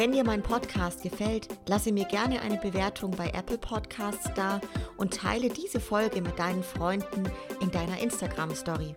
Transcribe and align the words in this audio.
Wenn 0.00 0.12
dir 0.12 0.24
mein 0.24 0.42
Podcast 0.42 1.02
gefällt, 1.02 1.48
lasse 1.66 1.92
mir 1.92 2.06
gerne 2.06 2.40
eine 2.40 2.56
Bewertung 2.56 3.10
bei 3.10 3.28
Apple 3.34 3.58
Podcasts 3.58 4.30
da 4.34 4.58
und 4.96 5.12
teile 5.12 5.50
diese 5.50 5.78
Folge 5.78 6.22
mit 6.22 6.38
deinen 6.38 6.62
Freunden 6.62 7.24
in 7.60 7.70
deiner 7.70 8.00
Instagram 8.00 8.54
Story. 8.54 8.94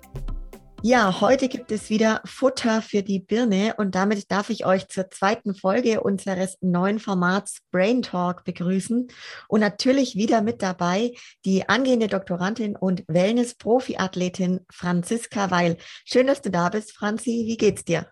Ja, 0.82 1.20
heute 1.20 1.50
gibt 1.50 1.74
es 1.74 1.90
wieder 1.90 2.22
Futter 2.24 2.82
für 2.82 3.04
die 3.04 3.20
Birne 3.20 3.74
und 3.78 3.96
damit 3.96 4.32
darf 4.32 4.50
ich 4.50 4.66
euch 4.66 4.88
zur 4.88 5.12
zweiten 5.12 5.54
Folge 5.56 6.00
unseres 6.00 6.58
neuen 6.62 7.00
Formats 7.00 7.58
Brain 7.70 8.02
Talk 8.02 8.46
begrüßen 8.46 9.10
und 9.50 9.60
natürlich 9.60 10.16
wieder 10.16 10.42
mit 10.42 10.62
dabei 10.62 11.12
die 11.44 11.68
angehende 11.68 12.08
Doktorandin 12.08 12.78
und 12.78 13.04
Wellness-Profi-Athletin 13.10 14.62
Franziska 14.72 15.52
Weil. 15.52 15.76
Schön, 16.06 16.28
dass 16.28 16.42
du 16.42 16.50
da 16.50 16.70
bist, 16.70 16.96
Franzi. 16.96 17.44
Wie 17.46 17.58
geht's 17.58 17.84
dir? 17.84 18.08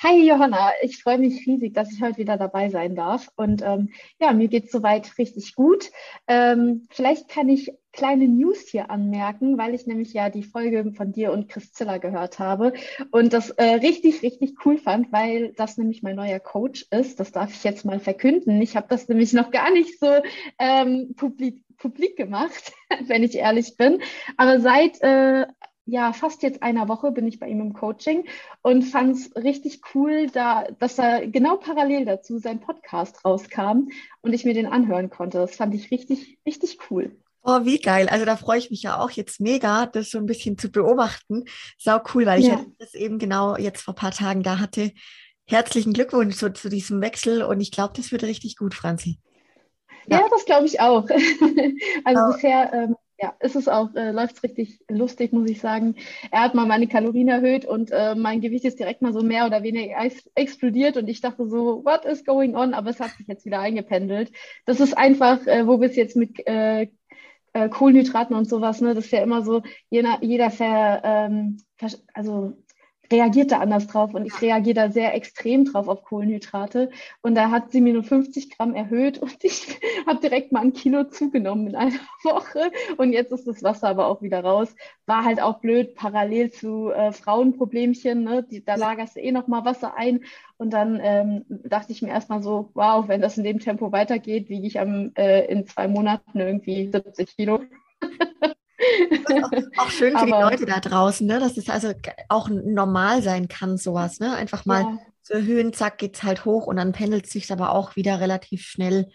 Hi 0.00 0.28
Johanna, 0.28 0.70
ich 0.80 1.02
freue 1.02 1.18
mich 1.18 1.44
riesig, 1.44 1.74
dass 1.74 1.92
ich 1.92 2.00
heute 2.00 2.18
wieder 2.18 2.36
dabei 2.36 2.70
sein 2.70 2.94
darf. 2.94 3.32
Und 3.34 3.62
ähm, 3.62 3.90
ja, 4.20 4.32
mir 4.32 4.46
geht 4.46 4.66
es 4.66 4.70
soweit 4.70 5.18
richtig 5.18 5.56
gut. 5.56 5.90
Ähm, 6.28 6.86
vielleicht 6.88 7.28
kann 7.28 7.48
ich 7.48 7.72
kleine 7.92 8.28
News 8.28 8.60
hier 8.68 8.92
anmerken, 8.92 9.58
weil 9.58 9.74
ich 9.74 9.88
nämlich 9.88 10.12
ja 10.12 10.30
die 10.30 10.44
Folge 10.44 10.92
von 10.92 11.10
dir 11.10 11.32
und 11.32 11.48
Chriszilla 11.48 11.98
gehört 11.98 12.38
habe 12.38 12.74
und 13.10 13.32
das 13.32 13.50
äh, 13.50 13.64
richtig, 13.64 14.22
richtig 14.22 14.64
cool 14.64 14.78
fand, 14.78 15.10
weil 15.10 15.52
das 15.54 15.78
nämlich 15.78 16.04
mein 16.04 16.14
neuer 16.14 16.38
Coach 16.38 16.86
ist. 16.92 17.18
Das 17.18 17.32
darf 17.32 17.52
ich 17.52 17.64
jetzt 17.64 17.84
mal 17.84 17.98
verkünden. 17.98 18.62
Ich 18.62 18.76
habe 18.76 18.86
das 18.88 19.08
nämlich 19.08 19.32
noch 19.32 19.50
gar 19.50 19.72
nicht 19.72 19.98
so 19.98 20.06
ähm, 20.60 21.16
publik, 21.16 21.64
publik 21.76 22.16
gemacht, 22.16 22.72
wenn 23.08 23.24
ich 23.24 23.34
ehrlich 23.34 23.76
bin. 23.76 24.00
Aber 24.36 24.60
seit 24.60 25.02
äh, 25.02 25.46
ja, 25.88 26.12
fast 26.12 26.42
jetzt 26.42 26.62
einer 26.62 26.86
Woche 26.86 27.12
bin 27.12 27.26
ich 27.26 27.40
bei 27.40 27.48
ihm 27.48 27.62
im 27.62 27.72
Coaching 27.72 28.26
und 28.60 28.82
fand 28.82 29.16
es 29.16 29.34
richtig 29.36 29.80
cool, 29.94 30.26
da, 30.26 30.64
dass 30.78 30.98
er 30.98 31.26
genau 31.26 31.56
parallel 31.56 32.04
dazu 32.04 32.38
sein 32.38 32.60
Podcast 32.60 33.24
rauskam 33.24 33.88
und 34.20 34.34
ich 34.34 34.44
mir 34.44 34.52
den 34.52 34.66
anhören 34.66 35.08
konnte. 35.08 35.38
Das 35.38 35.56
fand 35.56 35.74
ich 35.74 35.90
richtig, 35.90 36.38
richtig 36.44 36.78
cool. 36.90 37.16
Oh, 37.42 37.64
wie 37.64 37.80
geil. 37.80 38.06
Also 38.10 38.26
da 38.26 38.36
freue 38.36 38.58
ich 38.58 38.70
mich 38.70 38.82
ja 38.82 39.00
auch 39.00 39.10
jetzt 39.12 39.40
mega, 39.40 39.86
das 39.86 40.10
so 40.10 40.18
ein 40.18 40.26
bisschen 40.26 40.58
zu 40.58 40.70
beobachten. 40.70 41.44
Sau 41.78 42.00
cool, 42.14 42.26
weil 42.26 42.40
ich 42.40 42.48
ja. 42.48 42.62
das 42.78 42.92
eben 42.92 43.18
genau 43.18 43.56
jetzt 43.56 43.80
vor 43.80 43.94
ein 43.94 43.98
paar 43.98 44.12
Tagen 44.12 44.42
da 44.42 44.58
hatte. 44.58 44.92
Herzlichen 45.46 45.94
Glückwunsch 45.94 46.36
zu, 46.36 46.52
zu 46.52 46.68
diesem 46.68 47.00
Wechsel 47.00 47.42
und 47.42 47.62
ich 47.62 47.70
glaube, 47.70 47.94
das 47.96 48.12
wird 48.12 48.24
richtig 48.24 48.56
gut, 48.56 48.74
Franzi. 48.74 49.20
Ja, 50.06 50.18
ja 50.18 50.28
das 50.30 50.44
glaube 50.44 50.66
ich 50.66 50.80
auch. 50.80 51.08
also 52.04 52.22
oh. 52.22 52.32
bisher 52.34 52.72
ähm, 52.74 52.96
ja, 53.20 53.34
ist 53.40 53.56
es 53.56 53.66
auch, 53.66 53.94
äh, 53.94 54.12
läuft 54.12 54.42
richtig 54.44 54.80
lustig, 54.88 55.32
muss 55.32 55.50
ich 55.50 55.60
sagen. 55.60 55.96
Er 56.30 56.42
hat 56.42 56.54
mal 56.54 56.66
meine 56.66 56.86
Kalorien 56.86 57.28
erhöht 57.28 57.64
und 57.64 57.90
äh, 57.90 58.14
mein 58.14 58.40
Gewicht 58.40 58.64
ist 58.64 58.78
direkt 58.78 59.02
mal 59.02 59.12
so 59.12 59.22
mehr 59.22 59.46
oder 59.46 59.62
weniger 59.62 60.00
ex 60.04 60.30
explodiert 60.36 60.96
und 60.96 61.08
ich 61.08 61.20
dachte 61.20 61.48
so, 61.48 61.84
what 61.84 62.04
is 62.04 62.24
going 62.24 62.54
on? 62.54 62.74
Aber 62.74 62.90
es 62.90 63.00
hat 63.00 63.10
sich 63.12 63.26
jetzt 63.26 63.44
wieder 63.44 63.58
eingependelt. 63.60 64.30
Das 64.66 64.78
ist 64.78 64.96
einfach, 64.96 65.44
äh, 65.46 65.66
wo 65.66 65.80
wir 65.80 65.88
es 65.88 65.96
jetzt 65.96 66.16
mit 66.16 66.46
äh, 66.46 66.88
äh, 67.54 67.68
Kohlenhydraten 67.68 68.36
und 68.36 68.48
sowas, 68.48 68.80
ne, 68.80 68.94
das 68.94 69.06
ist 69.06 69.12
ja 69.12 69.22
immer 69.22 69.42
so, 69.42 69.62
jeder, 69.90 70.18
jeder 70.22 70.50
ver, 70.50 71.02
ähm, 71.04 71.58
also 72.14 72.56
reagiert 73.10 73.52
da 73.52 73.58
anders 73.58 73.86
drauf 73.86 74.14
und 74.14 74.26
ich 74.26 74.40
reagiere 74.40 74.74
da 74.74 74.90
sehr 74.90 75.14
extrem 75.14 75.64
drauf 75.64 75.88
auf 75.88 76.02
Kohlenhydrate. 76.02 76.90
Und 77.22 77.34
da 77.34 77.50
hat 77.50 77.72
sie 77.72 77.80
mir 77.80 77.94
nur 77.94 78.04
50 78.04 78.56
Gramm 78.56 78.74
erhöht 78.74 79.18
und 79.22 79.36
ich 79.42 79.78
habe 80.06 80.20
direkt 80.20 80.52
mal 80.52 80.60
ein 80.60 80.72
Kilo 80.72 81.04
zugenommen 81.04 81.68
in 81.68 81.76
einer 81.76 81.92
Woche. 82.24 82.70
Und 82.96 83.12
jetzt 83.12 83.32
ist 83.32 83.46
das 83.46 83.62
Wasser 83.62 83.88
aber 83.88 84.06
auch 84.06 84.22
wieder 84.22 84.42
raus. 84.42 84.74
War 85.06 85.24
halt 85.24 85.40
auch 85.40 85.60
blöd, 85.60 85.94
parallel 85.94 86.50
zu 86.50 86.90
äh, 86.90 87.12
Frauenproblemchen. 87.12 88.22
Ne? 88.24 88.42
Die, 88.42 88.64
da 88.64 88.74
lagerst 88.74 89.16
du 89.16 89.20
eh 89.20 89.32
noch 89.32 89.46
mal 89.46 89.64
Wasser 89.64 89.96
ein. 89.96 90.24
Und 90.56 90.72
dann 90.72 90.98
ähm, 91.02 91.44
dachte 91.48 91.92
ich 91.92 92.02
mir 92.02 92.08
erstmal 92.08 92.42
so, 92.42 92.70
wow, 92.74 93.06
wenn 93.08 93.20
das 93.20 93.38
in 93.38 93.44
dem 93.44 93.60
Tempo 93.60 93.92
weitergeht, 93.92 94.48
wiege 94.48 94.66
ich 94.66 94.80
am, 94.80 95.12
äh, 95.14 95.46
in 95.46 95.66
zwei 95.66 95.88
Monaten 95.88 96.38
irgendwie 96.40 96.90
70 96.90 97.36
Kilo. 97.36 97.60
Auch, 99.42 99.84
auch, 99.84 99.90
schön 99.90 100.12
für 100.12 100.18
Aber, 100.18 100.26
die 100.26 100.32
Leute 100.32 100.66
da 100.66 100.80
draußen, 100.80 101.26
ne? 101.26 101.40
dass 101.40 101.56
es 101.56 101.68
also 101.68 101.92
auch 102.28 102.48
normal 102.48 103.22
sein 103.22 103.48
kann, 103.48 103.76
sowas. 103.76 104.20
Ne? 104.20 104.34
Einfach 104.34 104.66
mal 104.66 104.82
ja. 104.82 104.98
zu 105.22 105.34
erhöhen, 105.34 105.72
zack, 105.72 105.98
geht 105.98 106.16
es 106.16 106.22
halt 106.22 106.44
hoch 106.44 106.66
und 106.66 106.76
dann 106.76 106.92
pendelt 106.92 107.26
es 107.26 107.32
sich 107.32 107.50
aber 107.52 107.72
auch 107.72 107.96
wieder 107.96 108.20
relativ 108.20 108.62
schnell 108.62 109.08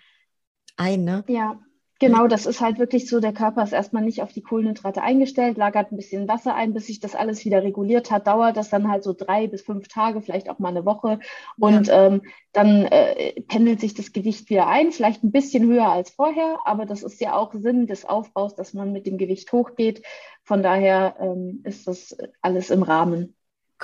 ein. 0.76 1.04
Ne? 1.04 1.24
Ja, 1.28 1.60
Genau, 2.04 2.28
das 2.28 2.46
ist 2.46 2.60
halt 2.60 2.80
wirklich 2.80 3.08
so, 3.08 3.22
der 3.22 3.32
Körper 3.32 3.64
ist 3.64 3.72
erstmal 3.72 4.04
nicht 4.04 4.22
auf 4.22 4.34
die 4.34 4.42
Kohlenhydrate 4.42 5.02
eingestellt, 5.02 5.58
lagert 5.58 5.92
ein 5.92 5.96
bisschen 5.96 6.28
Wasser 6.28 6.54
ein, 6.54 6.74
bis 6.74 6.88
sich 6.88 7.00
das 7.00 7.16
alles 7.16 7.46
wieder 7.46 7.64
reguliert 7.64 8.12
hat, 8.12 8.28
dauert 8.28 8.58
das 8.58 8.70
dann 8.70 8.90
halt 8.90 9.04
so 9.04 9.14
drei 9.14 9.48
bis 9.48 9.62
fünf 9.62 9.88
Tage, 9.88 10.22
vielleicht 10.22 10.50
auch 10.50 10.60
mal 10.60 10.70
eine 10.70 10.86
Woche. 10.86 11.20
Und 11.58 11.88
ja. 11.88 12.08
ähm, 12.08 12.24
dann 12.52 12.86
äh, 12.86 13.40
pendelt 13.44 13.80
sich 13.80 13.94
das 13.94 14.12
Gewicht 14.12 14.50
wieder 14.50 14.68
ein, 14.68 14.92
vielleicht 14.92 15.24
ein 15.24 15.32
bisschen 15.32 15.66
höher 15.66 15.88
als 15.88 16.10
vorher, 16.10 16.60
aber 16.66 16.86
das 16.86 17.04
ist 17.04 17.22
ja 17.22 17.36
auch 17.36 17.54
Sinn 17.54 17.88
des 17.88 18.04
Aufbaus, 18.04 18.54
dass 18.56 18.74
man 18.74 18.92
mit 18.92 19.08
dem 19.08 19.18
Gewicht 19.18 19.52
hochgeht. 19.54 20.04
Von 20.44 20.62
daher 20.62 21.16
ähm, 21.22 21.62
ist 21.64 21.88
das 21.88 22.18
alles 22.42 22.70
im 22.70 22.84
Rahmen. 22.84 23.36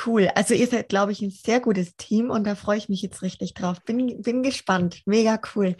Cool. 0.05 0.29
Also 0.33 0.53
ihr 0.53 0.67
seid, 0.67 0.87
glaube 0.87 1.11
ich, 1.11 1.21
ein 1.21 1.31
sehr 1.31 1.59
gutes 1.59 1.95
Team 1.97 2.29
und 2.29 2.45
da 2.45 2.55
freue 2.55 2.77
ich 2.77 2.87
mich 2.87 3.01
jetzt 3.01 3.21
richtig 3.21 3.53
drauf. 3.53 3.81
Bin, 3.81 4.21
bin 4.21 4.43
gespannt. 4.43 5.01
Mega 5.05 5.39
cool. 5.55 5.75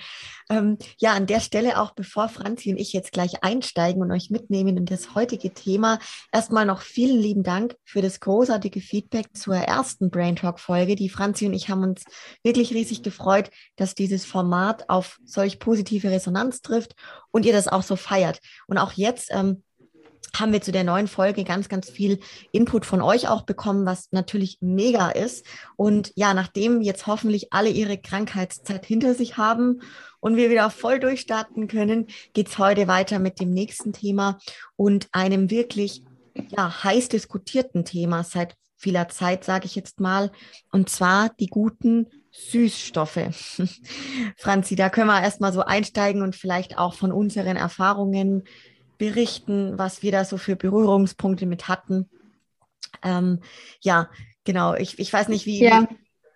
Ähm, 0.50 0.78
ja, 0.97 1.14
an 1.14 1.25
der 1.25 1.40
Stelle 1.40 1.80
auch, 1.80 1.92
bevor 1.92 2.28
Franzi 2.28 2.72
und 2.72 2.78
ich 2.78 2.92
jetzt 2.92 3.14
gleich 3.14 3.44
einsteigen 3.44 4.02
und 4.02 4.12
euch 4.12 4.30
mitnehmen 4.30 4.75
in 4.75 4.86
das 4.86 5.16
heutige 5.16 5.53
Thema, 5.53 6.00
erstmal 6.34 6.66
noch 6.66 6.81
vielen 6.81 7.18
lieben 7.18 7.44
Dank 7.44 7.75
für 7.86 8.02
das 8.02 8.20
großartige 8.20 8.81
Feedback 8.81 9.28
zur 9.34 9.56
ersten 9.56 10.09
Brain 10.09 10.36
Talk 10.36 10.59
Folge. 10.59 10.96
Die 10.96 11.09
Franzi 11.09 11.46
und 11.46 11.53
ich 11.53 11.70
haben 11.70 11.84
uns 11.84 12.03
wirklich 12.44 12.74
riesig 12.74 13.03
gefreut, 13.03 13.50
dass 13.78 13.96
dieses 13.96 14.26
Format 14.26 14.90
auf 14.90 15.18
solch 15.24 15.59
positive 15.59 16.12
Resonanz 16.12 16.62
trifft 16.62 16.94
und 17.31 17.46
ihr 17.46 17.53
das 17.53 17.70
auch 17.70 17.84
so 17.84 17.96
feiert. 17.96 18.40
Und 18.68 18.78
auch 18.80 18.91
jetzt, 18.94 19.30
ähm, 19.31 19.64
haben 20.35 20.53
wir 20.53 20.62
zu 20.62 20.72
der 20.72 20.84
neuen 20.84 21.07
Folge 21.07 21.44
ganz, 21.44 21.69
ganz 21.69 21.90
viel 21.90 22.19
Input 22.52 22.85
von 22.85 23.02
euch 23.02 23.28
auch 23.28 23.44
bekommen, 23.44 23.85
was 23.85 24.12
natürlich 24.12 24.57
mega 24.62 25.09
ist. 25.09 25.46
Und 25.75 26.12
ja, 26.16 26.34
nachdem 26.34 26.81
jetzt 26.81 27.07
hoffentlich 27.07 27.52
alle 27.52 27.69
ihre 27.69 27.97
Krankheitszeit 27.97 28.85
hinter 28.85 29.16
sich 29.16 29.38
haben 29.38 29.81
und 30.19 30.35
wir 30.35 30.50
wieder 30.50 30.69
voll 30.69 31.00
durchstarten 31.00 31.68
können, 31.68 32.08
geht's 32.34 32.58
heute 32.58 32.88
weiter 32.88 33.19
mit 33.19 33.40
dem 33.40 33.52
nächsten 33.52 33.94
Thema 33.94 34.40
und 34.75 35.08
einem 35.12 35.50
wirklich 35.50 36.03
ja, 36.56 36.84
heiß 36.84 37.09
diskutierten 37.09 37.85
Thema 37.85 38.24
seit 38.24 38.56
vieler 38.78 39.09
Zeit, 39.09 39.44
sage 39.44 39.66
ich 39.66 39.75
jetzt 39.75 40.00
mal, 40.00 40.31
und 40.72 40.90
zwar 40.90 41.29
die 41.40 41.47
guten 41.47 42.08
Süßstoffe. 42.31 43.58
Franzi, 44.38 44.75
da 44.75 44.90
können 44.90 45.08
wir 45.08 45.22
erstmal 45.22 45.52
so 45.52 45.62
einsteigen 45.62 46.22
und 46.22 46.35
vielleicht 46.35 46.78
auch 46.78 46.94
von 46.94 47.12
unseren 47.12 47.58
Erfahrungen 47.58 48.44
berichten, 49.00 49.80
was 49.80 50.04
wir 50.04 50.12
da 50.12 50.24
so 50.24 50.38
für 50.38 50.56
Berührungspunkte 50.56 51.48
mit 51.48 51.68
hatten. 51.68 52.08
Ähm, 53.02 53.40
ja, 53.82 54.10
genau. 54.44 54.76
Ich, 54.76 55.00
ich 55.00 55.12
weiß 55.12 55.30
nicht, 55.30 55.48
wie, 55.48 55.64
ja. 55.64 55.88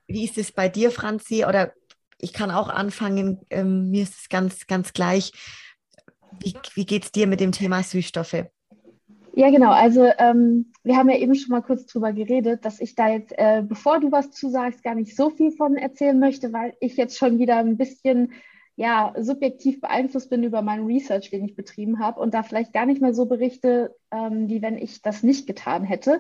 wie, 0.08 0.16
wie, 0.16 0.26
ist 0.26 0.40
es 0.40 0.52
bei 0.52 0.70
dir, 0.70 0.90
Franzi? 0.90 1.46
Oder 1.46 1.74
ich 2.18 2.34
kann 2.34 2.50
auch 2.50 2.70
anfangen. 2.70 3.42
Ähm, 3.52 3.92
mir 3.92 4.02
ist 4.02 4.16
es 4.22 4.30
ganz, 4.30 4.66
ganz 4.66 4.94
gleich. 4.94 5.32
Wie, 6.40 6.56
wie 6.74 6.86
geht 6.86 7.04
es 7.04 7.12
dir 7.12 7.28
mit 7.28 7.40
dem 7.40 7.52
Thema 7.52 7.84
Süßstoffe? 7.84 8.46
Ja, 9.36 9.50
genau. 9.50 9.72
Also 9.72 10.10
ähm, 10.20 10.72
wir 10.84 10.96
haben 10.96 11.10
ja 11.10 11.18
eben 11.18 11.36
schon 11.36 11.52
mal 11.52 11.62
kurz 11.62 11.86
drüber 11.86 12.14
geredet, 12.14 12.64
dass 12.66 12.80
ich 12.80 12.96
da 12.96 13.10
jetzt, 13.10 13.34
äh, 13.38 13.64
bevor 13.68 14.00
du 14.00 14.12
was 14.12 14.32
zusagst, 14.32 14.84
gar 14.84 14.96
nicht 14.96 15.16
so 15.16 15.32
viel 15.32 15.52
von 15.52 15.76
erzählen 15.76 16.18
möchte, 16.18 16.54
weil 16.54 16.76
ich 16.80 16.96
jetzt 16.96 17.18
schon 17.18 17.40
wieder 17.40 17.58
ein 17.58 17.78
bisschen 17.78 18.32
ja, 18.76 19.14
subjektiv 19.20 19.82
beeinflusst 19.82 20.30
bin 20.30 20.44
über 20.44 20.62
meinen 20.62 20.86
Research, 20.86 21.30
den 21.30 21.46
ich 21.46 21.56
betrieben 21.56 22.00
habe 22.00 22.20
und 22.20 22.34
da 22.34 22.44
vielleicht 22.44 22.74
gar 22.74 22.86
nicht 22.86 23.02
mehr 23.02 23.14
so 23.14 23.26
berichte, 23.26 23.96
ähm, 24.12 24.50
wie 24.50 24.62
wenn 24.62 24.78
ich 24.78 25.02
das 25.02 25.22
nicht 25.24 25.46
getan 25.46 25.84
hätte. 25.84 26.20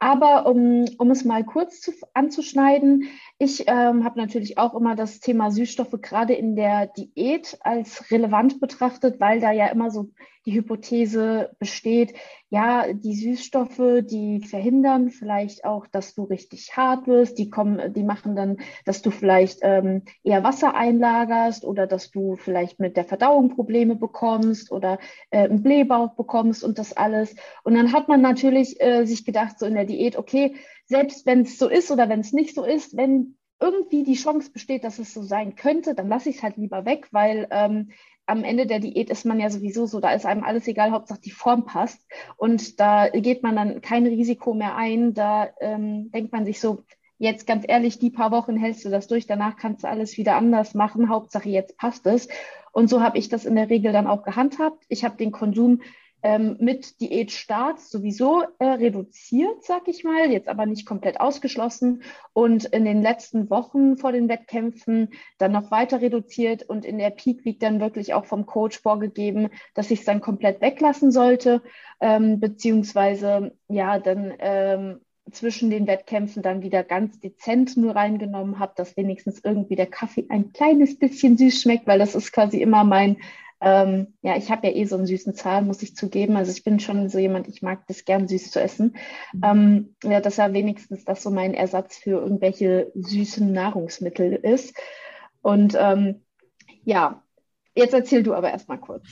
Aber 0.00 0.46
um, 0.46 0.84
um 0.98 1.12
es 1.12 1.24
mal 1.24 1.44
kurz 1.44 1.80
zu, 1.80 1.92
anzuschneiden, 2.12 3.04
ich 3.38 3.68
ähm, 3.68 4.02
habe 4.02 4.18
natürlich 4.18 4.58
auch 4.58 4.74
immer 4.74 4.96
das 4.96 5.20
Thema 5.20 5.52
Süßstoffe 5.52 5.94
gerade 6.02 6.34
in 6.34 6.56
der 6.56 6.88
Diät 6.88 7.56
als 7.60 8.10
relevant 8.10 8.58
betrachtet, 8.58 9.20
weil 9.20 9.38
da 9.38 9.52
ja 9.52 9.68
immer 9.68 9.92
so 9.92 10.10
die 10.44 10.54
Hypothese 10.54 11.54
besteht, 11.60 12.14
ja, 12.52 12.92
die 12.92 13.14
Süßstoffe, 13.14 14.02
die 14.02 14.44
verhindern 14.44 15.08
vielleicht 15.08 15.64
auch, 15.64 15.86
dass 15.86 16.14
du 16.14 16.24
richtig 16.24 16.76
hart 16.76 17.06
wirst. 17.06 17.38
Die 17.38 17.48
kommen, 17.48 17.94
die 17.94 18.02
machen 18.02 18.36
dann, 18.36 18.58
dass 18.84 19.00
du 19.00 19.10
vielleicht 19.10 19.60
ähm, 19.62 20.02
eher 20.22 20.44
Wasser 20.44 20.74
einlagerst 20.74 21.64
oder 21.64 21.86
dass 21.86 22.10
du 22.10 22.36
vielleicht 22.36 22.78
mit 22.78 22.98
der 22.98 23.06
Verdauung 23.06 23.48
Probleme 23.48 23.96
bekommst 23.96 24.70
oder 24.70 24.98
äh, 25.30 25.44
einen 25.44 25.62
Blähbauch 25.62 26.14
bekommst 26.14 26.62
und 26.62 26.78
das 26.78 26.94
alles. 26.94 27.34
Und 27.64 27.72
dann 27.74 27.94
hat 27.94 28.08
man 28.08 28.20
natürlich 28.20 28.78
äh, 28.82 29.06
sich 29.06 29.24
gedacht, 29.24 29.58
so 29.58 29.64
in 29.64 29.72
der 29.72 29.86
Diät, 29.86 30.18
okay, 30.18 30.56
selbst 30.84 31.24
wenn 31.24 31.40
es 31.40 31.58
so 31.58 31.70
ist 31.70 31.90
oder 31.90 32.10
wenn 32.10 32.20
es 32.20 32.34
nicht 32.34 32.54
so 32.54 32.66
ist, 32.66 32.98
wenn 32.98 33.38
irgendwie 33.62 34.02
die 34.02 34.14
Chance 34.14 34.50
besteht, 34.50 34.84
dass 34.84 34.98
es 34.98 35.14
so 35.14 35.22
sein 35.22 35.54
könnte, 35.54 35.94
dann 35.94 36.08
lasse 36.08 36.28
ich 36.28 36.36
es 36.36 36.42
halt 36.42 36.56
lieber 36.56 36.84
weg, 36.84 37.08
weil 37.12 37.46
ähm, 37.50 37.92
am 38.26 38.44
Ende 38.44 38.66
der 38.66 38.80
Diät 38.80 39.10
ist 39.10 39.24
man 39.24 39.40
ja 39.40 39.50
sowieso 39.50 39.86
so, 39.86 40.00
da 40.00 40.12
ist 40.12 40.26
einem 40.26 40.44
alles 40.44 40.68
egal, 40.68 40.90
Hauptsache 40.90 41.20
die 41.20 41.30
Form 41.30 41.64
passt. 41.64 42.06
Und 42.36 42.78
da 42.80 43.08
geht 43.08 43.42
man 43.42 43.56
dann 43.56 43.80
kein 43.80 44.06
Risiko 44.06 44.54
mehr 44.54 44.76
ein. 44.76 45.14
Da 45.14 45.48
ähm, 45.60 46.10
denkt 46.10 46.32
man 46.32 46.44
sich 46.44 46.60
so, 46.60 46.84
jetzt 47.18 47.46
ganz 47.46 47.64
ehrlich, 47.66 47.98
die 47.98 48.10
paar 48.10 48.30
Wochen 48.30 48.56
hältst 48.56 48.84
du 48.84 48.90
das 48.90 49.06
durch, 49.06 49.26
danach 49.26 49.56
kannst 49.56 49.84
du 49.84 49.88
alles 49.88 50.16
wieder 50.16 50.36
anders 50.36 50.74
machen. 50.74 51.08
Hauptsache 51.08 51.48
jetzt 51.48 51.76
passt 51.76 52.06
es. 52.06 52.28
Und 52.72 52.88
so 52.88 53.00
habe 53.02 53.18
ich 53.18 53.28
das 53.28 53.44
in 53.44 53.54
der 53.54 53.70
Regel 53.70 53.92
dann 53.92 54.06
auch 54.06 54.22
gehandhabt. 54.22 54.84
Ich 54.88 55.04
habe 55.04 55.16
den 55.16 55.30
Konsum 55.30 55.82
ähm, 56.22 56.56
mit 56.60 57.00
Diätstart 57.00 57.80
sowieso 57.80 58.42
äh, 58.58 58.64
reduziert, 58.64 59.64
sag 59.64 59.88
ich 59.88 60.04
mal, 60.04 60.30
jetzt 60.30 60.48
aber 60.48 60.66
nicht 60.66 60.86
komplett 60.86 61.20
ausgeschlossen 61.20 62.02
und 62.32 62.64
in 62.66 62.84
den 62.84 63.02
letzten 63.02 63.50
Wochen 63.50 63.96
vor 63.96 64.12
den 64.12 64.28
Wettkämpfen 64.28 65.08
dann 65.38 65.52
noch 65.52 65.70
weiter 65.70 66.00
reduziert 66.00 66.62
und 66.62 66.84
in 66.84 66.98
der 66.98 67.10
Peak 67.10 67.44
Week 67.44 67.58
dann 67.58 67.80
wirklich 67.80 68.14
auch 68.14 68.24
vom 68.24 68.46
Coach 68.46 68.80
vorgegeben, 68.80 69.50
dass 69.74 69.90
ich 69.90 70.00
es 70.00 70.04
dann 70.04 70.20
komplett 70.20 70.60
weglassen 70.60 71.10
sollte, 71.10 71.62
ähm, 72.00 72.38
beziehungsweise 72.38 73.56
ja 73.68 73.98
dann 73.98 74.32
ähm, 74.38 75.00
zwischen 75.30 75.70
den 75.70 75.86
Wettkämpfen 75.86 76.42
dann 76.42 76.62
wieder 76.62 76.82
ganz 76.82 77.20
dezent 77.20 77.76
nur 77.76 77.94
reingenommen 77.94 78.58
habe, 78.58 78.72
dass 78.76 78.96
wenigstens 78.96 79.40
irgendwie 79.42 79.76
der 79.76 79.86
Kaffee 79.86 80.26
ein 80.28 80.52
kleines 80.52 80.98
bisschen 80.98 81.36
süß 81.36 81.62
schmeckt, 81.62 81.86
weil 81.86 81.98
das 81.98 82.14
ist 82.14 82.32
quasi 82.32 82.60
immer 82.60 82.84
mein 82.84 83.18
ähm, 83.62 84.14
ja, 84.22 84.36
ich 84.36 84.50
habe 84.50 84.66
ja 84.66 84.74
eh 84.74 84.84
so 84.86 84.96
einen 84.96 85.06
süßen 85.06 85.34
Zahn, 85.34 85.68
muss 85.68 85.82
ich 85.82 85.94
zugeben. 85.94 86.36
Also 86.36 86.50
ich 86.50 86.64
bin 86.64 86.80
schon 86.80 87.08
so 87.08 87.18
jemand, 87.18 87.46
ich 87.46 87.62
mag 87.62 87.86
das 87.86 88.04
gern 88.04 88.26
süß 88.26 88.50
zu 88.50 88.60
essen. 88.60 88.96
Mhm. 89.32 89.40
Ähm, 89.44 89.96
ja, 90.02 90.20
dass 90.20 90.36
ja 90.36 90.52
wenigstens 90.52 91.04
das 91.04 91.22
so 91.22 91.30
mein 91.30 91.54
Ersatz 91.54 91.96
für 91.96 92.20
irgendwelche 92.20 92.90
süßen 92.94 93.52
Nahrungsmittel 93.52 94.32
ist. 94.32 94.74
Und 95.42 95.76
ähm, 95.78 96.22
ja, 96.84 97.22
jetzt 97.76 97.94
erzähl 97.94 98.24
du 98.24 98.34
aber 98.34 98.50
erstmal 98.50 98.78
kurz. 98.78 99.06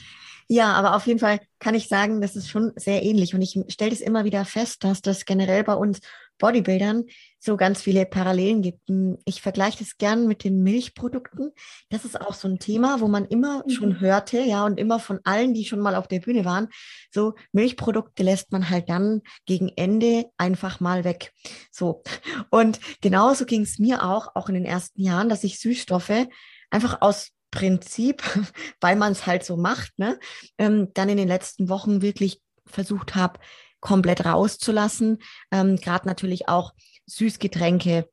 Ja, 0.51 0.73
aber 0.73 0.97
auf 0.97 1.07
jeden 1.07 1.19
Fall 1.19 1.39
kann 1.59 1.75
ich 1.75 1.87
sagen, 1.87 2.19
das 2.19 2.35
ist 2.35 2.49
schon 2.49 2.73
sehr 2.75 3.03
ähnlich. 3.03 3.33
Und 3.33 3.41
ich 3.41 3.57
stelle 3.69 3.91
das 3.91 4.01
immer 4.01 4.25
wieder 4.25 4.43
fest, 4.43 4.83
dass 4.83 5.01
das 5.01 5.23
generell 5.23 5.63
bei 5.63 5.75
uns 5.75 6.01
Bodybuildern 6.39 7.05
so 7.39 7.55
ganz 7.55 7.81
viele 7.81 8.05
Parallelen 8.05 8.61
gibt. 8.61 8.89
Hm, 8.89 9.17
ich 9.23 9.41
vergleiche 9.41 9.79
das 9.79 9.97
gern 9.97 10.27
mit 10.27 10.43
den 10.43 10.61
Milchprodukten. 10.61 11.53
Das 11.89 12.03
ist 12.03 12.19
auch 12.19 12.33
so 12.33 12.49
ein 12.49 12.59
Thema, 12.59 12.99
wo 12.99 13.07
man 13.07 13.27
immer 13.27 13.63
schon 13.69 13.91
mhm. 13.91 13.99
hörte, 14.01 14.41
ja, 14.41 14.65
und 14.65 14.77
immer 14.77 14.99
von 14.99 15.21
allen, 15.23 15.53
die 15.53 15.63
schon 15.63 15.79
mal 15.79 15.95
auf 15.95 16.09
der 16.09 16.19
Bühne 16.19 16.43
waren, 16.43 16.67
so 17.11 17.35
Milchprodukte 17.53 18.21
lässt 18.21 18.51
man 18.51 18.69
halt 18.69 18.89
dann 18.89 19.21
gegen 19.45 19.69
Ende 19.77 20.25
einfach 20.35 20.81
mal 20.81 21.05
weg. 21.05 21.31
So. 21.71 22.03
Und 22.49 22.81
genauso 22.99 23.45
ging 23.45 23.61
es 23.61 23.79
mir 23.79 24.03
auch, 24.03 24.35
auch 24.35 24.49
in 24.49 24.55
den 24.55 24.65
ersten 24.65 25.01
Jahren, 25.01 25.29
dass 25.29 25.45
ich 25.45 25.61
Süßstoffe 25.61 26.27
einfach 26.69 26.97
aus 26.99 27.31
Prinzip, 27.51 28.23
weil 28.81 28.95
man 28.95 29.11
es 29.11 29.25
halt 29.25 29.43
so 29.43 29.57
macht, 29.57 29.97
ne, 29.97 30.19
ähm, 30.57 30.89
dann 30.93 31.09
in 31.09 31.17
den 31.17 31.27
letzten 31.27 31.69
Wochen 31.69 32.01
wirklich 32.01 32.41
versucht 32.65 33.15
habe, 33.15 33.39
komplett 33.81 34.25
rauszulassen. 34.25 35.17
Ähm, 35.51 35.75
Gerade 35.75 36.07
natürlich 36.07 36.47
auch 36.47 36.73
Süßgetränke 37.07 38.07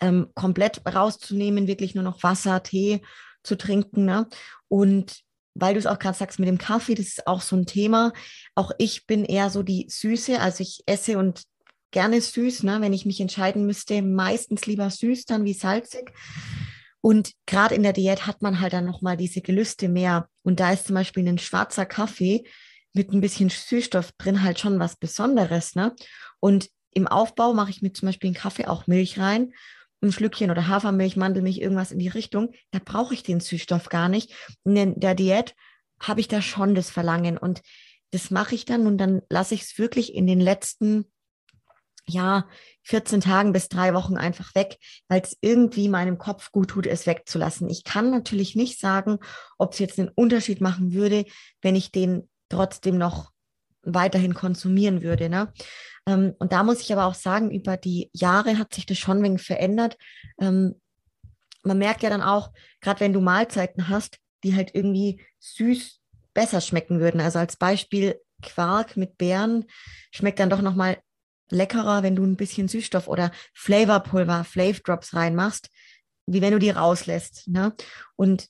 ähm, 0.00 0.28
komplett 0.34 0.82
rauszunehmen, 0.86 1.66
wirklich 1.66 1.94
nur 1.94 2.04
noch 2.04 2.22
Wasser, 2.22 2.62
Tee 2.62 3.02
zu 3.42 3.56
trinken. 3.56 4.04
Ne? 4.04 4.26
Und 4.68 5.20
weil 5.54 5.74
du 5.74 5.78
es 5.78 5.86
auch 5.86 5.98
gerade 5.98 6.16
sagst 6.16 6.38
mit 6.38 6.48
dem 6.48 6.58
Kaffee, 6.58 6.94
das 6.94 7.06
ist 7.06 7.26
auch 7.26 7.42
so 7.42 7.56
ein 7.56 7.66
Thema. 7.66 8.12
Auch 8.54 8.72
ich 8.78 9.06
bin 9.06 9.24
eher 9.24 9.50
so 9.50 9.62
die 9.62 9.86
Süße, 9.88 10.40
also 10.40 10.62
ich 10.62 10.82
esse 10.86 11.18
und 11.18 11.42
gerne 11.90 12.20
süß, 12.20 12.64
ne? 12.64 12.80
wenn 12.80 12.92
ich 12.92 13.06
mich 13.06 13.20
entscheiden 13.20 13.66
müsste, 13.66 14.02
meistens 14.02 14.66
lieber 14.66 14.90
süß 14.90 15.26
dann 15.26 15.44
wie 15.44 15.54
salzig. 15.54 16.10
Und 17.04 17.34
gerade 17.44 17.74
in 17.74 17.82
der 17.82 17.92
Diät 17.92 18.26
hat 18.26 18.40
man 18.40 18.60
halt 18.60 18.72
dann 18.72 18.86
nochmal 18.86 19.18
diese 19.18 19.42
Gelüste 19.42 19.90
mehr. 19.90 20.26
Und 20.42 20.58
da 20.58 20.72
ist 20.72 20.86
zum 20.86 20.94
Beispiel 20.94 21.28
ein 21.28 21.36
schwarzer 21.36 21.84
Kaffee 21.84 22.44
mit 22.94 23.12
ein 23.12 23.20
bisschen 23.20 23.50
Süßstoff 23.50 24.12
drin 24.12 24.42
halt 24.42 24.58
schon 24.58 24.78
was 24.78 24.96
Besonderes. 24.96 25.74
Ne? 25.74 25.94
Und 26.40 26.70
im 26.94 27.06
Aufbau 27.06 27.52
mache 27.52 27.68
ich 27.68 27.82
mir 27.82 27.92
zum 27.92 28.06
Beispiel 28.06 28.28
in 28.28 28.34
Kaffee 28.34 28.64
auch 28.64 28.86
Milch 28.86 29.18
rein, 29.18 29.52
ein 30.00 30.12
Schlückchen 30.12 30.50
oder 30.50 30.66
Hafermilch, 30.66 31.16
Mandelmilch, 31.16 31.58
irgendwas 31.58 31.92
in 31.92 31.98
die 31.98 32.08
Richtung. 32.08 32.54
Da 32.70 32.78
brauche 32.82 33.12
ich 33.12 33.22
den 33.22 33.40
Süßstoff 33.40 33.90
gar 33.90 34.08
nicht. 34.08 34.34
In 34.64 34.98
der 34.98 35.14
Diät 35.14 35.54
habe 36.00 36.20
ich 36.20 36.28
da 36.28 36.40
schon 36.40 36.74
das 36.74 36.88
Verlangen 36.88 37.36
und 37.36 37.60
das 38.12 38.30
mache 38.30 38.54
ich 38.54 38.64
dann 38.64 38.86
und 38.86 38.96
dann 38.96 39.20
lasse 39.28 39.54
ich 39.54 39.60
es 39.60 39.76
wirklich 39.76 40.14
in 40.14 40.26
den 40.26 40.40
letzten 40.40 41.12
ja, 42.06 42.46
14 42.82 43.20
Tagen 43.20 43.52
bis 43.52 43.68
drei 43.68 43.94
Wochen 43.94 44.16
einfach 44.16 44.54
weg, 44.54 44.78
weil 45.08 45.22
es 45.22 45.36
irgendwie 45.40 45.88
meinem 45.88 46.18
Kopf 46.18 46.52
gut 46.52 46.70
tut, 46.70 46.86
es 46.86 47.06
wegzulassen. 47.06 47.68
Ich 47.70 47.84
kann 47.84 48.10
natürlich 48.10 48.56
nicht 48.56 48.78
sagen, 48.78 49.18
ob 49.58 49.72
es 49.72 49.78
jetzt 49.78 49.98
einen 49.98 50.10
Unterschied 50.14 50.60
machen 50.60 50.92
würde, 50.92 51.24
wenn 51.62 51.76
ich 51.76 51.92
den 51.92 52.28
trotzdem 52.48 52.98
noch 52.98 53.32
weiterhin 53.82 54.34
konsumieren 54.34 55.02
würde. 55.02 55.28
Ne? 55.28 55.52
Ähm, 56.06 56.34
und 56.38 56.52
da 56.52 56.62
muss 56.62 56.80
ich 56.80 56.92
aber 56.92 57.06
auch 57.06 57.14
sagen, 57.14 57.50
über 57.50 57.76
die 57.76 58.10
Jahre 58.12 58.58
hat 58.58 58.74
sich 58.74 58.86
das 58.86 58.98
schon 58.98 59.22
wenig 59.22 59.42
verändert. 59.42 59.96
Ähm, 60.40 60.80
man 61.62 61.78
merkt 61.78 62.02
ja 62.02 62.10
dann 62.10 62.22
auch, 62.22 62.52
gerade 62.80 63.00
wenn 63.00 63.12
du 63.12 63.20
Mahlzeiten 63.20 63.88
hast, 63.88 64.18
die 64.42 64.54
halt 64.54 64.74
irgendwie 64.74 65.24
süß 65.40 66.00
besser 66.34 66.60
schmecken 66.60 67.00
würden. 67.00 67.20
Also 67.20 67.38
als 67.38 67.56
Beispiel 67.56 68.20
Quark 68.42 68.96
mit 68.96 69.16
Beeren 69.16 69.64
schmeckt 70.12 70.38
dann 70.38 70.50
doch 70.50 70.60
nochmal 70.60 70.98
leckerer, 71.50 72.02
wenn 72.02 72.16
du 72.16 72.24
ein 72.24 72.36
bisschen 72.36 72.68
Süßstoff 72.68 73.08
oder 73.08 73.30
Flavorpulver, 73.52 74.44
Flav 74.44 74.80
Drops 74.80 75.14
reinmachst, 75.14 75.70
wie 76.26 76.40
wenn 76.40 76.52
du 76.52 76.58
die 76.58 76.70
rauslässt. 76.70 77.48
Ne? 77.48 77.74
Und 78.16 78.48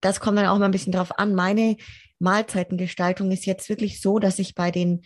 das 0.00 0.20
kommt 0.20 0.38
dann 0.38 0.46
auch 0.46 0.58
mal 0.58 0.66
ein 0.66 0.72
bisschen 0.72 0.92
drauf 0.92 1.18
an. 1.18 1.34
Meine 1.34 1.76
Mahlzeitengestaltung 2.18 3.30
ist 3.30 3.46
jetzt 3.46 3.68
wirklich 3.68 4.00
so, 4.00 4.18
dass 4.18 4.38
ich 4.38 4.54
bei 4.54 4.70
den 4.70 5.02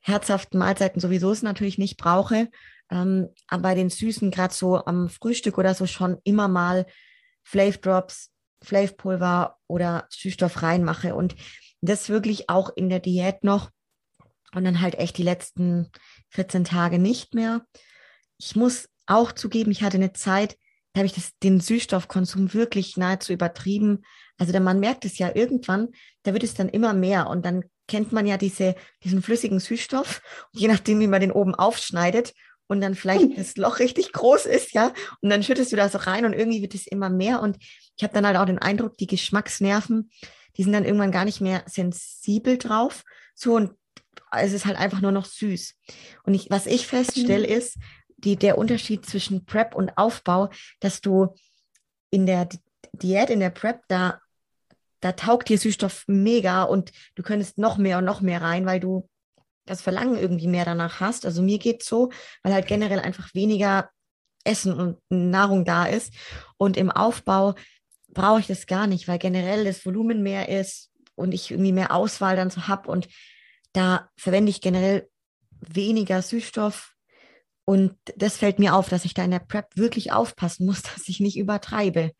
herzhaften 0.00 0.58
Mahlzeiten 0.58 1.00
sowieso 1.00 1.30
es 1.30 1.42
natürlich 1.42 1.78
nicht 1.78 1.96
brauche, 1.96 2.48
ähm, 2.90 3.28
aber 3.48 3.62
bei 3.62 3.74
den 3.74 3.90
süßen, 3.90 4.30
gerade 4.30 4.54
so 4.54 4.84
am 4.84 5.08
Frühstück 5.08 5.58
oder 5.58 5.74
so 5.74 5.86
schon 5.86 6.18
immer 6.24 6.48
mal 6.48 6.86
Flav 7.42 7.78
Drops, 7.78 8.30
Flavpulver 8.62 9.58
oder 9.66 10.06
Süßstoff 10.10 10.62
reinmache 10.62 11.14
und 11.14 11.34
das 11.80 12.08
wirklich 12.08 12.50
auch 12.50 12.70
in 12.76 12.88
der 12.88 13.00
Diät 13.00 13.42
noch 13.42 13.70
und 14.54 14.64
dann 14.64 14.80
halt 14.80 14.96
echt 14.96 15.18
die 15.18 15.22
letzten 15.22 15.90
14 16.30 16.64
Tage 16.64 16.98
nicht 16.98 17.34
mehr. 17.34 17.64
Ich 18.38 18.56
muss 18.56 18.88
auch 19.06 19.32
zugeben, 19.32 19.70
ich 19.70 19.82
hatte 19.82 19.96
eine 19.96 20.12
Zeit, 20.12 20.56
da 20.92 21.00
habe 21.00 21.06
ich 21.06 21.12
das, 21.12 21.36
den 21.42 21.60
Süßstoffkonsum 21.60 22.52
wirklich 22.54 22.96
nahezu 22.96 23.32
übertrieben. 23.32 24.02
Also 24.38 24.52
der 24.52 24.60
Mann 24.60 24.80
merkt 24.80 25.04
es 25.04 25.18
ja 25.18 25.34
irgendwann, 25.34 25.88
da 26.24 26.32
wird 26.32 26.42
es 26.42 26.54
dann 26.54 26.68
immer 26.68 26.94
mehr 26.94 27.28
und 27.28 27.44
dann 27.44 27.64
kennt 27.86 28.12
man 28.12 28.26
ja 28.26 28.36
diese, 28.36 28.74
diesen 29.04 29.22
flüssigen 29.22 29.60
Süßstoff. 29.60 30.22
Und 30.52 30.60
je 30.60 30.68
nachdem, 30.68 31.00
wie 31.00 31.06
man 31.06 31.20
den 31.20 31.32
oben 31.32 31.54
aufschneidet 31.54 32.34
und 32.66 32.80
dann 32.80 32.94
vielleicht 32.94 33.36
das 33.36 33.56
Loch 33.56 33.78
richtig 33.78 34.12
groß 34.12 34.46
ist, 34.46 34.72
ja, 34.72 34.92
und 35.20 35.30
dann 35.30 35.42
schüttest 35.42 35.72
du 35.72 35.76
da 35.76 35.88
so 35.88 35.98
rein 35.98 36.24
und 36.24 36.32
irgendwie 36.32 36.62
wird 36.62 36.74
es 36.74 36.86
immer 36.86 37.10
mehr. 37.10 37.40
Und 37.40 37.58
ich 37.96 38.02
habe 38.02 38.14
dann 38.14 38.26
halt 38.26 38.36
auch 38.36 38.46
den 38.46 38.58
Eindruck, 38.58 38.96
die 38.96 39.08
Geschmacksnerven, 39.08 40.10
die 40.56 40.62
sind 40.62 40.72
dann 40.72 40.84
irgendwann 40.84 41.12
gar 41.12 41.24
nicht 41.24 41.40
mehr 41.40 41.62
sensibel 41.66 42.58
drauf. 42.58 43.02
So 43.34 43.54
und 43.54 43.72
es 44.32 44.52
ist 44.52 44.66
halt 44.66 44.78
einfach 44.78 45.00
nur 45.00 45.12
noch 45.12 45.24
süß. 45.24 45.76
Und 46.24 46.34
ich, 46.34 46.50
was 46.50 46.66
ich 46.66 46.86
feststelle, 46.86 47.46
mhm. 47.46 47.52
ist, 47.52 47.78
die, 48.16 48.36
der 48.36 48.58
Unterschied 48.58 49.06
zwischen 49.06 49.44
Prep 49.44 49.74
und 49.74 49.96
Aufbau, 49.96 50.50
dass 50.80 51.00
du 51.00 51.34
in 52.10 52.26
der 52.26 52.48
Diät, 52.92 53.30
in 53.30 53.40
der 53.40 53.50
Prep, 53.50 53.82
da, 53.88 54.20
da 55.00 55.12
taugt 55.12 55.48
dir 55.48 55.58
Süßstoff 55.58 56.04
mega 56.06 56.64
und 56.64 56.92
du 57.14 57.22
könntest 57.22 57.58
noch 57.58 57.78
mehr 57.78 57.98
und 57.98 58.04
noch 58.04 58.20
mehr 58.20 58.42
rein, 58.42 58.66
weil 58.66 58.80
du 58.80 59.08
das 59.64 59.80
Verlangen 59.80 60.18
irgendwie 60.18 60.48
mehr 60.48 60.64
danach 60.64 61.00
hast. 61.00 61.24
Also 61.24 61.42
mir 61.42 61.58
geht 61.58 61.82
so, 61.82 62.10
weil 62.42 62.52
halt 62.52 62.66
generell 62.66 63.00
einfach 63.00 63.34
weniger 63.34 63.88
Essen 64.44 64.72
und 64.72 64.98
Nahrung 65.08 65.64
da 65.64 65.86
ist. 65.86 66.12
Und 66.56 66.76
im 66.76 66.90
Aufbau 66.90 67.54
brauche 68.08 68.40
ich 68.40 68.46
das 68.46 68.66
gar 68.66 68.86
nicht, 68.86 69.06
weil 69.06 69.18
generell 69.18 69.64
das 69.64 69.84
Volumen 69.86 70.22
mehr 70.22 70.48
ist 70.48 70.90
und 71.14 71.32
ich 71.32 71.50
irgendwie 71.50 71.72
mehr 71.72 71.94
Auswahl 71.94 72.36
dann 72.36 72.50
so 72.50 72.66
habe. 72.66 72.90
Und 72.90 73.08
da 73.72 74.10
verwende 74.16 74.50
ich 74.50 74.60
generell 74.60 75.08
weniger 75.60 76.22
Süßstoff, 76.22 76.94
und 77.70 77.96
das 78.16 78.36
fällt 78.36 78.58
mir 78.58 78.74
auf, 78.74 78.88
dass 78.88 79.04
ich 79.04 79.14
da 79.14 79.22
in 79.22 79.30
der 79.30 79.38
Prep 79.38 79.76
wirklich 79.76 80.10
aufpassen 80.10 80.66
muss, 80.66 80.82
dass 80.94 81.08
ich 81.08 81.20
nicht 81.20 81.38
übertreibe. 81.38 82.10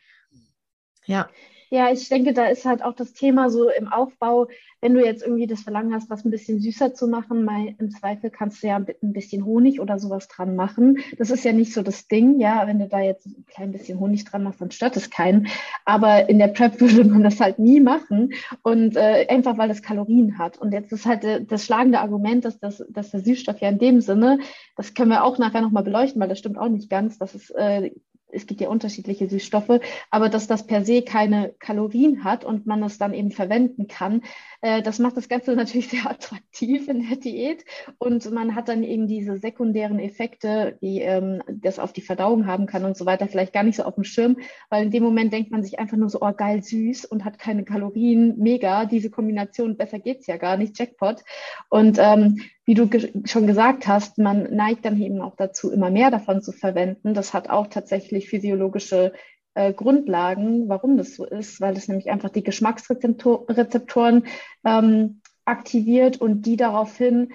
Ja. 1.07 1.29
Ja, 1.73 1.93
ich 1.93 2.09
denke, 2.09 2.33
da 2.33 2.47
ist 2.47 2.65
halt 2.65 2.83
auch 2.83 2.95
das 2.95 3.13
Thema 3.13 3.49
so 3.49 3.71
im 3.71 3.87
Aufbau, 3.87 4.49
wenn 4.81 4.95
du 4.95 5.05
jetzt 5.05 5.23
irgendwie 5.23 5.47
das 5.47 5.63
Verlangen 5.63 5.95
hast, 5.95 6.11
was 6.11 6.25
ein 6.25 6.33
bisschen 6.33 6.59
süßer 6.59 6.95
zu 6.95 7.07
machen, 7.07 7.45
mal 7.45 7.75
im 7.79 7.93
Zweifel 7.93 8.31
kannst 8.31 8.61
du 8.63 8.67
ja 8.67 8.77
ein 8.77 9.13
bisschen 9.13 9.45
Honig 9.45 9.81
oder 9.81 10.01
sowas 10.01 10.27
dran 10.27 10.57
machen. 10.57 10.99
Das 11.17 11.31
ist 11.31 11.45
ja 11.45 11.53
nicht 11.53 11.73
so 11.73 11.83
das 11.83 12.09
Ding, 12.09 12.41
ja, 12.41 12.67
wenn 12.67 12.81
du 12.81 12.89
da 12.89 12.99
jetzt 12.99 13.27
ein 13.27 13.45
klein 13.47 13.71
bisschen 13.71 14.01
Honig 14.01 14.25
dran 14.25 14.43
machst, 14.43 14.61
dann 14.61 14.73
stört 14.73 14.97
es 14.97 15.11
keinen. 15.11 15.47
Aber 15.85 16.29
in 16.29 16.41
der 16.41 16.49
Prep 16.49 16.81
würde 16.81 17.05
man 17.05 17.23
das 17.23 17.39
halt 17.39 17.61
nie 17.61 17.79
machen 17.79 18.33
und 18.63 18.97
äh, 18.97 19.29
einfach, 19.29 19.57
weil 19.57 19.69
das 19.69 19.83
Kalorien 19.83 20.39
hat. 20.39 20.59
Und 20.59 20.73
jetzt 20.73 20.93
ist 20.93 21.07
halt 21.07 21.23
äh, 21.23 21.45
das 21.45 21.65
schlagende 21.65 22.01
Argument, 22.01 22.45
dass, 22.45 22.59
das, 22.59 22.85
dass 22.89 23.13
der 23.13 23.21
Süßstoff 23.21 23.61
ja 23.61 23.69
in 23.69 23.79
dem 23.79 24.01
Sinne, 24.01 24.41
das 24.77 24.95
können 24.95 25.11
wir 25.11 25.23
auch 25.23 25.39
nachher 25.39 25.61
nochmal 25.61 25.85
beleuchten, 25.85 26.21
weil 26.21 26.29
das 26.29 26.41
stimmt 26.41 26.59
auch 26.59 26.69
nicht 26.69 26.91
ganz, 26.91 27.17
dass 27.17 27.37
es 27.37 27.51
äh, 27.51 27.93
es 28.33 28.47
gibt 28.47 28.61
ja 28.61 28.69
unterschiedliche 28.69 29.29
Süßstoffe, 29.29 29.81
aber 30.11 30.29
dass 30.29 30.47
das 30.47 30.67
per 30.67 30.85
se 30.85 31.03
keine 31.03 31.55
Kalorien 31.59 32.25
hat 32.25 32.45
und 32.45 32.67
man 32.67 32.83
es 32.83 32.99
dann 32.99 33.15
eben 33.15 33.31
verwenden 33.31 33.89
kann, 33.89 34.23
äh, 34.61 34.83
das 34.83 34.99
macht 34.99 35.17
das 35.17 35.29
Ganze 35.29 35.53
natürlich 35.57 35.89
sehr 35.89 36.11
attraktiv 36.11 36.89
in 36.89 37.09
der 37.09 37.17
Diät 37.17 37.65
und 37.99 38.31
man 38.31 38.55
hat 38.55 38.69
dann 38.69 38.83
eben 38.83 39.07
diese 39.07 39.39
sekundären 39.39 39.99
Effekte, 39.99 40.79
die 40.81 41.01
ähm, 41.01 41.43
das 41.49 41.79
auf 41.79 41.93
die 41.93 42.03
Verdauung 42.03 42.47
haben 42.47 42.67
kann 42.67 42.85
und 42.85 42.97
so 42.97 43.07
weiter, 43.07 43.29
vielleicht 43.29 43.53
gar 43.53 43.63
nicht 43.63 43.77
so 43.77 43.85
auf 43.85 43.95
dem 43.95 44.05
Schirm, 44.05 44.37
weil 44.69 44.85
in 44.85 44.91
dem 44.91 45.03
Moment 45.03 45.33
denkt 45.33 45.51
man 45.51 45.63
sich 45.63 45.79
einfach 45.79 45.97
nur 45.97 46.11
so, 46.11 46.21
oh 46.21 46.33
geil, 46.33 46.63
süß 46.63 47.05
und 47.07 47.25
hat 47.25 47.39
keine 47.39 47.65
Kalorien, 47.65 48.39
mega, 48.39 48.85
diese 48.85 49.11
Kombination, 49.11 49.77
besser 49.77 49.99
geht's 49.99 50.27
ja 50.27 50.37
gar 50.37 50.57
nicht, 50.57 50.79
Jackpot. 50.79 51.23
Und 51.69 51.99
ähm, 51.99 52.41
wie 52.71 52.75
du 52.75 52.87
ge 52.87 53.11
schon 53.25 53.49
gesagt 53.49 53.89
hast, 53.89 54.17
man 54.17 54.55
neigt 54.55 54.85
dann 54.85 55.03
eben 55.03 55.21
auch 55.23 55.35
dazu, 55.35 55.73
immer 55.73 55.91
mehr 55.91 56.13
davon 56.13 56.41
zu 56.41 56.53
verwenden. 56.53 57.15
Das 57.15 57.35
hat 57.35 57.51
auch 57.51 57.67
tatsächlich 57.67 58.29
physiologische 58.29 59.13
äh, 59.55 59.73
Grundlagen, 59.73 60.69
warum 60.69 60.97
das 60.97 61.17
so 61.17 61.25
ist, 61.25 61.61
weil 61.61 61.77
es 61.77 61.89
nämlich 61.89 62.09
einfach 62.11 62.29
die 62.29 62.45
Geschmacksrezeptoren 62.45 64.25
ähm, 64.65 65.21
aktiviert 65.45 66.21
und 66.21 66.43
die 66.43 66.57
daraufhin 66.57 67.33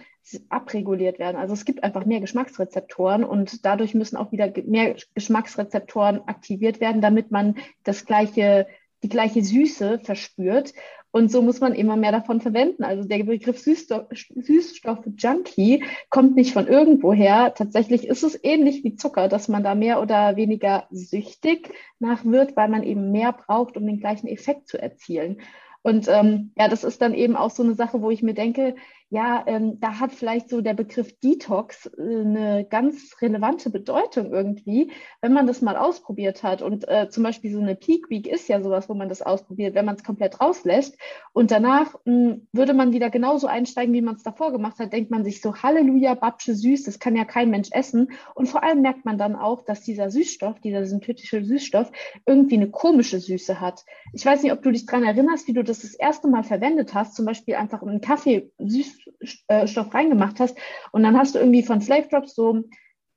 abreguliert 0.47 1.19
werden. 1.19 1.35
Also 1.35 1.53
es 1.53 1.65
gibt 1.65 1.83
einfach 1.83 2.05
mehr 2.05 2.21
Geschmacksrezeptoren 2.21 3.25
und 3.25 3.65
dadurch 3.65 3.93
müssen 3.93 4.15
auch 4.15 4.31
wieder 4.31 4.53
mehr 4.65 4.95
Geschmacksrezeptoren 5.15 6.25
aktiviert 6.29 6.79
werden, 6.79 7.01
damit 7.01 7.29
man 7.29 7.55
das 7.83 8.05
gleiche 8.05 8.67
die 9.05 9.09
gleiche 9.09 9.43
Süße 9.43 9.99
verspürt. 9.99 10.73
Und 11.11 11.31
so 11.31 11.43
muss 11.43 11.61
man 11.61 11.73
immer 11.73 11.95
mehr 11.95 12.11
davon 12.11 12.41
verwenden. 12.41 12.83
Also 12.83 13.07
der 13.07 13.23
Begriff 13.23 13.59
Süßstoff, 13.59 14.07
Süßstoff 14.35 14.99
Junkie 15.15 15.83
kommt 16.09 16.35
nicht 16.35 16.53
von 16.53 16.67
irgendwoher. 16.67 17.53
Tatsächlich 17.53 18.07
ist 18.07 18.23
es 18.23 18.37
ähnlich 18.43 18.83
wie 18.83 18.95
Zucker, 18.95 19.29
dass 19.29 19.47
man 19.47 19.63
da 19.63 19.75
mehr 19.75 20.01
oder 20.01 20.35
weniger 20.35 20.87
süchtig 20.89 21.71
nach 21.99 22.25
wird, 22.25 22.57
weil 22.57 22.67
man 22.67 22.83
eben 22.83 23.11
mehr 23.11 23.31
braucht, 23.31 23.77
um 23.77 23.85
den 23.85 23.99
gleichen 23.99 24.27
Effekt 24.27 24.67
zu 24.67 24.81
erzielen. 24.81 25.37
Und 25.83 26.07
ähm, 26.07 26.51
ja, 26.57 26.67
das 26.67 26.83
ist 26.83 26.99
dann 27.03 27.13
eben 27.13 27.35
auch 27.35 27.51
so 27.51 27.61
eine 27.61 27.75
Sache, 27.75 28.01
wo 28.01 28.09
ich 28.09 28.23
mir 28.23 28.33
denke, 28.33 28.75
ja, 29.09 29.43
ähm, 29.45 29.79
da 29.79 29.99
hat 29.99 30.13
vielleicht 30.13 30.49
so 30.49 30.61
der 30.61 30.73
Begriff 30.73 31.19
Detox 31.19 31.85
äh, 31.85 32.01
eine 32.01 32.65
ganz 32.67 33.15
relevante 33.21 33.69
Bedeutung 33.69 34.33
irgendwie, 34.33 34.91
wenn 35.21 35.31
man 35.31 35.45
das 35.45 35.61
mal 35.61 35.77
ausprobiert 35.77 36.41
hat. 36.41 36.63
Und 36.63 36.87
äh, 36.87 37.07
zum 37.09 37.23
Beispiel 37.23 37.51
so 37.51 37.59
eine 37.59 37.75
Peak 37.75 38.09
Week 38.09 38.25
ist 38.25 38.49
ja 38.49 38.61
sowas, 38.61 38.89
wo 38.89 38.95
man 38.95 39.07
das 39.07 39.21
ausprobiert, 39.21 39.75
wenn 39.75 39.85
man 39.85 39.95
es 39.95 40.03
komplett 40.03 40.41
rauslässt. 40.41 40.97
Und 41.33 41.51
danach 41.51 41.93
mh, 42.05 42.13
hm, 42.13 42.47
würde 42.51 42.73
man 42.73 42.93
wieder 42.93 43.11
genauso 43.11 43.45
einsteigen, 43.45 43.93
wie 43.93 44.01
man 44.01 44.15
es 44.15 44.23
davor 44.23 44.51
gemacht 44.51 44.79
hat, 44.79 44.91
denkt 44.91 45.11
man 45.11 45.23
sich 45.23 45.39
so, 45.39 45.55
Halleluja, 45.55 46.15
Babsche 46.15 46.55
süß, 46.55 46.83
das 46.83 46.97
kann 46.97 47.15
ja 47.15 47.25
kein 47.25 47.51
Mensch 47.51 47.69
essen. 47.71 48.11
Und 48.33 48.47
vor 48.47 48.63
allem 48.63 48.81
merkt 48.81 49.05
man 49.05 49.19
dann 49.19 49.35
auch, 49.35 49.63
dass 49.63 49.81
dieser 49.81 50.09
Süßstoff, 50.09 50.59
dieser 50.61 50.85
synthetische 50.85 51.43
Süßstoff, 51.43 51.91
irgendwie 52.25 52.55
eine 52.55 52.71
komische 52.71 53.19
Süße 53.19 53.61
hat. 53.61 53.85
Ich 54.13 54.25
weiß 54.25 54.41
nicht, 54.41 54.51
ob 54.51 54.63
du 54.63 54.71
dich 54.71 54.87
daran 54.87 55.03
erinnerst, 55.03 55.47
wie 55.47 55.53
du 55.53 55.63
das 55.63 55.81
das 55.81 55.93
erste 55.93 56.27
Mal 56.27 56.43
verwendet 56.43 56.95
hast, 56.95 57.15
zum 57.15 57.25
Beispiel 57.25 57.53
einfach 57.55 57.83
einen 57.83 58.01
Kaffee 58.01 58.51
süß 58.57 58.94
Süßstoff 59.19 59.93
reingemacht 59.93 60.39
hast. 60.39 60.57
Und 60.91 61.03
dann 61.03 61.17
hast 61.17 61.35
du 61.35 61.39
irgendwie 61.39 61.63
von 61.63 61.81
Flave 61.81 62.07
Drops 62.09 62.35
so 62.35 62.63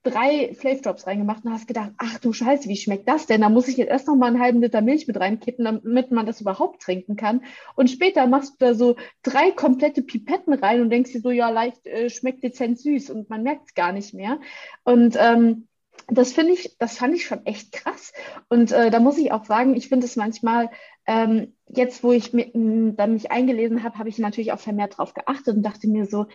drei 0.02 0.54
Flave 0.54 0.80
Drops 0.80 1.06
reingemacht 1.06 1.44
und 1.44 1.52
hast 1.52 1.66
gedacht, 1.66 1.92
ach 1.98 2.18
du 2.18 2.32
Scheiße, 2.32 2.68
wie 2.68 2.76
schmeckt 2.76 3.08
das 3.08 3.26
denn? 3.26 3.40
Da 3.40 3.48
muss 3.48 3.68
ich 3.68 3.76
jetzt 3.76 3.90
erst 3.90 4.06
noch 4.06 4.16
mal 4.16 4.26
einen 4.26 4.40
halben 4.40 4.60
Liter 4.60 4.80
Milch 4.80 5.06
mit 5.06 5.18
reinkippen, 5.18 5.64
damit 5.64 6.10
man 6.10 6.26
das 6.26 6.40
überhaupt 6.40 6.82
trinken 6.82 7.16
kann. 7.16 7.42
Und 7.74 7.90
später 7.90 8.26
machst 8.26 8.54
du 8.60 8.66
da 8.66 8.74
so 8.74 8.96
drei 9.22 9.50
komplette 9.50 10.02
Pipetten 10.02 10.54
rein 10.54 10.80
und 10.80 10.90
denkst 10.90 11.12
dir 11.12 11.20
so, 11.20 11.30
ja, 11.30 11.50
leicht 11.50 11.86
äh, 11.86 12.10
schmeckt 12.10 12.44
dezent 12.44 12.78
süß 12.78 13.10
und 13.10 13.28
man 13.28 13.42
merkt 13.42 13.68
es 13.68 13.74
gar 13.74 13.92
nicht 13.92 14.14
mehr. 14.14 14.38
Und 14.84 15.16
ähm, 15.18 15.68
das 16.06 16.32
finde 16.32 16.54
ich, 16.54 16.76
das 16.78 16.96
fand 16.96 17.14
ich 17.14 17.26
schon 17.26 17.44
echt 17.44 17.72
krass. 17.72 18.12
Und 18.48 18.72
äh, 18.72 18.90
da 18.90 19.00
muss 19.00 19.18
ich 19.18 19.32
auch 19.32 19.44
sagen, 19.44 19.74
ich 19.74 19.88
finde 19.88 20.06
es 20.06 20.16
manchmal, 20.16 20.70
ähm, 21.08 21.54
jetzt 21.68 22.04
wo 22.04 22.12
ich 22.12 22.32
mit, 22.34 22.54
dann 22.54 23.14
mich 23.14 23.30
eingelesen 23.32 23.82
habe, 23.82 23.98
habe 23.98 24.10
ich 24.10 24.18
natürlich 24.18 24.52
auch 24.52 24.60
vermehrt 24.60 24.98
drauf 24.98 25.14
geachtet 25.14 25.56
und 25.56 25.62
dachte 25.62 25.88
mir 25.88 26.04
so, 26.04 26.26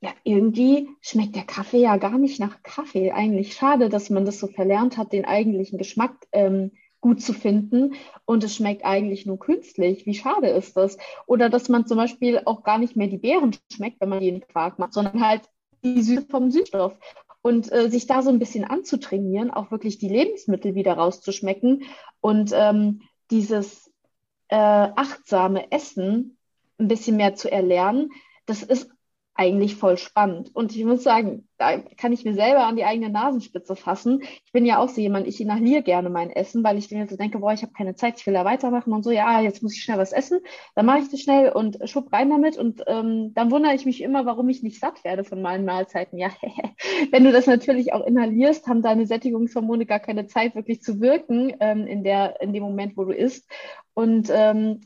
ja, 0.00 0.10
irgendwie 0.22 0.88
schmeckt 1.00 1.34
der 1.34 1.44
Kaffee 1.44 1.80
ja 1.80 1.96
gar 1.96 2.18
nicht 2.18 2.38
nach 2.38 2.62
Kaffee. 2.62 3.10
Eigentlich 3.10 3.54
schade, 3.54 3.88
dass 3.88 4.10
man 4.10 4.26
das 4.26 4.38
so 4.38 4.46
verlernt 4.46 4.98
hat, 4.98 5.12
den 5.12 5.24
eigentlichen 5.24 5.78
Geschmack 5.78 6.14
ähm, 6.30 6.72
gut 7.00 7.22
zu 7.22 7.32
finden 7.32 7.94
und 8.26 8.44
es 8.44 8.54
schmeckt 8.54 8.84
eigentlich 8.84 9.24
nur 9.24 9.38
künstlich. 9.38 10.04
Wie 10.04 10.14
schade 10.14 10.48
ist 10.48 10.76
das? 10.76 10.98
Oder 11.26 11.48
dass 11.48 11.70
man 11.70 11.86
zum 11.86 11.96
Beispiel 11.96 12.42
auch 12.44 12.62
gar 12.62 12.78
nicht 12.78 12.96
mehr 12.96 13.08
die 13.08 13.18
Beeren 13.18 13.56
schmeckt, 13.72 14.00
wenn 14.00 14.10
man 14.10 14.20
jeden 14.20 14.42
Quark 14.42 14.78
macht, 14.78 14.92
sondern 14.92 15.26
halt 15.26 15.42
die 15.82 16.02
Süße 16.02 16.26
vom 16.28 16.50
Süßstoff 16.50 16.94
und 17.40 17.72
äh, 17.72 17.88
sich 17.88 18.06
da 18.06 18.20
so 18.20 18.28
ein 18.28 18.38
bisschen 18.38 18.64
anzutrainieren, 18.64 19.50
auch 19.50 19.70
wirklich 19.70 19.98
die 19.98 20.08
Lebensmittel 20.08 20.74
wieder 20.74 20.94
rauszuschmecken 20.94 21.84
und 22.20 22.52
ähm, 22.54 23.00
dieses 23.30 23.87
äh, 24.48 24.56
achtsame 24.56 25.70
Essen 25.70 26.38
ein 26.78 26.88
bisschen 26.88 27.16
mehr 27.16 27.34
zu 27.34 27.50
erlernen, 27.50 28.10
das 28.46 28.62
ist 28.62 28.90
eigentlich 29.38 29.76
voll 29.76 29.96
spannend. 29.96 30.50
Und 30.52 30.74
ich 30.74 30.84
muss 30.84 31.04
sagen, 31.04 31.46
da 31.58 31.78
kann 31.78 32.12
ich 32.12 32.24
mir 32.24 32.34
selber 32.34 32.66
an 32.66 32.74
die 32.74 32.84
eigene 32.84 33.08
Nasenspitze 33.08 33.76
fassen. 33.76 34.20
Ich 34.44 34.50
bin 34.50 34.66
ja 34.66 34.80
auch 34.80 34.88
so 34.88 35.00
jemand, 35.00 35.28
ich 35.28 35.40
inhaliere 35.40 35.82
gerne 35.82 36.10
mein 36.10 36.30
Essen, 36.30 36.64
weil 36.64 36.76
ich 36.76 36.90
mir 36.90 37.06
so 37.06 37.16
denke, 37.16 37.38
boah, 37.38 37.52
ich 37.52 37.62
habe 37.62 37.72
keine 37.72 37.94
Zeit, 37.94 38.18
ich 38.18 38.26
will 38.26 38.34
da 38.34 38.44
weitermachen 38.44 38.92
und 38.92 39.04
so, 39.04 39.12
ja, 39.12 39.40
jetzt 39.40 39.62
muss 39.62 39.76
ich 39.76 39.82
schnell 39.84 39.96
was 39.96 40.10
essen. 40.10 40.40
Dann 40.74 40.86
mache 40.86 40.98
ich 40.98 41.10
das 41.10 41.20
schnell 41.20 41.52
und 41.52 41.78
schub 41.84 42.12
rein 42.12 42.30
damit 42.30 42.58
und 42.58 42.82
ähm, 42.88 43.32
dann 43.34 43.52
wundere 43.52 43.76
ich 43.76 43.86
mich 43.86 44.02
immer, 44.02 44.26
warum 44.26 44.48
ich 44.48 44.64
nicht 44.64 44.80
satt 44.80 45.04
werde 45.04 45.22
von 45.22 45.40
meinen 45.40 45.64
Mahlzeiten. 45.64 46.18
Ja, 46.18 46.30
wenn 47.12 47.22
du 47.22 47.30
das 47.30 47.46
natürlich 47.46 47.92
auch 47.92 48.04
inhalierst, 48.04 48.66
haben 48.66 48.82
deine 48.82 49.06
Sättigungshormone 49.06 49.86
gar 49.86 50.00
keine 50.00 50.26
Zeit, 50.26 50.56
wirklich 50.56 50.82
zu 50.82 51.00
wirken 51.00 51.54
ähm, 51.60 51.86
in, 51.86 52.02
der, 52.02 52.40
in 52.40 52.52
dem 52.52 52.64
Moment, 52.64 52.96
wo 52.96 53.04
du 53.04 53.12
isst. 53.12 53.48
Und 53.94 54.30
ähm, 54.32 54.80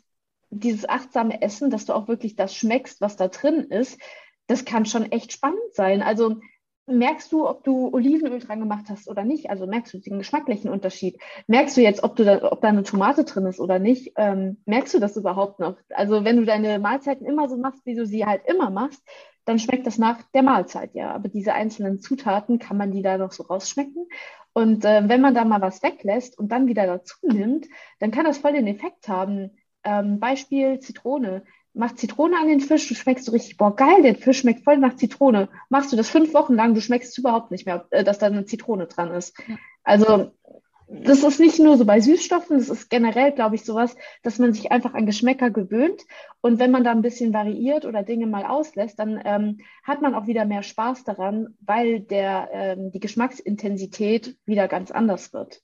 dieses 0.50 0.86
achtsame 0.86 1.40
Essen, 1.40 1.70
dass 1.70 1.86
du 1.86 1.94
auch 1.94 2.06
wirklich 2.06 2.36
das 2.36 2.54
schmeckst, 2.54 3.00
was 3.00 3.16
da 3.16 3.28
drin 3.28 3.64
ist, 3.70 3.98
das 4.52 4.64
kann 4.64 4.86
schon 4.86 5.10
echt 5.10 5.32
spannend 5.32 5.72
sein. 5.72 6.02
Also 6.02 6.36
merkst 6.86 7.32
du, 7.32 7.48
ob 7.48 7.64
du 7.64 7.92
Olivenöl 7.92 8.40
dran 8.40 8.60
gemacht 8.60 8.86
hast 8.88 9.08
oder 9.08 9.24
nicht? 9.24 9.50
Also 9.50 9.66
merkst 9.66 9.94
du 9.94 9.98
den 9.98 10.18
geschmacklichen 10.18 10.70
Unterschied? 10.70 11.20
Merkst 11.46 11.76
du 11.76 11.80
jetzt, 11.80 12.02
ob, 12.02 12.16
du 12.16 12.24
da, 12.24 12.50
ob 12.50 12.60
da 12.60 12.68
eine 12.68 12.82
Tomate 12.82 13.24
drin 13.24 13.46
ist 13.46 13.60
oder 13.60 13.78
nicht? 13.78 14.12
Ähm, 14.16 14.58
merkst 14.66 14.94
du 14.94 14.98
das 14.98 15.16
überhaupt 15.16 15.60
noch? 15.60 15.76
Also 15.90 16.24
wenn 16.24 16.36
du 16.36 16.44
deine 16.44 16.78
Mahlzeiten 16.78 17.26
immer 17.26 17.48
so 17.48 17.56
machst, 17.56 17.84
wie 17.86 17.94
du 17.94 18.06
sie 18.06 18.26
halt 18.26 18.42
immer 18.46 18.70
machst, 18.70 19.02
dann 19.44 19.58
schmeckt 19.58 19.86
das 19.86 19.98
nach 19.98 20.22
der 20.34 20.42
Mahlzeit, 20.42 20.94
ja. 20.94 21.12
Aber 21.12 21.28
diese 21.28 21.52
einzelnen 21.52 21.98
Zutaten, 21.98 22.58
kann 22.58 22.76
man 22.76 22.92
die 22.92 23.02
da 23.02 23.18
noch 23.18 23.32
so 23.32 23.44
rausschmecken? 23.44 24.06
Und 24.52 24.84
äh, 24.84 25.08
wenn 25.08 25.20
man 25.20 25.34
da 25.34 25.44
mal 25.44 25.60
was 25.60 25.82
weglässt 25.82 26.38
und 26.38 26.52
dann 26.52 26.66
wieder 26.66 26.86
dazu 26.86 27.16
nimmt, 27.22 27.66
dann 27.98 28.10
kann 28.10 28.24
das 28.24 28.38
voll 28.38 28.52
den 28.52 28.66
Effekt 28.66 29.08
haben. 29.08 29.56
Ähm, 29.84 30.20
Beispiel 30.20 30.78
Zitrone 30.78 31.42
mach 31.74 31.94
Zitrone 31.94 32.36
an 32.38 32.48
den 32.48 32.60
Fisch, 32.60 32.88
du 32.88 32.94
schmeckst 32.94 33.24
so 33.24 33.32
richtig, 33.32 33.56
boah, 33.56 33.74
geil, 33.74 34.02
der 34.02 34.14
Fisch 34.14 34.40
schmeckt 34.40 34.64
voll 34.64 34.78
nach 34.78 34.96
Zitrone. 34.96 35.48
Machst 35.68 35.92
du 35.92 35.96
das 35.96 36.10
fünf 36.10 36.34
Wochen 36.34 36.54
lang, 36.54 36.74
du 36.74 36.80
schmeckst 36.80 37.16
überhaupt 37.18 37.50
nicht 37.50 37.66
mehr, 37.66 37.86
äh, 37.90 38.04
dass 38.04 38.18
da 38.18 38.26
eine 38.26 38.44
Zitrone 38.44 38.86
dran 38.86 39.12
ist. 39.12 39.36
Also, 39.84 40.32
das 40.88 41.22
ist 41.22 41.40
nicht 41.40 41.58
nur 41.58 41.78
so 41.78 41.86
bei 41.86 42.00
Süßstoffen, 42.00 42.58
das 42.58 42.68
ist 42.68 42.90
generell, 42.90 43.32
glaube 43.32 43.54
ich, 43.54 43.64
sowas, 43.64 43.96
dass 44.22 44.38
man 44.38 44.52
sich 44.52 44.70
einfach 44.70 44.92
an 44.92 45.06
Geschmäcker 45.06 45.50
gewöhnt. 45.50 46.02
Und 46.42 46.58
wenn 46.58 46.70
man 46.70 46.84
da 46.84 46.90
ein 46.90 47.02
bisschen 47.02 47.32
variiert 47.32 47.86
oder 47.86 48.02
Dinge 48.02 48.26
mal 48.26 48.44
auslässt, 48.44 48.98
dann 48.98 49.20
ähm, 49.24 49.58
hat 49.82 50.02
man 50.02 50.14
auch 50.14 50.26
wieder 50.26 50.44
mehr 50.44 50.62
Spaß 50.62 51.04
daran, 51.04 51.56
weil 51.60 52.00
der, 52.00 52.50
ähm, 52.52 52.92
die 52.92 53.00
Geschmacksintensität 53.00 54.36
wieder 54.44 54.68
ganz 54.68 54.90
anders 54.90 55.32
wird 55.32 55.62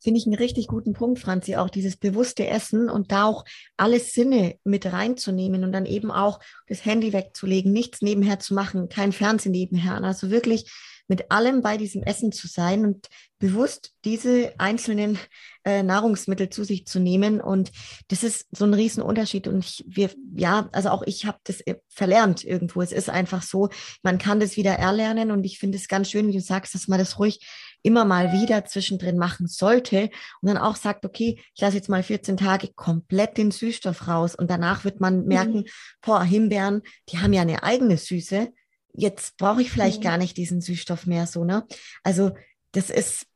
finde 0.00 0.18
ich 0.18 0.26
einen 0.26 0.36
richtig 0.36 0.66
guten 0.68 0.92
Punkt, 0.92 1.18
Franzi, 1.18 1.56
auch 1.56 1.70
dieses 1.70 1.96
bewusste 1.96 2.46
Essen 2.46 2.88
und 2.88 3.12
da 3.12 3.24
auch 3.24 3.44
alle 3.76 4.00
Sinne 4.00 4.56
mit 4.64 4.86
reinzunehmen 4.86 5.64
und 5.64 5.72
dann 5.72 5.86
eben 5.86 6.10
auch 6.10 6.40
das 6.66 6.84
Handy 6.84 7.12
wegzulegen, 7.12 7.72
nichts 7.72 8.02
nebenher 8.02 8.38
zu 8.38 8.54
machen, 8.54 8.88
kein 8.88 9.12
Fernsehen 9.12 9.52
nebenher. 9.52 10.02
Also 10.02 10.30
wirklich 10.30 10.70
mit 11.08 11.30
allem 11.30 11.62
bei 11.62 11.78
diesem 11.78 12.02
Essen 12.02 12.32
zu 12.32 12.46
sein 12.46 12.84
und 12.84 13.08
bewusst 13.38 13.92
diese 14.04 14.52
einzelnen 14.58 15.18
äh, 15.64 15.82
Nahrungsmittel 15.82 16.50
zu 16.50 16.64
sich 16.64 16.86
zu 16.86 17.00
nehmen. 17.00 17.40
Und 17.40 17.72
das 18.08 18.22
ist 18.22 18.46
so 18.52 18.66
ein 18.66 18.74
Riesenunterschied. 18.74 19.48
Und 19.48 19.64
ich, 19.64 19.84
wir, 19.88 20.10
ja, 20.36 20.68
also 20.72 20.90
auch 20.90 21.02
ich 21.06 21.24
habe 21.24 21.38
das 21.44 21.60
äh, 21.62 21.76
verlernt 21.88 22.44
irgendwo. 22.44 22.82
Es 22.82 22.92
ist 22.92 23.08
einfach 23.08 23.42
so, 23.42 23.70
man 24.02 24.18
kann 24.18 24.38
das 24.38 24.56
wieder 24.56 24.72
erlernen. 24.72 25.30
Und 25.30 25.44
ich 25.44 25.58
finde 25.58 25.78
es 25.78 25.88
ganz 25.88 26.10
schön, 26.10 26.28
wie 26.28 26.32
du 26.32 26.40
sagst, 26.40 26.74
dass 26.74 26.88
man 26.88 26.98
das 26.98 27.18
ruhig 27.18 27.40
immer 27.82 28.04
mal 28.04 28.32
wieder 28.32 28.64
zwischendrin 28.64 29.18
machen 29.18 29.46
sollte 29.46 30.10
und 30.40 30.48
dann 30.48 30.58
auch 30.58 30.76
sagt, 30.76 31.04
okay, 31.04 31.40
ich 31.54 31.60
lasse 31.60 31.76
jetzt 31.76 31.88
mal 31.88 32.02
14 32.02 32.36
Tage 32.36 32.68
komplett 32.74 33.36
den 33.36 33.50
Süßstoff 33.50 34.08
raus 34.08 34.34
und 34.34 34.50
danach 34.50 34.84
wird 34.84 35.00
man 35.00 35.24
merken, 35.26 35.58
mhm. 35.58 35.66
boah, 36.02 36.22
Himbeeren, 36.22 36.82
die 37.10 37.18
haben 37.18 37.32
ja 37.32 37.42
eine 37.42 37.62
eigene 37.62 37.96
Süße. 37.96 38.52
Jetzt 38.92 39.36
brauche 39.36 39.62
ich 39.62 39.70
vielleicht 39.70 40.00
mhm. 40.00 40.04
gar 40.04 40.18
nicht 40.18 40.36
diesen 40.36 40.60
Süßstoff 40.60 41.06
mehr 41.06 41.26
so, 41.26 41.44
ne? 41.44 41.66
Also 42.02 42.32
das 42.72 42.90
ist 42.90 43.26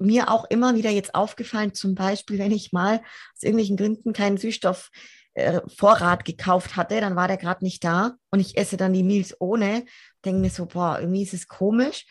mir 0.00 0.30
auch 0.30 0.44
immer 0.50 0.74
wieder 0.74 0.90
jetzt 0.90 1.14
aufgefallen, 1.14 1.74
zum 1.74 1.94
Beispiel, 1.94 2.38
wenn 2.38 2.52
ich 2.52 2.72
mal 2.72 3.00
aus 3.34 3.42
irgendwelchen 3.42 3.76
Gründen 3.76 4.12
keinen 4.12 4.36
Süßstoff 4.36 4.90
äh, 5.34 5.60
Vorrat 5.68 6.24
gekauft 6.24 6.76
hatte, 6.76 7.00
dann 7.00 7.16
war 7.16 7.28
der 7.28 7.36
gerade 7.36 7.64
nicht 7.64 7.84
da 7.84 8.16
und 8.30 8.40
ich 8.40 8.56
esse 8.56 8.76
dann 8.76 8.92
die 8.92 9.02
Meals 9.02 9.36
ohne, 9.40 9.84
denke 10.24 10.40
mir 10.40 10.50
so, 10.50 10.66
boah, 10.66 10.98
irgendwie 10.98 11.22
ist 11.22 11.34
es 11.34 11.48
komisch. 11.48 12.06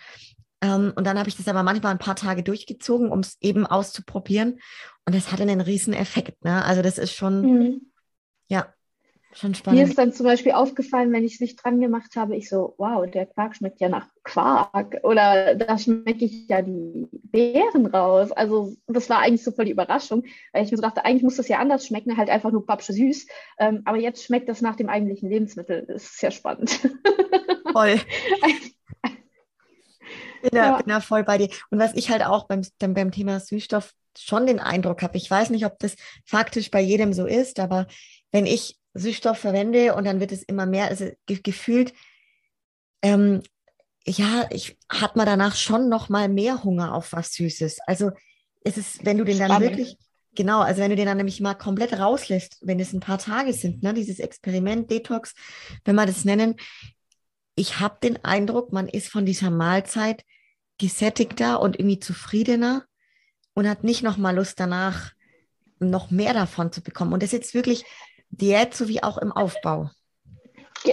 Ähm, 0.62 0.94
und 0.96 1.06
dann 1.06 1.20
habe 1.20 1.30
ich 1.30 1.38
das 1.38 1.48
aber 1.48 1.64
manchmal 1.64 1.92
ein 1.92 2.00
paar 2.00 2.16
Tage 2.16 2.44
durchgezogen, 2.44 3.12
um 3.12 3.20
es 3.20 3.38
eben 3.42 3.66
auszuprobieren. 3.66 4.60
Und 5.06 5.16
das 5.16 5.32
hatte 5.32 5.44
einen 5.44 5.62
riesen 5.62 5.94
Effekt. 5.94 6.44
Ne? 6.44 6.64
Also 6.66 6.82
das 6.82 6.98
ist 6.98 7.14
schon, 7.14 7.42
mhm. 7.42 7.82
ja, 8.48 8.74
Schon 9.34 9.54
spannend. 9.54 9.80
Mir 9.80 9.88
ist 9.88 9.98
dann 9.98 10.14
zum 10.14 10.26
Beispiel 10.26 10.54
aufgefallen, 10.54 11.12
wenn 11.12 11.24
ich 11.24 11.36
es 11.36 11.42
nicht 11.42 11.64
dran 11.64 11.80
gemacht 11.80 12.16
habe, 12.16 12.36
ich 12.36 12.50
so, 12.50 12.74
wow, 12.78 13.06
der 13.08 13.26
Quark 13.26 13.56
schmeckt 13.56 13.80
ja 13.80 13.88
nach 13.88 14.08
Quark 14.24 15.02
oder 15.04 15.54
da 15.54 15.78
schmecke 15.78 16.26
ich 16.26 16.48
ja 16.48 16.62
die 16.62 17.08
Beeren 17.12 17.86
raus. 17.86 18.32
Also 18.32 18.74
das 18.88 19.10
war 19.12 19.20
eigentlich 19.20 19.44
so 19.44 19.52
voll 19.52 19.66
die 19.66 19.72
Überraschung, 19.72 20.24
weil 20.54 20.64
ich 20.64 20.72
mir 20.72 20.78
so 20.78 20.82
dachte, 20.82 21.06
eigentlich 21.06 21.24
muss 21.24 21.36
das 21.36 21.50
ja 21.50 21.60
anders 21.60 21.86
schmecken, 21.86 22.18
halt 22.18 22.30
einfach 22.30 22.52
nur 22.52 22.66
papsche 22.66 22.94
süß. 22.94 23.28
Ähm, 23.60 23.82
aber 23.86 23.98
jetzt 23.98 24.24
schmeckt 24.24 24.50
das 24.50 24.62
nach 24.62 24.76
dem 24.76 24.90
eigentlichen 24.90 25.30
Lebensmittel. 25.30 25.86
Das 25.86 26.04
ist 26.04 26.20
sehr 26.20 26.32
spannend. 26.32 26.80
Voll. 27.72 28.00
bin, 30.50 30.60
da, 30.60 30.66
ja. 30.72 30.78
bin 30.78 30.88
da 30.88 31.00
voll 31.00 31.24
bei 31.24 31.38
dir. 31.38 31.50
Und 31.70 31.80
was 31.80 31.94
ich 31.94 32.10
halt 32.10 32.24
auch 32.26 32.48
beim, 32.48 32.62
beim 32.80 33.12
Thema 33.12 33.40
Süßstoff 33.40 33.94
schon 34.18 34.48
den 34.48 34.60
Eindruck 34.60 35.02
habe, 35.02 35.18
ich 35.18 35.30
weiß 35.30 35.50
nicht, 35.50 35.66
ob 35.66 35.78
das 35.80 35.96
faktisch 36.26 36.72
bei 36.72 36.82
jedem 36.82 37.14
so 37.14 37.26
ist, 37.26 37.60
aber 37.60 37.88
wenn 38.32 38.46
ich 38.46 38.78
Süßstoff 38.94 39.38
verwende 39.38 39.96
und 39.96 40.06
dann 40.06 40.20
wird 40.20 40.32
es 40.32 40.44
immer 40.44 40.66
mehr, 40.66 40.88
also 40.88 41.10
ge 41.26 41.40
gefühlt, 41.42 41.94
ähm, 43.02 43.42
ja, 44.06 44.48
ich 44.50 44.78
hat 44.90 45.16
man 45.16 45.26
danach 45.26 45.56
schon 45.56 45.90
noch 45.90 46.10
mal 46.10 46.30
mehr 46.30 46.64
Hunger 46.64 46.94
auf 46.94 47.12
was 47.12 47.34
Süßes. 47.34 47.80
Also 47.86 48.12
es 48.64 48.78
ist, 48.78 49.06
wenn 49.06 49.18
du 49.18 49.24
den 49.24 49.38
dann 49.38 49.50
Spannend. 49.52 49.70
wirklich, 49.70 49.98
genau, 50.34 50.62
also 50.62 50.82
wenn 50.82 50.90
du 50.90 50.96
den 50.96 51.06
dann 51.06 51.18
nämlich 51.18 51.42
mal 51.42 51.56
komplett 51.56 51.94
rauslässt, 51.94 52.58
wenn 52.62 52.80
es 52.80 52.94
ein 52.94 53.02
paar 53.02 53.18
Tage 53.18 53.54
sind, 53.54 53.84
ne, 53.84 53.94
dieses 53.94 54.20
Experiment, 54.20 54.90
Detox, 54.90 55.36
wenn 55.86 55.96
wir 55.96 56.06
das 56.06 56.26
nennen, 56.26 56.56
ich 57.56 57.80
habe 57.80 57.98
den 58.02 58.24
Eindruck, 58.24 58.72
man 58.72 58.88
ist 58.88 59.10
von 59.10 59.26
dieser 59.26 59.50
Mahlzeit 59.50 60.24
gesättigter 60.78 61.62
und 61.62 61.80
irgendwie 61.80 62.00
zufriedener 62.00 62.86
und 63.54 63.68
hat 63.68 63.84
nicht 63.84 64.04
noch 64.04 64.18
mal 64.18 64.36
Lust 64.36 64.60
danach, 64.60 65.12
noch 65.80 66.12
mehr 66.12 66.34
davon 66.34 66.72
zu 66.72 66.82
bekommen. 66.82 67.14
Und 67.14 67.24
das 67.24 67.34
ist 67.34 67.40
jetzt 67.40 67.54
wirklich 67.54 67.86
Diät 68.30 68.74
sowie 68.74 69.02
auch 69.02 69.18
im 69.18 69.32
Aufbau? 69.32 69.90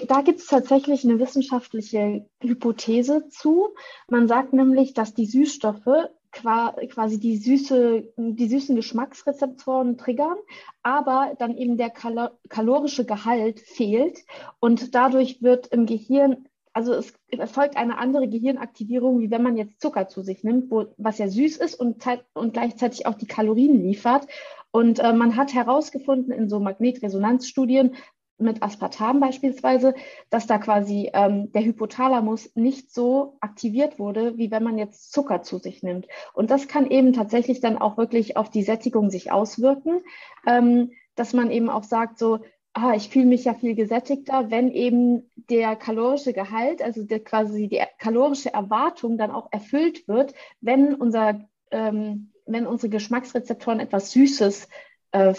Da 0.09 0.23
gibt 0.23 0.41
es 0.41 0.47
tatsächlich 0.47 1.05
eine 1.05 1.19
wissenschaftliche 1.19 2.26
Hypothese 2.41 3.29
zu. 3.29 3.75
Man 4.09 4.29
sagt 4.29 4.53
nämlich, 4.53 4.95
dass 4.95 5.14
die 5.14 5.26
Süßstoffe 5.26 6.09
quasi 6.33 7.21
die, 7.21 7.37
süße, 7.37 8.12
die 8.17 8.49
süßen 8.49 8.75
Geschmacksrezeptoren 8.75 9.97
triggern, 9.99 10.37
aber 10.83 11.35
dann 11.38 11.57
eben 11.57 11.76
der 11.76 11.91
kalorische 11.91 13.05
Gehalt 13.05 13.61
fehlt 13.61 14.19
und 14.59 14.97
dadurch 14.97 15.43
wird 15.43 15.69
im 15.69 15.87
Gehirn, 15.87 16.49
also 16.75 16.93
es 16.93 17.14
erfolgt 17.28 17.76
eine 17.76 17.99
andere 17.99 18.28
Gehirnaktivierung, 18.28 19.21
wie 19.21 19.31
wenn 19.31 19.43
man 19.43 19.57
jetzt 19.57 19.81
Zucker 19.81 20.09
zu 20.09 20.23
sich 20.23 20.45
nimmt, 20.45 20.71
wo, 20.71 20.87
was 20.99 21.19
ja 21.19 21.28
süß 21.28 21.57
ist 21.59 21.76
und, 21.76 22.04
und 22.35 22.52
gleichzeitig 22.52 23.07
auch 23.07 23.14
die 23.14 23.26
Kalorien 23.26 23.81
liefert. 23.81 24.26
Und 24.73 24.99
äh, 24.99 25.12
man 25.12 25.37
hat 25.37 25.54
herausgefunden 25.54 26.33
in 26.33 26.49
so 26.49 26.59
Magnetresonanzstudien 26.59 27.95
mit 28.38 28.62
Aspartam 28.62 29.21
beispielsweise, 29.21 29.95
dass 30.31 30.49
da 30.49 30.59
quasi 30.59 31.11
ähm, 31.14 31.52
der 31.52 31.64
Hypothalamus 31.64 32.50
nicht 32.57 32.93
so 32.93 33.37
aktiviert 33.40 34.00
wurde, 34.00 34.37
wie 34.37 34.50
wenn 34.50 34.64
man 34.64 34.76
jetzt 34.76 35.12
Zucker 35.12 35.43
zu 35.43 35.59
sich 35.59 35.85
nimmt. 35.85 36.09
Und 36.33 36.50
das 36.50 36.66
kann 36.66 36.90
eben 36.90 37.12
tatsächlich 37.12 37.61
dann 37.61 37.78
auch 37.78 37.97
wirklich 37.97 38.37
auf 38.37 38.50
die 38.50 38.64
Sättigung 38.64 39.11
sich 39.11 39.31
auswirken, 39.31 40.02
ähm, 40.47 40.90
dass 41.14 41.33
man 41.33 41.52
eben 41.52 41.71
auch 41.71 41.85
sagt, 41.85 42.19
so, 42.19 42.40
ah, 42.75 42.95
ich 42.95 43.09
fühle 43.09 43.26
mich 43.26 43.45
ja 43.45 43.54
viel 43.54 43.75
gesättigter, 43.75 44.50
wenn 44.50 44.71
eben 44.71 45.31
der 45.49 45.76
kalorische 45.76 46.33
Gehalt, 46.33 46.83
also 46.83 47.04
der, 47.04 47.21
quasi 47.21 47.69
die 47.69 47.83
kalorische 47.99 48.52
Erwartung 48.52 49.16
dann 49.16 49.31
auch 49.31 49.49
erfüllt 49.50 50.07
wird, 50.09 50.35
wenn 50.61 50.94
unser 50.94 51.40
ähm, 51.70 52.31
wenn 52.46 52.66
unsere 52.66 52.90
Geschmacksrezeptoren 52.90 53.81
etwas 53.81 54.12
Süßes 54.12 54.68
äh, 55.12 55.35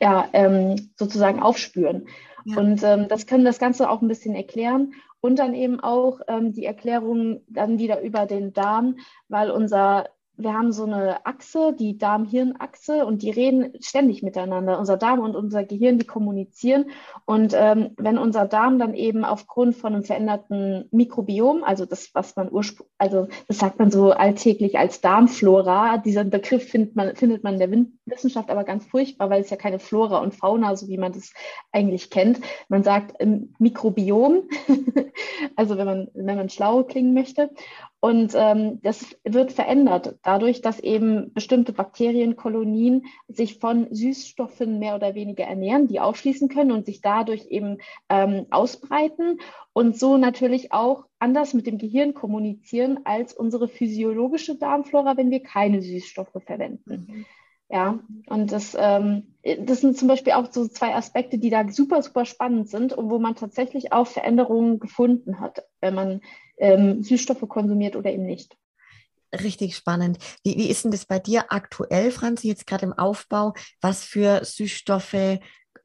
ja, 0.00 0.28
ähm, 0.32 0.90
sozusagen 0.96 1.40
aufspüren. 1.40 2.08
Ja. 2.44 2.58
Und 2.58 2.82
ähm, 2.82 3.08
das 3.08 3.26
können 3.26 3.44
das 3.44 3.58
Ganze 3.58 3.88
auch 3.88 4.02
ein 4.02 4.08
bisschen 4.08 4.34
erklären. 4.34 4.94
Und 5.20 5.38
dann 5.38 5.54
eben 5.54 5.80
auch 5.80 6.20
ähm, 6.28 6.52
die 6.52 6.66
Erklärung 6.66 7.40
dann 7.48 7.78
wieder 7.78 8.02
über 8.02 8.26
den 8.26 8.52
Darm, 8.52 8.98
weil 9.28 9.50
unser 9.50 10.10
wir 10.36 10.52
haben 10.52 10.72
so 10.72 10.84
eine 10.84 11.24
Achse, 11.26 11.72
die 11.78 11.96
Darm-Hirn-Achse, 11.96 13.06
und 13.06 13.22
die 13.22 13.30
reden 13.30 13.72
ständig 13.80 14.22
miteinander. 14.22 14.78
Unser 14.78 14.96
Darm 14.96 15.20
und 15.20 15.36
unser 15.36 15.64
Gehirn, 15.64 15.98
die 15.98 16.06
kommunizieren. 16.06 16.86
Und 17.24 17.54
ähm, 17.56 17.90
wenn 17.96 18.18
unser 18.18 18.46
Darm 18.46 18.78
dann 18.78 18.94
eben 18.94 19.24
aufgrund 19.24 19.76
von 19.76 19.94
einem 19.94 20.02
veränderten 20.02 20.88
Mikrobiom, 20.90 21.62
also 21.62 21.86
das, 21.86 22.10
was 22.14 22.34
man 22.36 22.50
ursprünglich, 22.50 22.92
also 22.98 23.28
das 23.46 23.58
sagt 23.58 23.78
man 23.78 23.90
so 23.90 24.10
alltäglich 24.10 24.78
als 24.78 25.00
Darmflora, 25.00 25.98
diesen 25.98 26.30
Begriff 26.30 26.68
findet 26.68 26.96
man, 26.96 27.14
findet 27.14 27.44
man 27.44 27.54
in 27.54 27.60
der 27.60 27.86
Wissenschaft 28.06 28.50
aber 28.50 28.64
ganz 28.64 28.84
furchtbar, 28.86 29.30
weil 29.30 29.42
es 29.42 29.50
ja 29.50 29.56
keine 29.56 29.78
Flora 29.78 30.18
und 30.18 30.34
Fauna, 30.34 30.74
so 30.74 30.88
wie 30.88 30.98
man 30.98 31.12
das 31.12 31.32
eigentlich 31.70 32.10
kennt. 32.10 32.40
Man 32.68 32.82
sagt 32.82 33.14
ähm, 33.20 33.54
Mikrobiom, 33.58 34.48
also 35.56 35.78
wenn 35.78 35.86
man, 35.86 36.08
wenn 36.14 36.36
man 36.36 36.48
schlau 36.48 36.82
klingen 36.82 37.14
möchte. 37.14 37.50
Und 38.04 38.34
ähm, 38.34 38.82
das 38.82 39.16
wird 39.24 39.50
verändert 39.50 40.18
dadurch, 40.22 40.60
dass 40.60 40.78
eben 40.78 41.32
bestimmte 41.32 41.72
Bakterienkolonien 41.72 43.06
sich 43.28 43.58
von 43.60 43.86
Süßstoffen 43.90 44.78
mehr 44.78 44.94
oder 44.94 45.14
weniger 45.14 45.44
ernähren, 45.44 45.88
die 45.88 46.00
ausschließen 46.00 46.50
können 46.50 46.70
und 46.70 46.84
sich 46.84 47.00
dadurch 47.00 47.46
eben 47.46 47.78
ähm, 48.10 48.44
ausbreiten 48.50 49.38
und 49.72 49.98
so 49.98 50.18
natürlich 50.18 50.70
auch 50.70 51.06
anders 51.18 51.54
mit 51.54 51.66
dem 51.66 51.78
Gehirn 51.78 52.12
kommunizieren 52.12 53.00
als 53.04 53.32
unsere 53.32 53.68
physiologische 53.68 54.56
Darmflora, 54.56 55.16
wenn 55.16 55.30
wir 55.30 55.42
keine 55.42 55.80
Süßstoffe 55.80 56.42
verwenden. 56.44 57.06
Mhm. 57.08 57.26
Ja, 57.70 58.00
und 58.26 58.52
das, 58.52 58.76
ähm, 58.78 59.34
das 59.60 59.80
sind 59.80 59.96
zum 59.96 60.08
Beispiel 60.08 60.34
auch 60.34 60.52
so 60.52 60.68
zwei 60.68 60.94
Aspekte, 60.94 61.38
die 61.38 61.48
da 61.48 61.66
super, 61.70 62.02
super 62.02 62.26
spannend 62.26 62.68
sind 62.68 62.92
und 62.92 63.08
wo 63.08 63.18
man 63.18 63.34
tatsächlich 63.34 63.94
auch 63.94 64.06
Veränderungen 64.06 64.78
gefunden 64.78 65.40
hat, 65.40 65.64
wenn 65.80 65.94
man 65.94 66.20
ähm, 66.58 67.02
Süßstoffe 67.02 67.48
konsumiert 67.48 67.96
oder 67.96 68.12
eben 68.12 68.24
nicht. 68.24 68.56
Richtig 69.42 69.76
spannend. 69.76 70.18
Wie, 70.44 70.56
wie 70.56 70.68
ist 70.68 70.84
denn 70.84 70.90
das 70.90 71.06
bei 71.06 71.18
dir 71.18 71.46
aktuell, 71.48 72.10
Franzi, 72.10 72.48
jetzt 72.48 72.66
gerade 72.66 72.86
im 72.86 72.92
Aufbau? 72.92 73.54
Was 73.80 74.04
für 74.04 74.44
Süßstoffe 74.44 75.40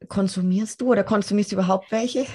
konsumierst 0.08 0.80
du 0.80 0.92
oder 0.92 1.04
konsumierst 1.04 1.52
du 1.52 1.56
überhaupt 1.56 1.90
welche? 1.90 2.26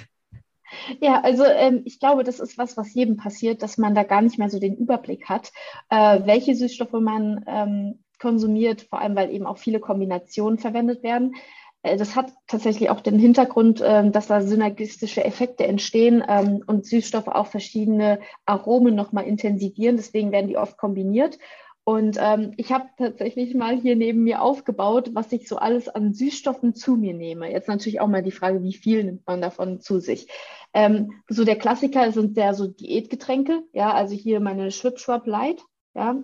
Ja, 0.99 1.21
also 1.21 1.43
ähm, 1.45 1.83
ich 1.85 1.99
glaube, 1.99 2.23
das 2.23 2.39
ist 2.39 2.57
was, 2.57 2.75
was 2.75 2.93
jedem 2.93 3.17
passiert, 3.17 3.61
dass 3.61 3.77
man 3.77 3.95
da 3.95 4.03
gar 4.03 4.21
nicht 4.21 4.37
mehr 4.37 4.49
so 4.49 4.59
den 4.59 4.75
Überblick 4.75 5.29
hat, 5.29 5.51
äh, 5.89 6.21
welche 6.25 6.55
Süßstoffe 6.55 6.93
man 6.93 7.45
ähm, 7.47 8.03
konsumiert, 8.19 8.81
vor 8.81 8.99
allem 8.99 9.15
weil 9.15 9.31
eben 9.31 9.45
auch 9.45 9.57
viele 9.57 9.79
Kombinationen 9.79 10.57
verwendet 10.57 11.03
werden. 11.03 11.35
Äh, 11.85 11.97
das 11.97 12.15
hat 12.15 12.33
tatsächlich 12.47 12.89
auch 12.89 12.99
den 12.99 13.19
Hintergrund, 13.19 13.81
ähm, 13.85 14.11
dass 14.11 14.27
da 14.27 14.41
synergistische 14.41 15.23
Effekte 15.23 15.65
entstehen 15.65 16.23
ähm, 16.27 16.63
und 16.65 16.85
Süßstoffe 16.85 17.27
auch 17.27 17.47
verschiedene 17.47 18.19
Aromen 18.45 18.95
nochmal 18.95 19.25
intensivieren. 19.25 19.95
Deswegen 19.95 20.31
werden 20.31 20.47
die 20.47 20.57
oft 20.57 20.77
kombiniert. 20.77 21.37
Und 21.83 22.17
ähm, 22.19 22.53
ich 22.57 22.71
habe 22.71 22.85
tatsächlich 22.97 23.53
mal 23.53 23.77
hier 23.79 23.95
neben 23.95 24.23
mir 24.23 24.41
aufgebaut, 24.41 25.11
was 25.13 25.31
ich 25.31 25.47
so 25.47 25.57
alles 25.57 25.87
an 25.87 26.15
Süßstoffen 26.15 26.73
zu 26.73 26.95
mir 26.95 27.13
nehme. 27.13 27.51
Jetzt 27.51 27.67
natürlich 27.67 28.01
auch 28.01 28.07
mal 28.07 28.23
die 28.23 28.31
Frage, 28.31 28.63
wie 28.63 28.73
viel 28.73 29.03
nimmt 29.03 29.27
man 29.27 29.39
davon 29.39 29.79
zu 29.79 29.99
sich? 29.99 30.27
So 31.29 31.45
der 31.45 31.55
Klassiker 31.57 32.11
sind 32.11 32.35
ja 32.35 32.53
so 32.53 32.67
Diätgetränke, 32.67 33.61
ja, 33.71 33.93
also 33.93 34.13
hier 34.13 34.41
meine 34.41 34.71
Schwipschwap 34.71 35.25
Light, 35.25 35.61
ja. 35.93 36.17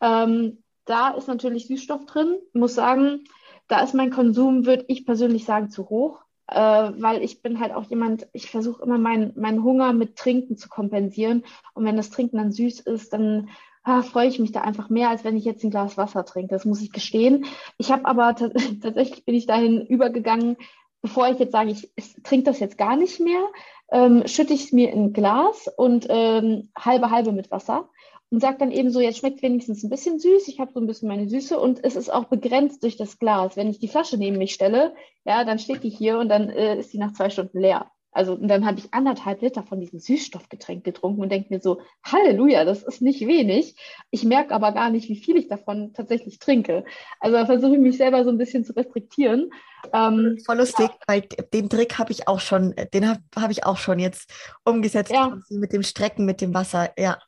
Da 0.00 1.10
ist 1.10 1.28
natürlich 1.28 1.68
Süßstoff 1.68 2.04
drin. 2.06 2.38
Ich 2.48 2.54
muss 2.58 2.74
sagen, 2.74 3.24
da 3.68 3.82
ist 3.82 3.94
mein 3.94 4.10
Konsum, 4.10 4.66
würde 4.66 4.84
ich 4.88 5.06
persönlich 5.06 5.44
sagen, 5.44 5.70
zu 5.70 5.88
hoch, 5.88 6.20
äh, 6.48 6.56
weil 6.56 7.22
ich 7.22 7.42
bin 7.42 7.60
halt 7.60 7.72
auch 7.72 7.84
jemand, 7.84 8.26
ich 8.32 8.50
versuche 8.50 8.82
immer 8.82 8.98
meinen 8.98 9.32
mein 9.36 9.62
Hunger 9.62 9.92
mit 9.92 10.16
Trinken 10.16 10.56
zu 10.56 10.68
kompensieren. 10.68 11.44
Und 11.74 11.84
wenn 11.84 11.96
das 11.96 12.10
Trinken 12.10 12.36
dann 12.36 12.52
süß 12.52 12.80
ist, 12.80 13.12
dann 13.12 13.48
ah, 13.84 14.02
freue 14.02 14.28
ich 14.28 14.38
mich 14.38 14.52
da 14.52 14.62
einfach 14.62 14.90
mehr, 14.90 15.10
als 15.10 15.24
wenn 15.24 15.36
ich 15.36 15.44
jetzt 15.44 15.64
ein 15.64 15.70
Glas 15.70 15.96
Wasser 15.96 16.24
trinke. 16.24 16.54
Das 16.54 16.64
muss 16.64 16.82
ich 16.82 16.92
gestehen. 16.92 17.46
Ich 17.78 17.90
habe 17.92 18.04
aber 18.06 18.34
tatsächlich 18.82 19.24
bin 19.24 19.34
ich 19.34 19.46
dahin 19.46 19.86
übergegangen, 19.86 20.56
bevor 21.00 21.28
ich 21.28 21.38
jetzt 21.38 21.52
sage, 21.52 21.70
ich, 21.70 21.90
ich 21.96 22.14
trinke 22.22 22.44
das 22.44 22.60
jetzt 22.60 22.78
gar 22.78 22.96
nicht 22.96 23.20
mehr, 23.20 23.42
ähm, 23.90 24.26
schütte 24.26 24.54
ich 24.54 24.64
es 24.64 24.72
mir 24.72 24.90
in 24.90 25.04
ein 25.04 25.12
Glas 25.12 25.68
und 25.76 26.06
ähm, 26.08 26.70
halbe 26.76 27.10
halbe 27.10 27.32
mit 27.32 27.50
Wasser 27.50 27.88
und 28.30 28.40
sage 28.40 28.58
dann 28.58 28.72
eben 28.72 28.90
so, 28.90 29.00
jetzt 29.00 29.18
schmeckt 29.18 29.42
wenigstens 29.42 29.84
ein 29.84 29.90
bisschen 29.90 30.18
süß, 30.18 30.48
ich 30.48 30.58
habe 30.58 30.72
so 30.72 30.80
ein 30.80 30.86
bisschen 30.86 31.08
meine 31.08 31.28
Süße 31.28 31.58
und 31.58 31.84
es 31.84 31.96
ist 31.96 32.12
auch 32.12 32.24
begrenzt 32.24 32.82
durch 32.82 32.96
das 32.96 33.18
Glas. 33.18 33.56
Wenn 33.56 33.68
ich 33.68 33.78
die 33.78 33.88
Flasche 33.88 34.16
neben 34.16 34.38
mich 34.38 34.54
stelle, 34.54 34.94
ja, 35.24 35.44
dann 35.44 35.58
steht 35.58 35.84
die 35.84 35.90
hier 35.90 36.18
und 36.18 36.28
dann 36.28 36.48
äh, 36.50 36.78
ist 36.78 36.92
die 36.92 36.98
nach 36.98 37.12
zwei 37.12 37.30
Stunden 37.30 37.60
leer. 37.60 37.90
Also 38.14 38.34
und 38.34 38.46
dann 38.46 38.64
habe 38.64 38.78
ich 38.78 38.94
anderthalb 38.94 39.42
Liter 39.42 39.64
von 39.64 39.80
diesem 39.80 39.98
Süßstoffgetränk 39.98 40.84
getrunken 40.84 41.20
und 41.20 41.32
denke 41.32 41.52
mir 41.52 41.60
so, 41.60 41.80
Halleluja, 42.04 42.64
das 42.64 42.84
ist 42.84 43.02
nicht 43.02 43.26
wenig. 43.26 43.76
Ich 44.10 44.24
merke 44.24 44.54
aber 44.54 44.70
gar 44.70 44.90
nicht, 44.90 45.08
wie 45.08 45.16
viel 45.16 45.36
ich 45.36 45.48
davon 45.48 45.92
tatsächlich 45.94 46.38
trinke. 46.38 46.84
Also 47.18 47.36
da 47.36 47.46
versuche 47.46 47.74
ich 47.74 47.80
mich 47.80 47.96
selber 47.96 48.22
so 48.22 48.30
ein 48.30 48.38
bisschen 48.38 48.64
zu 48.64 48.72
restriktieren. 48.74 49.50
Ähm, 49.92 50.38
Voll 50.46 50.58
lustig, 50.58 50.88
ja. 50.88 50.96
weil 51.08 51.22
den 51.52 51.68
Trick 51.68 51.98
habe 51.98 52.12
ich 52.12 52.28
auch 52.28 52.40
schon, 52.40 52.74
den 52.94 53.08
habe 53.08 53.20
hab 53.36 53.50
ich 53.50 53.66
auch 53.66 53.76
schon 53.76 53.98
jetzt 53.98 54.32
umgesetzt 54.64 55.12
ja. 55.12 55.36
mit 55.50 55.72
dem 55.72 55.82
Strecken, 55.82 56.24
mit 56.24 56.40
dem 56.40 56.54
Wasser. 56.54 56.90
Ja. 56.96 57.18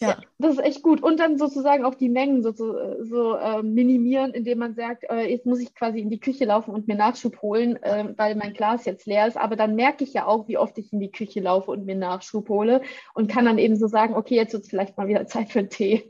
Ja. 0.00 0.18
das 0.38 0.54
ist 0.54 0.64
echt 0.64 0.82
gut. 0.82 1.02
Und 1.02 1.20
dann 1.20 1.38
sozusagen 1.38 1.84
auch 1.84 1.94
die 1.94 2.08
Mengen 2.08 2.42
so, 2.42 2.52
so, 2.52 3.04
so 3.04 3.36
äh, 3.36 3.62
minimieren, 3.62 4.32
indem 4.32 4.58
man 4.58 4.74
sagt, 4.74 5.04
äh, 5.08 5.30
jetzt 5.30 5.46
muss 5.46 5.60
ich 5.60 5.74
quasi 5.74 6.00
in 6.00 6.10
die 6.10 6.20
Küche 6.20 6.44
laufen 6.44 6.72
und 6.74 6.88
mir 6.88 6.96
Nachschub 6.96 7.40
holen, 7.42 7.80
äh, 7.82 8.12
weil 8.16 8.34
mein 8.34 8.54
Glas 8.54 8.84
jetzt 8.84 9.06
leer 9.06 9.26
ist. 9.26 9.36
Aber 9.36 9.56
dann 9.56 9.76
merke 9.76 10.04
ich 10.04 10.12
ja 10.12 10.26
auch, 10.26 10.48
wie 10.48 10.58
oft 10.58 10.76
ich 10.78 10.92
in 10.92 11.00
die 11.00 11.12
Küche 11.12 11.40
laufe 11.40 11.70
und 11.70 11.86
mir 11.86 11.94
Nachschub 11.94 12.48
hole 12.48 12.82
und 13.14 13.30
kann 13.30 13.44
dann 13.44 13.58
eben 13.58 13.76
so 13.76 13.86
sagen, 13.86 14.14
okay, 14.14 14.34
jetzt 14.34 14.52
wird 14.52 14.64
es 14.64 14.68
vielleicht 14.68 14.96
mal 14.96 15.08
wieder 15.08 15.26
Zeit 15.26 15.50
für 15.50 15.60
einen 15.60 15.70
Tee. 15.70 16.04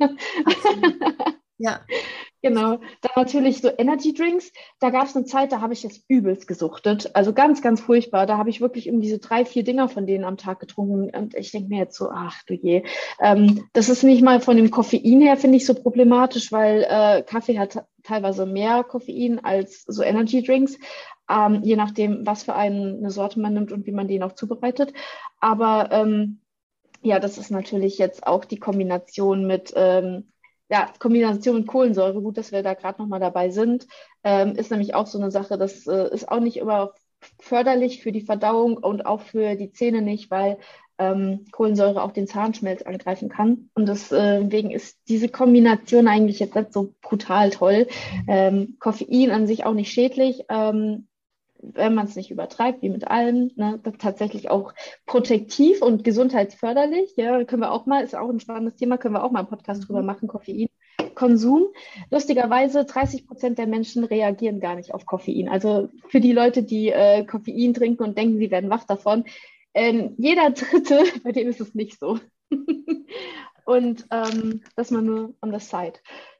Ja. 1.58 1.80
Genau. 2.44 2.76
Dann 3.00 3.12
natürlich 3.16 3.62
so 3.62 3.70
Energy 3.78 4.12
Drinks. 4.12 4.52
Da 4.78 4.90
gab 4.90 5.06
es 5.06 5.16
eine 5.16 5.24
Zeit, 5.24 5.50
da 5.50 5.62
habe 5.62 5.72
ich 5.72 5.82
es 5.86 6.04
übelst 6.08 6.46
gesuchtet. 6.46 7.10
Also 7.14 7.32
ganz, 7.32 7.62
ganz 7.62 7.80
furchtbar. 7.80 8.26
Da 8.26 8.36
habe 8.36 8.50
ich 8.50 8.60
wirklich 8.60 8.86
irgendwie 8.86 9.10
so 9.10 9.16
drei, 9.18 9.46
vier 9.46 9.64
Dinger 9.64 9.88
von 9.88 10.06
denen 10.06 10.24
am 10.24 10.36
Tag 10.36 10.60
getrunken. 10.60 11.08
Und 11.16 11.34
ich 11.34 11.52
denke 11.52 11.70
mir 11.70 11.78
jetzt 11.78 11.96
so, 11.96 12.10
ach 12.10 12.42
du 12.46 12.52
je. 12.52 12.82
Ähm, 13.18 13.64
das 13.72 13.88
ist 13.88 14.02
nicht 14.02 14.22
mal 14.22 14.42
von 14.42 14.58
dem 14.58 14.70
Koffein 14.70 15.22
her, 15.22 15.38
finde 15.38 15.56
ich, 15.56 15.64
so 15.64 15.72
problematisch, 15.72 16.52
weil 16.52 16.86
äh, 16.86 17.22
Kaffee 17.22 17.58
hat 17.58 17.82
teilweise 18.02 18.44
mehr 18.44 18.84
Koffein 18.84 19.42
als 19.42 19.82
so 19.84 20.02
Energy 20.02 20.42
Drinks. 20.42 20.76
Ähm, 21.30 21.62
je 21.62 21.76
nachdem, 21.76 22.26
was 22.26 22.42
für 22.42 22.54
einen, 22.54 22.98
eine 22.98 23.10
Sorte 23.10 23.40
man 23.40 23.54
nimmt 23.54 23.72
und 23.72 23.86
wie 23.86 23.92
man 23.92 24.06
den 24.06 24.22
auch 24.22 24.34
zubereitet. 24.34 24.92
Aber 25.40 25.88
ähm, 25.92 26.40
ja, 27.00 27.20
das 27.20 27.38
ist 27.38 27.50
natürlich 27.50 27.96
jetzt 27.96 28.26
auch 28.26 28.44
die 28.44 28.58
Kombination 28.58 29.46
mit 29.46 29.72
ähm, 29.74 30.28
ja, 30.68 30.90
Kombination 30.98 31.56
mit 31.56 31.66
Kohlensäure, 31.66 32.20
gut, 32.22 32.38
dass 32.38 32.52
wir 32.52 32.62
da 32.62 32.74
gerade 32.74 33.00
nochmal 33.00 33.20
dabei 33.20 33.50
sind, 33.50 33.86
ähm, 34.22 34.56
ist 34.56 34.70
nämlich 34.70 34.94
auch 34.94 35.06
so 35.06 35.18
eine 35.18 35.30
Sache, 35.30 35.58
das 35.58 35.86
äh, 35.86 36.12
ist 36.12 36.28
auch 36.28 36.40
nicht 36.40 36.56
immer 36.56 36.92
förderlich 37.38 38.02
für 38.02 38.12
die 38.12 38.20
Verdauung 38.20 38.76
und 38.76 39.06
auch 39.06 39.20
für 39.20 39.56
die 39.56 39.72
Zähne 39.72 40.02
nicht, 40.02 40.30
weil 40.30 40.58
ähm, 40.98 41.46
Kohlensäure 41.50 42.02
auch 42.02 42.12
den 42.12 42.26
Zahnschmelz 42.26 42.82
angreifen 42.82 43.28
kann. 43.28 43.70
Und 43.74 43.88
deswegen 43.88 44.70
äh, 44.70 44.74
ist 44.74 44.98
diese 45.08 45.28
Kombination 45.28 46.06
eigentlich 46.06 46.38
jetzt 46.38 46.54
nicht 46.54 46.72
so 46.72 46.94
brutal 47.02 47.50
toll. 47.50 47.88
Ähm, 48.28 48.76
Koffein 48.78 49.30
an 49.30 49.46
sich 49.46 49.64
auch 49.64 49.74
nicht 49.74 49.92
schädlich. 49.92 50.44
Ähm, 50.48 51.08
wenn 51.72 51.94
man 51.94 52.06
es 52.06 52.16
nicht 52.16 52.30
übertreibt, 52.30 52.82
wie 52.82 52.90
mit 52.90 53.08
allem, 53.08 53.50
ne, 53.56 53.80
tatsächlich 53.98 54.50
auch 54.50 54.74
protektiv 55.06 55.82
und 55.82 56.04
gesundheitsförderlich. 56.04 57.14
Ja, 57.16 57.44
können 57.44 57.62
wir 57.62 57.72
auch 57.72 57.86
mal, 57.86 58.04
ist 58.04 58.14
auch 58.14 58.28
ein 58.28 58.40
spannendes 58.40 58.76
Thema, 58.76 58.98
können 58.98 59.14
wir 59.14 59.24
auch 59.24 59.30
mal 59.30 59.40
einen 59.40 59.48
Podcast 59.48 59.82
mhm. 59.82 59.86
drüber 59.86 60.02
machen, 60.02 60.28
Koffeinkonsum. 60.28 61.68
Lustigerweise, 62.10 62.84
30 62.84 63.26
Prozent 63.26 63.58
der 63.58 63.66
Menschen 63.66 64.04
reagieren 64.04 64.60
gar 64.60 64.74
nicht 64.76 64.94
auf 64.94 65.06
Koffein. 65.06 65.48
Also 65.48 65.88
für 66.08 66.20
die 66.20 66.32
Leute, 66.32 66.62
die 66.62 66.90
äh, 66.90 67.24
Koffein 67.24 67.74
trinken 67.74 68.02
und 68.02 68.18
denken, 68.18 68.38
sie 68.38 68.50
werden 68.50 68.70
wach 68.70 68.84
davon, 68.84 69.24
äh, 69.72 70.10
jeder 70.16 70.50
Dritte, 70.50 71.04
bei 71.24 71.32
dem 71.32 71.48
ist 71.48 71.60
es 71.60 71.74
nicht 71.74 71.98
so. 71.98 72.18
Und 73.64 74.06
ähm, 74.10 74.62
das 74.76 74.90
mal 74.90 75.02
nur 75.02 75.34
on 75.42 75.52
the 75.52 75.64
side. 75.64 75.94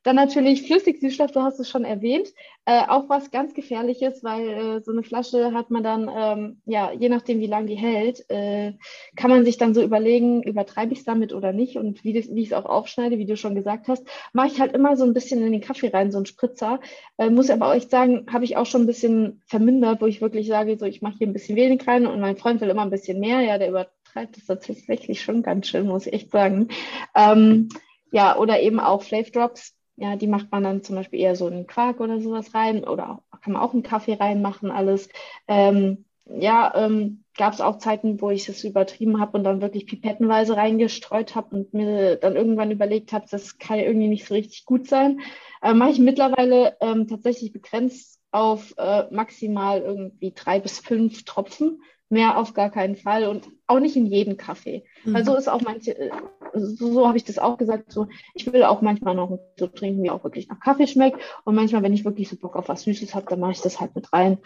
Dann 0.05 0.17
natürlich 0.17 0.67
Flüssigsüßstoff, 0.67 1.33
du 1.33 1.41
hast 1.41 1.59
es 1.59 1.71
schon 1.71 1.87
erwähnt, 1.87 2.29
äh, 2.67 2.83
auch 2.89 3.09
was 3.09 3.31
ganz 3.31 3.55
gefährliches, 3.55 4.23
weil 4.23 4.49
äh, 4.49 4.81
so 4.83 4.93
eine 4.93 5.03
Flasche 5.03 5.53
hat 5.53 5.71
man 5.71 5.83
dann, 5.83 6.11
ähm, 6.15 6.61
ja, 6.67 6.93
je 6.93 7.09
nachdem, 7.09 7.41
wie 7.41 7.47
lange 7.47 7.69
die 7.69 7.75
hält, 7.75 8.29
äh, 8.29 8.75
kann 9.17 9.31
man 9.31 9.47
sich 9.47 9.57
dann 9.57 9.73
so 9.73 9.83
überlegen, 9.83 10.43
übertreibe 10.43 10.93
ich 10.93 10.99
es 10.99 11.05
damit 11.07 11.33
oder 11.33 11.55
nicht 11.55 11.77
und 11.79 12.05
wie, 12.05 12.15
wie 12.15 12.43
ich 12.43 12.49
es 12.49 12.53
auch 12.53 12.67
aufschneide, 12.67 13.19
wie 13.19 13.25
du 13.25 13.39
schon 13.39 13.55
gesagt 13.55 13.89
hast, 13.89 14.07
mache 14.35 14.49
ich 14.49 14.61
halt 14.61 14.75
immer 14.75 14.97
so 14.99 15.05
ein 15.05 15.15
bisschen 15.15 15.43
in 15.43 15.53
den 15.53 15.63
Kaffee 15.63 15.89
rein, 15.89 16.13
so 16.13 16.19
einen 16.19 16.27
Spritzer. 16.27 16.81
Äh, 17.17 17.31
muss 17.31 17.49
aber 17.49 17.69
auch 17.69 17.75
echt 17.75 17.91
sagen, 17.91 18.27
habe 18.31 18.45
ich 18.45 18.59
auch 18.59 18.67
schon 18.67 18.83
ein 18.83 18.87
bisschen 18.87 19.43
vermindert, 19.47 20.03
wo 20.03 20.07
ich 20.07 20.21
wirklich 20.21 20.47
sage, 20.47 20.77
so 20.79 20.85
ich 20.85 21.01
mache 21.01 21.17
hier 21.17 21.27
ein 21.29 21.33
bisschen 21.33 21.57
wenig 21.57 21.87
rein 21.87 22.07
und 22.07 22.21
mein 22.21 22.37
Freund 22.37 22.61
will 22.61 22.69
immer 22.69 22.83
ein 22.83 22.91
bisschen 22.91 23.21
mehr, 23.21 23.41
ja, 23.41 23.57
der 23.57 23.89
das 24.15 24.47
tatsächlich 24.47 25.23
schon 25.23 25.43
ganz 25.43 25.69
schön, 25.69 25.87
muss 25.87 26.07
ich 26.07 26.13
echt 26.13 26.31
sagen. 26.31 26.69
Ähm, 27.15 27.69
ja, 28.13 28.37
oder 28.37 28.61
eben 28.61 28.81
auch 28.81 29.03
Flav 29.03 29.31
Drops 29.31 29.75
ja, 29.97 30.17
die 30.17 30.27
macht 30.27 30.51
man 30.51 30.65
dann 30.65 30.83
zum 30.83 30.97
Beispiel 30.97 31.21
eher 31.21 31.37
so 31.37 31.49
in 31.49 31.67
Quark 31.67 32.01
oder 32.01 32.21
sowas 32.21 32.55
rein 32.55 32.85
oder 32.85 33.11
auch, 33.11 33.41
kann 33.41 33.53
man 33.53 33.63
auch 33.63 33.75
einen 33.75 33.83
Kaffee 33.83 34.15
reinmachen, 34.15 34.71
alles. 34.71 35.09
Ähm, 35.47 36.05
ja, 36.27 36.73
ähm, 36.75 37.25
gab 37.37 37.53
es 37.53 37.61
auch 37.61 37.79
Zeiten, 37.79 38.21
wo 38.21 38.31
ich 38.31 38.49
es 38.49 38.65
übertrieben 38.65 39.21
habe 39.21 39.37
und 39.37 39.45
dann 39.45 39.61
wirklich 39.61 39.87
pipettenweise 39.87 40.57
reingestreut 40.57 41.35
habe 41.35 41.55
und 41.55 41.75
mir 41.75 42.17
dann 42.17 42.35
irgendwann 42.35 42.71
überlegt 42.71 43.13
habe, 43.13 43.27
das 43.31 43.59
kann 43.59 43.79
irgendwie 43.79 44.09
nicht 44.09 44.27
so 44.27 44.35
richtig 44.35 44.65
gut 44.65 44.89
sein. 44.89 45.21
Äh, 45.63 45.75
Mache 45.75 45.91
ich 45.91 45.99
mittlerweile 45.99 46.77
ähm, 46.81 47.07
tatsächlich 47.07 47.53
begrenzt 47.53 48.21
auf 48.31 48.75
äh, 48.79 49.05
maximal 49.11 49.81
irgendwie 49.81 50.33
drei 50.35 50.59
bis 50.59 50.81
fünf 50.81 51.25
Tropfen 51.25 51.83
mehr 52.15 52.39
auf 52.39 52.55
gar 52.55 52.71
keinen 52.71 52.97
Fall 52.97 53.27
und 53.27 53.49
auch 53.67 53.81
nicht 53.81 53.97
in 53.97 54.07
jedem 54.07 54.39
Kaffee. 54.39 54.85
Mhm. 55.05 55.15
Weil 55.15 55.25
so 55.25 55.37
ist 55.37 55.49
auch 55.49 55.61
manche, 55.61 55.99
äh, 55.99 56.11
so, 56.55 56.93
so 56.93 57.07
habe 57.07 57.19
ich 57.19 57.25
das 57.25 57.39
auch 57.39 57.59
gesagt, 57.59 57.93
so 57.93 58.09
ich 58.35 58.51
will 58.51 58.65
auch 58.65 58.81
manchmal 58.81 59.15
noch 59.15 59.39
so 59.59 59.67
trinken, 59.67 60.03
wie 60.03 60.11
auch 60.11 60.25
wirklich 60.25 60.49
nach 60.49 60.61
Kaffee 60.61 60.87
schmeckt. 60.87 61.21
Und 61.45 61.55
manchmal, 61.55 61.83
wenn 61.83 61.93
ich 61.93 62.07
wirklich 62.07 62.31
so 62.31 62.37
Bock 62.37 62.57
auf 62.57 62.69
was 62.69 62.85
Süßes 62.85 63.15
habe, 63.15 63.27
dann 63.29 63.41
mache 63.41 63.53
ich 63.53 63.61
das 63.61 63.81
halt 63.81 63.95
mit 63.95 64.11
rein. 64.13 64.39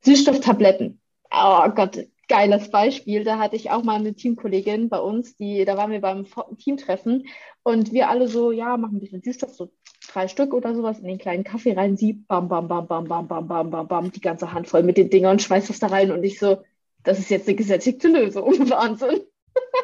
Süßstofftabletten. 0.00 1.00
Oh 1.30 1.68
Gott, 1.74 2.06
geiles 2.28 2.70
Beispiel. 2.70 3.24
Da 3.24 3.38
hatte 3.38 3.56
ich 3.56 3.70
auch 3.70 3.82
mal 3.82 3.96
eine 3.96 4.14
Teamkollegin 4.14 4.88
bei 4.88 4.98
uns, 4.98 5.36
die, 5.36 5.64
da 5.64 5.76
waren 5.76 5.90
wir 5.90 6.00
beim 6.00 6.26
Teamtreffen 6.58 7.26
und 7.62 7.92
wir 7.92 8.08
alle 8.08 8.28
so, 8.28 8.50
ja, 8.52 8.76
machen 8.76 8.96
ein 8.96 9.00
bisschen 9.00 9.22
Süßstoff, 9.22 9.54
so 9.54 9.70
drei 10.12 10.28
Stück 10.28 10.54
oder 10.54 10.74
sowas 10.74 10.98
in 11.00 11.06
den 11.06 11.18
kleinen 11.18 11.44
Kaffee 11.44 11.74
rein, 11.74 11.96
sie 11.96 12.12
bam, 12.14 12.48
bam, 12.48 12.68
bam, 12.68 12.86
bam, 12.86 13.06
bam, 13.06 13.28
bam, 13.28 13.46
bam, 13.46 13.70
bam, 13.70 13.88
bam, 13.88 14.12
die 14.12 14.20
ganze 14.20 14.52
Hand 14.52 14.68
voll 14.68 14.82
mit 14.82 14.96
den 14.96 15.10
Dingern 15.10 15.32
und 15.32 15.42
schmeißt 15.42 15.68
das 15.68 15.78
da 15.78 15.88
rein 15.88 16.10
und 16.10 16.24
ich 16.24 16.38
so, 16.38 16.58
das 17.08 17.18
ist 17.18 17.30
jetzt 17.30 17.48
eine 17.48 17.56
gesättigte 17.56 18.08
Lösung. 18.08 18.46
Wahnsinn. 18.70 19.22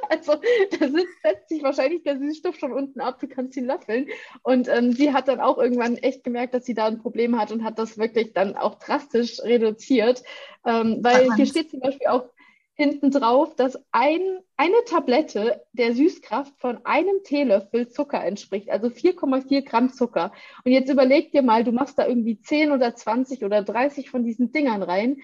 Also 0.09 0.35
da 0.35 0.89
setzt 1.23 1.49
sich 1.49 1.63
wahrscheinlich 1.63 2.05
der 2.05 2.19
Süßstoff 2.19 2.57
schon 2.57 2.73
unten 2.73 3.01
ab, 3.01 3.19
du 3.19 3.27
kannst 3.27 3.57
ihn 3.57 3.65
löffeln. 3.65 4.07
Und 4.43 4.69
ähm, 4.69 4.93
sie 4.93 5.13
hat 5.13 5.27
dann 5.27 5.41
auch 5.41 5.59
irgendwann 5.59 5.97
echt 5.97 6.23
gemerkt, 6.23 6.55
dass 6.55 6.65
sie 6.65 6.75
da 6.75 6.87
ein 6.87 7.01
Problem 7.01 7.39
hat 7.39 7.51
und 7.51 7.65
hat 7.65 7.79
das 7.79 7.99
wirklich 7.99 8.33
dann 8.35 8.57
auch 8.57 8.77
drastisch 8.77 9.41
reduziert. 9.43 10.23
Ähm, 10.65 10.99
weil 11.03 11.29
Ach, 11.31 11.37
hier 11.37 11.47
steht 11.47 11.71
zum 11.71 11.81
Beispiel 11.81 12.07
auch 12.07 12.29
hinten 12.75 13.11
drauf, 13.11 13.57
dass 13.57 13.83
ein, 13.91 14.21
eine 14.57 14.85
Tablette 14.87 15.63
der 15.73 15.95
Süßkraft 15.95 16.53
von 16.59 16.85
einem 16.85 17.23
Teelöffel 17.25 17.89
Zucker 17.89 18.23
entspricht, 18.23 18.71
also 18.71 18.89
4,4 18.89 19.63
Gramm 19.63 19.93
Zucker. 19.93 20.33
Und 20.65 20.73
jetzt 20.73 20.91
überleg 20.91 21.33
dir 21.33 21.43
mal, 21.43 21.65
du 21.65 21.73
machst 21.73 21.99
da 21.99 22.07
irgendwie 22.07 22.41
10 22.41 22.71
oder 22.71 22.95
20 22.95 23.45
oder 23.45 23.63
30 23.63 24.11
von 24.11 24.25
diesen 24.25 24.53
Dingern 24.53 24.83
rein, 24.83 25.17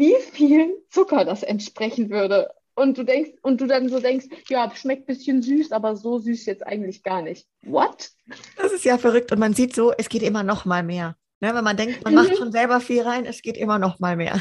wie 0.00 0.16
viel 0.32 0.82
Zucker 0.88 1.26
das 1.26 1.42
entsprechen 1.42 2.08
würde. 2.08 2.50
Und 2.74 2.96
du 2.96 3.04
denkst, 3.04 3.32
und 3.42 3.60
du 3.60 3.66
dann 3.66 3.90
so 3.90 4.00
denkst, 4.00 4.26
ja, 4.48 4.72
schmeckt 4.74 5.02
ein 5.02 5.14
bisschen 5.14 5.42
süß, 5.42 5.72
aber 5.72 5.94
so 5.94 6.18
süß 6.18 6.46
jetzt 6.46 6.66
eigentlich 6.66 7.02
gar 7.02 7.20
nicht. 7.20 7.46
What? 7.62 8.10
Das 8.56 8.72
ist 8.72 8.86
ja 8.86 8.96
verrückt. 8.96 9.30
Und 9.30 9.38
man 9.38 9.52
sieht 9.52 9.74
so, 9.74 9.92
es 9.92 10.08
geht 10.08 10.22
immer 10.22 10.42
noch 10.42 10.64
mal 10.64 10.82
mehr. 10.82 11.16
Ne, 11.40 11.54
wenn 11.54 11.64
man 11.64 11.76
denkt, 11.76 12.02
man 12.02 12.14
mhm. 12.14 12.20
macht 12.20 12.36
schon 12.36 12.52
selber 12.52 12.80
viel 12.80 13.02
rein, 13.02 13.26
es 13.26 13.42
geht 13.42 13.58
immer 13.58 13.78
noch 13.78 13.98
mal 13.98 14.16
mehr. 14.16 14.40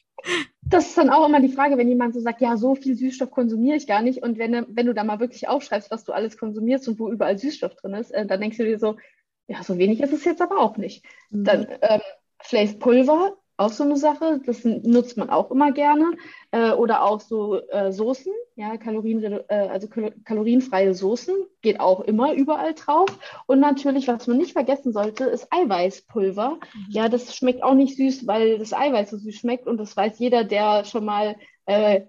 das 0.62 0.88
ist 0.88 0.98
dann 0.98 1.10
auch 1.10 1.26
immer 1.26 1.40
die 1.40 1.52
Frage, 1.52 1.78
wenn 1.78 1.88
jemand 1.88 2.14
so 2.14 2.20
sagt, 2.20 2.42
ja, 2.42 2.58
so 2.58 2.74
viel 2.74 2.94
Süßstoff 2.94 3.30
konsumiere 3.30 3.76
ich 3.76 3.86
gar 3.86 4.02
nicht. 4.02 4.22
Und 4.22 4.38
wenn, 4.38 4.66
wenn 4.68 4.86
du 4.86 4.92
da 4.92 5.04
mal 5.04 5.20
wirklich 5.20 5.48
aufschreibst, 5.48 5.90
was 5.90 6.04
du 6.04 6.12
alles 6.12 6.36
konsumierst 6.36 6.88
und 6.88 6.98
wo 6.98 7.10
überall 7.10 7.38
Süßstoff 7.38 7.74
drin 7.76 7.94
ist, 7.94 8.10
äh, 8.10 8.26
dann 8.26 8.40
denkst 8.40 8.58
du 8.58 8.64
dir 8.64 8.78
so, 8.78 8.96
ja, 9.48 9.62
so 9.62 9.78
wenig 9.78 10.00
ist 10.00 10.12
es 10.12 10.24
jetzt 10.24 10.42
aber 10.42 10.58
auch 10.58 10.76
nicht. 10.76 11.04
Mhm. 11.30 11.44
Dann 11.44 11.66
ähm, 11.80 12.00
Flav 12.42 12.78
Pulver 12.78 13.36
auch 13.60 13.72
so 13.72 13.84
eine 13.84 13.96
Sache. 13.96 14.40
Das 14.44 14.64
nutzt 14.64 15.16
man 15.16 15.30
auch 15.30 15.50
immer 15.50 15.72
gerne. 15.72 16.16
Äh, 16.50 16.72
oder 16.72 17.04
auch 17.04 17.20
so 17.20 17.60
äh, 17.68 17.92
Soßen, 17.92 18.32
ja, 18.56 18.76
Kalorien, 18.76 19.22
äh, 19.22 19.68
also 19.70 19.88
kalorienfreie 20.24 20.94
Soßen, 20.94 21.34
geht 21.62 21.78
auch 21.78 22.00
immer 22.00 22.32
überall 22.32 22.74
drauf. 22.74 23.08
Und 23.46 23.60
natürlich, 23.60 24.08
was 24.08 24.26
man 24.26 24.38
nicht 24.38 24.52
vergessen 24.52 24.92
sollte, 24.92 25.24
ist 25.24 25.46
Eiweißpulver. 25.50 26.52
Mhm. 26.52 26.86
Ja, 26.88 27.08
das 27.08 27.36
schmeckt 27.36 27.62
auch 27.62 27.74
nicht 27.74 27.96
süß, 27.96 28.26
weil 28.26 28.58
das 28.58 28.72
Eiweiß 28.72 29.10
so 29.10 29.18
süß 29.18 29.36
schmeckt. 29.36 29.66
Und 29.66 29.76
das 29.76 29.96
weiß 29.96 30.18
jeder, 30.18 30.42
der 30.44 30.84
schon 30.84 31.04
mal 31.04 31.36
äh, 31.66 32.02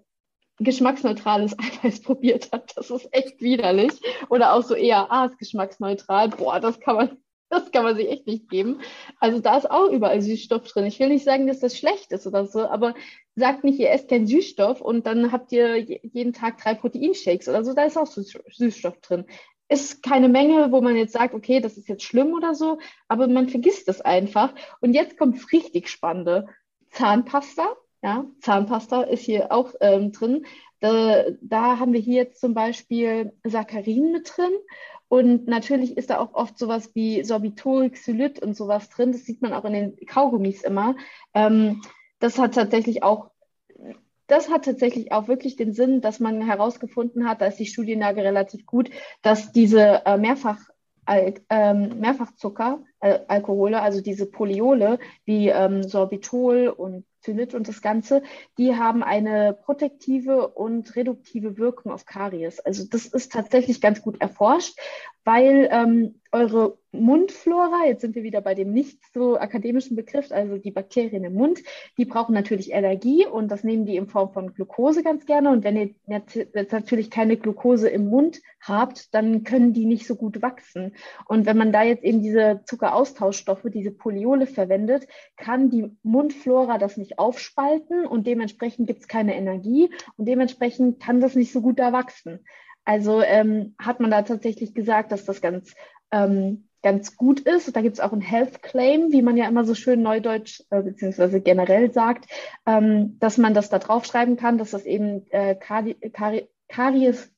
geschmacksneutrales 0.59 1.55
Eiweiß 1.83 2.01
probiert 2.01 2.51
hat. 2.51 2.71
Das 2.77 2.89
ist 2.89 3.09
echt 3.11 3.41
widerlich. 3.41 3.91
Oder 4.29 4.53
auch 4.53 4.63
so 4.63 4.73
eher, 4.73 5.11
ah, 5.11 5.25
ist 5.25 5.37
geschmacksneutral. 5.37 6.29
Boah, 6.29 6.59
das 6.59 6.79
kann 6.79 6.95
man 6.95 7.17
Das 7.51 7.69
kann 7.69 7.83
man 7.83 7.97
sich 7.97 8.09
echt 8.09 8.27
nicht 8.27 8.49
geben. 8.49 8.79
Also 9.19 9.39
da 9.39 9.57
ist 9.57 9.69
auch 9.69 9.89
überall 9.89 10.21
Süßstoff 10.21 10.65
drin. 10.69 10.85
Ich 10.85 10.99
will 11.01 11.09
nicht 11.09 11.25
sagen, 11.25 11.47
dass 11.47 11.59
das 11.59 11.77
schlecht 11.77 12.13
ist 12.13 12.25
oder 12.25 12.45
so, 12.45 12.61
aber 12.61 12.95
sagt 13.35 13.65
nicht, 13.65 13.77
ihr 13.77 13.91
esst 13.91 14.09
keinen 14.09 14.25
Süßstoff 14.25 14.79
und 14.79 15.05
dann 15.05 15.33
habt 15.33 15.51
ihr 15.51 15.77
jeden 15.77 16.31
Tag 16.31 16.59
drei 16.59 16.75
Proteinshakes 16.75 17.49
oder 17.49 17.65
so. 17.65 17.73
Da 17.73 17.83
ist 17.83 17.97
auch 17.97 18.07
Süßstoff 18.07 19.01
drin. 19.01 19.25
Ist 19.67 20.01
keine 20.01 20.29
Menge, 20.29 20.71
wo 20.71 20.79
man 20.79 20.95
jetzt 20.95 21.11
sagt, 21.11 21.33
okay, 21.33 21.59
das 21.59 21.77
ist 21.77 21.89
jetzt 21.89 22.03
schlimm 22.03 22.33
oder 22.33 22.55
so, 22.55 22.79
aber 23.09 23.27
man 23.27 23.49
vergisst 23.49 23.89
es 23.89 23.99
einfach. 23.99 24.53
Und 24.79 24.93
jetzt 24.93 25.17
kommt 25.17 25.35
es 25.35 25.51
richtig 25.51 25.89
Spannende. 25.89 26.47
Zahnpasta, 26.91 27.75
ja, 28.01 28.25
Zahnpasta 28.39 29.03
ist 29.03 29.25
hier 29.25 29.51
auch 29.51 29.73
ähm, 29.81 30.13
drin. 30.13 30.45
Da, 30.79 31.25
da, 31.41 31.79
haben 31.79 31.91
wir 31.91 31.99
hier 31.99 32.23
jetzt 32.23 32.39
zum 32.39 32.53
Beispiel 32.53 33.33
Saccharin 33.43 34.13
mit 34.13 34.31
drin 34.35 34.53
und 35.11 35.45
natürlich 35.45 35.97
ist 35.97 36.09
da 36.09 36.19
auch 36.19 36.33
oft 36.35 36.57
sowas 36.57 36.95
wie 36.95 37.21
Sorbitol, 37.25 37.89
Xylit 37.89 38.41
und 38.41 38.55
sowas 38.55 38.89
drin. 38.89 39.11
Das 39.11 39.25
sieht 39.25 39.41
man 39.41 39.51
auch 39.51 39.65
in 39.65 39.73
den 39.73 40.05
Kaugummis 40.05 40.63
immer. 40.63 40.95
Ähm, 41.33 41.81
das 42.19 42.39
hat 42.39 42.55
tatsächlich 42.55 43.03
auch, 43.03 43.29
das 44.27 44.49
hat 44.49 44.63
tatsächlich 44.63 45.11
auch 45.11 45.27
wirklich 45.27 45.57
den 45.57 45.73
Sinn, 45.73 45.99
dass 45.99 46.21
man 46.21 46.41
herausgefunden 46.41 47.27
hat, 47.27 47.41
da 47.41 47.47
ist 47.47 47.59
die 47.59 47.65
Studienlage 47.65 48.23
relativ 48.23 48.65
gut, 48.65 48.89
dass 49.21 49.51
diese 49.51 50.05
äh, 50.05 50.15
Mehrfach 50.17 50.59
ähm, 51.05 51.99
Mehrfachzucker, 51.99 52.79
äh, 53.01 53.19
Alkohole, 53.27 53.81
also 53.81 53.99
diese 53.99 54.27
Poliole 54.27 54.97
wie 55.25 55.49
ähm, 55.49 55.83
Sorbitol 55.83 56.69
und 56.69 57.03
Zylit 57.21 57.53
und 57.53 57.67
das 57.67 57.81
Ganze, 57.81 58.23
die 58.57 58.75
haben 58.75 59.03
eine 59.03 59.53
protektive 59.53 60.49
und 60.49 60.95
reduktive 60.95 61.57
Wirkung 61.57 61.91
auf 61.91 62.05
Karies. 62.05 62.59
Also 62.59 62.85
das 62.89 63.05
ist 63.05 63.31
tatsächlich 63.31 63.81
ganz 63.81 64.01
gut 64.01 64.19
erforscht, 64.21 64.77
weil 65.23 65.69
ähm, 65.71 66.15
eure 66.31 66.77
Mundflora, 66.93 67.85
jetzt 67.87 68.01
sind 68.01 68.15
wir 68.15 68.23
wieder 68.23 68.41
bei 68.41 68.55
dem 68.55 68.73
nicht 68.73 68.99
so 69.13 69.37
akademischen 69.37 69.95
Begriff, 69.95 70.31
also 70.31 70.57
die 70.57 70.71
Bakterien 70.71 71.23
im 71.23 71.33
Mund, 71.33 71.59
die 71.97 72.05
brauchen 72.05 72.33
natürlich 72.33 72.71
Energie 72.71 73.25
und 73.25 73.49
das 73.49 73.63
nehmen 73.63 73.85
die 73.85 73.95
in 73.95 74.07
Form 74.07 74.33
von 74.33 74.53
Glucose 74.53 75.03
ganz 75.03 75.25
gerne. 75.25 75.51
Und 75.51 75.63
wenn 75.63 75.77
ihr 75.77 75.89
jetzt 76.07 76.71
natürlich 76.71 77.09
keine 77.09 77.37
Glucose 77.37 77.89
im 77.89 78.09
Mund 78.09 78.41
habt, 78.61 79.13
dann 79.13 79.43
können 79.43 79.73
die 79.73 79.85
nicht 79.85 80.05
so 80.05 80.15
gut 80.15 80.41
wachsen. 80.41 80.95
Und 81.27 81.45
wenn 81.45 81.57
man 81.57 81.71
da 81.71 81.83
jetzt 81.83 82.03
eben 82.03 82.21
diese 82.21 82.61
Zuckeraustauschstoffe, 82.65 83.65
diese 83.65 83.91
Poliole 83.91 84.47
verwendet, 84.47 85.07
kann 85.37 85.69
die 85.69 85.91
Mundflora 86.03 86.77
das 86.77 86.97
nicht 86.97 87.10
aufspalten 87.17 88.05
und 88.05 88.27
dementsprechend 88.27 88.87
gibt 88.87 89.01
es 89.01 89.07
keine 89.07 89.35
Energie 89.35 89.89
und 90.17 90.25
dementsprechend 90.25 90.99
kann 90.99 91.21
das 91.21 91.35
nicht 91.35 91.51
so 91.51 91.61
gut 91.61 91.79
da 91.79 91.93
wachsen. 91.93 92.45
Also 92.85 93.21
ähm, 93.21 93.75
hat 93.79 93.99
man 93.99 94.11
da 94.11 94.21
tatsächlich 94.23 94.73
gesagt, 94.73 95.11
dass 95.11 95.25
das 95.25 95.41
ganz, 95.41 95.73
ähm, 96.11 96.67
ganz 96.81 97.15
gut 97.15 97.41
ist. 97.41 97.75
Da 97.75 97.81
gibt 97.81 97.95
es 97.95 97.99
auch 97.99 98.11
ein 98.11 98.21
Health 98.21 98.63
Claim, 98.63 99.11
wie 99.11 99.21
man 99.21 99.37
ja 99.37 99.47
immer 99.47 99.65
so 99.65 99.75
schön 99.75 100.01
neudeutsch 100.01 100.63
äh, 100.71 100.81
beziehungsweise 100.81 101.41
generell 101.41 101.93
sagt, 101.93 102.25
ähm, 102.65 103.17
dass 103.19 103.37
man 103.37 103.53
das 103.53 103.69
da 103.69 103.79
draufschreiben 103.79 104.35
kann, 104.35 104.57
dass 104.57 104.71
das 104.71 104.85
eben 104.85 105.29
äh, 105.29 105.55
Kari 105.55 105.93
Kari 106.11 106.47
Karies 106.67 107.31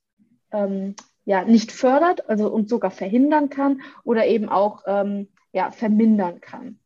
ähm, 0.51 0.95
ja, 1.25 1.43
nicht 1.43 1.71
fördert 1.71 2.29
also 2.29 2.49
und 2.49 2.69
sogar 2.69 2.91
verhindern 2.91 3.49
kann 3.49 3.81
oder 4.03 4.25
eben 4.27 4.49
auch 4.49 4.83
ähm, 4.85 5.29
ja, 5.51 5.71
vermindern 5.71 6.41
kann. 6.41 6.79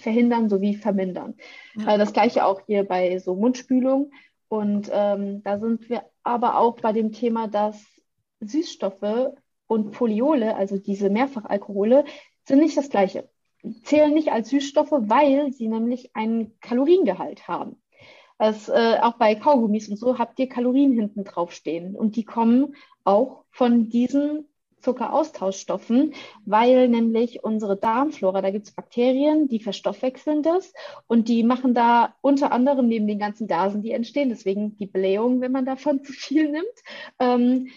Verhindern 0.00 0.48
sowie 0.48 0.74
vermindern. 0.74 1.34
Ja. 1.76 1.94
Äh, 1.94 1.98
das 1.98 2.12
gleiche 2.12 2.44
auch 2.44 2.60
hier 2.66 2.84
bei 2.84 3.18
so 3.18 3.34
Mundspülung. 3.34 4.12
Und 4.48 4.90
ähm, 4.92 5.42
da 5.44 5.58
sind 5.58 5.88
wir 5.88 6.02
aber 6.24 6.58
auch 6.58 6.80
bei 6.80 6.92
dem 6.92 7.12
Thema, 7.12 7.46
dass 7.46 7.80
Süßstoffe 8.40 9.34
und 9.66 9.92
Poliole, 9.92 10.56
also 10.56 10.76
diese 10.76 11.10
Mehrfachalkohole, 11.10 12.04
sind 12.44 12.58
nicht 12.58 12.76
das 12.76 12.90
gleiche. 12.90 13.28
Zählen 13.84 14.12
nicht 14.12 14.32
als 14.32 14.50
Süßstoffe, 14.50 14.90
weil 14.92 15.52
sie 15.52 15.68
nämlich 15.68 16.10
einen 16.16 16.58
Kaloriengehalt 16.60 17.46
haben. 17.46 17.80
Das, 18.38 18.70
äh, 18.70 18.96
auch 19.02 19.18
bei 19.18 19.34
Kaugummis 19.34 19.88
und 19.88 19.98
so 19.98 20.18
habt 20.18 20.38
ihr 20.38 20.48
Kalorien 20.48 20.92
hinten 20.92 21.24
drauf 21.24 21.52
stehen. 21.52 21.94
Und 21.94 22.16
die 22.16 22.24
kommen 22.24 22.74
auch 23.04 23.44
von 23.50 23.90
diesen 23.90 24.48
Zuckeraustauschstoffen, 24.80 26.14
weil 26.44 26.88
nämlich 26.88 27.44
unsere 27.44 27.76
Darmflora, 27.76 28.42
da 28.42 28.50
gibt 28.50 28.66
es 28.66 28.72
Bakterien, 28.72 29.48
die 29.48 29.60
verstoffwechseln 29.60 30.42
das 30.42 30.72
und 31.06 31.28
die 31.28 31.42
machen 31.42 31.74
da 31.74 32.14
unter 32.20 32.52
anderem 32.52 32.88
neben 32.88 33.06
den 33.06 33.18
ganzen 33.18 33.46
Gasen, 33.46 33.82
die 33.82 33.92
entstehen, 33.92 34.28
deswegen 34.28 34.76
die 34.78 34.86
Blähung, 34.86 35.40
wenn 35.40 35.52
man 35.52 35.64
davon 35.64 36.04
zu 36.04 36.12
viel 36.12 36.50
nimmt, 36.50 36.66
ähm, 37.18 37.68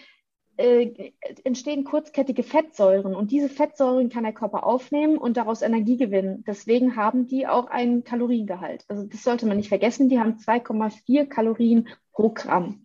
äh, 0.56 1.12
entstehen 1.42 1.82
kurzkettige 1.82 2.44
Fettsäuren 2.44 3.16
und 3.16 3.32
diese 3.32 3.48
Fettsäuren 3.48 4.08
kann 4.08 4.22
der 4.22 4.32
Körper 4.32 4.64
aufnehmen 4.64 5.18
und 5.18 5.36
daraus 5.36 5.62
Energie 5.62 5.96
gewinnen. 5.96 6.44
Deswegen 6.46 6.94
haben 6.94 7.26
die 7.26 7.48
auch 7.48 7.66
einen 7.66 8.04
Kaloriengehalt. 8.04 8.84
Also 8.86 9.04
das 9.04 9.24
sollte 9.24 9.46
man 9.46 9.56
nicht 9.56 9.68
vergessen. 9.68 10.08
Die 10.08 10.20
haben 10.20 10.36
2,4 10.36 11.26
Kalorien 11.26 11.88
pro 12.12 12.30
Gramm. 12.30 12.84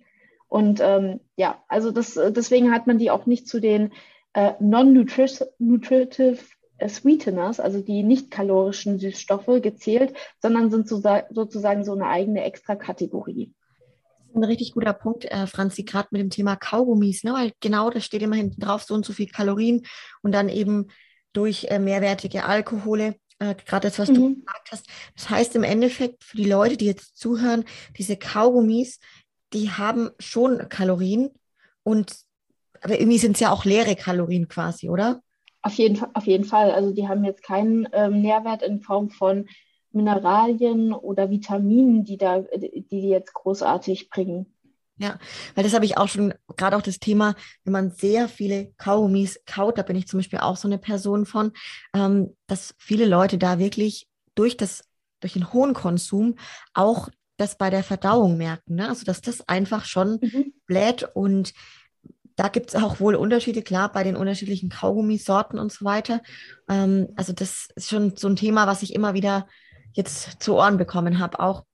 Und 0.49 0.81
ähm, 0.81 1.21
ja, 1.37 1.63
also 1.67 1.91
das, 1.91 2.15
deswegen 2.15 2.71
hat 2.73 2.87
man 2.87 2.97
die 2.97 3.11
auch 3.11 3.25
nicht 3.25 3.47
zu 3.47 3.61
den 3.61 3.93
äh, 4.33 4.53
non-nutritive 4.59 6.37
Sweeteners, 6.87 7.59
also 7.59 7.81
die 7.81 8.03
nicht 8.03 8.31
kalorischen 8.31 8.99
Süßstoffe, 8.99 9.61
gezählt, 9.61 10.13
sondern 10.41 10.71
sind 10.71 10.87
so, 10.87 11.01
sozusagen 11.29 11.85
so 11.85 11.93
eine 11.93 12.07
eigene 12.07 12.43
Extrakategorie 12.43 13.53
ein 14.35 14.43
richtig 14.43 14.73
guter 14.73 14.93
Punkt, 14.93 15.25
äh, 15.25 15.47
Franzi, 15.47 15.83
gerade 15.83 16.09
mit 16.11 16.21
dem 16.21 16.29
Thema 16.29 16.55
Kaugummis, 16.55 17.23
ne? 17.23 17.33
weil 17.33 17.51
genau 17.59 17.89
das 17.89 18.05
steht 18.05 18.21
immer 18.21 18.35
hinten 18.35 18.61
drauf, 18.61 18.83
so 18.83 18.93
und 18.93 19.05
so 19.05 19.13
viel 19.13 19.27
Kalorien 19.27 19.85
und 20.21 20.31
dann 20.33 20.49
eben 20.49 20.87
durch 21.33 21.65
äh, 21.65 21.79
mehrwertige 21.79 22.45
Alkohole, 22.45 23.15
äh, 23.39 23.55
gerade 23.55 23.87
das, 23.87 23.99
was 23.99 24.09
mhm. 24.09 24.15
du 24.15 24.35
gesagt 24.35 24.69
hast. 24.71 24.87
Das 25.15 25.29
heißt 25.29 25.55
im 25.55 25.63
Endeffekt 25.63 26.23
für 26.23 26.37
die 26.37 26.49
Leute, 26.49 26.77
die 26.77 26.85
jetzt 26.85 27.17
zuhören, 27.17 27.65
diese 27.97 28.17
Kaugummis, 28.17 28.99
die 29.53 29.71
haben 29.71 30.09
schon 30.19 30.69
Kalorien 30.69 31.31
und 31.83 32.15
aber 32.81 32.99
irgendwie 32.99 33.17
sind 33.17 33.33
es 33.33 33.41
ja 33.41 33.51
auch 33.51 33.65
leere 33.65 33.95
Kalorien 33.95 34.47
quasi, 34.47 34.89
oder? 34.89 35.21
Auf 35.61 35.73
jeden, 35.73 36.01
auf 36.15 36.25
jeden 36.25 36.45
Fall. 36.45 36.71
Also 36.71 36.93
die 36.93 37.07
haben 37.07 37.25
jetzt 37.25 37.43
keinen 37.43 37.87
ähm, 37.91 38.21
Nährwert 38.21 38.61
in 38.61 38.79
Form 38.79 39.09
von 39.09 39.47
Mineralien 39.91 40.93
oder 40.93 41.29
Vitaminen, 41.29 42.05
die 42.05 42.17
da, 42.17 42.39
die, 42.39 42.85
die 42.89 43.09
jetzt 43.09 43.33
großartig 43.33 44.09
bringen. 44.09 44.45
Ja, 44.97 45.17
weil 45.55 45.63
das 45.63 45.73
habe 45.73 45.85
ich 45.85 45.97
auch 45.97 46.09
schon, 46.09 46.33
gerade 46.57 46.75
auch 46.75 46.81
das 46.81 46.99
Thema, 46.99 47.35
wenn 47.63 47.71
man 47.71 47.91
sehr 47.91 48.27
viele 48.27 48.73
Kaugummis 48.77 49.41
kaut, 49.45 49.77
da 49.77 49.81
bin 49.81 49.95
ich 49.95 50.07
zum 50.07 50.19
Beispiel 50.19 50.39
auch 50.39 50.57
so 50.57 50.67
eine 50.67 50.77
Person 50.77 51.25
von, 51.25 51.53
ähm, 51.93 52.35
dass 52.47 52.75
viele 52.77 53.05
Leute 53.05 53.37
da 53.37 53.59
wirklich 53.59 54.07
durch 54.35 54.57
das, 54.57 54.83
durch 55.21 55.33
den 55.33 55.53
hohen 55.53 55.73
Konsum 55.73 56.35
auch 56.73 57.09
das 57.39 57.57
bei 57.57 57.69
der 57.69 57.83
Verdauung 57.83 58.37
merken. 58.37 58.75
Ne? 58.75 58.89
Also 58.89 59.05
dass 59.05 59.21
das 59.21 59.47
einfach 59.47 59.85
schon 59.85 60.19
mhm. 60.21 60.53
bläht 60.65 61.03
und 61.13 61.53
da 62.35 62.47
gibt 62.47 62.69
es 62.69 62.75
auch 62.81 63.01
wohl 63.01 63.15
Unterschiede, 63.15 63.61
klar, 63.61 63.91
bei 63.91 64.03
den 64.03 64.15
unterschiedlichen 64.15 64.69
Kaugummisorten 64.69 65.59
und 65.59 65.73
so 65.73 65.83
weiter. 65.83 66.21
Ähm, 66.69 67.09
also 67.17 67.33
das 67.33 67.67
ist 67.75 67.89
schon 67.89 68.15
so 68.15 68.29
ein 68.29 68.37
Thema, 68.37 68.65
was 68.65 68.81
ich 68.81 68.95
immer 68.95 69.13
wieder 69.13 69.45
jetzt 69.91 70.41
zu 70.41 70.55
Ohren 70.55 70.77
bekommen 70.77 71.19
habe, 71.19 71.39
auch. 71.39 71.65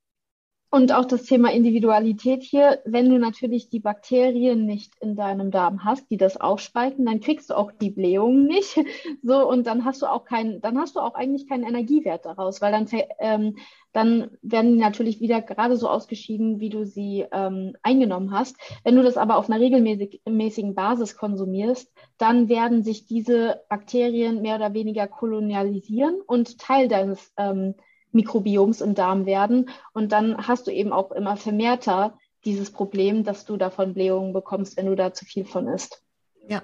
Und 0.68 0.92
auch 0.92 1.04
das 1.04 1.22
Thema 1.22 1.52
Individualität 1.52 2.42
hier, 2.42 2.80
wenn 2.84 3.08
du 3.08 3.18
natürlich 3.18 3.68
die 3.68 3.78
Bakterien 3.78 4.66
nicht 4.66 4.92
in 5.00 5.14
deinem 5.14 5.52
Darm 5.52 5.84
hast, 5.84 6.10
die 6.10 6.16
das 6.16 6.40
aufspalten, 6.40 7.06
dann 7.06 7.20
kriegst 7.20 7.50
du 7.50 7.54
auch 7.54 7.70
die 7.70 7.90
Blähungen 7.90 8.46
nicht. 8.46 8.76
So, 9.22 9.48
und 9.48 9.66
dann 9.66 9.84
hast 9.84 10.02
du 10.02 10.06
auch 10.06 10.24
keinen, 10.24 10.60
dann 10.60 10.78
hast 10.78 10.94
du 10.94 11.00
auch 11.00 11.14
eigentlich 11.14 11.48
keinen 11.48 11.64
Energiewert 11.64 12.26
daraus, 12.26 12.60
weil 12.60 12.70
dann, 12.70 12.86
ähm, 13.18 13.56
dann 13.92 14.30
werden 14.42 14.74
die 14.74 14.80
natürlich 14.80 15.20
wieder 15.20 15.40
gerade 15.42 15.76
so 15.76 15.88
ausgeschieden, 15.88 16.60
wie 16.60 16.68
du 16.68 16.84
sie 16.84 17.24
ähm, 17.32 17.74
eingenommen 17.82 18.30
hast. 18.32 18.56
Wenn 18.84 18.94
du 18.94 19.02
das 19.02 19.16
aber 19.16 19.36
auf 19.36 19.48
einer 19.50 19.60
regelmäßigen 19.60 20.74
Basis 20.74 21.16
konsumierst, 21.16 21.92
dann 22.18 22.48
werden 22.48 22.84
sich 22.84 23.06
diese 23.06 23.62
Bakterien 23.68 24.42
mehr 24.42 24.56
oder 24.56 24.74
weniger 24.74 25.08
kolonialisieren 25.08 26.20
und 26.26 26.58
Teil 26.58 26.88
deines 26.88 27.32
ähm, 27.36 27.74
Mikrobioms 28.16 28.80
im 28.80 28.94
Darm 28.94 29.26
werden. 29.26 29.70
Und 29.92 30.12
dann 30.12 30.48
hast 30.48 30.66
du 30.66 30.72
eben 30.72 30.92
auch 30.92 31.12
immer 31.12 31.36
vermehrter 31.36 32.18
dieses 32.44 32.72
Problem, 32.72 33.24
dass 33.24 33.44
du 33.44 33.56
davon 33.56 33.94
Blähungen 33.94 34.32
bekommst, 34.32 34.76
wenn 34.76 34.86
du 34.86 34.96
da 34.96 35.12
zu 35.12 35.24
viel 35.24 35.44
von 35.44 35.68
isst. 35.68 36.02
Ja, 36.48 36.62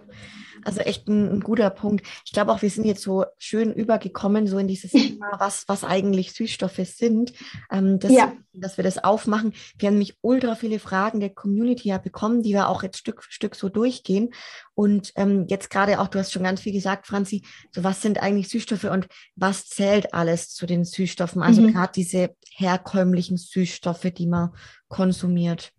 also 0.65 0.81
echt 0.81 1.09
ein, 1.09 1.29
ein, 1.29 1.41
guter 1.41 1.71
Punkt. 1.71 2.07
Ich 2.25 2.33
glaube 2.33 2.53
auch, 2.53 2.63
wir 2.63 2.71
sind 2.71 2.85
jetzt 2.85 3.03
so 3.03 3.25
schön 3.39 3.73
übergekommen, 3.73 4.47
so 4.47 4.59
in 4.59 4.69
dieses 4.69 4.91
Thema, 4.93 5.33
was, 5.39 5.65
was 5.69 5.85
eigentlich 5.85 6.33
Süßstoffe 6.33 6.81
sind, 6.85 7.33
ähm, 7.71 7.99
das, 7.99 8.13
ja. 8.13 8.33
dass 8.53 8.77
wir 8.77 8.85
das 8.85 9.03
aufmachen. 9.03 9.53
Wir 9.79 9.89
haben 9.89 9.95
nämlich 9.95 10.17
ultra 10.21 10.55
viele 10.55 10.79
Fragen 10.79 11.21
der 11.21 11.31
Community 11.31 11.89
ja 11.89 11.99
bekommen, 11.99 12.43
die 12.43 12.51
wir 12.51 12.69
auch 12.69 12.83
jetzt 12.83 12.99
Stück 12.99 13.23
für 13.23 13.33
Stück 13.33 13.55
so 13.55 13.69
durchgehen. 13.69 14.33
Und 14.75 15.13
ähm, 15.17 15.47
jetzt 15.49 15.71
gerade 15.71 16.01
auch, 16.01 16.09
du 16.09 16.19
hast 16.19 16.33
schon 16.33 16.45
ganz 16.45 16.61
viel 16.61 16.73
gesagt, 16.73 17.07
Franzi, 17.07 17.45
so 17.71 17.85
was 17.85 18.01
sind 18.03 18.23
eigentlich 18.23 18.49
Süßstoffe 18.49 18.85
und 18.85 19.09
was 19.37 19.69
zählt 19.69 20.15
alles 20.15 20.51
zu 20.51 20.67
den 20.67 20.85
Süßstoffen? 20.85 21.43
Also 21.43 21.63
mhm. 21.63 21.73
gerade 21.73 21.93
diese 21.95 22.35
herkömmlichen 22.57 23.37
Süßstoffe, 23.37 24.11
die 24.17 24.27
man 24.27 24.51
konsumiert. 24.89 25.73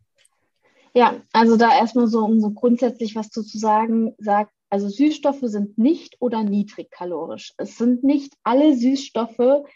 Ja, 0.95 1.15
also 1.31 1.57
da 1.57 1.75
erstmal 1.75 2.07
so, 2.07 2.23
um 2.23 2.39
so 2.39 2.51
grundsätzlich 2.51 3.15
was 3.15 3.29
zu 3.29 3.41
sagen, 3.41 4.13
sagt, 4.19 4.51
Also 4.73 4.89
Süßstoffe 4.89 5.43
sind 5.43 5.77
nicht 5.77 6.15
oder 6.19 6.43
niedrigkalorisch. 6.43 7.53
Es 7.57 7.77
sind 7.77 8.03
nicht 8.03 8.33
alle 8.41 8.75
Süßstoffe 8.75 9.67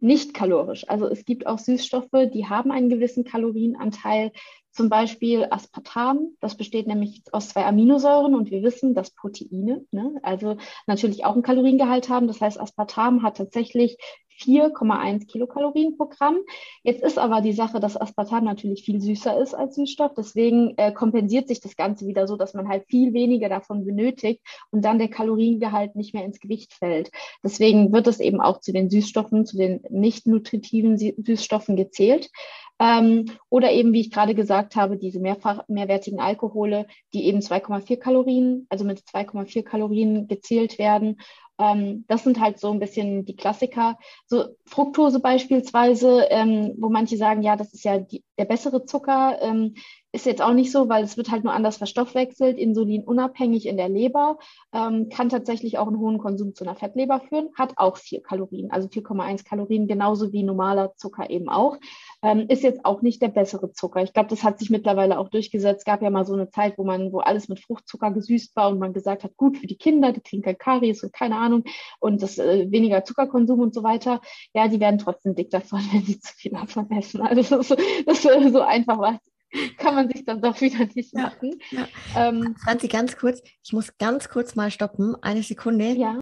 nicht 0.00 0.34
kalorisch. 0.34 0.82
Also 0.88 1.06
es 1.06 1.24
gibt 1.24 1.46
auch 1.46 1.60
Süßstoffe, 1.60 2.28
die 2.34 2.48
haben 2.48 2.72
einen 2.72 2.88
gewissen 2.88 3.22
Kalorienanteil, 3.22 4.32
zum 4.72 4.88
Beispiel 4.88 5.46
Aspartam, 5.50 6.36
das 6.40 6.56
besteht 6.56 6.86
nämlich 6.86 7.22
aus 7.32 7.50
zwei 7.50 7.64
Aminosäuren 7.64 8.34
und 8.34 8.50
wir 8.50 8.62
wissen, 8.62 8.94
dass 8.94 9.10
Proteine, 9.10 9.84
ne, 9.90 10.18
also 10.22 10.56
natürlich 10.86 11.24
auch 11.24 11.34
einen 11.34 11.42
Kaloriengehalt 11.42 12.08
haben. 12.08 12.26
Das 12.26 12.40
heißt, 12.40 12.58
Aspartam 12.58 13.22
hat 13.22 13.36
tatsächlich 13.36 13.98
4,1 14.40 15.26
Kilokalorien 15.26 15.96
pro 15.96 16.06
Gramm. 16.06 16.38
Jetzt 16.82 17.02
ist 17.02 17.18
aber 17.18 17.40
die 17.40 17.52
Sache, 17.52 17.80
dass 17.80 18.00
Aspartam 18.00 18.44
natürlich 18.44 18.84
viel 18.84 19.00
süßer 19.00 19.38
ist 19.40 19.54
als 19.54 19.76
Süßstoff. 19.76 20.12
Deswegen 20.16 20.74
äh, 20.76 20.92
kompensiert 20.92 21.48
sich 21.48 21.60
das 21.60 21.76
Ganze 21.76 22.06
wieder 22.06 22.26
so, 22.26 22.36
dass 22.36 22.54
man 22.54 22.68
halt 22.68 22.86
viel 22.88 23.12
weniger 23.12 23.48
davon 23.48 23.84
benötigt 23.84 24.40
und 24.70 24.84
dann 24.84 24.98
der 24.98 25.08
Kaloriengehalt 25.08 25.96
nicht 25.96 26.14
mehr 26.14 26.24
ins 26.24 26.40
Gewicht 26.40 26.72
fällt. 26.72 27.10
Deswegen 27.44 27.92
wird 27.92 28.06
es 28.06 28.20
eben 28.20 28.40
auch 28.40 28.60
zu 28.60 28.72
den 28.72 28.90
Süßstoffen, 28.90 29.46
zu 29.46 29.56
den 29.56 29.82
nicht 29.90 30.26
nutritiven 30.26 30.96
Süßstoffen 30.98 31.76
gezählt. 31.76 32.30
Ähm, 32.82 33.26
oder 33.48 33.70
eben, 33.70 33.92
wie 33.92 34.00
ich 34.00 34.10
gerade 34.10 34.34
gesagt 34.34 34.74
habe, 34.74 34.96
diese 34.96 35.20
mehrfach 35.20 35.62
mehrwertigen 35.68 36.18
Alkohole, 36.18 36.88
die 37.14 37.26
eben 37.26 37.38
2,4 37.38 37.96
Kalorien, 37.96 38.66
also 38.70 38.84
mit 38.84 38.98
2,4 38.98 39.62
Kalorien 39.62 40.26
gezählt 40.26 40.80
werden. 40.80 41.20
Ähm, 41.60 42.04
das 42.08 42.24
sind 42.24 42.40
halt 42.40 42.58
so 42.58 42.72
ein 42.72 42.80
bisschen 42.80 43.24
die 43.24 43.36
Klassiker. 43.36 43.98
So 44.26 44.46
Fructose 44.66 45.20
beispielsweise, 45.20 46.26
ähm, 46.30 46.74
wo 46.76 46.88
manche 46.88 47.16
sagen, 47.16 47.42
ja, 47.42 47.54
das 47.54 47.72
ist 47.72 47.84
ja 47.84 47.98
die, 47.98 48.24
der 48.36 48.46
bessere 48.46 48.84
Zucker. 48.84 49.38
Ist 50.14 50.26
jetzt 50.26 50.42
auch 50.42 50.52
nicht 50.52 50.70
so, 50.70 50.90
weil 50.90 51.04
es 51.04 51.16
wird 51.16 51.30
halt 51.30 51.42
nur 51.42 51.54
anders 51.54 51.78
verstoffwechselt, 51.78 52.58
insulinunabhängig 52.58 53.66
in 53.66 53.78
der 53.78 53.88
Leber, 53.88 54.38
ähm, 54.74 55.08
kann 55.08 55.30
tatsächlich 55.30 55.78
auch 55.78 55.86
einen 55.86 55.98
hohen 55.98 56.18
Konsum 56.18 56.54
zu 56.54 56.64
einer 56.64 56.76
Fettleber 56.76 57.20
führen, 57.20 57.48
hat 57.56 57.72
auch 57.76 57.96
vier 57.96 58.22
Kalorien, 58.22 58.70
also 58.70 58.88
4,1 58.88 59.42
Kalorien, 59.44 59.88
genauso 59.88 60.30
wie 60.34 60.42
normaler 60.42 60.94
Zucker 60.96 61.30
eben 61.30 61.48
auch. 61.48 61.78
Ähm, 62.22 62.44
ist 62.48 62.62
jetzt 62.62 62.84
auch 62.84 63.00
nicht 63.00 63.22
der 63.22 63.28
bessere 63.28 63.72
Zucker. 63.72 64.02
Ich 64.02 64.12
glaube, 64.12 64.28
das 64.28 64.44
hat 64.44 64.58
sich 64.58 64.68
mittlerweile 64.68 65.18
auch 65.18 65.28
durchgesetzt. 65.28 65.80
Es 65.80 65.84
gab 65.86 66.02
ja 66.02 66.10
mal 66.10 66.26
so 66.26 66.34
eine 66.34 66.50
Zeit, 66.50 66.76
wo 66.76 66.84
man, 66.84 67.10
wo 67.10 67.20
alles 67.20 67.48
mit 67.48 67.60
Fruchtzucker 67.60 68.10
gesüßt 68.10 68.54
war 68.54 68.68
und 68.68 68.78
man 68.78 68.92
gesagt 68.92 69.24
hat, 69.24 69.38
gut 69.38 69.56
für 69.56 69.66
die 69.66 69.78
Kinder, 69.78 70.12
die 70.12 70.20
kriegen 70.20 70.42
kein 70.42 70.58
Karies 70.58 71.02
und 71.02 71.14
keine 71.14 71.36
Ahnung 71.36 71.64
und 72.00 72.22
das 72.22 72.36
äh, 72.36 72.70
weniger 72.70 73.02
Zuckerkonsum 73.04 73.60
und 73.60 73.72
so 73.74 73.82
weiter. 73.82 74.20
Ja, 74.52 74.68
die 74.68 74.78
werden 74.78 74.98
trotzdem 74.98 75.34
dick 75.34 75.48
davon, 75.48 75.80
wenn 75.92 76.02
sie 76.02 76.20
zu 76.20 76.34
viel 76.34 76.52
davon 76.52 76.90
essen. 76.90 77.22
Also 77.22 77.56
das 77.56 77.68
das 78.06 78.22
so 78.22 78.60
einfach 78.60 78.98
was 78.98 79.31
kann 79.78 79.94
man 79.94 80.08
sich 80.08 80.24
dann 80.24 80.40
doch 80.40 80.60
wieder 80.60 80.86
nicht 80.94 81.14
machen. 81.14 81.58
Ja, 81.70 81.88
ja. 82.14 82.28
Ähm, 82.28 82.56
Franzi, 82.62 82.88
ganz 82.88 83.16
kurz, 83.16 83.42
ich 83.62 83.72
muss 83.72 83.96
ganz 83.98 84.28
kurz 84.28 84.54
mal 84.54 84.70
stoppen. 84.70 85.16
Eine 85.22 85.42
Sekunde. 85.42 85.92
Ja. 85.92 86.20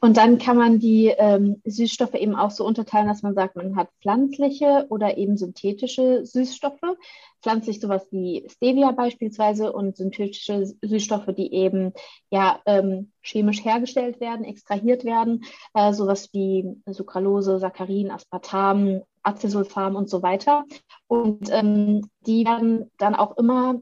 Und 0.00 0.18
dann 0.18 0.36
kann 0.36 0.58
man 0.58 0.78
die 0.78 1.06
ähm, 1.16 1.62
Süßstoffe 1.64 2.12
eben 2.12 2.34
auch 2.34 2.50
so 2.50 2.66
unterteilen, 2.66 3.08
dass 3.08 3.22
man 3.22 3.34
sagt, 3.34 3.56
man 3.56 3.74
hat 3.74 3.88
pflanzliche 4.02 4.84
oder 4.90 5.16
eben 5.16 5.38
synthetische 5.38 6.26
Süßstoffe. 6.26 6.98
Pflanzlich 7.40 7.80
sowas 7.80 8.06
wie 8.10 8.46
Stevia 8.50 8.90
beispielsweise 8.90 9.72
und 9.72 9.96
synthetische 9.96 10.66
Süßstoffe, 10.82 11.34
die 11.34 11.54
eben 11.54 11.94
ja 12.30 12.60
ähm, 12.66 13.12
chemisch 13.22 13.64
hergestellt 13.64 14.20
werden, 14.20 14.44
extrahiert 14.44 15.04
werden, 15.04 15.44
äh, 15.72 15.94
sowas 15.94 16.28
wie 16.34 16.76
Sucralose, 16.86 17.58
Saccharin, 17.58 18.10
Aspartam, 18.10 19.02
Acesulfam 19.24 19.96
und 19.96 20.08
so 20.08 20.22
weiter. 20.22 20.64
Und 21.08 21.48
ähm, 21.50 22.08
die 22.26 22.44
werden 22.44 22.90
dann 22.98 23.14
auch 23.14 23.36
immer 23.36 23.80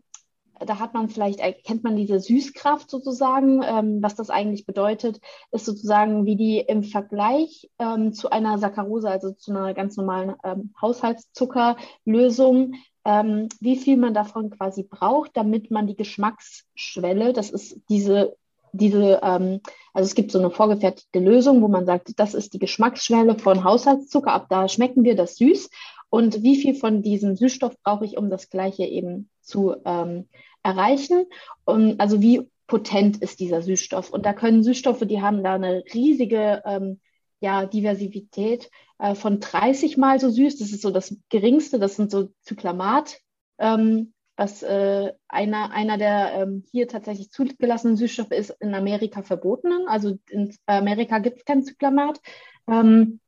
da 0.67 0.79
hat 0.79 0.95
man 0.95 1.09
vielleicht, 1.09 1.41
kennt 1.65 1.85
man 1.85 1.97
diese 1.97 2.21
Süßkraft 2.21 2.91
sozusagen. 2.91 3.63
Ähm, 3.63 4.03
was 4.03 4.15
das 4.15 4.31
eigentlich 4.31 4.67
bedeutet, 4.67 5.21
ist 5.51 5.65
sozusagen, 5.65 6.25
wie 6.27 6.37
die 6.37 6.59
im 6.59 6.83
Vergleich 6.83 7.71
ähm, 7.79 8.13
zu 8.13 8.31
einer 8.31 8.59
Saccharose, 8.59 9.11
also 9.11 9.33
zu 9.33 9.51
einer 9.51 9.75
ganz 9.75 9.97
normalen 9.97 10.35
ähm, 10.45 10.73
Haushaltszuckerlösung, 10.81 12.75
ähm, 13.05 13.49
wie 13.61 13.77
viel 13.77 13.97
man 13.97 14.15
davon 14.15 14.51
quasi 14.51 14.85
braucht, 14.85 15.37
damit 15.37 15.71
man 15.71 15.87
die 15.87 15.97
Geschmacksschwelle, 15.97 17.33
das 17.33 17.51
ist 17.51 17.81
diese 17.89 18.37
diese, 18.73 19.21
ähm, 19.23 19.61
also 19.93 20.07
es 20.07 20.15
gibt 20.15 20.33
so 20.33 20.39
eine 20.39 20.51
vorgefertigte 20.51 21.21
Lösung, 21.21 21.63
wo 21.63 21.69
man 21.69 21.87
sagt, 21.87 22.19
das 22.19 22.35
ist 22.35 22.55
die 22.55 22.59
Geschmacksschwelle 22.59 23.39
von 23.39 23.65
Haushaltszucker, 23.65 24.33
ab 24.33 24.47
da 24.49 24.69
schmecken 24.69 25.05
wir 25.05 25.15
das 25.15 25.37
süß. 25.37 25.71
Und 26.09 26.43
wie 26.43 26.57
viel 26.57 26.75
von 26.75 27.03
diesem 27.03 27.37
Süßstoff 27.37 27.75
brauche 27.83 28.05
ich, 28.05 28.19
um 28.19 28.29
das 28.29 28.51
Gleiche 28.51 28.85
eben 28.85 29.31
zu 29.41 29.75
ähm, 29.87 30.29
erreichen. 30.63 31.25
Und 31.65 32.01
also 32.01 32.21
wie 32.21 32.51
potent 32.67 33.19
ist 33.23 33.41
dieser 33.41 33.63
Süßstoff? 33.63 34.11
Und 34.11 34.27
da 34.27 34.35
können 34.35 34.63
Süßstoffe, 34.63 35.07
die 35.07 35.23
haben 35.23 35.43
da 35.43 35.55
eine 35.55 35.85
riesige 35.95 36.63
ähm, 36.67 37.01
ja, 37.41 37.67
Diversität 37.67 38.71
äh, 38.99 39.15
von 39.15 39.41
30 39.41 39.97
Mal 39.97 40.21
so 40.21 40.31
süß. 40.31 40.59
Das 40.59 40.71
ist 40.71 40.83
so 40.83 40.91
das 40.91 41.17
geringste, 41.31 41.79
das 41.79 41.97
sind 41.97 42.11
so 42.11 42.29
Zyklamat. 42.43 43.19
Ähm, 43.59 44.13
was 44.43 44.63
äh, 44.65 45.13
einer, 45.29 45.71
einer 45.71 45.99
der 45.99 46.33
ähm, 46.35 46.65
hier 46.73 46.89
tatsächlich 46.89 47.31
zugelassenen 47.31 47.97
Süßstoffe 47.97 48.33
ist, 48.33 48.51
in 48.61 48.75
Amerika 48.75 49.23
verbotenen. 49.23 49.87
Also 49.87 50.19
in 50.29 50.53
Amerika 50.67 51.21
gibt 51.21 51.39
es 51.39 51.45
kein 51.45 51.63
Zyklamat, 51.63 52.21
ähm, 52.69 53.21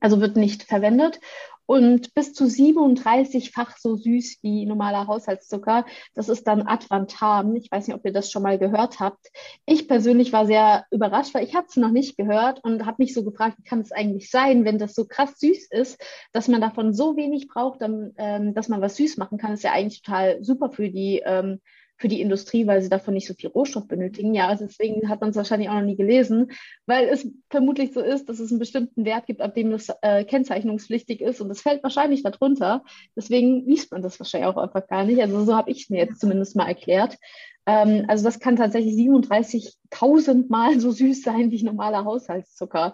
also 0.00 0.20
wird 0.20 0.36
nicht 0.36 0.64
verwendet 0.64 1.20
und 1.66 2.14
bis 2.14 2.32
zu 2.32 2.44
37-fach 2.44 3.76
so 3.76 3.96
süß 3.96 4.38
wie 4.42 4.66
normaler 4.66 5.06
Haushaltszucker. 5.06 5.84
Das 6.14 6.28
ist 6.28 6.46
dann 6.46 6.62
Advantam. 6.62 7.56
Ich 7.56 7.70
weiß 7.70 7.88
nicht, 7.88 7.96
ob 7.96 8.04
ihr 8.04 8.12
das 8.12 8.30
schon 8.30 8.44
mal 8.44 8.58
gehört 8.58 9.00
habt. 9.00 9.26
Ich 9.66 9.88
persönlich 9.88 10.32
war 10.32 10.46
sehr 10.46 10.86
überrascht, 10.90 11.34
weil 11.34 11.44
ich 11.44 11.54
habe 11.54 11.66
es 11.68 11.76
noch 11.76 11.90
nicht 11.90 12.16
gehört 12.16 12.62
und 12.62 12.86
habe 12.86 13.02
mich 13.02 13.12
so 13.12 13.24
gefragt, 13.24 13.58
wie 13.58 13.68
kann 13.68 13.80
es 13.80 13.92
eigentlich 13.92 14.30
sein, 14.30 14.64
wenn 14.64 14.78
das 14.78 14.94
so 14.94 15.06
krass 15.06 15.38
süß 15.38 15.68
ist, 15.70 16.00
dass 16.32 16.48
man 16.48 16.60
davon 16.60 16.94
so 16.94 17.16
wenig 17.16 17.48
braucht, 17.48 17.82
dann, 17.82 18.12
ähm, 18.16 18.54
dass 18.54 18.68
man 18.68 18.80
was 18.80 18.96
süß 18.96 19.16
machen 19.16 19.38
kann. 19.38 19.50
Das 19.50 19.60
ist 19.60 19.64
ja 19.64 19.72
eigentlich 19.72 20.02
total 20.02 20.42
super 20.44 20.70
für 20.70 20.88
die 20.88 21.22
ähm, 21.24 21.60
für 21.98 22.08
die 22.08 22.20
Industrie, 22.20 22.66
weil 22.66 22.82
sie 22.82 22.88
davon 22.88 23.14
nicht 23.14 23.26
so 23.26 23.34
viel 23.34 23.48
Rohstoff 23.48 23.88
benötigen. 23.88 24.34
Ja, 24.34 24.48
also 24.48 24.66
deswegen 24.66 25.08
hat 25.08 25.20
man 25.20 25.30
es 25.30 25.36
wahrscheinlich 25.36 25.68
auch 25.68 25.74
noch 25.74 25.82
nie 25.82 25.96
gelesen, 25.96 26.52
weil 26.86 27.08
es 27.08 27.26
vermutlich 27.50 27.92
so 27.92 28.00
ist, 28.00 28.28
dass 28.28 28.38
es 28.38 28.50
einen 28.50 28.58
bestimmten 28.58 29.04
Wert 29.04 29.26
gibt, 29.26 29.40
ab 29.40 29.54
dem 29.54 29.70
das 29.70 29.88
äh, 30.02 30.24
kennzeichnungspflichtig 30.24 31.20
ist 31.20 31.40
und 31.40 31.48
das 31.48 31.62
fällt 31.62 31.82
wahrscheinlich 31.82 32.22
darunter. 32.22 32.84
Deswegen 33.16 33.66
liest 33.66 33.92
man 33.92 34.02
das 34.02 34.20
wahrscheinlich 34.20 34.48
auch 34.48 34.58
einfach 34.58 34.86
gar 34.86 35.04
nicht. 35.04 35.20
Also 35.22 35.44
so 35.44 35.56
habe 35.56 35.70
ich 35.70 35.84
es 35.84 35.90
mir 35.90 35.98
jetzt 35.98 36.20
zumindest 36.20 36.54
mal 36.54 36.68
erklärt. 36.68 37.16
Ähm, 37.64 38.04
also 38.08 38.24
das 38.24 38.40
kann 38.40 38.56
tatsächlich 38.56 38.94
37.000 38.94 40.48
Mal 40.48 40.78
so 40.80 40.90
süß 40.90 41.22
sein 41.22 41.50
wie 41.50 41.62
normaler 41.62 42.04
Haushaltszucker. 42.04 42.92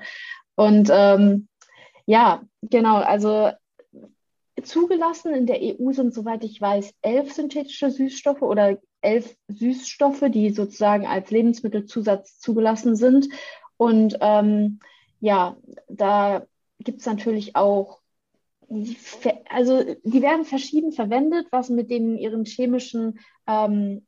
Und 0.55 0.91
ähm, 0.93 1.49
ja, 2.07 2.43
genau, 2.63 2.97
also 2.97 3.51
zugelassen. 4.63 5.35
In 5.35 5.47
der 5.47 5.61
EU 5.61 5.93
sind, 5.93 6.15
soweit 6.15 6.45
ich 6.45 6.61
weiß, 6.61 6.95
elf 7.03 7.33
synthetische 7.33 7.91
Süßstoffe 7.91 8.43
oder 8.43 8.79
elf 9.03 9.37
Süßstoffe, 9.49 10.25
die 10.29 10.51
sozusagen 10.51 11.07
als 11.07 11.31
Lebensmittelzusatz 11.31 12.39
zugelassen 12.39 12.97
sind. 12.97 13.29
Und 13.77 14.17
ähm, 14.21 14.81
ja, 15.21 15.57
da 15.89 16.47
gibt 16.79 17.01
es 17.01 17.07
natürlich 17.07 17.57
auch, 17.57 18.01
also 19.49 19.85
die 20.05 20.23
werden 20.23 20.45
verschieden 20.45 20.93
verwendet, 20.93 21.47
was 21.51 21.69
mit 21.69 21.91
den 21.91 22.17
ihren 22.17 22.45
chemischen 22.45 23.19
ähm, 23.47 24.07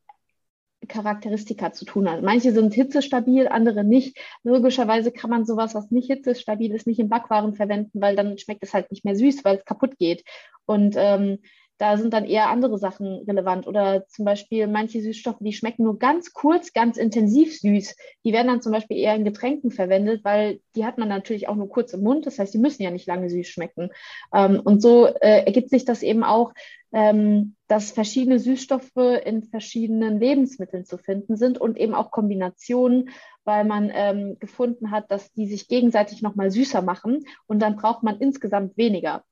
Charakteristika 0.88 1.72
zu 1.72 1.84
tun 1.84 2.10
hat. 2.10 2.22
Manche 2.22 2.52
sind 2.52 2.74
hitzestabil, 2.74 3.48
andere 3.48 3.84
nicht. 3.84 4.18
Logischerweise 4.42 5.12
kann 5.12 5.30
man 5.30 5.44
sowas, 5.46 5.74
was 5.74 5.90
nicht 5.90 6.06
hitzestabil 6.06 6.72
ist, 6.72 6.86
nicht 6.86 6.98
in 6.98 7.08
Backwaren 7.08 7.54
verwenden, 7.54 8.00
weil 8.00 8.16
dann 8.16 8.38
schmeckt 8.38 8.62
es 8.62 8.74
halt 8.74 8.90
nicht 8.90 9.04
mehr 9.04 9.16
süß, 9.16 9.44
weil 9.44 9.58
es 9.58 9.64
kaputt 9.64 9.96
geht. 9.98 10.24
Und 10.66 10.94
ähm, 10.96 11.38
da 11.78 11.96
sind 11.96 12.14
dann 12.14 12.24
eher 12.24 12.50
andere 12.50 12.78
Sachen 12.78 13.24
relevant. 13.26 13.66
Oder 13.66 14.06
zum 14.06 14.24
Beispiel 14.24 14.66
manche 14.66 15.00
Süßstoffe, 15.00 15.38
die 15.40 15.52
schmecken 15.52 15.84
nur 15.84 15.98
ganz 15.98 16.32
kurz, 16.32 16.72
ganz 16.72 16.96
intensiv 16.96 17.58
süß. 17.58 17.96
Die 18.24 18.32
werden 18.32 18.48
dann 18.48 18.62
zum 18.62 18.72
Beispiel 18.72 18.96
eher 18.96 19.14
in 19.14 19.24
Getränken 19.24 19.70
verwendet, 19.70 20.24
weil 20.24 20.60
die 20.76 20.84
hat 20.84 20.98
man 20.98 21.08
natürlich 21.08 21.48
auch 21.48 21.56
nur 21.56 21.68
kurz 21.68 21.92
im 21.92 22.02
Mund. 22.02 22.26
Das 22.26 22.38
heißt, 22.38 22.54
die 22.54 22.58
müssen 22.58 22.82
ja 22.82 22.90
nicht 22.90 23.06
lange 23.06 23.28
süß 23.28 23.48
schmecken. 23.48 23.90
Ähm, 24.32 24.60
und 24.62 24.82
so 24.82 25.06
äh, 25.06 25.44
ergibt 25.44 25.70
sich 25.70 25.84
das 25.84 26.02
eben 26.02 26.22
auch, 26.22 26.52
ähm, 26.92 27.56
dass 27.66 27.90
verschiedene 27.90 28.38
Süßstoffe 28.38 28.96
in 29.24 29.42
verschiedenen 29.42 30.20
Lebensmitteln 30.20 30.84
zu 30.84 30.96
finden 30.96 31.36
sind 31.36 31.58
und 31.58 31.76
eben 31.76 31.92
auch 31.92 32.12
Kombinationen, 32.12 33.10
weil 33.42 33.64
man 33.64 33.90
ähm, 33.92 34.36
gefunden 34.38 34.92
hat, 34.92 35.10
dass 35.10 35.32
die 35.32 35.48
sich 35.48 35.66
gegenseitig 35.66 36.22
nochmal 36.22 36.52
süßer 36.52 36.82
machen 36.82 37.24
und 37.46 37.60
dann 37.60 37.74
braucht 37.74 38.04
man 38.04 38.20
insgesamt 38.20 38.76
weniger 38.76 39.24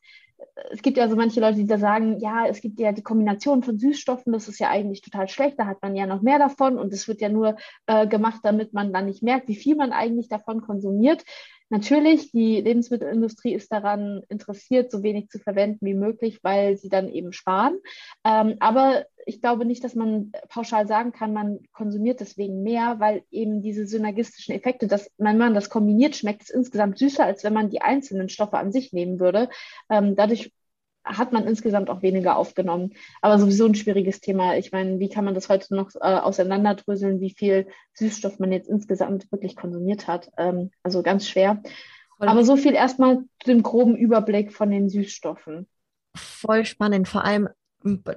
es 0.71 0.83
gibt 0.83 0.97
ja 0.97 1.09
so 1.09 1.17
manche 1.17 1.41
Leute, 1.41 1.57
die 1.57 1.67
da 1.67 1.79
sagen, 1.79 2.19
ja, 2.21 2.47
es 2.47 2.61
gibt 2.61 2.79
ja 2.79 2.93
die 2.93 3.03
Kombination 3.03 3.63
von 3.63 3.79
Süßstoffen, 3.79 4.33
das 4.33 4.49
ist 4.49 4.59
ja 4.59 4.71
eigentlich 4.71 5.01
total 5.01 5.29
schlecht, 5.29 5.59
da 5.59 5.67
hat 5.67 5.83
man 5.83 5.97
ja 5.97 6.07
noch 6.07 6.23
mehr 6.23 6.39
davon 6.39 6.79
und 6.79 6.93
es 6.93 7.09
wird 7.09 7.21
ja 7.21 7.29
nur 7.29 7.57
äh, 7.87 8.07
gemacht, 8.07 8.41
damit 8.43 8.73
man 8.73 8.93
dann 8.93 9.07
nicht 9.07 9.23
merkt, 9.23 9.49
wie 9.49 9.57
viel 9.57 9.77
man 9.77 9.93
eigentlich 9.93 10.29
davon 10.29 10.63
konsumiert. 10.63 11.25
Natürlich, 11.73 12.31
die 12.33 12.61
Lebensmittelindustrie 12.61 13.55
ist 13.55 13.73
daran 13.73 14.23
interessiert, 14.29 14.91
so 14.91 15.03
wenig 15.03 15.31
zu 15.31 15.39
verwenden 15.39 15.87
wie 15.87 15.95
möglich, 15.95 16.41
weil 16.43 16.77
sie 16.77 16.91
dann 16.91 17.09
eben 17.09 17.33
sparen. 17.33 17.79
Ähm, 18.27 18.57
aber 18.61 19.07
ich 19.25 19.41
glaube 19.41 19.65
nicht, 19.65 19.83
dass 19.83 19.95
man 19.95 20.33
pauschal 20.51 20.87
sagen 20.87 21.13
kann, 21.13 21.33
man 21.33 21.61
konsumiert 21.73 22.21
deswegen 22.21 22.63
mehr, 22.63 22.97
weil 22.99 23.23
eben 23.31 23.63
diese 23.63 23.87
synergistischen 23.87 24.55
Effekte, 24.55 24.87
dass 24.87 25.11
wenn 25.17 25.39
man 25.39 25.55
das 25.55 25.71
kombiniert, 25.71 26.15
schmeckt 26.15 26.43
es 26.43 26.51
insgesamt 26.51 26.99
süßer, 26.99 27.25
als 27.25 27.43
wenn 27.43 27.55
man 27.55 27.71
die 27.71 27.81
einzelnen 27.81 28.29
Stoffe 28.29 28.59
an 28.59 28.71
sich 28.71 28.93
nehmen 28.93 29.19
würde. 29.19 29.49
Ähm, 29.89 30.15
dadurch 30.15 30.53
hat 31.05 31.33
man 31.33 31.47
insgesamt 31.47 31.91
auch 31.91 32.03
weniger 32.03 32.37
aufgenommen. 32.37 32.93
Aber 33.21 33.39
sowieso 33.39 33.67
ein 33.67 33.75
schwieriges 33.75 34.21
Thema. 34.21 34.57
Ich 34.57 34.73
meine, 34.73 34.99
wie 34.99 35.09
kann 35.09 35.25
man 35.25 35.35
das 35.35 35.49
heute 35.49 35.75
noch 35.75 35.95
äh, 35.95 35.99
auseinanderdröseln, 35.99 37.21
wie 37.21 37.31
viel 37.31 37.67
Süßstoff 37.95 38.39
man 38.39 38.53
jetzt 38.53 38.69
insgesamt 38.69 39.31
wirklich 39.33 39.57
konsumiert 39.57 40.07
hat? 40.07 40.31
Ähm, 40.37 40.71
also 40.83 41.03
ganz 41.03 41.29
schwer. 41.29 41.63
Aber 42.19 42.45
so 42.45 42.57
viel 42.57 42.75
erstmal 42.75 43.17
zu 43.41 43.51
dem 43.51 43.63
groben 43.63 43.97
Überblick 43.97 44.53
von 44.53 44.71
den 44.71 44.89
Süßstoffen. 44.89 45.67
Voll 46.15 46.65
spannend. 46.65 47.09
Vor 47.09 47.25
allem 47.25 47.49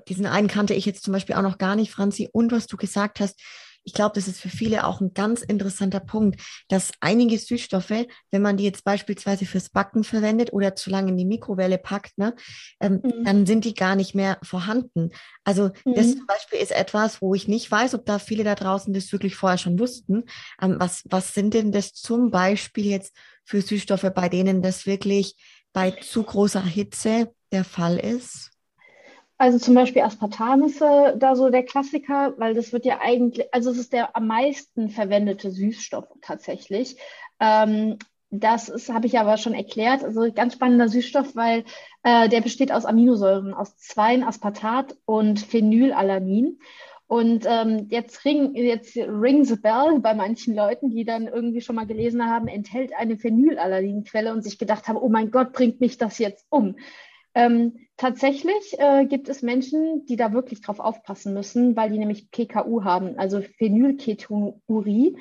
diesen 0.07 0.27
einen 0.27 0.47
kannte 0.47 0.75
ich 0.75 0.85
jetzt 0.85 1.03
zum 1.03 1.11
Beispiel 1.11 1.35
auch 1.35 1.41
noch 1.41 1.57
gar 1.57 1.75
nicht, 1.75 1.91
Franzi. 1.91 2.29
Und 2.31 2.51
was 2.51 2.67
du 2.67 2.77
gesagt 2.77 3.19
hast, 3.19 3.41
ich 3.85 3.93
glaube, 3.93 4.15
das 4.15 4.27
ist 4.27 4.41
für 4.41 4.49
viele 4.49 4.85
auch 4.85 4.99
ein 4.99 5.13
ganz 5.13 5.43
interessanter 5.43 5.99
Punkt, 5.99 6.41
dass 6.67 6.91
einige 6.99 7.37
Süßstoffe, 7.37 8.07
wenn 8.31 8.41
man 8.41 8.57
die 8.57 8.63
jetzt 8.63 8.83
beispielsweise 8.83 9.45
fürs 9.45 9.69
Backen 9.69 10.03
verwendet 10.03 10.51
oder 10.51 10.75
zu 10.75 10.89
lange 10.89 11.11
in 11.11 11.17
die 11.17 11.25
Mikrowelle 11.25 11.77
packt, 11.77 12.17
ne, 12.17 12.35
ähm, 12.79 13.01
mhm. 13.03 13.23
dann 13.23 13.45
sind 13.45 13.63
die 13.63 13.75
gar 13.75 13.95
nicht 13.95 14.15
mehr 14.15 14.39
vorhanden. 14.41 15.11
Also 15.43 15.69
mhm. 15.85 15.93
das 15.93 16.15
zum 16.15 16.25
Beispiel 16.25 16.59
ist 16.59 16.71
etwas, 16.71 17.21
wo 17.21 17.35
ich 17.35 17.47
nicht 17.47 17.69
weiß, 17.69 17.93
ob 17.93 18.05
da 18.05 18.17
viele 18.17 18.43
da 18.43 18.55
draußen 18.55 18.91
das 18.91 19.11
wirklich 19.11 19.35
vorher 19.35 19.59
schon 19.59 19.79
wussten. 19.79 20.23
Ähm, 20.59 20.77
was, 20.79 21.03
was 21.05 21.35
sind 21.35 21.53
denn 21.53 21.71
das 21.71 21.93
zum 21.93 22.31
Beispiel 22.31 22.87
jetzt 22.87 23.15
für 23.43 23.61
Süßstoffe, 23.61 24.11
bei 24.15 24.29
denen 24.29 24.63
das 24.63 24.87
wirklich 24.87 25.35
bei 25.73 25.91
zu 25.91 26.23
großer 26.23 26.63
Hitze 26.63 27.31
der 27.51 27.63
Fall 27.63 27.99
ist? 27.99 28.54
Also 29.37 29.59
zum 29.59 29.75
Beispiel 29.75 30.01
Aspartam 30.01 30.63
ist 30.63 30.81
äh, 30.81 31.17
da 31.17 31.35
so 31.35 31.49
der 31.49 31.63
Klassiker, 31.63 32.33
weil 32.37 32.53
das 32.53 32.71
wird 32.71 32.85
ja 32.85 32.99
eigentlich, 33.01 33.53
also 33.53 33.71
es 33.71 33.77
ist 33.77 33.91
der 33.93 34.15
am 34.15 34.27
meisten 34.27 34.89
verwendete 34.89 35.51
Süßstoff 35.51 36.05
tatsächlich. 36.21 36.97
Ähm, 37.39 37.97
das 38.29 38.89
habe 38.89 39.07
ich 39.07 39.19
aber 39.19 39.37
schon 39.37 39.53
erklärt. 39.53 40.03
Also 40.03 40.31
ganz 40.31 40.53
spannender 40.53 40.87
Süßstoff, 40.87 41.35
weil 41.35 41.65
äh, 42.03 42.29
der 42.29 42.41
besteht 42.41 42.71
aus 42.71 42.85
Aminosäuren, 42.85 43.53
aus 43.53 43.77
Zweien, 43.77 44.23
Aspartat 44.23 44.95
und 45.05 45.39
Phenylalanin. 45.39 46.59
Und 47.07 47.45
ähm, 47.47 47.87
jetzt, 47.91 48.25
ring, 48.25 48.55
jetzt 48.55 48.97
ring 48.97 49.45
the 49.45 49.57
bell 49.57 49.99
bei 49.99 50.15
manchen 50.15 50.55
Leuten, 50.55 50.89
die 50.89 51.05
dann 51.05 51.27
irgendwie 51.27 51.61
schon 51.61 51.75
mal 51.75 51.85
gelesen 51.85 52.25
haben, 52.25 52.47
enthält 52.47 52.93
eine 52.97 53.17
Phenylalaninquelle 53.17 54.33
und 54.33 54.43
sich 54.43 54.57
gedacht 54.57 54.87
haben, 54.87 54.97
oh 54.97 55.09
mein 55.09 55.29
Gott, 55.29 55.53
bringt 55.53 55.81
mich 55.81 55.99
das 55.99 56.17
jetzt 56.17 56.47
um. 56.49 56.75
Ähm, 57.35 57.73
tatsächlich 57.97 58.79
äh, 58.79 59.05
gibt 59.05 59.27
es 59.29 59.41
Menschen, 59.41 60.05
die 60.05 60.15
da 60.15 60.33
wirklich 60.33 60.61
drauf 60.61 60.79
aufpassen 60.79 61.33
müssen, 61.33 61.75
weil 61.75 61.91
die 61.91 61.99
nämlich 61.99 62.31
PKU 62.31 62.83
haben, 62.83 63.19
also 63.19 63.41
Phenylketonurie. 63.41 65.17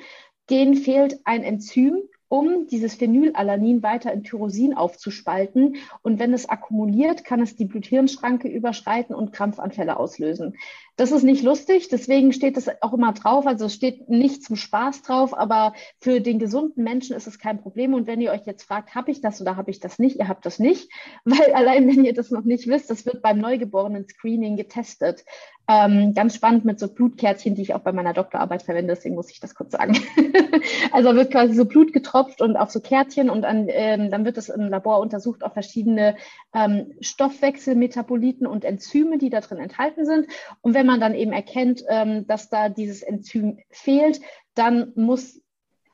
Denen 0.49 0.75
fehlt 0.75 1.19
ein 1.25 1.43
Enzym, 1.43 1.97
um 2.27 2.67
dieses 2.67 2.95
Phenylalanin 2.95 3.83
weiter 3.83 4.11
in 4.11 4.23
Tyrosin 4.23 4.73
aufzuspalten. 4.73 5.77
Und 6.01 6.19
wenn 6.19 6.33
es 6.33 6.49
akkumuliert, 6.49 7.23
kann 7.23 7.41
es 7.41 7.55
die 7.55 7.65
Blut-Hirn-Schranke 7.65 8.47
überschreiten 8.47 9.15
und 9.15 9.31
Krampfanfälle 9.31 9.97
auslösen. 9.97 10.55
Das 10.97 11.11
ist 11.11 11.23
nicht 11.23 11.43
lustig, 11.43 11.89
deswegen 11.89 12.31
steht 12.31 12.55
das 12.55 12.69
auch 12.81 12.93
immer 12.93 13.11
drauf. 13.11 13.45
Also 13.47 13.65
es 13.65 13.73
steht 13.73 14.09
nicht 14.09 14.43
zum 14.43 14.55
Spaß 14.55 15.01
drauf, 15.01 15.37
aber 15.37 15.73
für 15.99 16.21
den 16.21 16.39
gesunden 16.39 16.83
Menschen 16.83 17.15
ist 17.15 17.27
es 17.27 17.37
kein 17.37 17.61
Problem. 17.61 17.93
Und 17.93 18.07
wenn 18.07 18.21
ihr 18.21 18.31
euch 18.31 18.45
jetzt 18.45 18.63
fragt, 18.63 18.95
habe 18.95 19.11
ich 19.11 19.19
das 19.19 19.41
oder 19.41 19.57
habe 19.57 19.71
ich 19.71 19.81
das 19.81 19.99
nicht, 19.99 20.17
ihr 20.17 20.29
habt 20.29 20.45
das 20.45 20.57
nicht, 20.57 20.89
weil 21.25 21.53
allein 21.53 21.87
wenn 21.87 22.05
ihr 22.05 22.13
das 22.13 22.31
noch 22.31 22.45
nicht 22.45 22.67
wisst, 22.67 22.89
das 22.89 23.05
wird 23.05 23.21
beim 23.21 23.39
neugeborenen 23.39 24.07
Screening 24.07 24.55
getestet. 24.55 25.25
Ähm, 25.67 26.13
ganz 26.13 26.35
spannend 26.35 26.63
mit 26.63 26.79
so 26.79 26.87
Blutkärtchen, 26.87 27.55
die 27.55 27.63
ich 27.63 27.73
auch 27.73 27.79
bei 27.79 27.91
meiner 27.91 28.13
Doktorarbeit 28.13 28.61
verwende, 28.61 28.93
deswegen 28.93 29.15
muss 29.15 29.31
ich 29.31 29.39
das 29.39 29.55
kurz 29.55 29.71
sagen. 29.71 29.97
also 30.91 31.15
wird 31.15 31.31
quasi 31.31 31.55
so 31.55 31.65
Blut 31.65 31.91
getropft 31.91 32.39
und 32.39 32.55
auf 32.55 32.69
so 32.69 32.79
Kärtchen 32.79 33.31
und 33.31 33.45
an, 33.45 33.65
ähm, 33.69 34.11
dann 34.11 34.25
wird 34.25 34.37
es 34.37 34.49
im 34.49 34.69
Labor 34.69 34.99
untersucht 34.99 35.43
auf 35.43 35.53
verschiedene 35.53 36.17
ähm, 36.53 36.93
Stoffwechselmetaboliten 37.01 38.45
und 38.45 38.63
Enzyme, 38.63 39.17
die 39.17 39.31
da 39.31 39.41
drin 39.41 39.57
enthalten 39.57 40.05
sind. 40.05 40.27
Und 40.61 40.75
wenn 40.75 40.84
man 40.85 40.99
dann 40.99 41.15
eben 41.15 41.31
erkennt, 41.31 41.83
ähm, 41.87 42.27
dass 42.27 42.49
da 42.49 42.69
dieses 42.69 43.01
Enzym 43.01 43.59
fehlt, 43.69 44.21
dann 44.53 44.91
muss 44.95 45.41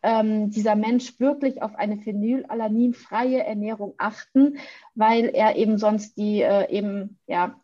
ähm, 0.04 0.50
dieser 0.50 0.76
Mensch 0.76 1.20
wirklich 1.20 1.62
auf 1.62 1.76
eine 1.76 1.98
phenylalaninfreie 1.98 3.44
Ernährung 3.44 3.94
achten, 3.98 4.58
weil 4.96 5.26
er 5.26 5.56
eben 5.56 5.78
sonst 5.78 6.18
die 6.18 6.42
äh, 6.42 6.70
eben 6.70 7.20
ja 7.28 7.61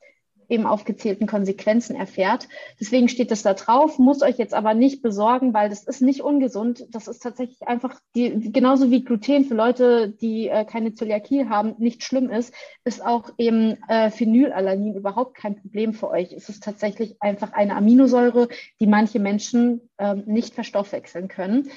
eben 0.49 0.65
aufgezählten 0.65 1.27
Konsequenzen 1.27 1.95
erfährt. 1.95 2.47
Deswegen 2.79 3.09
steht 3.09 3.31
das 3.31 3.43
da 3.43 3.53
drauf, 3.53 3.99
muss 3.99 4.21
euch 4.21 4.37
jetzt 4.37 4.53
aber 4.53 4.73
nicht 4.73 5.01
besorgen, 5.01 5.53
weil 5.53 5.69
das 5.69 5.83
ist 5.83 6.01
nicht 6.01 6.21
ungesund. 6.21 6.85
Das 6.91 7.07
ist 7.07 7.19
tatsächlich 7.19 7.67
einfach 7.67 7.99
die, 8.15 8.51
genauso 8.51 8.91
wie 8.91 9.03
Gluten 9.03 9.45
für 9.45 9.55
Leute, 9.55 10.09
die 10.09 10.47
äh, 10.47 10.65
keine 10.65 10.93
Zöliakie 10.93 11.47
haben, 11.49 11.75
nicht 11.77 12.03
schlimm 12.03 12.29
ist, 12.29 12.53
ist 12.83 13.05
auch 13.05 13.31
eben 13.37 13.77
äh, 13.87 14.09
Phenylalanin 14.09 14.95
überhaupt 14.95 15.35
kein 15.35 15.55
Problem 15.55 15.93
für 15.93 16.09
euch. 16.09 16.31
Es 16.31 16.49
ist 16.49 16.63
tatsächlich 16.63 17.21
einfach 17.21 17.53
eine 17.53 17.75
Aminosäure, 17.75 18.47
die 18.79 18.87
manche 18.87 19.19
Menschen 19.19 19.89
äh, 19.97 20.15
nicht 20.15 20.53
verstoffwechseln 20.53 21.27
können. 21.27 21.69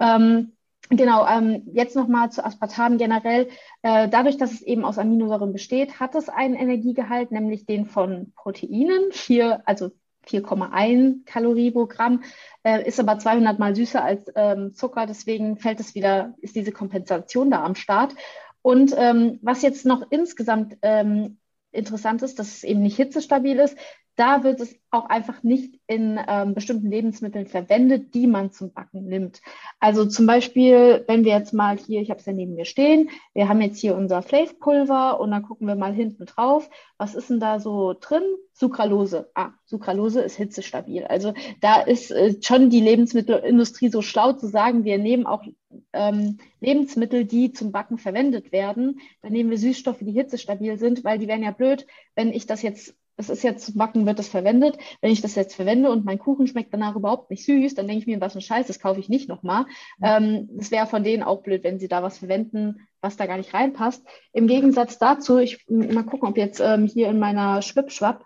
Ähm, 0.00 0.52
Genau, 0.90 1.26
ähm, 1.26 1.64
jetzt 1.72 1.96
nochmal 1.96 2.32
zu 2.32 2.44
Aspartam 2.44 2.96
generell. 2.96 3.48
Äh, 3.82 4.08
dadurch, 4.08 4.38
dass 4.38 4.52
es 4.52 4.62
eben 4.62 4.84
aus 4.84 4.98
Aminosäuren 4.98 5.52
besteht, 5.52 6.00
hat 6.00 6.14
es 6.14 6.28
einen 6.28 6.54
Energiegehalt, 6.54 7.30
nämlich 7.30 7.66
den 7.66 7.84
von 7.84 8.32
Proteinen, 8.34 9.12
vier, 9.12 9.62
also 9.66 9.90
4,1 10.26 11.24
Kalorie 11.26 11.70
pro 11.70 11.86
Gramm, 11.86 12.22
äh, 12.62 12.86
ist 12.86 13.00
aber 13.00 13.18
200 13.18 13.58
mal 13.58 13.74
süßer 13.74 14.02
als 14.02 14.30
ähm, 14.34 14.72
Zucker. 14.74 15.06
Deswegen 15.06 15.58
fällt 15.58 15.80
es 15.80 15.94
wieder, 15.94 16.34
ist 16.40 16.56
diese 16.56 16.72
Kompensation 16.72 17.50
da 17.50 17.64
am 17.64 17.74
Start. 17.74 18.14
Und 18.62 18.94
ähm, 18.96 19.38
was 19.42 19.62
jetzt 19.62 19.84
noch 19.84 20.02
insgesamt 20.10 20.78
ähm, 20.82 21.38
interessant 21.70 22.22
ist, 22.22 22.38
dass 22.38 22.48
es 22.48 22.64
eben 22.64 22.80
nicht 22.80 22.96
hitzestabil 22.96 23.58
ist, 23.58 23.76
da 24.18 24.42
wird 24.42 24.60
es 24.60 24.74
auch 24.90 25.04
einfach 25.04 25.42
nicht 25.44 25.78
in 25.86 26.18
ähm, 26.26 26.54
bestimmten 26.54 26.90
Lebensmitteln 26.90 27.46
verwendet, 27.46 28.14
die 28.14 28.26
man 28.26 28.50
zum 28.50 28.72
Backen 28.72 29.06
nimmt. 29.06 29.40
Also 29.78 30.06
zum 30.06 30.26
Beispiel, 30.26 31.04
wenn 31.06 31.24
wir 31.24 31.32
jetzt 31.32 31.54
mal 31.54 31.78
hier, 31.78 32.00
ich 32.00 32.10
habe 32.10 32.18
es 32.18 32.26
ja 32.26 32.32
neben 32.32 32.54
mir 32.54 32.64
stehen, 32.64 33.10
wir 33.32 33.48
haben 33.48 33.60
jetzt 33.60 33.78
hier 33.78 33.94
unser 33.94 34.22
Flavpulver 34.22 35.20
und 35.20 35.30
dann 35.30 35.44
gucken 35.44 35.68
wir 35.68 35.76
mal 35.76 35.92
hinten 35.92 36.26
drauf, 36.26 36.68
was 36.96 37.14
ist 37.14 37.30
denn 37.30 37.38
da 37.38 37.60
so 37.60 37.94
drin? 37.98 38.22
Sucralose. 38.54 39.30
Ah, 39.34 39.50
Sucralose 39.66 40.20
ist 40.20 40.36
hitzestabil. 40.36 41.04
Also 41.04 41.32
da 41.60 41.80
ist 41.80 42.10
äh, 42.10 42.34
schon 42.42 42.70
die 42.70 42.80
Lebensmittelindustrie 42.80 43.88
so 43.88 44.02
schlau 44.02 44.32
zu 44.32 44.48
sagen, 44.48 44.84
wir 44.84 44.98
nehmen 44.98 45.26
auch 45.26 45.44
ähm, 45.92 46.38
Lebensmittel, 46.60 47.24
die 47.24 47.52
zum 47.52 47.70
Backen 47.70 47.98
verwendet 47.98 48.50
werden. 48.50 49.00
Dann 49.22 49.32
nehmen 49.32 49.50
wir 49.50 49.58
Süßstoffe, 49.58 50.00
die 50.00 50.10
hitzestabil 50.10 50.76
sind, 50.76 51.04
weil 51.04 51.20
die 51.20 51.28
wären 51.28 51.44
ja 51.44 51.52
blöd, 51.52 51.86
wenn 52.16 52.32
ich 52.32 52.46
das 52.46 52.62
jetzt 52.62 52.96
es 53.18 53.28
ist 53.28 53.42
jetzt 53.42 53.66
zum 53.66 53.74
Backen 53.74 54.06
wird 54.06 54.20
das 54.20 54.28
verwendet. 54.28 54.78
Wenn 55.00 55.10
ich 55.10 55.20
das 55.20 55.34
jetzt 55.34 55.56
verwende 55.56 55.90
und 55.90 56.04
mein 56.04 56.20
Kuchen 56.20 56.46
schmeckt 56.46 56.72
danach 56.72 56.94
überhaupt 56.94 57.30
nicht 57.30 57.44
süß, 57.44 57.74
dann 57.74 57.88
denke 57.88 58.00
ich 58.00 58.06
mir, 58.06 58.20
was 58.20 58.36
ein 58.36 58.40
Scheiß, 58.40 58.68
das 58.68 58.78
kaufe 58.78 59.00
ich 59.00 59.08
nicht 59.08 59.28
nochmal. 59.28 59.66
Ähm, 60.00 60.48
das 60.52 60.70
wäre 60.70 60.86
von 60.86 61.02
denen 61.02 61.24
auch 61.24 61.42
blöd, 61.42 61.64
wenn 61.64 61.80
sie 61.80 61.88
da 61.88 62.02
was 62.02 62.18
verwenden, 62.18 62.86
was 63.00 63.16
da 63.16 63.26
gar 63.26 63.36
nicht 63.36 63.52
reinpasst. 63.52 64.06
Im 64.32 64.46
Gegensatz 64.46 64.98
dazu, 64.98 65.38
ich 65.38 65.66
mal 65.68 66.04
gucken, 66.04 66.28
ob 66.28 66.36
jetzt 66.36 66.60
ähm, 66.60 66.86
hier 66.86 67.08
in 67.08 67.18
meiner 67.18 67.60
Schwippschwapp, 67.60 68.24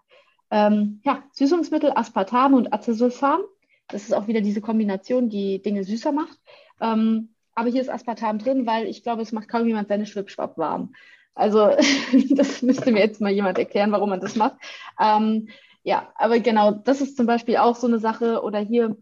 ähm, 0.51 1.01
ja, 1.05 1.23
Süßungsmittel, 1.33 1.93
Aspartam 1.95 2.53
und 2.53 2.75
Acesulfam. 2.75 3.41
Das 3.89 4.03
ist 4.03 4.13
auch 4.13 4.27
wieder 4.27 4.43
diese 4.43 4.61
Kombination, 4.61 5.31
die 5.31 5.63
Dinge 5.63 5.85
süßer 5.85 6.13
macht. 6.13 6.39
Ähm, 6.83 7.31
aber 7.55 7.71
hier 7.71 7.81
ist 7.81 7.91
Aspartam 7.91 8.39
drin, 8.39 8.67
weil 8.67 8.87
ich 8.87 9.03
glaube, 9.03 9.23
es 9.23 9.33
macht 9.33 9.49
kaum 9.49 9.67
jemand 9.67 9.89
seine 9.89 10.05
Schwippschwapp 10.05 10.59
warm. 10.59 10.93
Also 11.35 11.71
das 12.31 12.63
müsste 12.63 12.93
mir 12.93 13.01
jetzt 13.01 13.21
mal 13.21 13.33
jemand 13.33 13.59
erklären, 13.59 13.93
warum 13.93 14.11
man 14.11 14.21
das 14.21 14.37
macht. 14.37 14.57
Ähm, 15.01 15.49
ja, 15.83 16.13
aber 16.17 16.39
genau, 16.41 16.73
das 16.73 17.01
ist 17.01 17.17
zum 17.17 17.27
Beispiel 17.27 17.57
auch 17.57 17.77
so 17.77 17.87
eine 17.87 17.99
Sache. 17.99 18.43
Oder 18.43 18.61
hier 18.61 18.97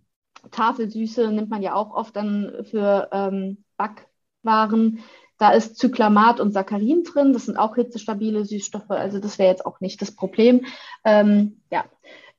Tafelsüße 0.50 1.30
nimmt 1.30 1.50
man 1.50 1.62
ja 1.62 1.74
auch 1.74 1.94
oft 1.94 2.16
dann 2.16 2.64
für 2.70 3.08
ähm, 3.12 3.64
Backwaren. 3.76 5.00
Da 5.38 5.52
ist 5.52 5.76
Zyklamat 5.76 6.40
und 6.40 6.52
Saccharin 6.52 7.04
drin. 7.04 7.32
Das 7.32 7.46
sind 7.46 7.56
auch 7.56 7.74
hitzestabile 7.74 8.44
Süßstoffe. 8.44 8.90
Also 8.90 9.18
das 9.18 9.38
wäre 9.38 9.50
jetzt 9.50 9.64
auch 9.66 9.80
nicht 9.80 10.00
das 10.00 10.14
Problem. 10.14 10.66
Ähm, 11.04 11.62
ja, 11.70 11.84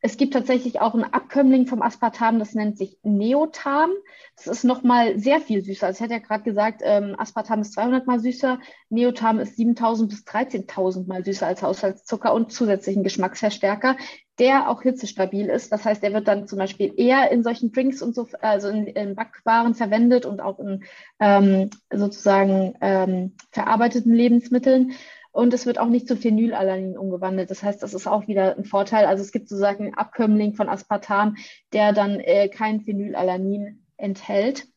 es 0.03 0.17
gibt 0.17 0.33
tatsächlich 0.33 0.81
auch 0.81 0.95
einen 0.95 1.03
Abkömmling 1.03 1.67
vom 1.67 1.83
Aspartam, 1.83 2.39
das 2.39 2.55
nennt 2.55 2.75
sich 2.75 2.97
Neotam. 3.03 3.91
Das 4.35 4.47
ist 4.47 4.63
nochmal 4.63 5.19
sehr 5.19 5.39
viel 5.39 5.63
süßer. 5.63 5.85
Also 5.85 5.97
ich 5.97 6.01
hatte 6.01 6.19
ja 6.19 6.27
gerade 6.27 6.43
gesagt, 6.43 6.81
ähm, 6.83 7.15
Aspartam 7.19 7.61
ist 7.61 7.73
200 7.73 8.07
mal 8.07 8.19
süßer, 8.19 8.59
Neotam 8.89 9.39
ist 9.39 9.57
7000 9.57 10.09
bis 10.09 10.23
13.000 10.23 11.07
mal 11.07 11.23
süßer 11.23 11.45
als 11.45 11.61
Haushaltszucker 11.61 12.33
und 12.33 12.51
zusätzlichen 12.51 13.03
Geschmacksverstärker, 13.03 13.95
der 14.39 14.69
auch 14.69 14.81
hitzestabil 14.81 15.45
ist. 15.45 15.71
Das 15.71 15.85
heißt, 15.85 16.03
er 16.03 16.13
wird 16.13 16.27
dann 16.27 16.47
zum 16.47 16.57
Beispiel 16.57 16.93
eher 16.97 17.31
in 17.31 17.43
solchen 17.43 17.71
Drinks 17.71 18.01
und 18.01 18.15
so, 18.15 18.27
also 18.41 18.69
in, 18.69 18.87
in 18.87 19.13
Backwaren 19.13 19.75
verwendet 19.75 20.25
und 20.25 20.41
auch 20.41 20.57
in 20.57 20.83
ähm, 21.19 21.69
sozusagen 21.93 22.73
ähm, 22.81 23.35
verarbeiteten 23.51 24.13
Lebensmitteln. 24.13 24.93
Und 25.31 25.53
es 25.53 25.65
wird 25.65 25.79
auch 25.79 25.87
nicht 25.87 26.07
zu 26.07 26.17
Phenylalanin 26.17 26.97
umgewandelt. 26.97 27.49
Das 27.49 27.63
heißt, 27.63 27.81
das 27.81 27.93
ist 27.93 28.07
auch 28.07 28.27
wieder 28.27 28.57
ein 28.57 28.65
Vorteil. 28.65 29.05
Also 29.05 29.23
es 29.23 29.31
gibt 29.31 29.47
sozusagen 29.47 29.85
einen 29.85 29.93
Abkömmling 29.93 30.55
von 30.55 30.67
Aspartam, 30.67 31.37
der 31.71 31.93
dann 31.93 32.19
äh, 32.19 32.49
kein 32.49 32.81
Phenylalanin 32.81 33.85
enthält. 33.97 34.67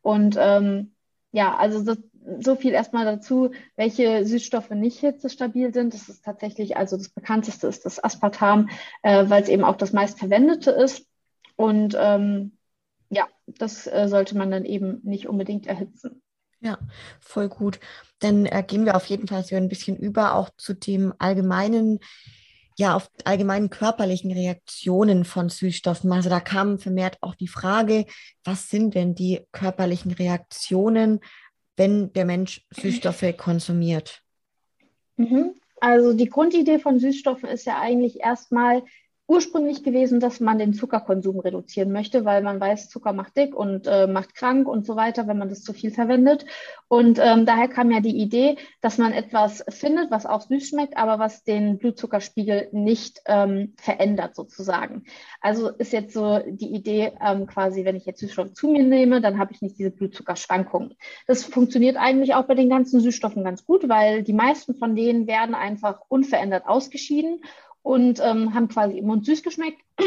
Und 0.00 0.36
ähm, 0.38 0.94
ja, 1.32 1.56
also 1.56 1.82
das, 1.82 1.98
so 2.40 2.56
viel 2.56 2.72
erstmal 2.72 3.04
dazu, 3.04 3.50
welche 3.76 4.24
Süßstoffe 4.24 4.70
nicht 4.70 5.00
hitzestabil 5.00 5.72
sind. 5.74 5.94
Das 5.94 6.08
ist 6.08 6.24
tatsächlich, 6.24 6.76
also 6.76 6.96
das 6.96 7.08
bekannteste 7.08 7.66
ist 7.66 7.84
das 7.84 8.02
Aspartam, 8.02 8.68
äh, 9.02 9.28
weil 9.28 9.42
es 9.42 9.48
eben 9.48 9.64
auch 9.64 9.76
das 9.76 9.92
meistverwendete 9.92 10.70
ist. 10.70 11.06
Und 11.56 11.96
ähm, 11.98 12.52
ja, 13.10 13.26
das 13.46 13.86
äh, 13.86 14.06
sollte 14.08 14.36
man 14.36 14.50
dann 14.50 14.64
eben 14.64 15.00
nicht 15.02 15.26
unbedingt 15.26 15.66
erhitzen. 15.66 16.22
Ja, 16.60 16.78
voll 17.20 17.48
gut. 17.48 17.78
Dann 18.18 18.46
äh, 18.46 18.64
gehen 18.66 18.84
wir 18.84 18.96
auf 18.96 19.06
jeden 19.06 19.28
Fall 19.28 19.44
so 19.44 19.54
ein 19.54 19.68
bisschen 19.68 19.96
über 19.96 20.34
auch 20.34 20.50
zu 20.56 20.74
dem 20.74 21.14
allgemeinen, 21.18 22.00
ja, 22.76 22.94
auf 22.96 23.10
allgemeinen 23.24 23.70
körperlichen 23.70 24.32
Reaktionen 24.32 25.24
von 25.24 25.48
Süßstoffen. 25.48 26.12
Also 26.12 26.28
da 26.28 26.40
kam 26.40 26.78
vermehrt 26.78 27.18
auch 27.20 27.36
die 27.36 27.48
Frage, 27.48 28.06
was 28.42 28.68
sind 28.68 28.94
denn 28.94 29.14
die 29.14 29.46
körperlichen 29.52 30.10
Reaktionen, 30.12 31.20
wenn 31.76 32.12
der 32.12 32.24
Mensch 32.24 32.66
Süßstoffe 32.70 33.24
konsumiert? 33.36 34.22
Mhm. 35.16 35.54
Also 35.80 36.12
die 36.12 36.28
Grundidee 36.28 36.80
von 36.80 36.98
Süßstoffen 36.98 37.48
ist 37.48 37.66
ja 37.66 37.80
eigentlich 37.80 38.20
erstmal, 38.20 38.82
ursprünglich 39.28 39.84
gewesen, 39.84 40.20
dass 40.20 40.40
man 40.40 40.58
den 40.58 40.72
Zuckerkonsum 40.72 41.38
reduzieren 41.38 41.92
möchte, 41.92 42.24
weil 42.24 42.42
man 42.42 42.58
weiß, 42.58 42.88
Zucker 42.88 43.12
macht 43.12 43.36
dick 43.36 43.54
und 43.54 43.86
äh, 43.86 44.06
macht 44.06 44.34
krank 44.34 44.66
und 44.66 44.86
so 44.86 44.96
weiter, 44.96 45.28
wenn 45.28 45.36
man 45.36 45.50
das 45.50 45.62
zu 45.62 45.74
viel 45.74 45.90
verwendet. 45.90 46.46
Und 46.88 47.18
ähm, 47.22 47.44
daher 47.44 47.68
kam 47.68 47.90
ja 47.90 48.00
die 48.00 48.16
Idee, 48.16 48.56
dass 48.80 48.96
man 48.96 49.12
etwas 49.12 49.62
findet, 49.68 50.10
was 50.10 50.24
auch 50.24 50.40
süß 50.40 50.68
schmeckt, 50.68 50.96
aber 50.96 51.18
was 51.18 51.44
den 51.44 51.76
Blutzuckerspiegel 51.76 52.70
nicht 52.72 53.20
ähm, 53.26 53.74
verändert 53.76 54.34
sozusagen. 54.34 55.04
Also 55.42 55.68
ist 55.68 55.92
jetzt 55.92 56.14
so 56.14 56.40
die 56.46 56.74
Idee 56.74 57.12
ähm, 57.22 57.46
quasi, 57.46 57.84
wenn 57.84 57.96
ich 57.96 58.06
jetzt 58.06 58.20
Süßstoff 58.20 58.54
zu 58.54 58.68
mir 58.68 58.82
nehme, 58.82 59.20
dann 59.20 59.38
habe 59.38 59.52
ich 59.52 59.60
nicht 59.60 59.78
diese 59.78 59.90
Blutzuckerschwankungen. 59.90 60.94
Das 61.26 61.44
funktioniert 61.44 61.98
eigentlich 61.98 62.34
auch 62.34 62.44
bei 62.44 62.54
den 62.54 62.70
ganzen 62.70 63.00
Süßstoffen 63.00 63.44
ganz 63.44 63.66
gut, 63.66 63.90
weil 63.90 64.22
die 64.22 64.32
meisten 64.32 64.74
von 64.74 64.96
denen 64.96 65.26
werden 65.26 65.54
einfach 65.54 66.00
unverändert 66.08 66.66
ausgeschieden 66.66 67.42
und 67.88 68.20
ähm, 68.22 68.52
haben 68.52 68.68
quasi 68.68 68.98
im 68.98 69.06
Mund 69.06 69.24
süß 69.24 69.42
geschmeckt. 69.42 69.80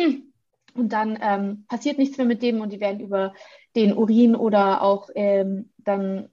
Und 0.73 0.93
dann 0.93 1.19
ähm, 1.19 1.65
passiert 1.67 1.97
nichts 1.97 2.17
mehr 2.17 2.27
mit 2.27 2.41
dem 2.41 2.61
und 2.61 2.71
die 2.71 2.79
werden 2.79 3.01
über 3.01 3.33
den 3.75 3.91
Urin 3.91 4.37
oder 4.37 4.81
auch 4.81 5.09
ähm, 5.15 5.69
dann 5.79 6.29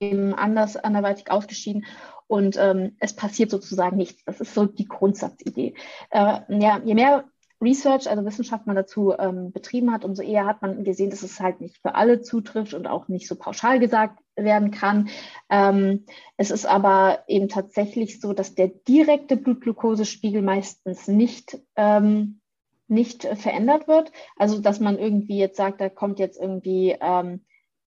eben 0.00 0.32
anders 0.32 0.78
anderweitig 0.78 1.30
ausgeschieden 1.30 1.84
und 2.26 2.56
ähm, 2.56 2.96
es 3.00 3.14
passiert 3.14 3.50
sozusagen 3.50 3.98
nichts. 3.98 4.24
Das 4.24 4.40
ist 4.40 4.54
so 4.54 4.64
die 4.64 4.88
Grundsatzidee. 4.88 5.74
Äh, 6.08 6.40
ja, 6.48 6.80
je 6.82 6.94
mehr 6.94 7.24
Research, 7.60 8.08
also 8.08 8.24
Wissenschaft 8.24 8.66
man 8.66 8.76
dazu 8.76 9.12
ähm, 9.18 9.50
betrieben 9.50 9.92
hat, 9.92 10.04
umso 10.04 10.22
eher 10.22 10.46
hat 10.46 10.62
man 10.62 10.84
gesehen, 10.84 11.10
dass 11.10 11.22
es 11.22 11.40
halt 11.40 11.60
nicht 11.60 11.78
für 11.78 11.94
alle 11.94 12.20
zutrifft 12.20 12.74
und 12.74 12.86
auch 12.86 13.08
nicht 13.08 13.26
so 13.26 13.34
pauschal 13.34 13.80
gesagt 13.80 14.20
werden 14.36 14.70
kann. 14.70 15.08
Ähm, 15.50 16.04
es 16.36 16.50
ist 16.50 16.66
aber 16.66 17.24
eben 17.26 17.48
tatsächlich 17.48 18.20
so, 18.20 18.32
dass 18.32 18.54
der 18.54 18.68
direkte 18.68 19.36
Blutglukosespiegel 19.36 20.42
meistens 20.42 21.08
nicht, 21.08 21.58
ähm, 21.74 22.40
nicht 22.86 23.24
verändert 23.24 23.88
wird. 23.88 24.12
Also 24.36 24.60
dass 24.60 24.78
man 24.78 24.98
irgendwie 24.98 25.38
jetzt 25.38 25.56
sagt, 25.56 25.80
da 25.80 25.88
kommt 25.88 26.20
jetzt 26.20 26.40
irgendwie 26.40 26.96
ähm, 27.00 27.40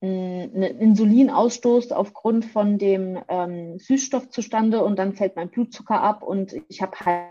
ein 0.03 0.63
Insulinausstoß 0.63 1.91
aufgrund 1.91 2.45
von 2.45 2.77
dem 2.77 3.19
ähm, 3.27 3.77
Süßstoff 3.77 4.29
zustande 4.29 4.83
und 4.83 4.97
dann 4.97 5.13
fällt 5.13 5.35
mein 5.35 5.49
Blutzucker 5.49 6.01
ab 6.01 6.23
und 6.23 6.55
ich 6.69 6.81
habe 6.81 6.97
halt 6.99 7.27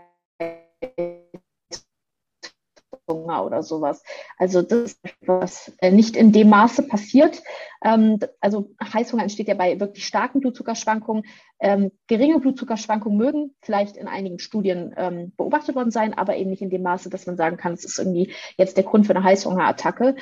Heißhunger 3.11 3.45
oder 3.45 3.63
sowas. 3.63 4.03
Also 4.37 4.61
das 4.61 4.93
ist 4.93 4.99
was 5.25 5.71
äh, 5.79 5.91
nicht 5.91 6.15
in 6.15 6.31
dem 6.31 6.49
Maße 6.49 6.83
passiert. 6.83 7.41
Ähm, 7.83 8.19
also 8.39 8.71
Heißhunger 8.81 9.23
entsteht 9.23 9.47
ja 9.47 9.53
bei 9.53 9.79
wirklich 9.79 10.05
starken 10.05 10.39
Blutzuckerschwankungen. 10.39 11.23
Ähm, 11.59 11.91
geringe 12.07 12.39
Blutzuckerschwankungen 12.39 13.17
mögen 13.17 13.55
vielleicht 13.61 13.97
in 13.97 14.07
einigen 14.07 14.39
Studien 14.39 14.93
ähm, 14.97 15.33
beobachtet 15.37 15.75
worden 15.75 15.91
sein, 15.91 16.13
aber 16.13 16.37
eben 16.37 16.49
nicht 16.49 16.61
in 16.61 16.69
dem 16.69 16.83
Maße, 16.83 17.09
dass 17.09 17.25
man 17.25 17.37
sagen 17.37 17.57
kann, 17.57 17.73
es 17.73 17.85
ist 17.85 17.99
irgendwie 17.99 18.33
jetzt 18.57 18.77
der 18.77 18.83
Grund 18.83 19.07
für 19.07 19.15
eine 19.15 19.23
Heißhungerattacke. 19.23 20.15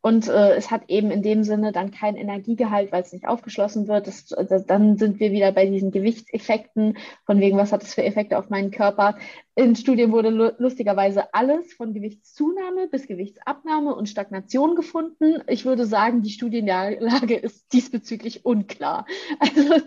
Und 0.00 0.28
äh, 0.28 0.54
es 0.54 0.70
hat 0.70 0.82
eben 0.88 1.10
in 1.10 1.22
dem 1.22 1.42
Sinne 1.42 1.72
dann 1.72 1.90
kein 1.90 2.14
Energiegehalt, 2.14 2.92
weil 2.92 3.02
es 3.02 3.12
nicht 3.12 3.26
aufgeschlossen 3.26 3.88
wird. 3.88 4.06
Das, 4.06 4.26
das, 4.26 4.64
dann 4.64 4.96
sind 4.96 5.18
wir 5.18 5.32
wieder 5.32 5.50
bei 5.50 5.66
diesen 5.66 5.90
Gewichtseffekten, 5.90 6.96
von 7.26 7.40
wegen, 7.40 7.58
was 7.58 7.72
hat 7.72 7.82
das 7.82 7.94
für 7.94 8.04
Effekte 8.04 8.38
auf 8.38 8.48
meinen 8.48 8.70
Körper. 8.70 9.16
In 9.56 9.74
Studien 9.74 10.12
wurde 10.12 10.30
lustigerweise 10.58 11.34
alles 11.34 11.72
von 11.72 11.92
Gewichtszunahme 11.92 12.86
bis 12.86 13.08
Gewichtsabnahme 13.08 13.92
und 13.92 14.08
Stagnation 14.08 14.76
gefunden. 14.76 15.42
Ich 15.48 15.64
würde 15.64 15.84
sagen, 15.84 16.22
die 16.22 16.30
Studienlage 16.30 17.34
ist 17.34 17.72
diesbezüglich 17.72 18.44
unklar. 18.44 19.04
Also 19.40 19.80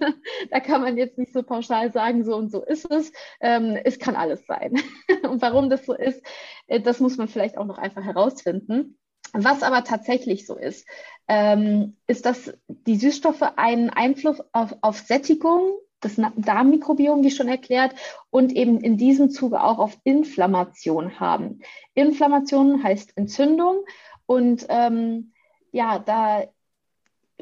da 0.50 0.60
kann 0.60 0.82
man 0.82 0.98
jetzt 0.98 1.18
nicht 1.18 1.32
so 1.32 1.44
pauschal 1.44 1.92
sagen, 1.94 2.24
so 2.26 2.36
und 2.36 2.52
so 2.52 2.64
ist 2.64 2.90
es. 2.92 3.14
Ähm, 3.40 3.78
es 3.84 4.00
kann 4.00 4.16
alles 4.16 4.46
sein. 4.46 4.74
Und 5.30 5.42
warum 5.42 5.70
das 5.70 5.86
so 5.86 5.94
ist, 5.94 6.22
äh, 6.68 6.82
das 6.82 7.00
muss 7.00 7.18
man 7.18 7.28
vielleicht 7.28 7.58
auch 7.58 7.66
noch 7.66 7.78
einfach 7.78 8.04
herausfinden. 8.04 8.98
Was 9.34 9.64
aber 9.64 9.84
tatsächlich 9.84 10.46
so 10.46 10.56
ist, 10.56 10.86
ähm, 11.28 11.96
ist, 12.08 12.26
dass 12.26 12.54
die 12.68 12.98
Süßstoffe 12.98 13.44
einen 13.56 13.90
Einfluss 13.90 14.42
auf, 14.52 14.76
auf 14.82 15.00
Sättigung 15.00 15.78
das 16.02 16.20
Darmmikrobiom, 16.36 17.24
wie 17.24 17.32
schon 17.32 17.48
erklärt, 17.48 17.94
und 18.32 18.54
eben 18.54 18.82
in 18.82 18.98
diesem 18.98 19.30
Zuge 19.30 19.64
auch 19.64 19.78
auf 19.78 19.98
Inflammation 20.04 21.20
haben. 21.20 21.60
Inflammation 21.94 22.84
heißt 22.84 23.16
Entzündung 23.16 23.86
und 24.26 24.66
ähm, 24.70 25.34
ja, 25.72 26.00
da 26.00 26.44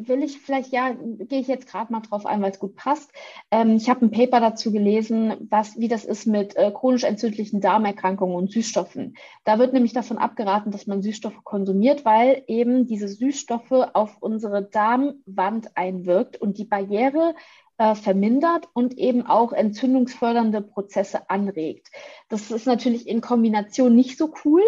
will 0.07 0.23
ich 0.23 0.39
vielleicht, 0.39 0.71
ja, 0.71 0.91
gehe 0.93 1.39
ich 1.39 1.47
jetzt 1.47 1.67
gerade 1.67 1.91
mal 1.91 2.01
drauf 2.01 2.25
ein, 2.25 2.41
weil 2.41 2.51
es 2.51 2.59
gut 2.59 2.75
passt. 2.75 3.11
Ähm, 3.51 3.75
ich 3.75 3.89
habe 3.89 4.05
ein 4.05 4.11
Paper 4.11 4.39
dazu 4.39 4.71
gelesen, 4.71 5.47
was, 5.49 5.77
wie 5.79 5.87
das 5.87 6.05
ist 6.05 6.25
mit 6.25 6.55
äh, 6.55 6.71
chronisch 6.71 7.03
entzündlichen 7.03 7.61
Darmerkrankungen 7.61 8.35
und 8.35 8.51
Süßstoffen. 8.51 9.15
Da 9.43 9.59
wird 9.59 9.73
nämlich 9.73 9.93
davon 9.93 10.17
abgeraten, 10.17 10.71
dass 10.71 10.87
man 10.87 11.01
Süßstoffe 11.01 11.43
konsumiert, 11.43 12.05
weil 12.05 12.43
eben 12.47 12.85
diese 12.85 13.07
Süßstoffe 13.07 13.71
auf 13.93 14.17
unsere 14.19 14.63
Darmwand 14.63 15.75
einwirkt 15.75 16.39
und 16.39 16.57
die 16.57 16.65
Barriere 16.65 17.35
äh, 17.79 17.95
vermindert 17.95 18.67
und 18.73 18.97
eben 18.97 19.25
auch 19.25 19.53
entzündungsfördernde 19.53 20.61
Prozesse 20.61 21.29
anregt. 21.29 21.87
Das 22.27 22.51
ist 22.51 22.67
natürlich 22.67 23.07
in 23.07 23.21
Kombination 23.21 23.95
nicht 23.95 24.17
so 24.17 24.33
cool 24.43 24.61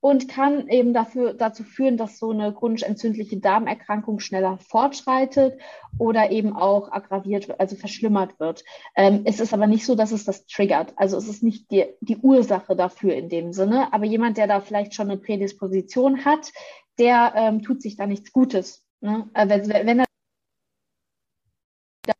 und 0.00 0.28
kann 0.28 0.68
eben 0.68 0.92
dafür, 0.92 1.32
dazu 1.32 1.62
führen, 1.62 1.96
dass 1.96 2.18
so 2.18 2.30
eine 2.30 2.52
chronisch 2.52 2.82
entzündliche 2.82 3.38
Darmerkrankung 3.38 4.18
schneller 4.18 4.58
fortschreitet 4.58 5.58
oder 5.96 6.32
eben 6.32 6.56
auch 6.56 6.90
aggraviert, 6.90 7.58
also 7.60 7.76
verschlimmert 7.76 8.38
wird. 8.40 8.64
Ähm, 8.96 9.22
es 9.24 9.38
ist 9.38 9.54
aber 9.54 9.68
nicht 9.68 9.86
so, 9.86 9.94
dass 9.94 10.10
es 10.10 10.24
das 10.24 10.44
triggert. 10.46 10.92
Also 10.96 11.16
es 11.16 11.28
ist 11.28 11.44
nicht 11.44 11.70
die, 11.70 11.86
die 12.00 12.16
Ursache 12.16 12.74
dafür 12.74 13.14
in 13.14 13.28
dem 13.28 13.52
Sinne. 13.52 13.92
Aber 13.92 14.06
jemand, 14.06 14.38
der 14.38 14.48
da 14.48 14.60
vielleicht 14.60 14.92
schon 14.94 15.08
eine 15.08 15.20
Prädisposition 15.20 16.24
hat, 16.24 16.50
der 16.98 17.32
ähm, 17.36 17.62
tut 17.62 17.80
sich 17.80 17.96
da 17.96 18.08
nichts 18.08 18.32
Gutes. 18.32 18.84
Ne? 19.00 19.30
Äh, 19.34 19.48
wenn, 19.48 19.68
wenn 19.68 19.98
er 20.00 20.06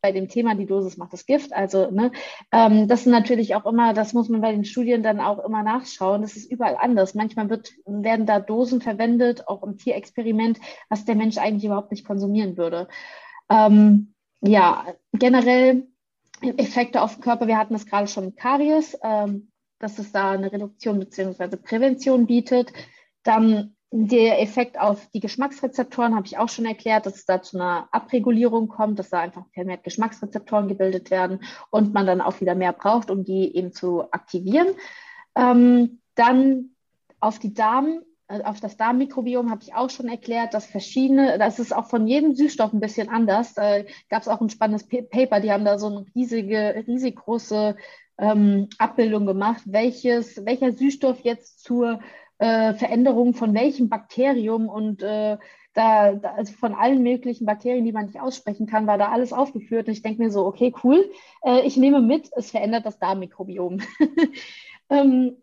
bei 0.00 0.12
dem 0.12 0.28
Thema, 0.28 0.54
die 0.54 0.66
Dosis 0.66 0.96
macht 0.96 1.12
das 1.12 1.26
Gift. 1.26 1.52
Also, 1.52 1.90
ne, 1.90 2.12
ähm, 2.52 2.88
das 2.88 3.00
ist 3.00 3.06
natürlich 3.06 3.54
auch 3.54 3.66
immer, 3.66 3.92
das 3.94 4.12
muss 4.12 4.28
man 4.28 4.40
bei 4.40 4.52
den 4.52 4.64
Studien 4.64 5.02
dann 5.02 5.20
auch 5.20 5.44
immer 5.44 5.62
nachschauen. 5.62 6.22
Das 6.22 6.36
ist 6.36 6.50
überall 6.50 6.76
anders. 6.76 7.14
Manchmal 7.14 7.50
wird, 7.50 7.72
werden 7.86 8.26
da 8.26 8.40
Dosen 8.40 8.80
verwendet, 8.80 9.48
auch 9.48 9.62
im 9.62 9.78
Tierexperiment, 9.78 10.58
was 10.88 11.04
der 11.04 11.14
Mensch 11.14 11.38
eigentlich 11.38 11.64
überhaupt 11.64 11.90
nicht 11.90 12.06
konsumieren 12.06 12.56
würde. 12.56 12.88
Ähm, 13.48 14.14
ja, 14.40 14.86
generell 15.12 15.86
Effekte 16.42 17.02
auf 17.02 17.14
den 17.14 17.22
Körper. 17.22 17.46
Wir 17.46 17.58
hatten 17.58 17.74
das 17.74 17.86
gerade 17.86 18.08
schon 18.08 18.26
mit 18.26 18.36
Karies, 18.36 18.98
ähm, 19.02 19.50
dass 19.78 19.98
es 19.98 20.12
da 20.12 20.32
eine 20.32 20.52
Reduktion 20.52 20.98
bzw. 20.98 21.56
Prävention 21.56 22.26
bietet. 22.26 22.72
Dann 23.22 23.75
der 23.90 24.42
Effekt 24.42 24.78
auf 24.78 25.08
die 25.14 25.20
Geschmacksrezeptoren 25.20 26.16
habe 26.16 26.26
ich 26.26 26.38
auch 26.38 26.48
schon 26.48 26.64
erklärt, 26.64 27.06
dass 27.06 27.16
es 27.16 27.24
da 27.24 27.40
zu 27.40 27.56
einer 27.58 27.88
Abregulierung 27.92 28.68
kommt, 28.68 28.98
dass 28.98 29.10
da 29.10 29.20
einfach 29.20 29.44
vermehrt 29.52 29.84
Geschmacksrezeptoren 29.84 30.68
gebildet 30.68 31.10
werden 31.10 31.40
und 31.70 31.94
man 31.94 32.06
dann 32.06 32.20
auch 32.20 32.40
wieder 32.40 32.54
mehr 32.54 32.72
braucht, 32.72 33.10
um 33.10 33.24
die 33.24 33.56
eben 33.56 33.72
zu 33.72 34.10
aktivieren. 34.10 34.68
Ähm, 35.36 36.00
dann 36.16 36.70
auf 37.20 37.38
die 37.38 37.54
Darm, 37.54 38.00
äh, 38.28 38.42
auf 38.42 38.60
das 38.60 38.76
Darmmikrobiom 38.76 39.50
habe 39.50 39.62
ich 39.62 39.74
auch 39.74 39.90
schon 39.90 40.08
erklärt, 40.08 40.52
dass 40.52 40.66
verschiedene, 40.66 41.38
das 41.38 41.60
ist 41.60 41.74
auch 41.74 41.86
von 41.86 42.08
jedem 42.08 42.34
Süßstoff 42.34 42.72
ein 42.72 42.80
bisschen 42.80 43.08
anders. 43.08 43.54
Da 43.54 43.82
gab 44.10 44.22
es 44.22 44.28
auch 44.28 44.40
ein 44.40 44.50
spannendes 44.50 44.88
Paper, 44.88 45.40
die 45.40 45.52
haben 45.52 45.64
da 45.64 45.78
so 45.78 45.86
eine 45.86 46.06
riesige, 46.14 46.84
riesig 46.88 47.16
große 47.16 47.76
ähm, 48.18 48.68
Abbildung 48.78 49.26
gemacht, 49.26 49.62
welches, 49.66 50.44
welcher 50.44 50.72
Süßstoff 50.72 51.20
jetzt 51.20 51.62
zur 51.62 52.00
äh, 52.38 52.74
Veränderung 52.74 53.34
von 53.34 53.54
welchem 53.54 53.88
Bakterium 53.88 54.68
und 54.68 55.02
äh, 55.02 55.38
da, 55.76 56.14
da, 56.14 56.32
also 56.32 56.54
von 56.54 56.74
allen 56.74 57.02
möglichen 57.02 57.44
Bakterien, 57.46 57.84
die 57.84 57.92
man 57.92 58.06
nicht 58.06 58.20
aussprechen 58.20 58.66
kann, 58.66 58.86
war 58.86 58.98
da 58.98 59.10
alles 59.10 59.32
aufgeführt. 59.32 59.86
Und 59.86 59.92
ich 59.92 60.02
denke 60.02 60.22
mir 60.22 60.30
so, 60.30 60.46
okay, 60.46 60.74
cool, 60.82 61.10
äh, 61.44 61.60
ich 61.66 61.76
nehme 61.76 62.00
mit, 62.00 62.30
es 62.34 62.50
verändert 62.50 62.86
das 62.86 62.98
Darmmikrobiom. 62.98 63.80
ähm, 64.90 65.36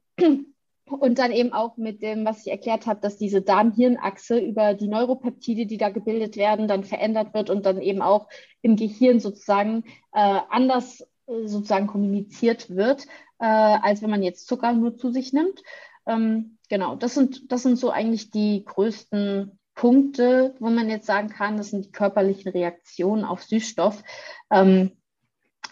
und 0.86 1.20
dann 1.20 1.32
eben 1.32 1.54
auch 1.54 1.78
mit 1.78 2.02
dem, 2.02 2.26
was 2.26 2.46
ich 2.46 2.52
erklärt 2.52 2.88
habe, 2.88 3.00
dass 3.00 3.18
diese 3.18 3.42
Darm-Hirn-Achse 3.42 4.40
über 4.40 4.74
die 4.74 4.88
Neuropeptide, 4.88 5.66
die 5.66 5.78
da 5.78 5.90
gebildet 5.90 6.36
werden, 6.36 6.68
dann 6.68 6.84
verändert 6.84 7.34
wird 7.34 7.50
und 7.50 7.66
dann 7.66 7.82
eben 7.82 8.02
auch 8.02 8.28
im 8.62 8.76
Gehirn 8.76 9.20
sozusagen 9.20 9.84
äh, 10.14 10.40
anders 10.50 11.02
äh, 11.28 11.48
sozusagen 11.48 11.88
kommuniziert 11.88 12.70
wird, 12.76 13.06
äh, 13.40 13.46
als 13.46 14.02
wenn 14.02 14.10
man 14.10 14.24
jetzt 14.24 14.48
Zucker 14.48 14.74
nur 14.74 14.98
zu 14.98 15.12
sich 15.12 15.32
nimmt. 15.32 15.62
Ähm, 16.06 16.58
genau, 16.70 16.96
das 16.96 17.14
sind, 17.14 17.52
das 17.52 17.64
sind 17.64 17.78
so 17.78 17.92
eigentlich 17.92 18.32
die 18.32 18.64
größten 18.66 19.58
Punkte, 19.76 20.56
wo 20.60 20.70
man 20.70 20.90
jetzt 20.90 21.08
sagen 21.08 21.30
kann, 21.30 21.58
das 21.58 21.70
sind 21.70 21.86
die 21.86 21.92
körperlichen 21.92 22.52
Reaktionen 22.52 23.26
auf 23.26 23.44
Süßstoff. 23.44 24.04
Ähm, 24.52 24.92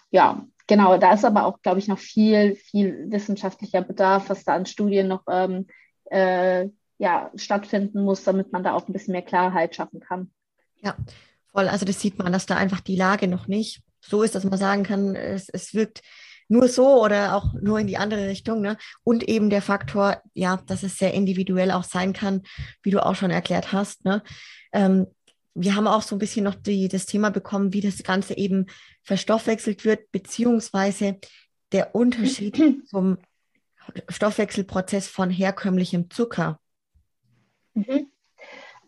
ja, 0.10 0.46
genau, 0.68 0.98
da 0.98 1.14
ist 1.14 1.26
aber 1.26 1.46
auch, 1.46 1.62
glaube 1.62 1.80
ich, 1.80 1.88
noch 1.88 2.00
viel, 2.00 2.56
viel 2.56 3.12
wissenschaftlicher 3.12 3.82
Bedarf, 3.82 4.30
was 4.30 4.44
da 4.44 4.56
an 4.56 4.66
Studien 4.66 5.08
noch 5.08 5.24
ähm, 5.30 5.68
äh, 6.06 6.68
ja, 6.98 7.32
stattfinden 7.36 8.04
muss, 8.04 8.24
damit 8.24 8.52
man 8.52 8.64
da 8.64 8.74
auch 8.74 8.88
ein 8.88 8.94
bisschen 8.94 9.14
mehr 9.14 9.22
Klarheit 9.22 9.76
schaffen 9.76 10.00
kann. 10.00 10.32
Ja, 10.82 10.96
voll. 11.52 11.68
Also 11.68 11.86
das 11.86 12.00
sieht 12.00 12.18
man, 12.18 12.32
dass 12.32 12.46
da 12.46 12.58
einfach 12.58 12.82
die 12.82 12.96
Lage 12.96 13.28
noch 13.28 13.48
nicht 13.48 13.82
so 14.02 14.24
ist, 14.24 14.36
dass 14.36 14.44
man 14.44 14.58
sagen 14.58 14.84
kann, 14.84 15.16
es, 15.16 15.50
es 15.50 15.74
wirkt 15.74 16.02
nur 16.52 16.68
so 16.68 17.02
oder 17.02 17.34
auch 17.36 17.54
nur 17.54 17.80
in 17.80 17.88
die 17.88 17.96
andere 17.98 18.28
Richtung. 18.28 18.60
Ne? 18.62 18.78
Und 19.06 19.24
eben 19.24 19.50
der 19.50 19.62
Faktor, 19.62 20.22
ja, 20.34 20.58
dass 20.68 20.84
es 20.84 20.98
sehr 20.98 21.14
individuell 21.14 21.72
auch 21.72 21.86
sein 21.86 22.12
kann, 22.12 22.44
wie 22.84 22.92
du 22.92 23.04
auch 23.04 23.16
schon 23.16 23.32
erklärt 23.32 23.72
hast. 23.72 24.04
Ne? 24.04 24.22
Ähm, 24.74 25.08
wir 25.54 25.76
haben 25.76 25.88
auch 25.88 26.02
so 26.02 26.16
ein 26.16 26.20
bisschen 26.20 26.44
noch 26.44 26.56
die, 26.56 26.90
das 26.90 27.06
Thema 27.06 27.32
bekommen, 27.32 27.72
wie 27.72 27.80
das 27.80 28.04
Ganze 28.04 28.38
eben 28.38 28.66
verstoffwechselt 29.02 29.86
wird, 29.86 30.12
beziehungsweise 30.12 31.20
der 31.72 31.96
Unterschied 31.96 32.62
zum 32.86 33.18
Stoffwechselprozess 34.10 35.08
von 35.08 35.30
herkömmlichem 35.30 36.10
Zucker. 36.10 36.60
Mhm. 37.74 38.12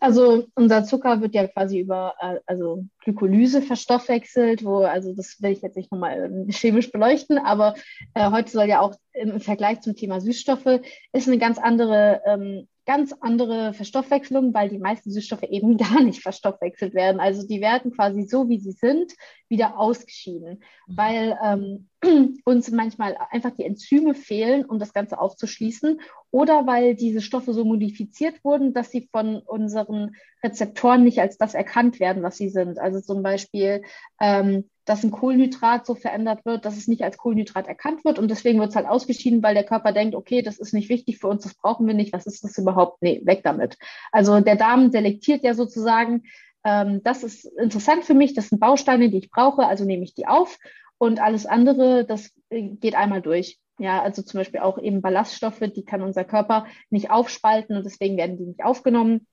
Also 0.00 0.46
unser 0.54 0.84
Zucker 0.84 1.20
wird 1.20 1.34
ja 1.34 1.46
quasi 1.46 1.78
über 1.78 2.14
äh, 2.20 2.38
also 2.46 2.84
Glykolyse 3.02 3.62
verstoffwechselt, 3.62 4.64
wo, 4.64 4.78
also 4.78 5.14
das 5.14 5.40
will 5.40 5.52
ich 5.52 5.62
jetzt 5.62 5.76
nicht 5.76 5.92
nochmal 5.92 6.46
chemisch 6.50 6.92
beleuchten, 6.92 7.38
aber 7.38 7.74
äh, 8.14 8.30
heute 8.30 8.50
soll 8.50 8.68
ja 8.68 8.80
auch 8.80 8.94
im 9.12 9.40
Vergleich 9.40 9.80
zum 9.80 9.94
Thema 9.94 10.20
Süßstoffe 10.20 10.80
ist 11.12 11.28
eine 11.28 11.38
ganz 11.38 11.58
andere 11.58 12.20
ähm, 12.26 12.68
ganz 12.86 13.14
andere 13.20 13.72
Verstoffwechslung, 13.72 14.52
weil 14.52 14.68
die 14.68 14.78
meisten 14.78 15.10
Süßstoffe 15.10 15.44
eben 15.44 15.76
gar 15.78 16.02
nicht 16.02 16.22
verstoffwechselt 16.22 16.94
werden. 16.94 17.20
Also 17.20 17.46
die 17.46 17.60
werden 17.60 17.92
quasi 17.92 18.24
so, 18.24 18.48
wie 18.48 18.58
sie 18.58 18.72
sind, 18.72 19.12
wieder 19.48 19.78
ausgeschieden, 19.78 20.62
mhm. 20.86 20.96
weil 20.96 21.38
ähm, 21.42 21.88
uns 22.44 22.70
manchmal 22.70 23.16
einfach 23.30 23.52
die 23.52 23.64
Enzyme 23.64 24.14
fehlen, 24.14 24.64
um 24.64 24.78
das 24.78 24.92
Ganze 24.92 25.18
aufzuschließen 25.18 26.00
oder 26.30 26.66
weil 26.66 26.94
diese 26.94 27.20
Stoffe 27.20 27.52
so 27.52 27.64
modifiziert 27.64 28.44
wurden, 28.44 28.72
dass 28.74 28.90
sie 28.90 29.08
von 29.10 29.38
unseren 29.38 30.16
Rezeptoren 30.42 31.04
nicht 31.04 31.20
als 31.20 31.38
das 31.38 31.54
erkannt 31.54 32.00
werden, 32.00 32.22
was 32.22 32.36
sie 32.36 32.48
sind. 32.48 32.78
Also 32.78 33.00
zum 33.00 33.22
Beispiel 33.22 33.82
ähm, 34.20 34.64
dass 34.84 35.02
ein 35.02 35.10
Kohlenhydrat 35.10 35.86
so 35.86 35.94
verändert 35.94 36.44
wird, 36.44 36.64
dass 36.64 36.76
es 36.76 36.88
nicht 36.88 37.02
als 37.02 37.16
Kohlenhydrat 37.16 37.66
erkannt 37.66 38.04
wird 38.04 38.18
und 38.18 38.30
deswegen 38.30 38.60
wird 38.60 38.70
es 38.70 38.76
halt 38.76 38.86
ausgeschieden, 38.86 39.42
weil 39.42 39.54
der 39.54 39.64
Körper 39.64 39.92
denkt, 39.92 40.14
okay, 40.14 40.42
das 40.42 40.58
ist 40.58 40.74
nicht 40.74 40.88
wichtig 40.88 41.18
für 41.18 41.28
uns, 41.28 41.42
das 41.42 41.54
brauchen 41.54 41.86
wir 41.86 41.94
nicht, 41.94 42.12
was 42.12 42.26
ist 42.26 42.44
das 42.44 42.58
überhaupt? 42.58 43.00
Nee, 43.00 43.22
weg 43.24 43.40
damit. 43.44 43.78
Also 44.12 44.40
der 44.40 44.56
Darm 44.56 44.90
selektiert 44.90 45.42
ja 45.42 45.54
sozusagen, 45.54 46.24
ähm, 46.64 47.02
das 47.02 47.22
ist 47.22 47.44
interessant 47.44 48.04
für 48.04 48.14
mich, 48.14 48.34
das 48.34 48.48
sind 48.48 48.60
Bausteine, 48.60 49.08
die 49.08 49.18
ich 49.18 49.30
brauche, 49.30 49.66
also 49.66 49.84
nehme 49.84 50.04
ich 50.04 50.14
die 50.14 50.26
auf 50.26 50.58
und 51.04 51.20
alles 51.20 51.46
andere, 51.46 52.04
das 52.04 52.30
äh, 52.50 52.62
geht 52.62 52.94
einmal 52.94 53.22
durch. 53.22 53.58
Ja, 53.78 54.02
also 54.02 54.22
zum 54.22 54.38
Beispiel 54.38 54.60
auch 54.60 54.78
eben 54.78 55.02
Ballaststoffe, 55.02 55.60
die 55.74 55.84
kann 55.84 56.02
unser 56.02 56.24
Körper 56.24 56.66
nicht 56.90 57.10
aufspalten 57.10 57.76
und 57.76 57.84
deswegen 57.84 58.16
werden 58.16 58.36
die 58.36 58.44
nicht 58.44 58.64
aufgenommen. 58.64 59.26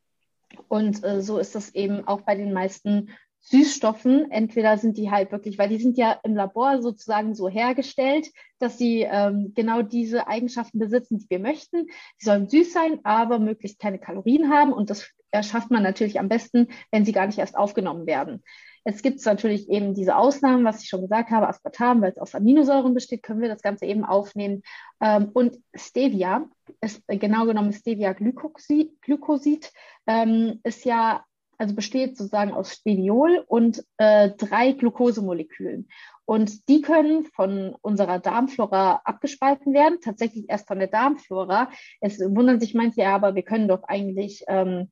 Und 0.67 1.03
äh, 1.03 1.21
so 1.21 1.37
ist 1.37 1.55
das 1.55 1.73
eben 1.75 2.07
auch 2.07 2.21
bei 2.21 2.35
den 2.35 2.51
meisten 2.51 3.11
Süßstoffen, 3.43 4.29
entweder 4.29 4.77
sind 4.77 4.97
die 4.97 5.09
halt 5.09 5.31
wirklich, 5.31 5.57
weil 5.57 5.69
die 5.69 5.79
sind 5.79 5.97
ja 5.97 6.19
im 6.23 6.35
Labor 6.35 6.81
sozusagen 6.81 7.33
so 7.33 7.49
hergestellt, 7.49 8.29
dass 8.59 8.77
sie 8.77 9.01
ähm, 9.01 9.53
genau 9.55 9.81
diese 9.81 10.27
Eigenschaften 10.27 10.77
besitzen, 10.77 11.17
die 11.17 11.29
wir 11.29 11.39
möchten. 11.39 11.87
Sie 12.17 12.25
sollen 12.25 12.49
süß 12.49 12.71
sein, 12.71 12.99
aber 13.03 13.39
möglichst 13.39 13.79
keine 13.79 13.97
Kalorien 13.97 14.51
haben 14.51 14.73
und 14.73 14.89
das 14.89 15.09
erschafft 15.31 15.71
man 15.71 15.81
natürlich 15.81 16.19
am 16.19 16.29
besten, 16.29 16.67
wenn 16.91 17.05
sie 17.05 17.13
gar 17.13 17.25
nicht 17.25 17.39
erst 17.39 17.57
aufgenommen 17.57 18.05
werden. 18.05 18.43
Jetzt 18.85 19.03
gibt 19.03 19.19
es 19.19 19.25
natürlich 19.25 19.69
eben 19.69 19.93
diese 19.93 20.15
Ausnahmen, 20.15 20.65
was 20.65 20.81
ich 20.81 20.89
schon 20.89 21.01
gesagt 21.01 21.29
habe, 21.29 21.47
Aspartam, 21.47 22.01
weil 22.01 22.11
es 22.11 22.17
aus 22.17 22.33
Aminosäuren 22.33 22.93
besteht, 22.93 23.23
können 23.23 23.41
wir 23.41 23.49
das 23.49 23.61
Ganze 23.61 23.85
eben 23.85 24.03
aufnehmen. 24.03 24.63
Ähm, 24.99 25.29
und 25.33 25.57
Stevia, 25.73 26.49
ist, 26.81 27.03
genau 27.07 27.45
genommen 27.45 27.73
Stevia-Glycosid, 27.73 29.71
ähm, 30.07 30.59
ist 30.63 30.85
ja 30.85 31.23
also 31.61 31.75
besteht 31.75 32.17
sozusagen 32.17 32.53
aus 32.53 32.73
Steviol 32.73 33.43
und 33.47 33.85
äh, 33.97 34.31
drei 34.31 34.71
Glukosemolekülen. 34.71 35.87
Und 36.25 36.67
die 36.67 36.81
können 36.81 37.25
von 37.25 37.75
unserer 37.81 38.17
Darmflora 38.17 39.01
abgespalten 39.03 39.71
werden, 39.71 39.99
tatsächlich 40.01 40.49
erst 40.49 40.67
von 40.67 40.79
der 40.79 40.87
Darmflora. 40.87 41.69
Es 41.99 42.19
wundern 42.19 42.59
sich 42.59 42.73
manche, 42.73 43.07
aber 43.07 43.35
wir 43.35 43.43
können 43.43 43.67
doch 43.67 43.83
eigentlich 43.83 44.43
ähm, 44.47 44.89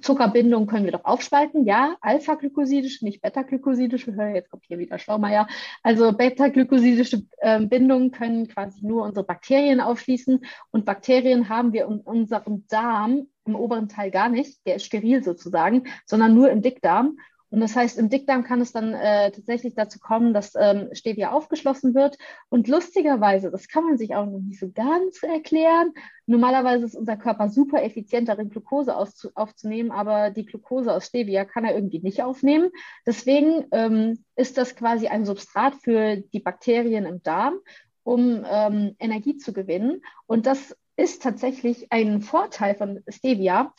Zuckerbindung 0.00 0.66
können 0.66 0.84
wir 0.84 0.92
doch 0.92 1.04
aufspalten, 1.04 1.64
ja, 1.64 1.96
alpha-glykosidische, 2.00 3.04
nicht 3.04 3.20
beta-glykosidische, 3.22 4.10
jetzt 4.34 4.50
kommt 4.50 4.64
hier 4.66 4.78
wieder 4.78 4.98
Schlaumeier. 4.98 5.46
Also 5.82 6.12
beta-glykosidische 6.12 7.22
äh, 7.38 7.60
Bindungen 7.60 8.10
können 8.10 8.48
quasi 8.48 8.84
nur 8.86 9.04
unsere 9.04 9.24
Bakterien 9.24 9.80
aufschließen 9.80 10.44
und 10.70 10.84
Bakterien 10.84 11.48
haben 11.48 11.72
wir 11.72 11.86
in 11.86 12.00
unserem 12.00 12.66
Darm 12.68 13.28
im 13.44 13.56
oberen 13.56 13.88
Teil 13.88 14.10
gar 14.10 14.28
nicht, 14.28 14.64
der 14.66 14.76
ist 14.76 14.84
steril 14.84 15.24
sozusagen, 15.24 15.84
sondern 16.04 16.34
nur 16.34 16.50
im 16.50 16.62
Dickdarm. 16.62 17.18
Und 17.50 17.60
das 17.60 17.74
heißt, 17.74 17.98
im 17.98 18.10
Dickdarm 18.10 18.44
kann 18.44 18.60
es 18.60 18.72
dann 18.72 18.92
äh, 18.92 19.30
tatsächlich 19.30 19.74
dazu 19.74 19.98
kommen, 19.98 20.34
dass 20.34 20.54
ähm, 20.54 20.88
Stevia 20.92 21.32
aufgeschlossen 21.32 21.94
wird. 21.94 22.18
Und 22.48 22.68
lustigerweise, 22.68 23.50
das 23.50 23.68
kann 23.68 23.84
man 23.84 23.96
sich 23.96 24.14
auch 24.14 24.26
noch 24.26 24.40
nicht 24.40 24.60
so 24.60 24.70
ganz 24.70 25.22
erklären. 25.22 25.92
Normalerweise 26.26 26.84
ist 26.84 26.94
unser 26.94 27.16
Körper 27.16 27.48
super 27.48 27.82
effizient 27.82 28.28
darin, 28.28 28.50
Glucose 28.50 28.94
aufzunehmen, 28.96 29.90
aber 29.90 30.30
die 30.30 30.44
Glucose 30.44 30.92
aus 30.92 31.06
Stevia 31.06 31.44
kann 31.46 31.64
er 31.64 31.74
irgendwie 31.74 32.00
nicht 32.00 32.22
aufnehmen. 32.22 32.70
Deswegen 33.06 33.64
ähm, 33.72 34.24
ist 34.36 34.58
das 34.58 34.76
quasi 34.76 35.08
ein 35.08 35.24
Substrat 35.24 35.74
für 35.76 36.16
die 36.16 36.40
Bakterien 36.40 37.06
im 37.06 37.22
Darm 37.22 37.60
um 38.08 38.42
ähm, 38.50 38.96
Energie 38.98 39.36
zu 39.36 39.52
gewinnen. 39.52 40.00
Und 40.26 40.46
das 40.46 40.74
ist 40.96 41.22
tatsächlich 41.22 41.92
ein 41.92 42.22
Vorteil 42.22 42.74
von 42.74 43.00
Stevia, 43.06 43.74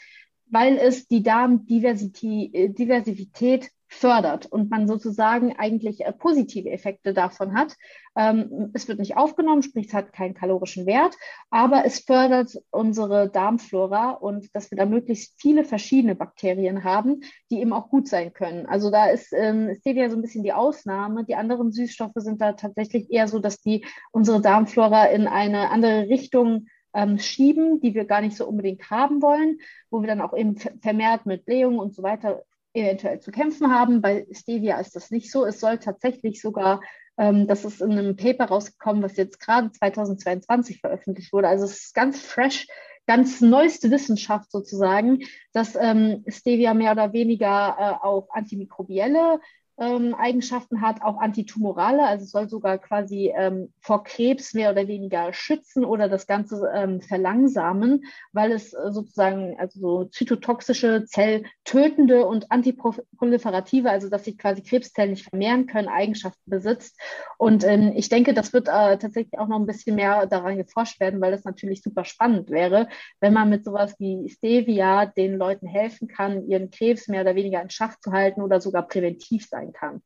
weil 0.50 0.78
es 0.78 1.08
die 1.08 1.24
Darmdiversität 1.24 3.72
fördert 3.90 4.46
und 4.46 4.70
man 4.70 4.88
sozusagen 4.88 5.56
eigentlich 5.58 6.06
äh, 6.06 6.14
positive 6.14 6.70
Effekte 6.70 7.14
davon 7.14 7.56
hat. 7.56 7.76
Ähm, 8.16 8.70
es 8.74 8.88
wird 8.88 9.00
nicht 9.00 9.18
aufgenommen, 9.18 9.64
sprich 9.64 9.88
es 9.88 9.94
hat 9.94 10.14
keinen 10.14 10.36
kalorischen 10.36 10.86
Wert, 10.86 11.16
aber 11.50 11.86
es 11.86 12.00
fördert 12.00 12.56
unsere 12.70 13.30
Darmflora 13.30 14.12
und 14.12 14.56
dass 14.56 14.70
wir 14.70 14.78
da 14.78 14.86
möglichst 14.86 15.42
viele 15.42 15.66
verschiedene 15.66 16.14
Bakterien 16.14 16.84
haben, 16.84 17.22
die 17.50 17.60
eben 17.60 17.74
auch 17.74 17.90
gut 17.90 18.08
sein 18.08 18.32
können. 18.32 18.68
Also 18.68 18.92
da 18.92 19.08
ist 19.08 19.34
ähm, 19.34 19.76
Stevia 19.80 20.10
so 20.10 20.18
ein 20.18 20.22
bisschen 20.22 20.44
die 20.44 20.54
Ausnahme. 20.54 21.26
Die 21.26 21.36
anderen 21.36 21.72
Süßstoffe 21.72 22.14
sind 22.16 22.42
da 22.42 22.54
tatsächlich 22.54 23.12
eher 23.12 23.28
so, 23.28 23.40
dass 23.40 23.62
die 23.62 23.86
unsere 24.12 24.40
Darmflora 24.40 25.06
in 25.06 25.28
eine 25.28 25.72
andere 25.72 26.10
Richtung 26.10 26.68
ähm, 26.94 27.20
schieben, 27.20 27.80
die 27.80 27.94
wir 27.94 28.06
gar 28.06 28.22
nicht 28.22 28.36
so 28.36 28.48
unbedingt 28.48 28.90
haben 28.90 29.22
wollen, 29.22 29.60
wo 29.90 30.02
wir 30.02 30.08
dann 30.08 30.22
auch 30.22 30.36
eben 30.36 30.58
vermehrt 30.58 31.26
mit 31.26 31.46
Blähungen 31.46 31.80
und 31.80 31.94
so 31.94 32.04
weiter 32.04 32.44
eventuell 32.74 33.20
zu 33.20 33.32
kämpfen 33.32 33.72
haben. 33.72 34.02
Bei 34.02 34.28
Stevia 34.32 34.80
ist 34.80 34.96
das 34.96 35.12
nicht 35.12 35.32
so. 35.32 35.46
Es 35.46 35.60
soll 35.60 35.78
tatsächlich 35.78 36.42
sogar, 36.42 36.82
ähm, 37.18 37.48
das 37.48 37.66
ist 37.66 37.82
in 37.82 37.92
einem 37.92 38.16
Paper 38.16 38.46
rausgekommen, 38.46 39.04
was 39.04 39.18
jetzt 39.18 39.40
gerade 39.40 39.72
2022 39.72 40.80
veröffentlicht 40.80 41.34
wurde. 41.34 41.48
Also 41.48 41.66
es 41.66 41.86
ist 41.86 41.96
ganz 41.96 42.22
fresh, 42.22 42.68
ganz 43.08 43.42
neueste 43.42 43.90
Wissenschaft 43.90 44.52
sozusagen, 44.52 45.24
dass 45.52 45.76
ähm, 45.76 46.24
Stevia 46.28 46.74
mehr 46.74 46.92
oder 46.92 47.12
weniger 47.12 47.76
äh, 47.80 48.06
auch 48.06 48.30
antimikrobielle 48.32 49.40
ähm, 49.80 50.14
Eigenschaften 50.14 50.82
hat, 50.82 51.02
auch 51.02 51.18
antitumorale, 51.18 52.06
also 52.06 52.26
soll 52.26 52.50
sogar 52.50 52.78
quasi 52.78 53.34
ähm, 53.36 53.72
vor 53.80 54.04
Krebs 54.04 54.54
mehr 54.54 54.72
oder 54.72 54.88
weniger 54.88 55.32
schützen 55.32 55.86
oder 55.86 56.10
das 56.10 56.28
Ganze 56.28 56.70
ähm, 56.74 57.02
verlangsamen, 57.02 58.04
weil 58.34 58.52
es 58.52 58.74
äh, 58.74 58.92
sozusagen 58.92 59.56
also 59.58 59.80
so 59.80 60.04
zytotoxische, 60.06 61.06
zelltötende 61.06 62.26
und 62.26 62.52
antiproliferative, 62.52 63.90
also 63.90 64.10
dass 64.10 64.26
sich 64.26 64.38
quasi 64.38 64.62
Krebszellen 64.64 65.12
nicht 65.12 65.30
vermehren 65.30 65.66
können, 65.66 65.88
Eigenschaften 65.88 66.50
besitzt. 66.50 67.00
Und 67.38 67.64
ähm, 67.64 67.94
ich 67.96 68.10
denke, 68.10 68.34
das 68.34 68.52
wird 68.52 68.68
äh, 68.68 68.98
tatsächlich 68.98 69.40
auch 69.40 69.48
noch 69.48 69.60
ein 69.60 69.66
bisschen 69.66 69.96
mehr 69.96 70.26
daran 70.28 70.58
geforscht 70.58 71.00
werden, 71.00 71.22
weil 71.22 71.32
das 71.32 71.46
natürlich 71.46 71.82
super 71.82 72.04
spannend 72.04 72.50
wäre, 72.50 72.90
wenn 73.22 73.34
man 73.34 73.50
mit 73.50 73.64
sowas 73.64 73.96
wie 74.00 74.30
Stevia 74.30 75.06
den 75.06 75.38
Leuten 75.38 75.68
helfen 75.68 76.08
kann, 76.10 76.48
ihren 76.48 76.70
Krebs 76.70 77.08
mehr 77.08 77.22
oder 77.22 77.36
weniger 77.36 77.62
in 77.62 77.70
Schach 77.70 77.98
zu 78.00 78.12
halten 78.12 78.42
oder 78.42 78.60
sogar 78.60 78.86
präventiv 78.86 79.48
sein 79.48 79.69
sein 79.70 79.74
kann. 79.74 80.02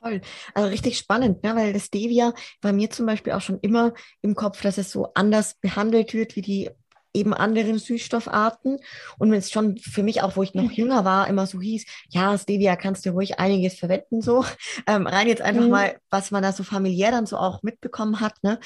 Voll. 0.00 0.20
Also 0.54 0.68
richtig 0.68 0.96
spannend, 0.96 1.42
ne? 1.42 1.56
weil 1.56 1.72
das 1.72 1.86
Stevia 1.86 2.32
bei 2.60 2.72
mir 2.72 2.88
zum 2.90 3.06
Beispiel 3.06 3.32
auch 3.32 3.40
schon 3.40 3.58
immer 3.60 3.94
im 4.22 4.34
Kopf, 4.34 4.62
dass 4.62 4.78
es 4.78 4.92
so 4.92 5.12
anders 5.14 5.54
behandelt 5.54 6.14
wird 6.14 6.36
wie 6.36 6.42
die 6.42 6.70
eben 7.14 7.34
anderen 7.34 7.78
Süßstoffarten. 7.78 8.78
Und 9.18 9.30
wenn 9.30 9.38
es 9.38 9.50
schon 9.50 9.78
für 9.78 10.02
mich 10.02 10.22
auch, 10.22 10.36
wo 10.36 10.42
ich 10.42 10.54
noch 10.54 10.70
jünger 10.70 11.04
war, 11.04 11.26
immer 11.26 11.46
so 11.46 11.60
hieß, 11.60 11.84
ja, 12.10 12.36
Stevia 12.38 12.76
kannst 12.76 13.06
du 13.06 13.10
ruhig 13.10 13.40
einiges 13.40 13.78
verwenden, 13.78 14.22
so. 14.22 14.44
Ähm, 14.86 15.06
rein 15.06 15.26
jetzt 15.26 15.42
einfach 15.42 15.64
mhm. 15.64 15.70
mal, 15.70 15.98
was 16.08 16.30
man 16.30 16.42
da 16.42 16.52
so 16.52 16.62
familiär 16.62 17.10
dann 17.10 17.26
so 17.26 17.36
auch 17.36 17.62
mitbekommen 17.62 18.20
hat. 18.20 18.34
Ne? 18.42 18.60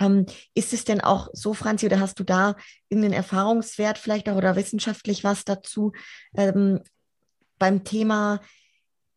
Ähm, 0.00 0.26
ist 0.54 0.72
es 0.72 0.84
denn 0.84 1.00
auch 1.00 1.28
so, 1.32 1.52
Franzi, 1.52 1.86
oder 1.86 2.00
hast 2.00 2.18
du 2.18 2.24
da 2.24 2.56
irgendeinen 2.88 3.14
Erfahrungswert 3.14 3.98
vielleicht 3.98 4.28
auch 4.28 4.36
oder 4.36 4.56
wissenschaftlich 4.56 5.24
was 5.24 5.44
dazu 5.44 5.92
ähm, 6.36 6.80
beim 7.58 7.84
Thema 7.84 8.40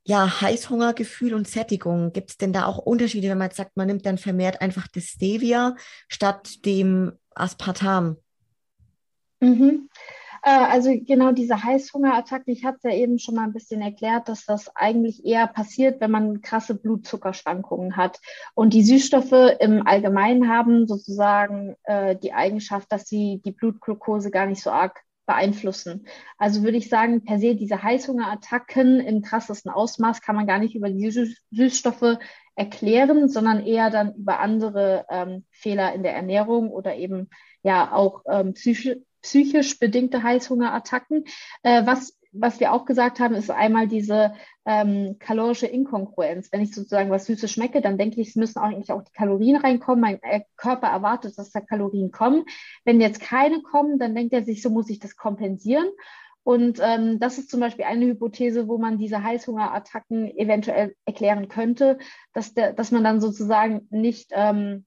ja, 0.04 0.42
Heißhungergefühl 0.42 1.34
und 1.34 1.48
Sättigung. 1.48 2.12
Gibt 2.14 2.32
es 2.32 2.38
denn 2.38 2.54
da 2.54 2.66
auch 2.66 2.78
Unterschiede, 2.80 3.30
wenn 3.30 3.38
man 3.38 3.48
jetzt 3.48 3.58
sagt, 3.58 3.78
man 3.78 3.88
nimmt 3.88 4.06
dann 4.06 4.18
vermehrt 4.18 4.62
einfach 4.62 4.88
das 4.88 5.06
Stevia 5.06 5.76
statt 6.08 6.66
dem 6.66 7.14
Aspartam? 7.36 8.18
Mhm. 9.40 9.90
Äh, 10.44 10.50
also 10.50 10.90
genau 10.92 11.32
diese 11.32 11.64
Heißhungerattacken, 11.64 12.52
ich 12.52 12.66
hatte 12.66 12.78
es 12.78 12.84
ja 12.84 12.98
eben 12.98 13.20
schon 13.20 13.36
mal 13.36 13.44
ein 13.44 13.54
bisschen 13.54 13.82
erklärt, 13.82 14.28
dass 14.28 14.46
das 14.46 14.76
eigentlich 14.76 15.24
eher 15.24 15.48
passiert, 15.48 16.02
wenn 16.02 16.12
man 16.12 16.42
krasse 16.42 16.76
Blutzuckerschwankungen 16.76 17.96
hat. 17.96 18.20
Und 18.56 18.74
die 18.74 18.84
Süßstoffe 18.84 19.56
im 19.60 19.86
Allgemeinen 19.86 20.50
haben 20.50 20.88
sozusagen 20.88 21.76
äh, 21.84 22.16
die 22.16 22.34
Eigenschaft, 22.34 22.92
dass 22.92 23.08
sie 23.08 23.42
die 23.46 23.52
Blutglucose 23.52 24.32
gar 24.32 24.48
nicht 24.48 24.64
so 24.64 24.72
arg 24.72 25.04
beeinflussen. 25.32 26.06
Also 26.38 26.64
würde 26.64 26.78
ich 26.78 26.90
sagen, 26.90 27.24
per 27.24 27.40
se 27.40 27.56
diese 27.56 27.82
Heißhungerattacken 27.82 29.00
im 29.00 29.22
krassesten 29.22 29.72
Ausmaß 29.72 30.22
kann 30.22 30.36
man 30.36 30.48
gar 30.48 30.60
nicht 30.60 30.76
über 30.76 30.90
die 30.90 31.10
Süßstoffe 31.52 32.18
erklären, 32.56 33.30
sondern 33.30 33.66
eher 33.66 33.90
dann 33.90 34.14
über 34.16 34.40
andere 34.40 35.06
ähm, 35.10 35.46
Fehler 35.52 35.94
in 35.94 36.04
der 36.04 36.14
Ernährung 36.14 36.70
oder 36.70 36.96
eben 36.96 37.30
ja 37.64 37.94
auch 37.94 38.24
ähm, 38.30 38.54
psychisch, 38.54 38.98
psychisch 39.22 39.80
bedingte 39.80 40.22
Heißhungerattacken. 40.22 41.24
Äh, 41.64 41.86
was 41.86 42.20
was 42.32 42.60
wir 42.60 42.74
auch 42.74 42.86
gesagt 42.86 43.20
haben, 43.20 43.36
ist 43.36 43.52
einmal 43.52 43.88
diese 43.88 44.34
ähm, 44.66 45.18
kalorische 45.20 45.68
Inkongruenz. 45.68 46.52
Wenn 46.52 46.62
ich 46.62 46.74
sozusagen 46.74 47.10
was 47.10 47.26
Süßes 47.26 47.52
schmecke, 47.52 47.82
dann 47.82 47.98
denke 47.98 48.22
ich, 48.22 48.30
es 48.30 48.36
müssen 48.36 48.60
eigentlich 48.60 48.92
auch 48.92 49.04
die 49.04 49.12
Kalorien 49.12 49.58
reinkommen. 49.58 50.02
Mein 50.02 50.24
äh, 50.24 50.42
Körper 50.56 50.88
erwartet, 50.88 51.38
dass 51.38 51.52
da 51.52 51.60
Kalorien 51.60 52.12
kommen. 52.12 52.46
Wenn 52.86 53.02
jetzt 53.02 53.22
keine 53.22 53.62
kommen, 53.62 54.00
dann 54.00 54.16
denkt 54.16 54.34
er 54.34 54.44
sich, 54.44 54.62
so 54.62 54.70
muss 54.70 54.90
ich 54.90 55.00
das 55.00 55.16
kompensieren. 55.16 55.88
Und 56.44 56.80
ähm, 56.82 57.20
das 57.20 57.38
ist 57.38 57.52
zum 57.52 57.60
Beispiel 57.60 57.86
eine 57.86 58.06
Hypothese, 58.06 58.68
wo 58.68 58.78
man 58.78 58.98
diese 58.98 59.24
Heißhungerattacken 59.24 60.36
eventuell 60.38 60.96
erklären 61.06 61.50
könnte, 61.50 62.00
dass, 62.34 62.54
der, 62.54 62.74
dass 62.74 62.92
man 62.92 63.04
dann 63.04 63.22
sozusagen 63.22 63.88
nicht 63.92 64.32
ähm, 64.32 64.86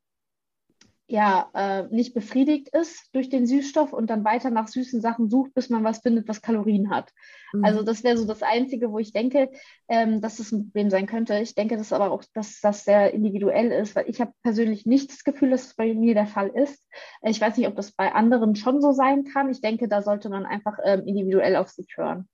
ja 1.06 1.50
äh, 1.52 1.82
nicht 1.94 2.14
befriedigt 2.14 2.68
ist 2.70 3.14
durch 3.14 3.28
den 3.28 3.46
Süßstoff 3.46 3.92
und 3.92 4.08
dann 4.08 4.24
weiter 4.24 4.50
nach 4.50 4.68
süßen 4.68 5.02
Sachen 5.02 5.28
sucht, 5.28 5.52
bis 5.54 5.68
man 5.68 5.84
was 5.84 5.98
findet, 5.98 6.28
was 6.28 6.40
Kalorien 6.40 6.88
hat. 6.88 7.12
Mhm. 7.52 7.64
Also 7.64 7.82
das 7.82 8.04
wäre 8.04 8.16
so 8.16 8.26
das 8.26 8.42
Einzige, 8.42 8.90
wo 8.90 8.98
ich 8.98 9.12
denke, 9.12 9.50
ähm, 9.88 10.22
dass 10.22 10.38
das 10.38 10.52
ein 10.52 10.64
Problem 10.64 10.88
sein 10.88 11.06
könnte. 11.06 11.38
Ich 11.40 11.54
denke, 11.54 11.76
das 11.76 11.92
aber 11.92 12.10
auch, 12.10 12.24
dass 12.32 12.60
das 12.60 12.84
sehr 12.84 13.12
individuell 13.12 13.70
ist, 13.70 13.94
weil 13.94 14.08
ich 14.08 14.20
habe 14.20 14.32
persönlich 14.42 14.86
nicht 14.86 15.12
das 15.12 15.24
Gefühl, 15.24 15.50
dass 15.50 15.66
es 15.66 15.74
bei 15.74 15.92
mir 15.92 16.14
der 16.14 16.26
Fall 16.26 16.48
ist. 16.48 16.82
Ich 17.22 17.40
weiß 17.40 17.58
nicht, 17.58 17.68
ob 17.68 17.76
das 17.76 17.92
bei 17.92 18.12
anderen 18.12 18.56
schon 18.56 18.80
so 18.80 18.92
sein 18.92 19.24
kann. 19.24 19.50
Ich 19.50 19.60
denke, 19.60 19.88
da 19.88 20.00
sollte 20.00 20.30
man 20.30 20.46
einfach 20.46 20.78
ähm, 20.84 21.02
individuell 21.06 21.56
auf 21.56 21.68
sich 21.68 21.88
hören. 21.96 22.28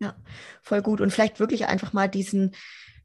Ja, 0.00 0.16
voll 0.62 0.82
gut. 0.82 1.00
Und 1.00 1.10
vielleicht 1.10 1.40
wirklich 1.40 1.66
einfach 1.66 1.92
mal 1.92 2.08
diesen 2.08 2.54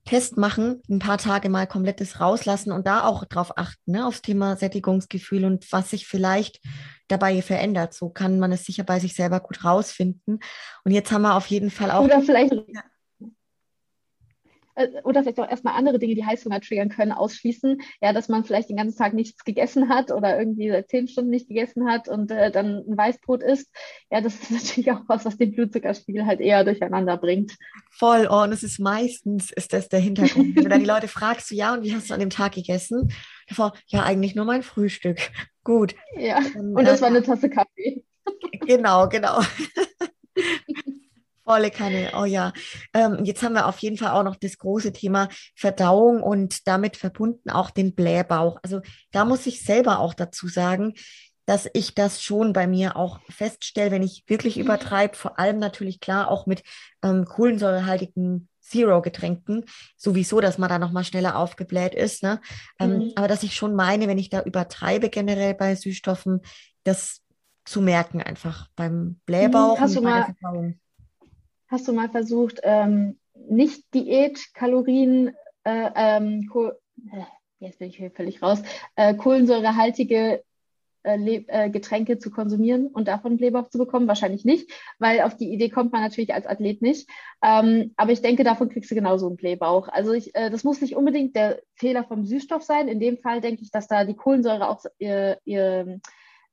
Test 0.05 0.37
machen, 0.37 0.81
ein 0.89 0.99
paar 0.99 1.17
Tage 1.17 1.49
mal 1.49 1.67
komplettes 1.67 2.19
rauslassen 2.19 2.71
und 2.71 2.87
da 2.87 3.03
auch 3.05 3.25
drauf 3.25 3.57
achten, 3.57 3.91
ne, 3.91 4.05
aufs 4.05 4.21
Thema 4.21 4.57
Sättigungsgefühl 4.57 5.45
und 5.45 5.71
was 5.71 5.91
sich 5.91 6.07
vielleicht 6.07 6.59
dabei 7.07 7.41
verändert. 7.41 7.93
So 7.93 8.09
kann 8.09 8.39
man 8.39 8.51
es 8.51 8.65
sicher 8.65 8.83
bei 8.83 8.99
sich 8.99 9.13
selber 9.13 9.39
gut 9.39 9.63
rausfinden. 9.63 10.39
Und 10.83 10.91
jetzt 10.91 11.11
haben 11.11 11.21
wir 11.21 11.35
auf 11.35 11.47
jeden 11.47 11.69
Fall 11.69 11.91
auch. 11.91 12.03
Oder 12.03 12.21
vielleicht, 12.21 12.53
ja. 12.53 12.81
Äh, 14.81 15.01
oder 15.03 15.23
vielleicht 15.23 15.39
auch 15.39 15.49
erstmal 15.49 15.75
andere 15.75 15.99
Dinge, 15.99 16.15
die 16.15 16.25
Heißhunger 16.25 16.61
triggern 16.61 16.89
können, 16.89 17.11
ausschließen. 17.11 17.81
Ja, 18.01 18.13
dass 18.13 18.29
man 18.29 18.43
vielleicht 18.43 18.69
den 18.69 18.77
ganzen 18.77 18.97
Tag 18.97 19.13
nichts 19.13 19.43
gegessen 19.43 19.89
hat 19.89 20.11
oder 20.11 20.37
irgendwie 20.37 20.69
seit 20.69 20.89
zehn 20.89 21.07
Stunden 21.07 21.31
nicht 21.31 21.47
gegessen 21.47 21.89
hat 21.89 22.07
und 22.07 22.31
äh, 22.31 22.51
dann 22.51 22.83
ein 22.87 22.97
Weißbrot 22.97 23.43
isst. 23.43 23.69
Ja, 24.09 24.21
das 24.21 24.35
ist 24.35 24.51
natürlich 24.51 24.91
auch 24.91 25.01
was, 25.07 25.25
was 25.25 25.37
den 25.37 25.53
Blutzuckerspiegel 25.53 26.25
halt 26.25 26.39
eher 26.39 26.63
durcheinander 26.63 27.17
bringt. 27.17 27.55
Voll, 27.91 28.27
oh, 28.29 28.43
und 28.43 28.51
es 28.51 28.63
ist 28.63 28.79
meistens, 28.79 29.51
ist 29.51 29.73
das 29.73 29.89
der 29.89 29.99
Hintergrund. 29.99 30.55
Wenn 30.55 30.63
du 30.63 30.69
dann 30.69 30.79
die 30.81 30.85
Leute 30.85 31.07
fragst, 31.07 31.49
so, 31.49 31.55
ja, 31.55 31.73
und 31.73 31.83
wie 31.83 31.93
hast 31.93 32.09
du 32.09 32.13
an 32.13 32.19
dem 32.19 32.29
Tag 32.29 32.53
gegessen? 32.53 33.11
Davor, 33.47 33.73
ja, 33.87 34.03
eigentlich 34.03 34.35
nur 34.35 34.45
mein 34.45 34.63
Frühstück. 34.63 35.19
Gut. 35.63 35.95
Ja, 36.17 36.39
und 36.55 36.85
das 36.85 36.99
äh, 36.99 37.01
war 37.01 37.09
eine 37.09 37.21
Tasse 37.21 37.49
Kaffee. 37.49 38.03
Genau, 38.65 39.09
genau. 39.09 39.41
Volle 41.51 41.69
Kanne, 41.69 42.11
oh 42.17 42.23
ja. 42.23 42.53
Ähm, 42.93 43.25
jetzt 43.25 43.43
haben 43.43 43.55
wir 43.55 43.67
auf 43.67 43.79
jeden 43.79 43.97
Fall 43.97 44.11
auch 44.11 44.23
noch 44.23 44.37
das 44.37 44.57
große 44.57 44.93
Thema 44.93 45.27
Verdauung 45.53 46.23
und 46.23 46.65
damit 46.65 46.95
verbunden 46.95 47.49
auch 47.49 47.71
den 47.71 47.93
Blähbauch. 47.93 48.57
Also 48.63 48.79
da 49.11 49.25
muss 49.25 49.45
ich 49.47 49.61
selber 49.61 49.99
auch 49.99 50.13
dazu 50.13 50.47
sagen, 50.47 50.93
dass 51.45 51.67
ich 51.73 51.93
das 51.93 52.23
schon 52.23 52.53
bei 52.53 52.67
mir 52.67 52.95
auch 52.95 53.19
feststelle, 53.29 53.91
wenn 53.91 54.01
ich 54.01 54.23
wirklich 54.27 54.57
übertreibe, 54.57 55.17
vor 55.17 55.39
allem 55.39 55.59
natürlich 55.59 55.99
klar 55.99 56.31
auch 56.31 56.45
mit 56.45 56.63
ähm, 57.03 57.25
kohlensäurehaltigen 57.25 58.47
Zero-Getränken, 58.61 59.65
sowieso, 59.97 60.39
dass 60.39 60.57
man 60.57 60.69
da 60.69 60.79
nochmal 60.79 61.03
schneller 61.03 61.35
aufgebläht 61.35 61.95
ist. 61.95 62.23
Ne? 62.23 62.39
Ähm, 62.79 62.97
mhm. 62.97 63.11
Aber 63.17 63.27
dass 63.27 63.43
ich 63.43 63.55
schon 63.55 63.75
meine, 63.75 64.07
wenn 64.07 64.17
ich 64.17 64.29
da 64.29 64.41
übertreibe 64.41 65.09
generell 65.09 65.53
bei 65.53 65.75
Süßstoffen, 65.75 66.39
das 66.85 67.23
zu 67.65 67.81
merken 67.81 68.21
einfach 68.21 68.69
beim 68.77 69.19
Blähbauch 69.25 69.79
Hast 69.81 69.97
und 69.97 70.05
bei 70.05 70.13
der 70.13 70.35
Verdauung. 70.39 70.80
Hast 71.71 71.87
du 71.87 71.93
mal 71.93 72.09
versucht, 72.09 72.59
ähm, 72.63 73.17
nicht 73.33 73.93
Diät-Kalorien, 73.93 75.29
äh, 75.63 75.89
ähm, 75.95 76.51
äh, 77.13 77.23
jetzt 77.59 77.79
bin 77.79 77.87
ich 77.87 77.95
hier 77.95 78.11
völlig 78.11 78.41
raus, 78.41 78.61
äh, 78.97 79.13
kohlensäurehaltige 79.15 80.43
äh, 81.03 81.43
äh, 81.47 81.69
Getränke 81.69 82.19
zu 82.19 82.29
konsumieren 82.29 82.87
und 82.87 83.07
davon 83.07 83.37
Blähbauch 83.37 83.69
zu 83.69 83.77
bekommen? 83.77 84.09
Wahrscheinlich 84.09 84.43
nicht, 84.43 84.69
weil 84.99 85.21
auf 85.21 85.37
die 85.37 85.53
Idee 85.53 85.69
kommt 85.69 85.93
man 85.93 86.01
natürlich 86.01 86.33
als 86.33 86.45
Athlet 86.45 86.81
nicht. 86.81 87.09
Ähm, 87.41 87.93
aber 87.95 88.11
ich 88.11 88.21
denke, 88.21 88.43
davon 88.43 88.67
kriegst 88.67 88.91
du 88.91 88.95
genauso 88.95 89.27
einen 89.27 89.37
Blähbauch. 89.37 89.87
Also 89.87 90.11
ich, 90.11 90.35
äh, 90.35 90.49
das 90.49 90.65
muss 90.65 90.81
nicht 90.81 90.97
unbedingt 90.97 91.37
der 91.37 91.61
Fehler 91.75 92.03
vom 92.03 92.25
Süßstoff 92.25 92.63
sein. 92.63 92.89
In 92.89 92.99
dem 92.99 93.17
Fall 93.17 93.39
denke 93.39 93.61
ich, 93.61 93.71
dass 93.71 93.87
da 93.87 94.03
die 94.03 94.17
Kohlensäure 94.17 94.67
auch 94.67 94.83
ihr, 94.99 95.39
ihr, 95.45 96.01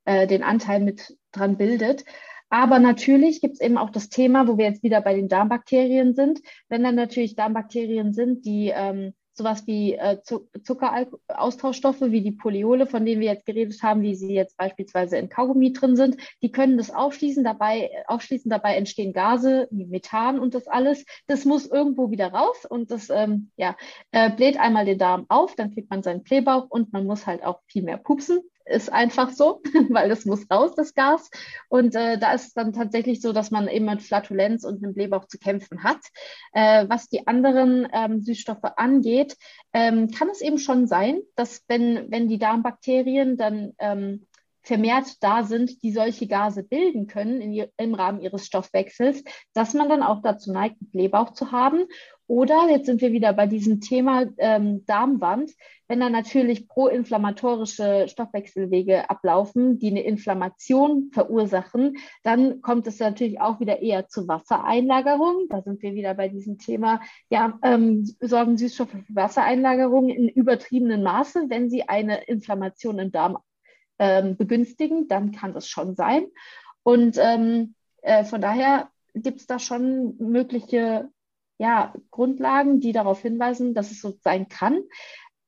äh, 0.05 0.29
den 0.29 0.45
Anteil 0.45 0.79
mit 0.79 1.19
dran 1.33 1.57
bildet. 1.57 2.05
Aber 2.51 2.79
natürlich 2.79 3.41
gibt 3.41 3.55
es 3.55 3.61
eben 3.61 3.77
auch 3.77 3.91
das 3.91 4.09
Thema, 4.09 4.49
wo 4.49 4.57
wir 4.57 4.65
jetzt 4.67 4.83
wieder 4.83 5.01
bei 5.01 5.15
den 5.15 5.29
Darmbakterien 5.29 6.15
sind. 6.15 6.41
Wenn 6.69 6.83
dann 6.83 6.95
natürlich 6.95 7.37
Darmbakterien 7.37 8.13
sind, 8.15 8.45
die 8.47 8.73
ähm, 8.75 9.13
sowas 9.39 9.67
wie 9.67 9.95
äh, 9.95 10.19
Zuckeraustauschstoffe 10.23 12.01
wie 12.01 12.21
die 12.21 12.33
Polyole, 12.33 12.87
von 12.87 13.07
denen 13.07 13.21
wir 13.21 13.29
jetzt 13.29 13.47
geredet 13.47 13.83
haben, 13.83 14.03
wie 14.03 14.15
sie 14.15 14.35
jetzt 14.35 14.57
beispielsweise 14.57 15.17
in 15.17 15.29
Kaugummi 15.29 15.73
drin 15.73 15.97
sind, 15.97 16.17
die 16.43 16.51
können 16.51 16.77
das 16.77 16.91
aufschließen. 16.91 17.45
Dabei, 17.45 17.91
aufschließen, 18.07 18.51
dabei 18.51 18.75
entstehen 18.75 19.13
Gase 19.13 19.69
wie 19.71 19.87
Methan 19.87 20.39
und 20.41 20.55
das 20.55 20.67
alles. 20.67 21.07
Das 21.27 21.45
muss 21.45 21.67
irgendwo 21.67 22.11
wieder 22.11 22.33
raus 22.33 22.67
und 22.69 22.91
das 22.91 23.09
ähm, 23.11 23.51
ja, 23.57 23.77
äh, 24.11 24.31
bläht 24.31 24.59
einmal 24.59 24.85
den 24.85 24.99
Darm 24.99 25.25
auf, 25.29 25.55
dann 25.55 25.73
kriegt 25.73 25.89
man 25.89 26.03
seinen 26.03 26.25
Blähbauch 26.25 26.67
und 26.69 26.93
man 26.93 27.07
muss 27.07 27.27
halt 27.27 27.45
auch 27.45 27.61
viel 27.69 27.83
mehr 27.83 27.99
pupsen 27.99 28.41
ist 28.69 28.93
einfach 28.93 29.31
so, 29.31 29.61
weil 29.91 30.09
das 30.09 30.25
muss 30.25 30.51
raus, 30.51 30.75
das 30.77 30.95
Gas. 30.95 31.31
Und 31.69 31.95
äh, 31.95 32.19
da 32.19 32.33
ist 32.33 32.49
es 32.49 32.55
dann 32.55 32.73
tatsächlich 32.73 33.21
so, 33.21 33.33
dass 33.33 33.51
man 33.51 33.69
eben 33.69 33.87
mit 33.87 34.03
Flatulenz 34.03 34.65
und 34.65 34.83
einem 34.83 34.95
Blähbauch 34.95 35.27
zu 35.27 35.39
kämpfen 35.39 35.83
hat. 35.83 36.01
Äh, 36.53 36.87
was 36.89 37.09
die 37.09 37.27
anderen 37.27 37.89
ähm, 37.93 38.21
Süßstoffe 38.21 38.73
angeht, 38.77 39.37
ähm, 39.73 40.11
kann 40.11 40.29
es 40.31 40.41
eben 40.41 40.59
schon 40.59 40.87
sein, 40.87 41.21
dass 41.35 41.63
wenn, 41.69 42.11
wenn 42.11 42.29
die 42.29 42.39
Darmbakterien 42.39 43.37
dann 43.37 43.73
ähm, 43.79 44.27
vermehrt 44.63 45.07
da 45.23 45.45
sind, 45.45 45.83
die 45.83 45.93
solche 45.93 46.27
Gase 46.27 46.63
bilden 46.63 47.07
können 47.07 47.41
in, 47.41 47.67
im 47.79 47.95
Rahmen 47.95 48.21
ihres 48.21 48.47
Stoffwechsels, 48.47 49.25
dass 49.55 49.73
man 49.73 49.89
dann 49.89 50.03
auch 50.03 50.21
dazu 50.21 50.53
neigt, 50.53 50.77
einen 50.81 50.91
Blähbauch 50.91 51.33
zu 51.33 51.53
haben. 51.53 51.87
Oder 52.29 52.69
jetzt 52.69 52.85
sind 52.85 53.01
wir 53.01 53.11
wieder 53.11 53.33
bei 53.33 53.47
diesem 53.47 53.81
Thema 53.81 54.27
ähm, 54.37 54.85
Darmwand, 54.85 55.51
wenn 55.89 56.01
da 56.01 56.11
natürlich 56.11 56.69
proinflammatorische 56.69 58.07
Stoffwechselwege 58.07 59.09
ablaufen, 59.09 59.79
die 59.79 59.89
eine 59.89 60.03
Inflammation 60.03 61.11
verursachen, 61.11 61.97
dann 62.23 62.61
kommt 62.61 62.87
es 62.87 62.99
natürlich 62.99 63.41
auch 63.41 63.61
wieder 63.61 63.81
eher 63.81 64.09
zu 64.09 64.29
Wassereinlagerung. 64.29 65.47
Da 65.49 65.63
sind 65.63 65.81
wir 65.81 65.95
wieder 65.95 66.13
bei 66.13 66.29
diesem 66.29 66.59
Thema, 66.59 67.01
ja, 67.31 67.59
ähm, 67.63 68.05
sorgen 68.21 68.59
Süßstoffe 68.59 68.91
für 68.91 69.05
Wassereinlagerung 69.09 70.11
in 70.11 70.29
übertriebenen 70.29 71.03
Maße. 71.03 71.47
Wenn 71.49 71.71
sie 71.71 71.89
eine 71.89 72.25
Inflammation 72.25 72.99
im 72.99 73.11
Darm 73.11 73.39
ähm, 73.99 74.37
begünstigen, 74.37 75.09
dann 75.09 75.33
kann 75.33 75.55
das 75.55 75.67
schon 75.67 75.97
sein. 75.97 76.27
Und 76.83 77.17
ähm, 77.19 77.75
äh, 78.03 78.25
von 78.25 78.43
daher 78.43 78.91
gibt 79.15 79.41
es 79.41 79.47
da 79.47 79.59
schon 79.59 80.17
mögliche 80.19 81.09
ja, 81.59 81.93
Grundlagen, 82.11 82.81
die 82.81 82.93
darauf 82.93 83.21
hinweisen, 83.23 83.75
dass 83.75 83.91
es 83.91 84.01
so 84.01 84.15
sein 84.23 84.49
kann. 84.49 84.83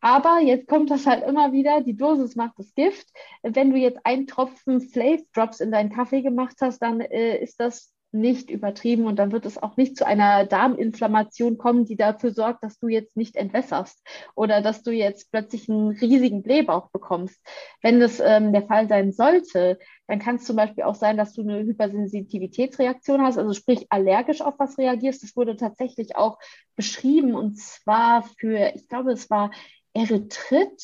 Aber 0.01 0.41
jetzt 0.41 0.67
kommt 0.67 0.91
das 0.91 1.07
halt 1.07 1.25
immer 1.25 1.53
wieder, 1.53 1.83
die 1.83 1.97
Dosis 1.97 2.35
macht 2.35 2.59
das 2.59 2.75
Gift. 2.75 3.07
Wenn 3.43 3.71
du 3.71 3.77
jetzt 3.77 4.01
einen 4.05 4.27
Tropfen 4.27 4.81
Flav 4.81 5.21
Drops 5.35 5.61
in 5.61 5.71
deinen 5.71 5.91
Kaffee 5.91 6.23
gemacht 6.23 6.57
hast, 6.61 6.81
dann 6.81 7.01
äh, 7.01 7.37
ist 7.39 7.61
das 7.61 7.93
nicht 8.13 8.51
übertrieben 8.51 9.07
und 9.07 9.17
dann 9.17 9.31
wird 9.31 9.47
es 9.47 9.63
auch 9.63 9.77
nicht 9.77 9.97
zu 9.97 10.05
einer 10.07 10.45
Darminflammation 10.45 11.59
kommen, 11.59 11.85
die 11.85 11.97
dafür 11.97 12.33
sorgt, 12.33 12.65
dass 12.65 12.79
du 12.79 12.89
jetzt 12.89 13.17
nicht 13.17 13.37
entwässerst 13.37 14.03
oder 14.35 14.63
dass 14.63 14.83
du 14.83 14.91
jetzt 14.91 15.31
plötzlich 15.31 15.69
einen 15.69 15.91
riesigen 15.91 16.43
Blähbauch 16.43 16.91
bekommst. 16.91 17.41
Wenn 17.83 18.01
das 18.01 18.21
ähm, 18.21 18.53
der 18.53 18.63
Fall 18.63 18.89
sein 18.89 19.13
sollte, 19.13 19.79
dann 20.11 20.19
kann 20.19 20.37
es 20.37 20.45
zum 20.45 20.57
Beispiel 20.57 20.83
auch 20.83 20.97
sein, 20.97 21.17
dass 21.17 21.35
du 21.35 21.43
eine 21.43 21.61
Hypersensitivitätsreaktion 21.61 23.23
hast, 23.23 23.39
also 23.39 23.55
sprich 23.55 23.87
allergisch 23.91 24.41
auf 24.41 24.55
was 24.59 24.77
reagierst. 24.77 25.23
Das 25.23 25.37
wurde 25.37 25.57
tatsächlich 25.57 26.17
auch 26.17 26.41
beschrieben 26.75 27.37
und 27.37 27.57
zwar 27.61 28.25
für, 28.41 28.73
ich 28.75 28.89
glaube, 28.89 29.13
es 29.13 29.31
war 29.31 29.53
Erythrit. 29.95 30.83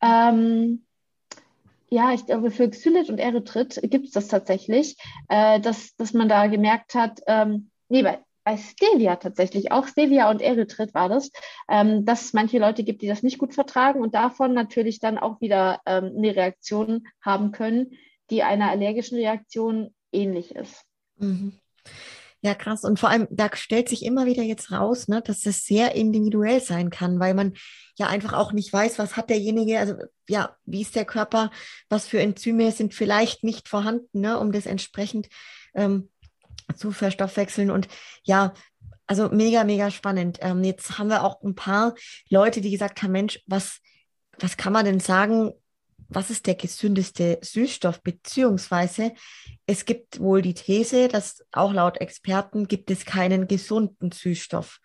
Ähm, 0.00 0.84
ja, 1.90 2.12
ich 2.12 2.24
glaube, 2.24 2.52
für 2.52 2.70
Xylit 2.70 3.10
und 3.10 3.18
Erythrit 3.18 3.80
gibt 3.82 4.06
es 4.06 4.12
das 4.12 4.28
tatsächlich, 4.28 4.96
äh, 5.28 5.58
dass, 5.58 5.96
dass 5.96 6.14
man 6.14 6.28
da 6.28 6.46
gemerkt 6.46 6.94
hat, 6.94 7.20
ähm, 7.26 7.68
nee, 7.88 8.04
bei, 8.04 8.20
bei 8.44 8.56
Stevia 8.56 9.16
tatsächlich, 9.16 9.72
auch 9.72 9.88
Stevia 9.88 10.30
und 10.30 10.40
Erythrit 10.40 10.94
war 10.94 11.08
das, 11.08 11.32
ähm, 11.68 12.04
dass 12.04 12.26
es 12.26 12.32
manche 12.32 12.60
Leute 12.60 12.84
gibt, 12.84 13.02
die 13.02 13.08
das 13.08 13.24
nicht 13.24 13.38
gut 13.38 13.54
vertragen 13.54 14.00
und 14.00 14.14
davon 14.14 14.54
natürlich 14.54 15.00
dann 15.00 15.18
auch 15.18 15.40
wieder 15.40 15.80
ähm, 15.84 16.12
eine 16.16 16.36
Reaktion 16.36 17.08
haben 17.20 17.50
können, 17.50 17.98
die 18.30 18.42
einer 18.42 18.70
allergischen 18.70 19.18
Reaktion 19.18 19.94
ähnlich 20.12 20.54
ist. 20.54 20.84
Mhm. 21.16 21.58
Ja, 22.44 22.54
krass. 22.54 22.82
Und 22.82 22.98
vor 22.98 23.08
allem, 23.08 23.28
da 23.30 23.48
stellt 23.54 23.88
sich 23.88 24.04
immer 24.04 24.26
wieder 24.26 24.42
jetzt 24.42 24.72
raus, 24.72 25.06
ne, 25.06 25.22
dass 25.22 25.42
das 25.42 25.64
sehr 25.64 25.94
individuell 25.94 26.60
sein 26.60 26.90
kann, 26.90 27.20
weil 27.20 27.34
man 27.34 27.54
ja 27.96 28.08
einfach 28.08 28.32
auch 28.32 28.52
nicht 28.52 28.72
weiß, 28.72 28.98
was 28.98 29.16
hat 29.16 29.30
derjenige, 29.30 29.78
also 29.78 29.94
ja, 30.28 30.56
wie 30.64 30.82
ist 30.82 30.96
der 30.96 31.04
Körper, 31.04 31.52
was 31.88 32.08
für 32.08 32.20
Enzyme 32.20 32.72
sind 32.72 32.94
vielleicht 32.94 33.44
nicht 33.44 33.68
vorhanden, 33.68 34.20
ne, 34.20 34.40
um 34.40 34.50
das 34.50 34.66
entsprechend 34.66 35.28
ähm, 35.74 36.10
zu 36.74 36.90
verstoffwechseln. 36.90 37.70
Und 37.70 37.86
ja, 38.24 38.54
also 39.06 39.28
mega, 39.28 39.62
mega 39.62 39.92
spannend. 39.92 40.38
Ähm, 40.40 40.64
jetzt 40.64 40.98
haben 40.98 41.10
wir 41.10 41.22
auch 41.22 41.42
ein 41.42 41.54
paar 41.54 41.94
Leute, 42.28 42.60
die 42.60 42.72
gesagt 42.72 43.02
haben, 43.02 43.12
Mensch, 43.12 43.40
was, 43.46 43.78
was 44.40 44.56
kann 44.56 44.72
man 44.72 44.84
denn 44.84 44.98
sagen, 44.98 45.52
was 46.14 46.30
ist 46.30 46.46
der 46.46 46.54
gesündeste 46.54 47.38
Süßstoff, 47.42 48.02
beziehungsweise 48.02 49.12
es 49.66 49.84
gibt 49.84 50.20
wohl 50.20 50.42
die 50.42 50.54
These, 50.54 51.08
dass 51.08 51.44
auch 51.52 51.72
laut 51.72 52.00
Experten 52.00 52.68
gibt 52.68 52.90
es 52.90 53.04
keinen 53.04 53.48
gesunden 53.48 54.12
Süßstoff. 54.12 54.80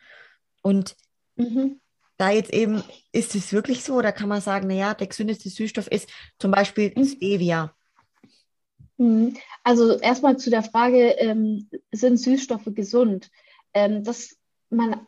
Und 0.61 0.95
mhm. 1.35 1.79
da 2.17 2.31
jetzt 2.31 2.53
eben, 2.53 2.83
ist 3.11 3.35
es 3.35 3.53
wirklich 3.53 3.83
so 3.83 3.95
oder 3.95 4.11
kann 4.11 4.29
man 4.29 4.41
sagen, 4.41 4.67
naja, 4.67 4.93
der 4.93 5.07
gesündeste 5.07 5.49
Süßstoff 5.49 5.87
ist 5.87 6.09
zum 6.39 6.51
Beispiel 6.51 6.93
mhm. 6.95 7.05
Stevia? 7.05 7.75
Mhm. 8.97 9.37
Also 9.63 9.99
erstmal 9.99 10.37
zu 10.37 10.49
der 10.49 10.63
Frage, 10.63 11.11
ähm, 11.19 11.69
sind 11.91 12.17
Süßstoffe 12.17 12.69
gesund? 12.73 13.29
Ähm, 13.73 14.03
das, 14.03 14.35
man 14.69 15.07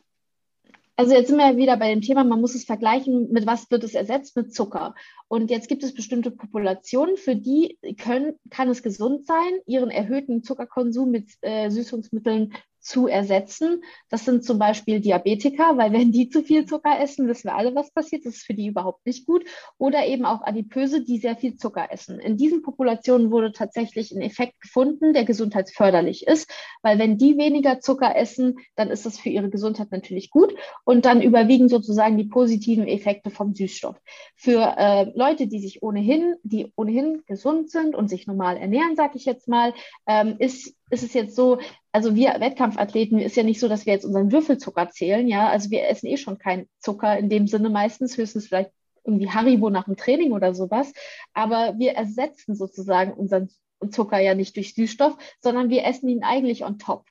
also 1.00 1.14
jetzt 1.14 1.30
sind 1.30 1.38
wir 1.38 1.56
wieder 1.56 1.78
bei 1.78 1.91
dem 1.93 2.02
Thema, 2.02 2.26
man 2.26 2.41
muss 2.41 2.56
es 2.56 2.66
vergleichen, 2.66 3.32
mit 3.32 3.45
was 3.45 3.72
wird 3.72 3.86
es 3.86 3.93
ersetzt? 3.93 4.36
Mit 4.36 4.54
Zucker. 4.54 4.95
Und 5.30 5.50
jetzt 5.50 5.70
gibt 5.70 5.82
es 5.82 5.93
bestimmte 5.93 6.30
Populationen, 6.30 7.16
für 7.16 7.38
die 7.38 7.78
können, 7.97 8.34
kann 8.50 8.68
es 8.68 8.84
gesund 8.84 9.26
sein, 9.26 9.60
ihren 9.66 9.91
erhöhten 9.91 10.43
Zuckerkonsum 10.43 11.10
mit 11.10 11.32
äh, 11.39 11.70
Süßungsmitteln 11.70 12.52
zu 12.89 13.05
ersetzen. 13.07 13.83
Das 14.09 14.25
sind 14.25 14.43
zum 14.43 14.57
Beispiel 14.57 14.99
Diabetiker, 14.99 15.77
weil 15.77 15.93
wenn 15.93 16.11
die 16.11 16.29
zu 16.29 16.41
viel 16.41 16.65
Zucker 16.65 16.99
essen, 16.99 17.27
wissen 17.27 17.49
wir 17.49 17.55
alle, 17.55 17.75
was 17.75 17.91
passiert. 17.91 18.25
Das 18.25 18.37
ist 18.37 18.45
für 18.45 18.55
die 18.55 18.65
überhaupt 18.65 19.05
nicht 19.05 19.27
gut. 19.27 19.45
Oder 19.77 20.07
eben 20.07 20.25
auch 20.25 20.41
Adipöse, 20.41 21.03
die 21.03 21.19
sehr 21.19 21.35
viel 21.35 21.55
Zucker 21.55 21.89
essen. 21.91 22.19
In 22.19 22.35
diesen 22.35 22.63
Populationen 22.63 23.29
wurde 23.29 23.51
tatsächlich 23.51 24.11
ein 24.11 24.21
Effekt 24.21 24.59
gefunden, 24.59 25.13
der 25.13 25.23
gesundheitsförderlich 25.23 26.25
ist, 26.25 26.51
weil 26.81 26.97
wenn 26.97 27.19
die 27.19 27.37
weniger 27.37 27.79
Zucker 27.79 28.15
essen, 28.15 28.57
dann 28.75 28.89
ist 28.89 29.05
das 29.05 29.19
für 29.19 29.29
ihre 29.29 29.51
Gesundheit 29.51 29.91
natürlich 29.91 30.31
gut 30.31 30.55
und 30.83 31.05
dann 31.05 31.21
überwiegen 31.21 31.69
sozusagen 31.69 32.17
die 32.17 32.23
positiven 32.23 32.87
Effekte 32.87 33.29
vom 33.29 33.53
Süßstoff. 33.53 34.01
Für 34.35 34.75
äh, 34.77 35.11
Leute, 35.13 35.45
die 35.45 35.59
sich 35.59 35.83
ohnehin, 35.83 36.35
die 36.41 36.73
ohnehin 36.75 37.21
gesund 37.27 37.69
sind 37.69 37.93
und 37.93 38.09
sich 38.09 38.25
normal 38.25 38.57
ernähren, 38.57 38.95
sage 38.95 39.17
ich 39.17 39.25
jetzt 39.25 39.47
mal, 39.47 39.75
ähm, 40.07 40.37
ist 40.39 40.78
ist 40.89 41.03
es 41.03 41.13
jetzt 41.13 41.35
so, 41.35 41.59
also 41.91 42.15
wir 42.15 42.35
Wettkampfathleten 42.39 43.19
ist 43.19 43.35
ja 43.35 43.43
nicht 43.43 43.59
so, 43.59 43.67
dass 43.67 43.85
wir 43.85 43.93
jetzt 43.93 44.05
unseren 44.05 44.31
Würfelzucker 44.31 44.89
zählen, 44.89 45.27
ja. 45.27 45.49
Also 45.49 45.69
wir 45.69 45.87
essen 45.87 46.07
eh 46.07 46.17
schon 46.17 46.37
keinen 46.37 46.67
Zucker 46.79 47.17
in 47.17 47.29
dem 47.29 47.47
Sinne 47.47 47.69
meistens, 47.69 48.17
höchstens 48.17 48.47
vielleicht 48.47 48.71
irgendwie 49.03 49.29
Haribo 49.29 49.69
nach 49.69 49.85
dem 49.85 49.97
Training 49.97 50.31
oder 50.31 50.53
sowas. 50.53 50.93
Aber 51.33 51.77
wir 51.77 51.93
ersetzen 51.93 52.55
sozusagen 52.55 53.13
unseren 53.13 53.49
Zucker 53.91 54.19
ja 54.19 54.35
nicht 54.35 54.55
durch 54.55 54.73
Süßstoff, 54.73 55.17
sondern 55.41 55.69
wir 55.69 55.85
essen 55.85 56.09
ihn 56.09 56.23
eigentlich 56.23 56.65
on 56.65 56.79
top. 56.79 57.05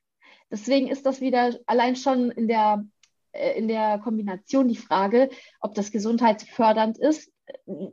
Deswegen 0.51 0.89
ist 0.89 1.07
das 1.07 1.21
wieder 1.21 1.59
allein 1.67 1.97
schon 1.97 2.31
in 2.31 2.49
der, 2.49 2.85
äh, 3.33 3.59
in 3.59 3.69
der 3.69 3.99
Kombination 3.99 4.69
die 4.69 4.77
Frage, 4.77 5.31
ob 5.61 5.75
das 5.75 5.91
gesundheitsfördernd 5.91 6.99
ist. 6.99 7.31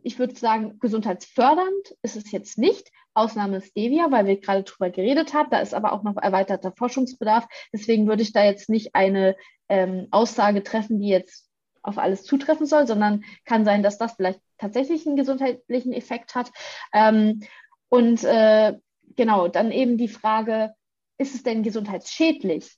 Ich 0.03 0.20
würde 0.20 0.36
sagen, 0.36 0.80
gesundheitsfördernd 0.80 1.95
ist 2.01 2.16
es 2.16 2.32
jetzt 2.32 2.58
nicht, 2.58 2.91
Ausnahme 3.14 3.62
Stevia, 3.62 4.12
weil 4.12 4.26
wir 4.26 4.39
gerade 4.39 4.64
drüber 4.64 4.89
geredet 4.89 5.34
haben. 5.34 5.49
Da 5.49 5.60
ist 5.60 5.74
aber 5.74 5.93
auch 5.93 6.03
noch 6.03 6.18
erweiterter 6.18 6.74
Forschungsbedarf. 6.78 7.47
Deswegen 7.74 8.08
würde 8.08 8.24
ich 8.24 8.34
da 8.34 8.43
jetzt 8.43 8.70
nicht 8.70 8.93
eine 8.93 9.36
ähm, 9.70 10.08
Aussage 10.12 10.64
treffen, 10.64 10.99
die 10.99 11.08
jetzt 11.08 11.49
auf 11.82 11.97
alles 11.97 12.24
zutreffen 12.24 12.66
soll, 12.66 12.88
sondern 12.88 13.24
kann 13.45 13.64
sein, 13.64 13.84
dass 13.84 13.97
das 13.97 14.14
vielleicht 14.14 14.41
tatsächlich 14.58 15.06
einen 15.06 15.16
gesundheitlichen 15.16 15.93
Effekt 15.93 16.36
hat. 16.36 16.51
Ähm, 16.93 17.41
und 17.89 18.24
äh, 18.24 18.74
genau, 19.16 19.47
dann 19.47 19.72
eben 19.72 19.97
die 19.97 20.08
Frage, 20.08 20.74
ist 21.18 21.36
es 21.36 21.43
denn 21.43 21.64
gesundheitsschädlich? 21.64 22.78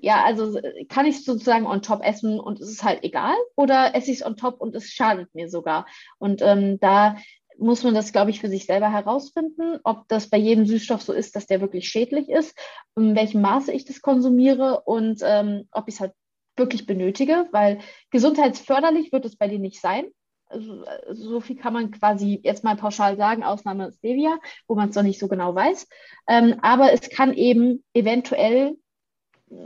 Ja, 0.00 0.24
also 0.24 0.58
kann 0.88 1.06
ich 1.06 1.24
sozusagen 1.24 1.66
on 1.66 1.82
top 1.82 2.02
essen 2.02 2.40
und 2.40 2.60
es 2.60 2.70
ist 2.70 2.84
halt 2.84 3.04
egal 3.04 3.34
oder 3.54 3.94
esse 3.94 4.10
ich 4.10 4.18
es 4.18 4.26
on 4.26 4.36
top 4.36 4.60
und 4.60 4.74
es 4.74 4.90
schadet 4.90 5.34
mir 5.34 5.48
sogar? 5.48 5.86
Und 6.18 6.42
ähm, 6.42 6.78
da 6.80 7.16
muss 7.58 7.82
man 7.82 7.94
das, 7.94 8.12
glaube 8.12 8.30
ich, 8.30 8.40
für 8.40 8.48
sich 8.48 8.66
selber 8.66 8.90
herausfinden, 8.90 9.80
ob 9.84 10.06
das 10.08 10.30
bei 10.30 10.38
jedem 10.38 10.64
Süßstoff 10.64 11.02
so 11.02 11.12
ist, 11.12 11.34
dass 11.36 11.46
der 11.46 11.60
wirklich 11.60 11.88
schädlich 11.88 12.28
ist, 12.28 12.56
in 12.96 13.16
welchem 13.16 13.40
Maße 13.40 13.72
ich 13.72 13.84
das 13.84 14.00
konsumiere 14.00 14.82
und 14.82 15.20
ähm, 15.24 15.68
ob 15.72 15.88
ich 15.88 15.94
es 15.94 16.00
halt 16.00 16.12
wirklich 16.56 16.86
benötige, 16.86 17.48
weil 17.52 17.80
gesundheitsförderlich 18.10 19.12
wird 19.12 19.24
es 19.24 19.36
bei 19.36 19.48
dir 19.48 19.58
nicht 19.58 19.80
sein. 19.80 20.06
Also, 20.46 20.84
so 21.10 21.40
viel 21.40 21.56
kann 21.56 21.74
man 21.74 21.90
quasi 21.90 22.40
jetzt 22.42 22.64
mal 22.64 22.76
pauschal 22.76 23.16
sagen, 23.16 23.44
Ausnahme 23.44 23.92
Stevia, 23.92 24.38
wo 24.66 24.74
man 24.74 24.88
es 24.88 24.96
noch 24.96 25.02
nicht 25.02 25.20
so 25.20 25.28
genau 25.28 25.54
weiß. 25.54 25.86
Ähm, 26.26 26.56
aber 26.62 26.92
es 26.92 27.10
kann 27.10 27.34
eben 27.34 27.84
eventuell 27.92 28.76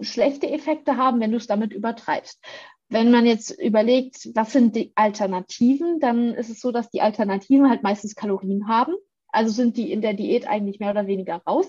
schlechte 0.01 0.51
Effekte 0.51 0.97
haben, 0.97 1.21
wenn 1.21 1.31
du 1.31 1.37
es 1.37 1.47
damit 1.47 1.73
übertreibst. 1.73 2.43
Wenn 2.89 3.11
man 3.11 3.25
jetzt 3.25 3.51
überlegt, 3.51 4.29
was 4.35 4.53
sind 4.53 4.77
die 4.77 4.93
Alternativen, 4.97 5.99
dann 6.01 6.35
ist 6.35 6.51
es 6.51 6.61
so, 6.61 6.73
dass 6.73 6.91
die 6.91 7.01
Alternativen 7.01 7.71
halt 7.71 7.83
meistens 7.83 8.15
Kalorien 8.15 8.69
haben. 8.69 8.95
Also 9.29 9.51
sind 9.51 9.77
die 9.77 9.91
in 9.91 10.03
der 10.03 10.13
Diät 10.13 10.47
eigentlich 10.47 10.79
mehr 10.79 10.91
oder 10.91 11.07
weniger 11.07 11.37
raus. 11.47 11.67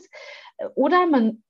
Oder 0.75 1.07
man, 1.07 1.42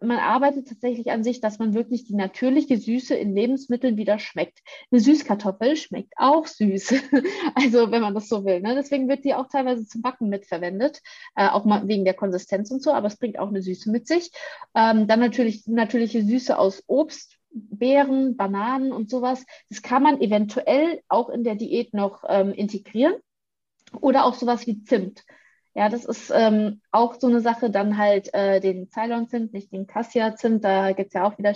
man 0.00 0.18
arbeitet 0.18 0.68
tatsächlich 0.68 1.10
an 1.10 1.24
sich, 1.24 1.40
dass 1.40 1.58
man 1.58 1.74
wirklich 1.74 2.04
die 2.04 2.14
natürliche 2.14 2.76
Süße 2.76 3.14
in 3.14 3.34
Lebensmitteln 3.34 3.96
wieder 3.96 4.18
schmeckt. 4.18 4.60
Eine 4.90 5.00
Süßkartoffel 5.00 5.76
schmeckt 5.76 6.12
auch 6.16 6.46
süß. 6.46 6.94
Also 7.54 7.90
wenn 7.90 8.02
man 8.02 8.14
das 8.14 8.28
so 8.28 8.44
will. 8.44 8.60
Ne? 8.60 8.74
Deswegen 8.74 9.08
wird 9.08 9.24
die 9.24 9.34
auch 9.34 9.48
teilweise 9.48 9.86
zum 9.86 10.02
Backen 10.02 10.28
mitverwendet, 10.28 11.00
äh, 11.34 11.48
auch 11.48 11.64
mal 11.64 11.88
wegen 11.88 12.04
der 12.04 12.14
Konsistenz 12.14 12.70
und 12.70 12.82
so, 12.82 12.92
aber 12.92 13.06
es 13.06 13.16
bringt 13.16 13.38
auch 13.38 13.48
eine 13.48 13.62
Süße 13.62 13.90
mit 13.90 14.06
sich. 14.06 14.30
Ähm, 14.74 15.06
dann 15.06 15.20
natürlich 15.20 15.66
natürliche 15.66 16.22
Süße 16.22 16.58
aus 16.58 16.82
Obst, 16.86 17.38
Beeren, 17.50 18.36
Bananen 18.36 18.92
und 18.92 19.08
sowas. 19.08 19.44
Das 19.70 19.80
kann 19.80 20.02
man 20.02 20.20
eventuell 20.20 21.00
auch 21.08 21.30
in 21.30 21.44
der 21.44 21.54
Diät 21.54 21.94
noch 21.94 22.24
ähm, 22.28 22.52
integrieren. 22.52 23.14
Oder 24.00 24.24
auch 24.24 24.34
sowas 24.34 24.66
wie 24.66 24.82
Zimt. 24.82 25.24
Ja, 25.76 25.90
das 25.90 26.06
ist 26.06 26.32
ähm, 26.34 26.80
auch 26.90 27.16
so 27.20 27.26
eine 27.26 27.42
Sache, 27.42 27.68
dann 27.68 27.98
halt 27.98 28.32
äh, 28.32 28.60
den 28.60 28.88
Ceylon-Zimt, 28.88 29.52
nicht 29.52 29.70
den 29.72 29.86
Cassia-Zimt, 29.86 30.64
da 30.64 30.92
gibt 30.92 31.08
es 31.08 31.12
ja 31.12 31.24
auch 31.28 31.36
wieder 31.36 31.52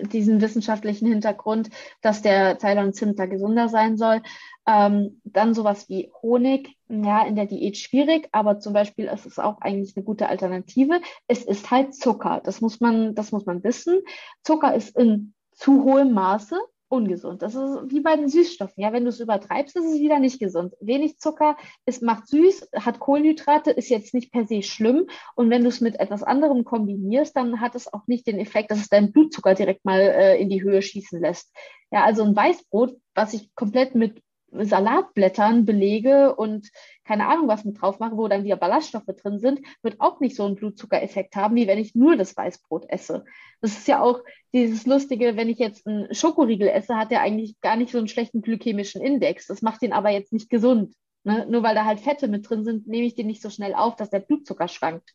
diesen 0.00 0.40
wissenschaftlichen 0.40 1.06
Hintergrund, 1.06 1.68
dass 2.00 2.22
der 2.22 2.58
Ceylon-Zimt 2.58 3.18
da 3.18 3.26
gesünder 3.26 3.68
sein 3.68 3.98
soll. 3.98 4.22
Ähm, 4.66 5.20
dann 5.24 5.52
sowas 5.52 5.90
wie 5.90 6.10
Honig, 6.22 6.74
ja, 6.88 7.26
in 7.26 7.36
der 7.36 7.44
Diät 7.44 7.76
schwierig, 7.76 8.30
aber 8.32 8.60
zum 8.60 8.72
Beispiel 8.72 9.04
ist 9.08 9.26
es 9.26 9.38
auch 9.38 9.60
eigentlich 9.60 9.94
eine 9.94 10.06
gute 10.06 10.26
Alternative. 10.30 11.02
Es 11.26 11.44
ist 11.44 11.70
halt 11.70 11.94
Zucker. 11.94 12.40
Das 12.42 12.62
muss 12.62 12.80
man, 12.80 13.14
das 13.14 13.30
muss 13.30 13.44
man 13.44 13.62
wissen. 13.62 14.00
Zucker 14.42 14.74
ist 14.74 14.96
in 14.96 15.34
zu 15.52 15.84
hohem 15.84 16.12
Maße 16.14 16.58
ungesund. 16.88 17.42
Das 17.42 17.54
ist 17.54 17.90
wie 17.90 18.00
bei 18.00 18.16
den 18.16 18.28
Süßstoffen. 18.28 18.82
Ja, 18.82 18.92
wenn 18.92 19.04
du 19.04 19.10
es 19.10 19.20
übertreibst, 19.20 19.76
ist 19.76 19.84
es 19.84 20.00
wieder 20.00 20.18
nicht 20.18 20.38
gesund. 20.38 20.74
Wenig 20.80 21.18
Zucker 21.18 21.56
ist, 21.86 22.02
macht 22.02 22.28
süß, 22.28 22.70
hat 22.74 22.98
Kohlenhydrate, 22.98 23.70
ist 23.70 23.88
jetzt 23.88 24.14
nicht 24.14 24.32
per 24.32 24.46
se 24.46 24.62
schlimm. 24.62 25.06
Und 25.34 25.50
wenn 25.50 25.62
du 25.62 25.68
es 25.68 25.80
mit 25.80 26.00
etwas 26.00 26.22
anderem 26.22 26.64
kombinierst, 26.64 27.36
dann 27.36 27.60
hat 27.60 27.74
es 27.74 27.92
auch 27.92 28.06
nicht 28.06 28.26
den 28.26 28.38
Effekt, 28.38 28.70
dass 28.70 28.80
es 28.80 28.88
deinen 28.88 29.12
Blutzucker 29.12 29.54
direkt 29.54 29.84
mal 29.84 30.00
äh, 30.00 30.40
in 30.40 30.48
die 30.48 30.62
Höhe 30.62 30.82
schießen 30.82 31.20
lässt. 31.20 31.54
Ja, 31.90 32.04
also 32.04 32.22
ein 32.22 32.36
Weißbrot, 32.36 32.96
was 33.14 33.34
ich 33.34 33.54
komplett 33.54 33.94
mit 33.94 34.22
Salatblättern 34.52 35.64
belege 35.64 36.34
und 36.34 36.70
keine 37.04 37.26
Ahnung 37.26 37.48
was 37.48 37.64
mit 37.64 37.80
drauf 37.80 37.98
mache, 37.98 38.16
wo 38.16 38.28
dann 38.28 38.44
wieder 38.44 38.56
Ballaststoffe 38.56 39.06
drin 39.06 39.38
sind, 39.38 39.60
wird 39.82 40.00
auch 40.00 40.20
nicht 40.20 40.36
so 40.36 40.44
einen 40.44 40.56
Blutzuckereffekt 40.56 41.36
haben, 41.36 41.56
wie 41.56 41.66
wenn 41.66 41.78
ich 41.78 41.94
nur 41.94 42.16
das 42.16 42.36
Weißbrot 42.36 42.86
esse. 42.88 43.24
Das 43.60 43.72
ist 43.72 43.88
ja 43.88 44.00
auch 44.00 44.20
dieses 44.52 44.86
Lustige, 44.86 45.36
wenn 45.36 45.48
ich 45.48 45.58
jetzt 45.58 45.86
einen 45.86 46.14
Schokoriegel 46.14 46.68
esse, 46.68 46.96
hat 46.96 47.10
der 47.10 47.20
eigentlich 47.20 47.60
gar 47.60 47.76
nicht 47.76 47.92
so 47.92 47.98
einen 47.98 48.08
schlechten 48.08 48.42
glykämischen 48.42 49.02
Index. 49.02 49.46
Das 49.46 49.62
macht 49.62 49.82
ihn 49.82 49.92
aber 49.92 50.10
jetzt 50.10 50.32
nicht 50.32 50.48
gesund. 50.48 50.94
Ne? 51.24 51.46
Nur 51.48 51.62
weil 51.62 51.74
da 51.74 51.84
halt 51.84 52.00
Fette 52.00 52.28
mit 52.28 52.48
drin 52.48 52.64
sind, 52.64 52.86
nehme 52.86 53.06
ich 53.06 53.14
den 53.14 53.26
nicht 53.26 53.42
so 53.42 53.50
schnell 53.50 53.74
auf, 53.74 53.96
dass 53.96 54.10
der 54.10 54.20
Blutzucker 54.20 54.68
schwankt. 54.68 55.10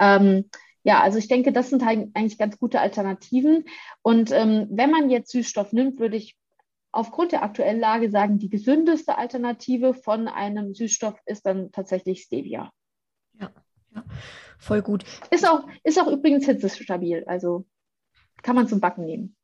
Ähm, 0.00 0.50
ja, 0.82 1.00
also 1.00 1.18
ich 1.18 1.28
denke, 1.28 1.52
das 1.52 1.70
sind 1.70 1.84
halt 1.84 2.10
eigentlich 2.14 2.38
ganz 2.38 2.58
gute 2.58 2.80
Alternativen. 2.80 3.64
Und 4.02 4.30
ähm, 4.32 4.66
wenn 4.70 4.90
man 4.90 5.10
jetzt 5.10 5.30
Süßstoff 5.30 5.72
nimmt, 5.72 5.98
würde 5.98 6.16
ich 6.16 6.36
aufgrund 6.94 7.32
der 7.32 7.42
aktuellen 7.42 7.80
Lage 7.80 8.10
sagen, 8.10 8.38
die 8.38 8.48
gesündeste 8.48 9.18
Alternative 9.18 9.94
von 9.94 10.28
einem 10.28 10.74
Süßstoff 10.74 11.18
ist 11.26 11.46
dann 11.46 11.72
tatsächlich 11.72 12.22
Stevia. 12.22 12.70
Ja, 13.40 13.50
ja 13.94 14.04
voll 14.58 14.82
gut. 14.82 15.04
Ist 15.30 15.46
auch, 15.46 15.66
ist 15.82 16.00
auch 16.00 16.08
übrigens 16.08 16.46
hitzestabil, 16.46 17.24
also 17.26 17.66
kann 18.42 18.56
man 18.56 18.68
zum 18.68 18.80
Backen 18.80 19.04
nehmen. 19.04 19.36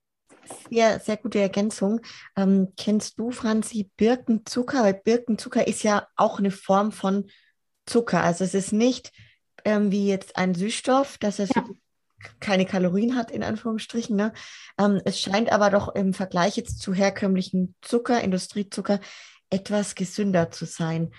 Sehr, 0.71 0.99
sehr 1.01 1.17
gute 1.17 1.39
Ergänzung. 1.39 2.01
Ähm, 2.37 2.73
kennst 2.77 3.19
du, 3.19 3.31
Franzi, 3.31 3.91
Birkenzucker? 3.97 4.83
Weil 4.83 4.95
Birkenzucker 4.95 5.67
ist 5.67 5.83
ja 5.83 6.07
auch 6.17 6.39
eine 6.39 6.51
Form 6.51 6.93
von 6.93 7.31
Zucker. 7.87 8.23
Also 8.23 8.45
es 8.45 8.55
ist 8.55 8.73
nicht 8.73 9.13
ähm, 9.65 9.91
wie 9.91 10.09
jetzt 10.09 10.37
ein 10.37 10.55
Süßstoff, 10.55 11.19
dass 11.19 11.39
es 11.39 11.51
ja 11.55 11.65
keine 12.41 12.66
Kalorien 12.66 13.16
hat, 13.16 13.31
in 13.31 13.43
Anführungsstrichen. 13.43 14.16
Ne? 14.16 14.33
Ähm, 14.79 15.01
es 15.05 15.21
scheint 15.21 15.53
aber 15.53 15.71
doch 15.71 15.95
im 15.95 16.12
Vergleich 16.12 16.57
jetzt 16.57 16.81
zu 16.81 16.95
herkömmlichen 16.95 17.75
Zucker, 17.81 18.21
Industriezucker, 18.21 19.01
etwas 19.51 19.95
gesünder 19.95 20.51
zu 20.51 20.64
sein. 20.64 21.11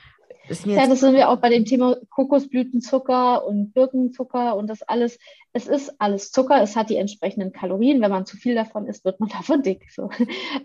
Das 0.47 0.65
ja, 0.65 0.87
das 0.87 0.99
sind 0.99 1.13
wir 1.13 1.29
auch 1.29 1.37
bei 1.37 1.49
dem 1.49 1.65
Thema 1.65 1.97
Kokosblütenzucker 2.09 3.45
und 3.45 3.73
Birkenzucker 3.73 4.55
und 4.55 4.67
das 4.67 4.81
alles. 4.81 5.17
Es 5.53 5.67
ist 5.67 5.93
alles 5.99 6.31
Zucker, 6.31 6.61
es 6.61 6.75
hat 6.75 6.89
die 6.89 6.95
entsprechenden 6.95 7.51
Kalorien. 7.51 8.01
Wenn 8.01 8.11
man 8.11 8.25
zu 8.25 8.37
viel 8.37 8.55
davon 8.55 8.87
isst, 8.87 9.05
wird 9.05 9.19
man 9.19 9.29
davon 9.37 9.61
dick. 9.61 9.89
So. 9.91 10.09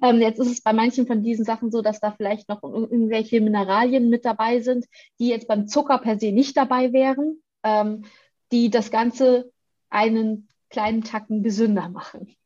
Ähm, 0.02 0.20
jetzt 0.20 0.40
ist 0.40 0.50
es 0.50 0.60
bei 0.60 0.72
manchen 0.72 1.06
von 1.06 1.22
diesen 1.22 1.44
Sachen 1.44 1.70
so, 1.70 1.82
dass 1.82 2.00
da 2.00 2.12
vielleicht 2.12 2.48
noch 2.48 2.62
irgendwelche 2.62 3.40
Mineralien 3.40 4.08
mit 4.08 4.24
dabei 4.24 4.60
sind, 4.60 4.86
die 5.18 5.28
jetzt 5.28 5.46
beim 5.46 5.68
Zucker 5.68 5.98
per 5.98 6.18
se 6.18 6.32
nicht 6.32 6.56
dabei 6.56 6.92
wären, 6.92 7.42
ähm, 7.62 8.04
die 8.52 8.70
das 8.70 8.90
Ganze 8.90 9.52
einen 9.90 10.48
kleinen 10.70 11.02
Tacken 11.02 11.42
gesünder 11.42 11.88
machen. 11.88 12.36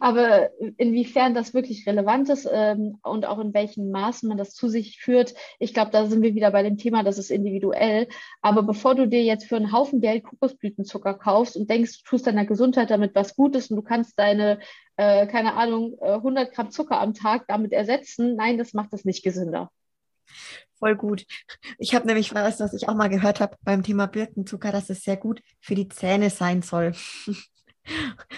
Aber 0.00 0.50
inwiefern 0.78 1.34
das 1.34 1.54
wirklich 1.54 1.86
relevant 1.86 2.28
ist 2.30 2.48
ähm, 2.50 2.98
und 3.02 3.26
auch 3.26 3.38
in 3.38 3.52
welchen 3.52 3.90
Maßen 3.90 4.28
man 4.28 4.38
das 4.38 4.54
zu 4.54 4.68
sich 4.68 4.98
führt, 5.00 5.34
ich 5.58 5.74
glaube, 5.74 5.90
da 5.90 6.06
sind 6.06 6.22
wir 6.22 6.34
wieder 6.34 6.50
bei 6.50 6.62
dem 6.62 6.78
Thema, 6.78 7.02
das 7.02 7.18
ist 7.18 7.30
individuell. 7.30 8.08
Aber 8.40 8.62
bevor 8.62 8.94
du 8.94 9.06
dir 9.06 9.22
jetzt 9.22 9.44
für 9.44 9.56
einen 9.56 9.72
Haufen 9.72 10.00
Geld 10.00 10.24
Kokosblütenzucker 10.24 11.14
kaufst 11.14 11.56
und 11.56 11.68
denkst, 11.68 12.02
du 12.02 12.08
tust 12.08 12.26
deiner 12.26 12.46
Gesundheit 12.46 12.90
damit 12.90 13.14
was 13.14 13.36
Gutes 13.36 13.70
und 13.70 13.76
du 13.76 13.82
kannst 13.82 14.18
deine, 14.18 14.60
äh, 14.96 15.26
keine 15.26 15.54
Ahnung, 15.54 15.98
100 16.00 16.48
äh, 16.48 16.52
Gramm 16.52 16.70
Zucker 16.70 17.00
am 17.00 17.14
Tag 17.14 17.44
damit 17.48 17.72
ersetzen, 17.72 18.36
nein, 18.36 18.58
das 18.58 18.72
macht 18.72 18.92
es 18.92 19.04
nicht 19.04 19.22
gesünder. 19.22 19.70
Voll 20.78 20.96
gut. 20.96 21.24
Ich 21.78 21.94
habe 21.94 22.06
nämlich 22.06 22.34
was, 22.34 22.60
was 22.60 22.74
ich 22.74 22.88
auch 22.88 22.94
mal 22.94 23.08
gehört 23.08 23.40
habe 23.40 23.56
beim 23.62 23.82
Thema 23.82 24.06
Birkenzucker, 24.06 24.72
dass 24.72 24.90
es 24.90 25.02
sehr 25.02 25.16
gut 25.16 25.40
für 25.60 25.74
die 25.74 25.88
Zähne 25.88 26.30
sein 26.30 26.62
soll. 26.62 26.92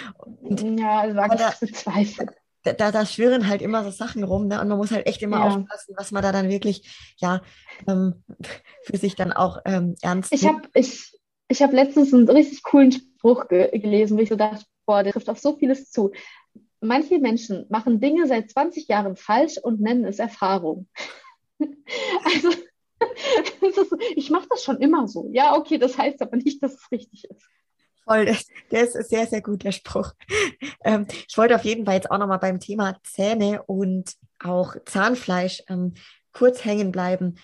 Und 0.06 0.78
ja, 0.78 1.00
also 1.00 1.66
bezweifeln. 1.66 2.30
Da, 2.64 2.72
da, 2.72 2.90
da, 2.90 3.06
schwirren 3.06 3.48
halt 3.48 3.62
immer 3.62 3.84
so 3.84 3.90
Sachen 3.90 4.24
rum, 4.24 4.48
ne? 4.48 4.60
Und 4.60 4.68
man 4.68 4.78
muss 4.78 4.90
halt 4.90 5.06
echt 5.06 5.22
immer 5.22 5.38
ja. 5.38 5.46
aufpassen, 5.46 5.94
was 5.96 6.10
man 6.10 6.22
da 6.22 6.32
dann 6.32 6.48
wirklich, 6.48 7.14
ja, 7.16 7.40
ähm, 7.86 8.24
für 8.82 8.96
sich 8.96 9.14
dann 9.14 9.32
auch 9.32 9.58
ähm, 9.64 9.94
ernst 10.02 10.32
nimmt. 10.32 10.42
Ich 10.42 10.48
habe 10.48 10.62
ich, 10.74 11.18
ich 11.48 11.62
hab 11.62 11.72
letztens 11.72 12.12
einen 12.12 12.28
richtig 12.28 12.62
coolen 12.62 12.92
Spruch 12.92 13.48
ge 13.48 13.70
gelesen, 13.78 14.18
wo 14.18 14.22
ich 14.22 14.28
so 14.28 14.36
dachte, 14.36 14.64
boah, 14.86 15.02
der 15.02 15.12
trifft 15.12 15.30
auf 15.30 15.38
so 15.38 15.56
vieles 15.56 15.90
zu. 15.90 16.12
Manche 16.80 17.18
Menschen 17.18 17.66
machen 17.70 18.00
Dinge 18.00 18.26
seit 18.26 18.50
20 18.50 18.88
Jahren 18.88 19.16
falsch 19.16 19.56
und 19.58 19.80
nennen 19.80 20.04
es 20.04 20.18
Erfahrung. 20.18 20.88
Also, 22.24 22.50
ist, 23.60 23.96
ich 24.16 24.30
mache 24.30 24.46
das 24.50 24.62
schon 24.62 24.78
immer 24.78 25.08
so. 25.08 25.28
Ja, 25.32 25.56
okay, 25.56 25.78
das 25.78 25.96
heißt 25.96 26.20
aber 26.22 26.36
nicht, 26.36 26.62
dass 26.62 26.74
es 26.74 26.90
richtig 26.90 27.24
ist. 27.24 27.42
Voll, 28.04 28.24
der 28.70 28.84
ist 28.84 29.08
sehr, 29.10 29.26
sehr 29.26 29.42
gut, 29.42 29.64
der 29.64 29.72
Spruch. 29.72 30.14
Ähm, 30.82 31.06
ich 31.28 31.36
wollte 31.36 31.54
auf 31.54 31.64
jeden 31.64 31.84
Fall 31.84 31.96
jetzt 31.96 32.10
auch 32.10 32.18
nochmal 32.18 32.38
beim 32.38 32.58
Thema 32.58 32.98
Zähne 33.04 33.62
und 33.64 34.14
auch 34.38 34.76
Zahnfleisch 34.86 35.62
ähm, 35.68 35.94
kurz 36.32 36.64
hängen 36.64 36.90
bleiben. 36.90 37.36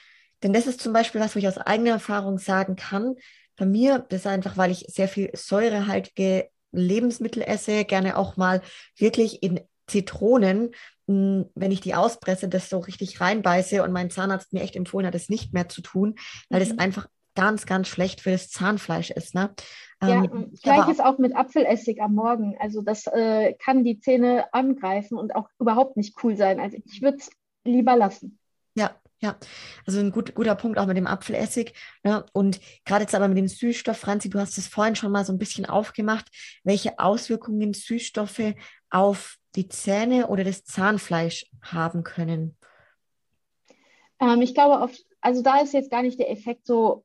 Denn 0.43 0.53
das 0.53 0.67
ist 0.67 0.81
zum 0.81 0.93
Beispiel 0.93 1.21
was, 1.21 1.35
wo 1.35 1.39
ich 1.39 1.49
aus 1.49 1.59
eigener 1.59 1.91
Erfahrung 1.91 2.39
sagen 2.39 2.77
kann. 2.77 3.17
Bei 3.57 3.67
mir, 3.67 3.99
das 4.09 4.21
ist 4.21 4.27
einfach, 4.27 4.57
weil 4.57 4.71
ich 4.71 4.87
sehr 4.89 5.09
viel 5.09 5.31
säurehaltige 5.35 6.49
Lebensmittel 6.73 7.43
esse, 7.43 7.85
gerne 7.85 8.17
auch 8.17 8.37
mal 8.37 8.63
wirklich 8.97 9.43
in 9.43 9.61
Zitronen 9.87 10.75
wenn 11.07 11.71
ich 11.71 11.81
die 11.81 11.95
auspresse, 11.95 12.49
das 12.49 12.69
so 12.69 12.79
richtig 12.79 13.21
reinbeiße 13.21 13.83
und 13.83 13.93
mein 13.93 14.11
Zahnarzt 14.11 14.53
mir 14.53 14.63
echt 14.63 14.77
empfohlen 14.77 15.07
hat, 15.07 15.15
es 15.15 15.29
nicht 15.29 15.53
mehr 15.53 15.69
zu 15.69 15.83
tun, 15.83 16.15
weil 16.49 16.63
es 16.63 16.73
mhm. 16.73 16.79
einfach 16.79 17.09
ganz, 17.35 17.67
ganz 17.67 17.89
schlecht 17.89 18.21
für 18.21 18.31
das 18.31 18.49
Zahnfleisch 18.51 19.11
ist. 19.11 19.35
Ne? 19.35 19.53
Ja, 20.03 20.25
ähm, 20.25 20.53
gleiches 20.63 21.01
auch, 21.01 21.15
auch 21.15 21.19
mit 21.19 21.35
Apfelessig 21.35 22.01
am 22.01 22.15
Morgen. 22.15 22.57
Also 22.61 22.83
das 22.83 23.07
äh, 23.07 23.55
kann 23.55 23.85
die 23.85 23.99
Zähne 23.99 24.53
angreifen 24.53 25.19
und 25.19 25.35
auch 25.35 25.49
überhaupt 25.59 25.97
nicht 25.97 26.17
cool 26.23 26.37
sein. 26.37 26.61
Also 26.61 26.79
ich 26.85 27.03
würde 27.03 27.19
es 27.19 27.31
lieber 27.65 27.97
lassen. 27.97 28.39
Ja, 28.77 28.95
ja, 29.21 29.37
also 29.87 30.01
ein 30.01 30.11
gut, 30.11 30.35
guter 30.35 30.55
Punkt 30.55 30.79
auch 30.79 30.87
mit 30.87 30.97
dem 30.97 31.07
Apfelessig. 31.07 31.75
Ne? 32.03 32.25
Und 32.33 32.61
gerade 32.85 33.05
jetzt 33.05 33.15
aber 33.15 33.29
mit 33.29 33.39
dem 33.39 33.49
Süßstoff, 33.49 33.97
Franzi, 33.97 34.29
du 34.29 34.39
hast 34.39 34.59
es 34.59 34.69
vorhin 34.69 34.97
schon 34.97 35.13
mal 35.13 35.25
so 35.25 35.33
ein 35.33 35.39
bisschen 35.39 35.67
aufgemacht, 35.67 36.27
welche 36.63 36.99
Auswirkungen 36.99 37.73
Süßstoffe 37.75 38.55
auf 38.91 39.39
die 39.57 39.69
Zähne 39.69 40.29
oder 40.29 40.45
das 40.45 40.65
Zahnfleisch 40.65 41.51
haben 41.63 42.03
können? 42.03 42.57
Ähm, 44.21 44.43
ich 44.43 44.55
glaube, 44.55 44.81
auf, 44.81 44.93
also 45.21 45.43
da 45.43 45.61
ist 45.61 45.73
jetzt 45.73 45.91
gar 45.91 46.03
nicht 46.03 46.19
der 46.19 46.31
Effekt 46.31 46.67
so 46.67 47.05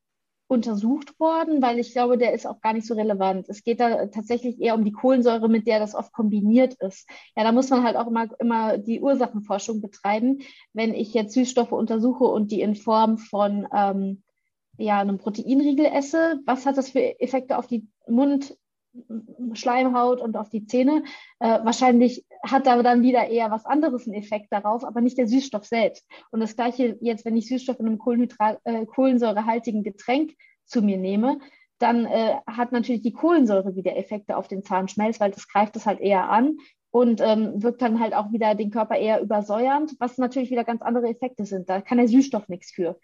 untersucht 0.49 1.19
worden, 1.19 1.61
weil 1.61 1.77
ich 1.77 1.91
glaube, 1.91 2.17
der 2.17 2.33
ist 2.33 2.47
auch 2.47 2.59
gar 2.59 2.73
nicht 2.73 2.87
so 2.87 2.95
relevant. 2.95 3.47
Es 3.49 3.63
geht 3.63 3.79
da 3.79 4.07
tatsächlich 4.07 4.59
eher 4.59 4.73
um 4.73 4.83
die 4.83 4.91
Kohlensäure, 4.91 5.47
mit 5.47 5.67
der 5.67 5.79
das 5.79 5.93
oft 5.93 6.11
kombiniert 6.11 6.73
ist. 6.79 7.07
Ja, 7.35 7.43
da 7.43 7.51
muss 7.51 7.69
man 7.69 7.83
halt 7.83 7.95
auch 7.95 8.07
immer, 8.07 8.27
immer 8.39 8.79
die 8.79 8.99
Ursachenforschung 8.99 9.79
betreiben. 9.79 10.39
Wenn 10.73 10.95
ich 10.95 11.13
jetzt 11.13 11.35
Süßstoffe 11.35 11.71
untersuche 11.71 12.23
und 12.23 12.51
die 12.51 12.61
in 12.61 12.75
Form 12.75 13.19
von 13.19 13.67
ähm, 13.71 14.23
ja, 14.77 14.99
einem 14.99 15.19
Proteinriegel 15.19 15.85
esse, 15.85 16.39
was 16.45 16.65
hat 16.65 16.77
das 16.77 16.89
für 16.89 17.19
Effekte 17.19 17.55
auf 17.55 17.67
die 17.67 17.87
Mund, 18.07 18.57
Schleimhaut 19.53 20.21
und 20.21 20.37
auf 20.37 20.49
die 20.49 20.65
Zähne. 20.65 21.03
Äh, 21.39 21.59
wahrscheinlich 21.63 22.25
hat 22.43 22.65
da 22.67 22.81
dann 22.81 23.01
wieder 23.01 23.27
eher 23.27 23.51
was 23.51 23.65
anderes 23.65 24.07
einen 24.07 24.15
Effekt 24.15 24.47
darauf, 24.51 24.83
aber 24.83 25.01
nicht 25.01 25.17
der 25.17 25.27
Süßstoff 25.27 25.65
selbst. 25.65 26.07
Und 26.31 26.39
das 26.39 26.55
gleiche 26.55 26.97
jetzt, 27.01 27.25
wenn 27.25 27.37
ich 27.37 27.47
Süßstoff 27.47 27.79
in 27.79 27.87
einem 27.87 27.99
Kohlenhydrat, 27.99 28.59
äh, 28.63 28.85
kohlensäurehaltigen 28.85 29.83
Getränk 29.83 30.33
zu 30.65 30.81
mir 30.81 30.97
nehme, 30.97 31.39
dann 31.79 32.05
äh, 32.05 32.35
hat 32.45 32.71
natürlich 32.71 33.01
die 33.01 33.13
Kohlensäure 33.13 33.75
wieder 33.75 33.95
Effekte 33.95 34.37
auf 34.37 34.47
den 34.47 34.63
Zahnschmelz, 34.63 35.19
weil 35.19 35.31
das 35.31 35.47
greift 35.47 35.75
es 35.75 35.85
halt 35.85 35.99
eher 35.99 36.29
an 36.29 36.57
und 36.91 37.21
ähm, 37.21 37.61
wirkt 37.61 37.81
dann 37.81 37.99
halt 37.99 38.13
auch 38.13 38.31
wieder 38.31 38.55
den 38.55 38.71
Körper 38.71 38.95
eher 38.95 39.21
übersäuernd, 39.21 39.95
was 39.99 40.17
natürlich 40.17 40.51
wieder 40.51 40.63
ganz 40.63 40.81
andere 40.81 41.07
Effekte 41.07 41.45
sind. 41.45 41.69
Da 41.69 41.81
kann 41.81 41.97
der 41.97 42.07
Süßstoff 42.07 42.49
nichts 42.49 42.71
für. 42.71 42.99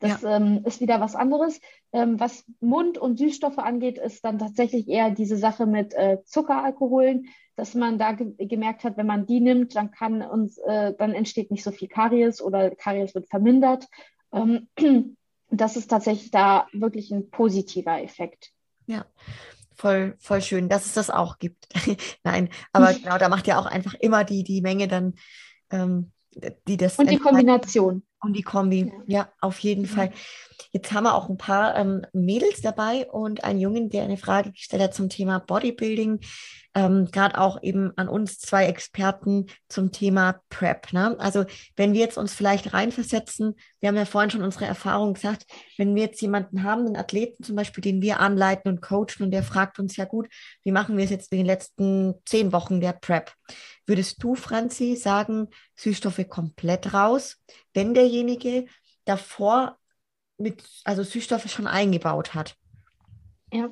Das 0.00 0.22
ja. 0.22 0.36
ähm, 0.36 0.62
ist 0.64 0.80
wieder 0.80 1.00
was 1.00 1.14
anderes. 1.14 1.60
Ähm, 1.92 2.18
was 2.18 2.44
Mund- 2.60 2.98
und 2.98 3.18
Süßstoffe 3.18 3.58
angeht, 3.58 3.98
ist 3.98 4.24
dann 4.24 4.38
tatsächlich 4.38 4.88
eher 4.88 5.10
diese 5.10 5.36
Sache 5.36 5.66
mit 5.66 5.94
äh, 5.94 6.18
Zuckeralkoholen, 6.24 7.28
dass 7.54 7.74
man 7.74 7.98
da 7.98 8.12
ge 8.12 8.32
gemerkt 8.46 8.82
hat, 8.82 8.96
wenn 8.96 9.06
man 9.06 9.26
die 9.26 9.40
nimmt, 9.40 9.76
dann 9.76 9.90
kann 9.90 10.22
uns, 10.22 10.56
äh, 10.58 10.94
dann 10.98 11.12
entsteht 11.12 11.50
nicht 11.50 11.62
so 11.62 11.70
viel 11.70 11.88
Karies 11.88 12.40
oder 12.40 12.74
Karies 12.74 13.14
wird 13.14 13.28
vermindert. 13.28 13.86
Ähm, 14.32 14.68
das 15.50 15.76
ist 15.76 15.88
tatsächlich 15.88 16.30
da 16.30 16.66
wirklich 16.72 17.10
ein 17.10 17.30
positiver 17.30 18.02
Effekt. 18.02 18.52
Ja, 18.86 19.04
voll, 19.74 20.16
voll 20.18 20.40
schön, 20.40 20.70
dass 20.70 20.86
es 20.86 20.94
das 20.94 21.10
auch 21.10 21.38
gibt. 21.38 21.68
Nein, 22.24 22.48
aber 22.72 22.94
genau, 22.94 23.18
da 23.18 23.28
macht 23.28 23.46
ja 23.46 23.60
auch 23.60 23.66
einfach 23.66 23.94
immer 23.94 24.24
die, 24.24 24.44
die 24.44 24.62
Menge 24.62 24.88
dann, 24.88 25.14
ähm, 25.70 26.12
die 26.66 26.78
das. 26.78 26.98
Und 26.98 27.10
die 27.10 27.18
Kombination. 27.18 28.02
Und 28.22 28.34
die 28.36 28.42
Kombi, 28.42 28.92
ja, 29.06 29.32
auf 29.40 29.58
jeden. 29.60 29.86
Fall. 29.86 30.12
Jetzt 30.72 30.92
haben 30.92 31.04
wir 31.04 31.14
auch 31.14 31.28
ein 31.28 31.38
paar 31.38 31.74
ähm, 31.76 32.02
Mädels 32.12 32.60
dabei 32.60 33.10
und 33.10 33.44
einen 33.44 33.58
Jungen, 33.60 33.88
der 33.88 34.04
eine 34.04 34.18
Frage 34.18 34.52
gestellt 34.52 34.82
hat 34.82 34.94
zum 34.94 35.08
Thema 35.08 35.38
Bodybuilding. 35.38 36.20
Ähm, 36.74 37.08
Gerade 37.10 37.38
auch 37.40 37.62
eben 37.62 37.92
an 37.96 38.08
uns 38.08 38.38
zwei 38.38 38.66
Experten 38.66 39.46
zum 39.68 39.90
Thema 39.90 40.40
Prep. 40.50 40.92
Ne? 40.92 41.16
Also 41.18 41.44
wenn 41.76 41.92
wir 41.92 42.00
jetzt 42.00 42.16
uns 42.16 42.32
vielleicht 42.32 42.72
reinversetzen, 42.72 43.56
wir 43.80 43.88
haben 43.88 43.96
ja 43.96 44.04
vorhin 44.04 44.30
schon 44.30 44.42
unsere 44.42 44.66
Erfahrung 44.66 45.14
gesagt, 45.14 45.46
wenn 45.78 45.94
wir 45.94 46.04
jetzt 46.04 46.20
jemanden 46.20 46.62
haben, 46.62 46.86
einen 46.86 46.96
Athleten 46.96 47.42
zum 47.42 47.56
Beispiel, 47.56 47.82
den 47.82 48.02
wir 48.02 48.20
anleiten 48.20 48.70
und 48.70 48.82
coachen 48.82 49.22
und 49.24 49.30
der 49.32 49.42
fragt 49.42 49.78
uns 49.78 49.96
ja 49.96 50.04
gut, 50.04 50.28
wie 50.62 50.72
machen 50.72 50.96
wir 50.96 51.04
es 51.04 51.10
jetzt 51.10 51.32
in 51.32 51.38
den 51.38 51.46
letzten 51.46 52.14
zehn 52.24 52.52
Wochen 52.52 52.80
der 52.80 52.92
Prep? 52.92 53.32
Würdest 53.86 54.22
du, 54.22 54.36
Franzi, 54.36 54.94
sagen, 54.94 55.48
Süßstoffe 55.74 56.28
komplett 56.28 56.94
raus, 56.94 57.38
wenn 57.74 57.94
derjenige 57.94 58.66
davor 59.04 59.76
mit, 60.40 60.64
also 60.84 61.02
Süßstoffe 61.02 61.50
schon 61.50 61.66
eingebaut 61.66 62.34
hat. 62.34 62.56
Ja, 63.52 63.70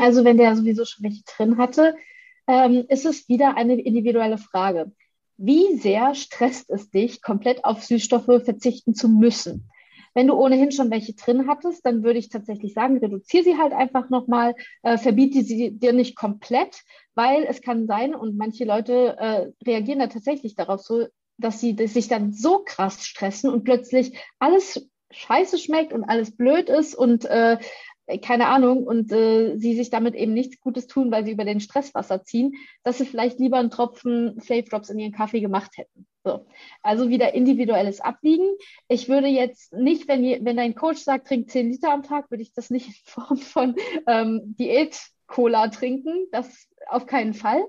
also 0.00 0.24
wenn 0.24 0.36
der 0.36 0.54
sowieso 0.56 0.84
schon 0.84 1.04
welche 1.04 1.22
drin 1.24 1.58
hatte, 1.58 1.96
ähm, 2.46 2.84
ist 2.88 3.06
es 3.06 3.28
wieder 3.28 3.56
eine 3.56 3.80
individuelle 3.80 4.38
Frage. 4.38 4.92
Wie 5.36 5.76
sehr 5.76 6.14
stresst 6.14 6.70
es 6.70 6.90
dich, 6.90 7.22
komplett 7.22 7.64
auf 7.64 7.82
Süßstoffe 7.82 8.44
verzichten 8.44 8.94
zu 8.94 9.08
müssen? 9.08 9.70
Wenn 10.14 10.28
du 10.28 10.34
ohnehin 10.34 10.70
schon 10.70 10.92
welche 10.92 11.14
drin 11.14 11.48
hattest, 11.48 11.84
dann 11.84 12.04
würde 12.04 12.20
ich 12.20 12.28
tatsächlich 12.28 12.72
sagen, 12.72 12.98
reduziere 12.98 13.42
sie 13.42 13.58
halt 13.58 13.72
einfach 13.72 14.10
nochmal, 14.10 14.54
äh, 14.82 14.96
verbiete 14.96 15.42
sie 15.42 15.72
dir 15.72 15.92
nicht 15.92 16.14
komplett, 16.16 16.82
weil 17.16 17.44
es 17.44 17.60
kann 17.60 17.88
sein, 17.88 18.14
und 18.14 18.36
manche 18.36 18.64
Leute 18.64 19.16
äh, 19.18 19.48
reagieren 19.66 19.98
da 19.98 20.06
tatsächlich 20.06 20.54
darauf 20.54 20.82
so, 20.82 21.06
dass 21.36 21.60
sie 21.60 21.74
dass 21.74 21.94
sich 21.94 22.06
dann 22.06 22.32
so 22.32 22.60
krass 22.64 23.04
stressen 23.04 23.50
und 23.50 23.64
plötzlich 23.64 24.16
alles 24.38 24.88
scheiße 25.10 25.58
schmeckt 25.58 25.92
und 25.92 26.04
alles 26.04 26.36
blöd 26.36 26.68
ist 26.68 26.94
und 26.94 27.24
äh, 27.24 27.58
keine 28.22 28.48
Ahnung 28.48 28.84
und 28.84 29.10
äh, 29.12 29.56
sie 29.56 29.74
sich 29.74 29.90
damit 29.90 30.14
eben 30.14 30.34
nichts 30.34 30.60
Gutes 30.60 30.86
tun, 30.86 31.10
weil 31.10 31.24
sie 31.24 31.32
über 31.32 31.44
den 31.44 31.60
Stresswasser 31.60 32.22
ziehen, 32.22 32.54
dass 32.82 32.98
sie 32.98 33.06
vielleicht 33.06 33.38
lieber 33.38 33.58
einen 33.58 33.70
Tropfen 33.70 34.40
Flave 34.40 34.64
Drops 34.64 34.90
in 34.90 34.98
ihren 34.98 35.12
Kaffee 35.12 35.40
gemacht 35.40 35.76
hätten. 35.76 36.06
So. 36.24 36.46
Also 36.82 37.08
wieder 37.08 37.34
individuelles 37.34 38.00
Abwiegen. 38.00 38.48
Ich 38.88 39.08
würde 39.08 39.28
jetzt 39.28 39.72
nicht, 39.74 40.08
wenn, 40.08 40.22
wenn 40.44 40.56
dein 40.56 40.74
Coach 40.74 41.00
sagt, 41.00 41.28
trink 41.28 41.50
10 41.50 41.70
Liter 41.70 41.92
am 41.92 42.02
Tag, 42.02 42.30
würde 42.30 42.42
ich 42.42 42.52
das 42.52 42.70
nicht 42.70 42.88
in 42.88 42.94
Form 43.04 43.36
von 43.36 43.76
ähm, 44.06 44.54
Diät-Cola 44.58 45.68
trinken. 45.68 46.26
Das 46.32 46.68
auf 46.88 47.06
keinen 47.06 47.34
Fall. 47.34 47.62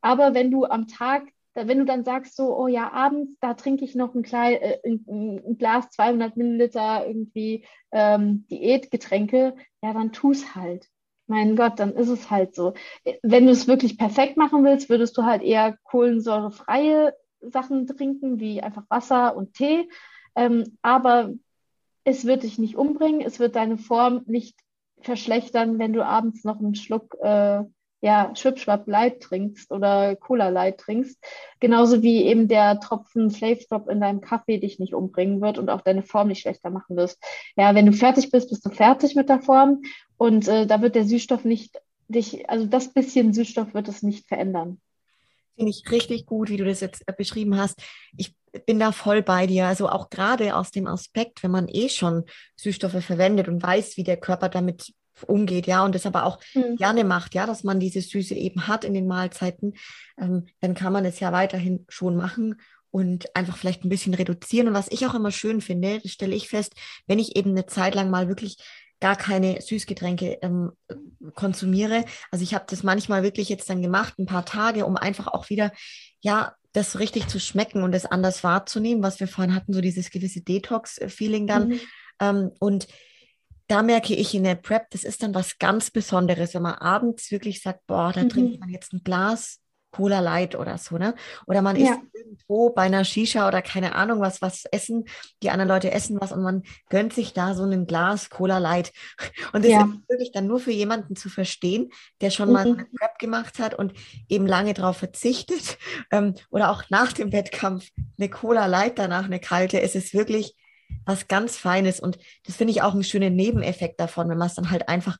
Aber 0.00 0.34
wenn 0.34 0.50
du 0.50 0.64
am 0.64 0.86
Tag 0.86 1.24
wenn 1.54 1.78
du 1.78 1.84
dann 1.84 2.04
sagst 2.04 2.36
so, 2.36 2.56
oh 2.56 2.66
ja, 2.66 2.92
abends, 2.92 3.38
da 3.40 3.54
trinke 3.54 3.84
ich 3.84 3.94
noch 3.94 4.14
ein, 4.14 4.22
klein, 4.22 4.54
äh, 4.54 4.78
ein, 4.84 5.42
ein 5.46 5.58
Glas 5.58 5.90
200 5.90 6.36
Milliliter 6.36 7.06
irgendwie 7.06 7.64
ähm, 7.92 8.46
Diätgetränke, 8.50 9.54
ja, 9.82 9.92
dann 9.92 10.12
tu 10.12 10.32
es 10.32 10.54
halt. 10.54 10.88
Mein 11.26 11.56
Gott, 11.56 11.78
dann 11.78 11.94
ist 11.94 12.08
es 12.08 12.30
halt 12.30 12.54
so. 12.54 12.74
Wenn 13.22 13.46
du 13.46 13.52
es 13.52 13.66
wirklich 13.66 13.96
perfekt 13.96 14.36
machen 14.36 14.62
willst, 14.64 14.90
würdest 14.90 15.16
du 15.16 15.22
halt 15.22 15.42
eher 15.42 15.78
kohlensäurefreie 15.84 17.14
Sachen 17.40 17.86
trinken, 17.86 18.40
wie 18.40 18.62
einfach 18.62 18.84
Wasser 18.90 19.36
und 19.36 19.54
Tee. 19.54 19.88
Ähm, 20.36 20.76
aber 20.82 21.32
es 22.04 22.26
wird 22.26 22.42
dich 22.42 22.58
nicht 22.58 22.76
umbringen, 22.76 23.22
es 23.22 23.38
wird 23.38 23.56
deine 23.56 23.78
Form 23.78 24.22
nicht 24.26 24.58
verschlechtern, 25.00 25.78
wenn 25.78 25.92
du 25.92 26.04
abends 26.04 26.44
noch 26.44 26.58
einen 26.58 26.74
Schluck 26.74 27.16
äh, 27.22 27.62
ja, 28.04 28.30
Schwipschwapp 28.34 28.86
Light 28.86 29.22
trinkst 29.22 29.70
oder 29.72 30.14
Cola 30.14 30.50
Light 30.50 30.76
trinkst. 30.76 31.18
Genauso 31.58 32.02
wie 32.02 32.24
eben 32.24 32.48
der 32.48 32.78
Tropfen 32.78 33.30
Slave 33.30 33.60
Drop 33.66 33.88
in 33.88 33.98
deinem 33.98 34.20
Kaffee 34.20 34.58
dich 34.58 34.78
nicht 34.78 34.92
umbringen 34.92 35.40
wird 35.40 35.56
und 35.56 35.70
auch 35.70 35.80
deine 35.80 36.02
Form 36.02 36.28
nicht 36.28 36.42
schlechter 36.42 36.68
machen 36.68 36.96
wirst. 36.96 37.18
Ja, 37.56 37.74
wenn 37.74 37.86
du 37.86 37.92
fertig 37.92 38.30
bist, 38.30 38.50
bist 38.50 38.66
du 38.66 38.68
fertig 38.68 39.14
mit 39.14 39.30
der 39.30 39.40
Form 39.40 39.80
und 40.18 40.46
äh, 40.48 40.66
da 40.66 40.82
wird 40.82 40.96
der 40.96 41.06
Süßstoff 41.06 41.46
nicht 41.46 41.80
dich, 42.08 42.46
also 42.50 42.66
das 42.66 42.92
bisschen 42.92 43.32
Süßstoff 43.32 43.72
wird 43.72 43.88
es 43.88 44.02
nicht 44.02 44.28
verändern. 44.28 44.82
Finde 45.56 45.70
ich 45.70 45.90
richtig 45.90 46.26
gut, 46.26 46.50
wie 46.50 46.58
du 46.58 46.66
das 46.66 46.80
jetzt 46.80 47.04
äh, 47.06 47.12
beschrieben 47.16 47.56
hast. 47.56 47.80
Ich 48.18 48.34
bin 48.66 48.78
da 48.80 48.92
voll 48.92 49.22
bei 49.22 49.46
dir. 49.46 49.64
Also 49.64 49.88
auch 49.88 50.10
gerade 50.10 50.56
aus 50.56 50.70
dem 50.70 50.86
Aspekt, 50.86 51.42
wenn 51.42 51.52
man 51.52 51.68
eh 51.68 51.88
schon 51.88 52.24
Süßstoffe 52.56 53.02
verwendet 53.02 53.48
und 53.48 53.62
weiß, 53.62 53.96
wie 53.96 54.04
der 54.04 54.18
Körper 54.18 54.50
damit 54.50 54.92
umgeht, 55.26 55.66
ja, 55.66 55.84
und 55.84 55.94
das 55.94 56.06
aber 56.06 56.24
auch 56.24 56.38
mhm. 56.54 56.76
gerne 56.76 57.04
macht, 57.04 57.34
ja, 57.34 57.46
dass 57.46 57.64
man 57.64 57.80
diese 57.80 58.00
Süße 58.00 58.34
eben 58.34 58.66
hat 58.66 58.84
in 58.84 58.94
den 58.94 59.06
Mahlzeiten, 59.06 59.74
ähm, 60.20 60.46
dann 60.60 60.74
kann 60.74 60.92
man 60.92 61.04
es 61.04 61.20
ja 61.20 61.32
weiterhin 61.32 61.84
schon 61.88 62.16
machen 62.16 62.56
und 62.90 63.34
einfach 63.34 63.56
vielleicht 63.56 63.84
ein 63.84 63.88
bisschen 63.88 64.14
reduzieren. 64.14 64.68
Und 64.68 64.74
was 64.74 64.90
ich 64.90 65.06
auch 65.06 65.14
immer 65.14 65.32
schön 65.32 65.60
finde, 65.60 66.00
das 66.00 66.12
stelle 66.12 66.34
ich 66.34 66.48
fest, 66.48 66.74
wenn 67.06 67.18
ich 67.18 67.36
eben 67.36 67.50
eine 67.50 67.66
Zeit 67.66 67.94
lang 67.94 68.10
mal 68.10 68.28
wirklich 68.28 68.56
gar 69.00 69.16
keine 69.16 69.60
Süßgetränke 69.60 70.38
ähm, 70.42 70.72
konsumiere. 71.34 72.04
Also 72.30 72.42
ich 72.42 72.54
habe 72.54 72.64
das 72.68 72.82
manchmal 72.82 73.22
wirklich 73.22 73.48
jetzt 73.48 73.68
dann 73.68 73.82
gemacht, 73.82 74.18
ein 74.18 74.26
paar 74.26 74.44
Tage, 74.44 74.86
um 74.86 74.96
einfach 74.96 75.26
auch 75.26 75.50
wieder, 75.50 75.72
ja, 76.20 76.54
das 76.72 76.98
richtig 76.98 77.28
zu 77.28 77.38
schmecken 77.38 77.82
und 77.82 77.92
das 77.92 78.06
anders 78.06 78.42
wahrzunehmen, 78.42 79.02
was 79.02 79.20
wir 79.20 79.28
vorhin 79.28 79.54
hatten, 79.54 79.72
so 79.72 79.80
dieses 79.80 80.10
gewisse 80.10 80.40
Detox-Feeling 80.40 81.46
dann. 81.46 81.68
Mhm. 81.68 81.80
Ähm, 82.20 82.50
und 82.58 82.88
da 83.66 83.82
merke 83.82 84.14
ich 84.14 84.34
in 84.34 84.44
der 84.44 84.56
Prep, 84.56 84.90
das 84.90 85.04
ist 85.04 85.22
dann 85.22 85.34
was 85.34 85.58
ganz 85.58 85.90
Besonderes, 85.90 86.54
wenn 86.54 86.62
man 86.62 86.74
abends 86.74 87.30
wirklich 87.30 87.62
sagt, 87.62 87.86
boah, 87.86 88.12
da 88.12 88.24
mhm. 88.24 88.28
trinkt 88.28 88.60
man 88.60 88.68
jetzt 88.68 88.92
ein 88.92 89.02
Glas 89.04 89.60
Cola 89.94 90.18
Light 90.18 90.56
oder 90.56 90.76
so, 90.76 90.98
ne? 90.98 91.14
Oder 91.46 91.62
man 91.62 91.76
ja. 91.76 91.92
ist 91.92 92.00
irgendwo 92.12 92.70
bei 92.70 92.82
einer 92.82 93.04
Shisha 93.04 93.46
oder 93.46 93.62
keine 93.62 93.94
Ahnung 93.94 94.20
was, 94.20 94.42
was 94.42 94.64
essen, 94.66 95.04
die 95.40 95.50
anderen 95.50 95.68
Leute 95.68 95.92
essen 95.92 96.20
was 96.20 96.32
und 96.32 96.42
man 96.42 96.64
gönnt 96.90 97.12
sich 97.12 97.32
da 97.32 97.54
so 97.54 97.62
ein 97.62 97.86
Glas 97.86 98.28
Cola 98.28 98.58
Light. 98.58 98.92
Und 99.52 99.64
das 99.64 99.70
ja. 99.70 99.82
ist 99.82 100.08
wirklich 100.08 100.32
dann 100.32 100.48
nur 100.48 100.58
für 100.58 100.72
jemanden 100.72 101.14
zu 101.14 101.28
verstehen, 101.28 101.90
der 102.20 102.30
schon 102.30 102.48
mhm. 102.48 102.52
mal 102.52 102.66
eine 102.66 102.86
Prep 102.98 103.18
gemacht 103.20 103.60
hat 103.60 103.74
und 103.74 103.92
eben 104.28 104.46
lange 104.46 104.74
darauf 104.74 104.96
verzichtet 104.96 105.78
ähm, 106.10 106.34
oder 106.50 106.70
auch 106.70 106.82
nach 106.90 107.12
dem 107.12 107.32
Wettkampf 107.32 107.88
eine 108.18 108.28
Cola 108.28 108.66
Light 108.66 108.98
danach, 108.98 109.26
eine 109.26 109.38
kalte. 109.38 109.80
Es 109.80 109.94
ist 109.94 110.12
wirklich 110.12 110.56
was 111.04 111.28
ganz 111.28 111.56
Feines. 111.56 112.00
Und 112.00 112.18
das 112.46 112.56
finde 112.56 112.72
ich 112.72 112.82
auch 112.82 112.92
einen 112.92 113.04
schönen 113.04 113.36
Nebeneffekt 113.36 114.00
davon, 114.00 114.28
wenn 114.28 114.38
man 114.38 114.48
es 114.48 114.54
dann 114.54 114.70
halt 114.70 114.88
einfach 114.88 115.18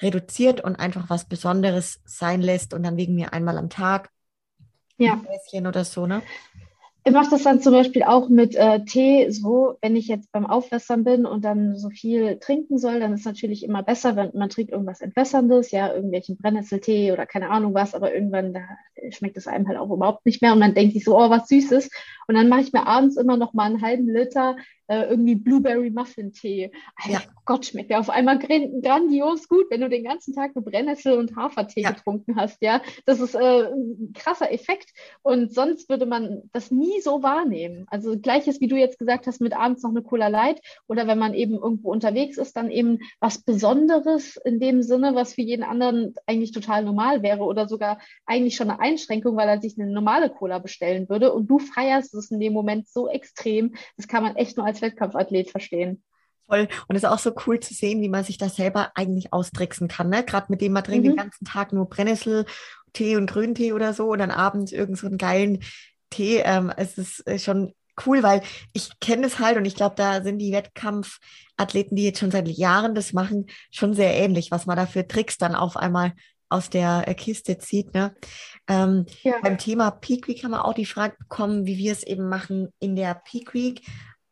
reduziert 0.00 0.62
und 0.62 0.76
einfach 0.76 1.10
was 1.10 1.28
Besonderes 1.28 2.00
sein 2.04 2.42
lässt 2.42 2.74
und 2.74 2.82
dann 2.82 2.96
wegen 2.96 3.14
mir 3.14 3.32
einmal 3.32 3.58
am 3.58 3.70
Tag 3.70 4.10
ja. 4.96 5.12
ein 5.12 5.22
Gläschen 5.22 5.66
oder 5.66 5.84
so, 5.84 6.06
ne? 6.06 6.22
Ich 7.04 7.12
mache 7.12 7.30
das 7.30 7.42
dann 7.42 7.60
zum 7.60 7.72
Beispiel 7.72 8.04
auch 8.04 8.28
mit 8.28 8.54
äh, 8.54 8.84
Tee 8.84 9.28
so, 9.30 9.76
wenn 9.80 9.96
ich 9.96 10.06
jetzt 10.06 10.30
beim 10.30 10.46
Aufwässern 10.46 11.02
bin 11.02 11.26
und 11.26 11.44
dann 11.44 11.76
so 11.76 11.90
viel 11.90 12.38
trinken 12.38 12.78
soll, 12.78 13.00
dann 13.00 13.12
ist 13.12 13.26
natürlich 13.26 13.64
immer 13.64 13.82
besser, 13.82 14.14
wenn 14.14 14.30
man 14.34 14.50
trinkt 14.50 14.70
irgendwas 14.70 15.00
Entwässerndes, 15.00 15.72
ja, 15.72 15.92
irgendwelchen 15.92 16.36
Brennnesseltee 16.36 17.10
oder 17.10 17.26
keine 17.26 17.50
Ahnung 17.50 17.74
was, 17.74 17.96
aber 17.96 18.14
irgendwann 18.14 18.54
da 18.54 18.60
schmeckt 19.10 19.36
es 19.36 19.48
einem 19.48 19.66
halt 19.66 19.78
auch 19.78 19.90
überhaupt 19.90 20.24
nicht 20.26 20.42
mehr 20.42 20.52
und 20.52 20.60
man 20.60 20.74
denkt 20.74 20.94
sich 20.94 21.02
so, 21.02 21.18
oh, 21.18 21.28
was 21.28 21.48
Süßes. 21.48 21.90
Und 22.32 22.38
dann 22.38 22.48
mache 22.48 22.62
ich 22.62 22.72
mir 22.72 22.86
abends 22.86 23.18
immer 23.18 23.36
noch 23.36 23.52
mal 23.52 23.66
einen 23.66 23.82
halben 23.82 24.08
Liter 24.08 24.56
äh, 24.92 25.08
irgendwie 25.08 25.34
Blueberry 25.34 25.90
Muffin 25.90 26.32
Tee. 26.32 26.70
Ja. 27.06 27.20
Oh 27.26 27.40
Gott, 27.44 27.66
schmeckt 27.66 27.90
der 27.90 28.00
auf 28.00 28.10
einmal 28.10 28.38
grandios 28.38 29.48
gut, 29.48 29.66
wenn 29.70 29.80
du 29.80 29.88
den 29.88 30.04
ganzen 30.04 30.34
Tag 30.34 30.54
nur 30.54 30.64
Brennnessel 30.64 31.18
und 31.18 31.34
Hafertee 31.36 31.82
ja. 31.82 31.90
getrunken 31.90 32.36
hast, 32.36 32.58
ja. 32.60 32.82
Das 33.06 33.20
ist 33.20 33.34
äh, 33.34 33.64
ein 33.68 34.12
krasser 34.14 34.52
Effekt 34.52 34.90
und 35.22 35.52
sonst 35.52 35.88
würde 35.88 36.06
man 36.06 36.42
das 36.52 36.70
nie 36.70 37.00
so 37.00 37.22
wahrnehmen. 37.22 37.86
Also 37.88 38.18
gleiches, 38.18 38.60
wie 38.60 38.68
du 38.68 38.76
jetzt 38.76 38.98
gesagt 38.98 39.26
hast, 39.26 39.40
mit 39.40 39.54
abends 39.54 39.82
noch 39.82 39.90
eine 39.90 40.02
Cola 40.02 40.28
Light 40.28 40.60
oder 40.88 41.06
wenn 41.06 41.18
man 41.18 41.34
eben 41.34 41.54
irgendwo 41.54 41.90
unterwegs 41.90 42.38
ist, 42.38 42.56
dann 42.56 42.70
eben 42.70 42.98
was 43.20 43.42
Besonderes 43.42 44.36
in 44.44 44.60
dem 44.60 44.82
Sinne, 44.82 45.14
was 45.14 45.34
für 45.34 45.42
jeden 45.42 45.64
anderen 45.64 46.14
eigentlich 46.26 46.52
total 46.52 46.84
normal 46.84 47.22
wäre 47.22 47.44
oder 47.44 47.68
sogar 47.68 47.98
eigentlich 48.26 48.56
schon 48.56 48.70
eine 48.70 48.80
Einschränkung, 48.80 49.36
weil 49.36 49.48
er 49.48 49.60
sich 49.60 49.78
eine 49.78 49.90
normale 49.90 50.30
Cola 50.30 50.58
bestellen 50.58 51.08
würde 51.08 51.32
und 51.32 51.48
du 51.48 51.58
feierst 51.58 52.14
es 52.14 52.21
in 52.30 52.40
dem 52.40 52.52
Moment 52.52 52.88
so 52.88 53.08
extrem, 53.08 53.74
das 53.96 54.08
kann 54.08 54.22
man 54.22 54.36
echt 54.36 54.56
nur 54.56 54.66
als 54.66 54.82
Wettkampfathlet 54.82 55.50
verstehen. 55.50 56.02
Voll. 56.46 56.68
Und 56.88 56.96
es 56.96 57.02
ist 57.02 57.08
auch 57.08 57.18
so 57.18 57.32
cool 57.46 57.60
zu 57.60 57.72
sehen, 57.72 58.02
wie 58.02 58.08
man 58.08 58.24
sich 58.24 58.36
das 58.36 58.56
selber 58.56 58.92
eigentlich 58.94 59.32
austricksen 59.32 59.88
kann. 59.88 60.10
Ne? 60.10 60.24
Gerade 60.24 60.46
mit 60.50 60.60
dem 60.60 60.72
man 60.72 60.84
trinkt 60.84 61.06
mhm. 61.06 61.10
den 61.10 61.16
ganzen 61.16 61.44
Tag 61.44 61.72
nur 61.72 61.88
Brennnessel-Tee 61.88 63.16
und 63.16 63.30
Grüntee 63.30 63.72
oder 63.72 63.94
so 63.94 64.10
und 64.10 64.18
dann 64.18 64.30
abends 64.30 64.72
irgend 64.72 64.98
so 64.98 65.06
einen 65.06 65.18
geilen 65.18 65.60
Tee. 66.10 66.42
Ähm, 66.44 66.72
es 66.76 66.98
ist 66.98 67.26
äh, 67.26 67.38
schon 67.38 67.72
cool, 68.06 68.22
weil 68.22 68.42
ich 68.72 68.98
kenne 69.00 69.26
es 69.26 69.38
halt 69.38 69.56
und 69.56 69.64
ich 69.64 69.74
glaube, 69.74 69.94
da 69.96 70.22
sind 70.22 70.38
die 70.38 70.52
Wettkampfathleten, 70.52 71.96
die 71.96 72.04
jetzt 72.04 72.18
schon 72.18 72.30
seit 72.30 72.48
Jahren 72.48 72.94
das 72.94 73.12
machen, 73.12 73.46
schon 73.70 73.94
sehr 73.94 74.14
ähnlich, 74.14 74.50
was 74.50 74.66
man 74.66 74.76
da 74.76 74.86
für 74.86 75.06
Tricks 75.06 75.38
dann 75.38 75.54
auf 75.54 75.76
einmal 75.76 76.12
aus 76.52 76.70
der 76.70 77.04
äh, 77.06 77.14
Kiste 77.14 77.58
zieht. 77.58 77.94
Ne? 77.94 78.14
Ähm, 78.68 79.06
ja. 79.22 79.34
Beim 79.42 79.58
Thema 79.58 79.90
Peak 79.90 80.28
Week 80.28 80.44
haben 80.44 80.52
wir 80.52 80.64
auch 80.64 80.74
die 80.74 80.86
Frage 80.86 81.16
bekommen, 81.18 81.66
wie 81.66 81.78
wir 81.78 81.92
es 81.92 82.02
eben 82.02 82.28
machen 82.28 82.72
in 82.78 82.94
der 82.94 83.14
Peak 83.14 83.54
Week 83.54 83.82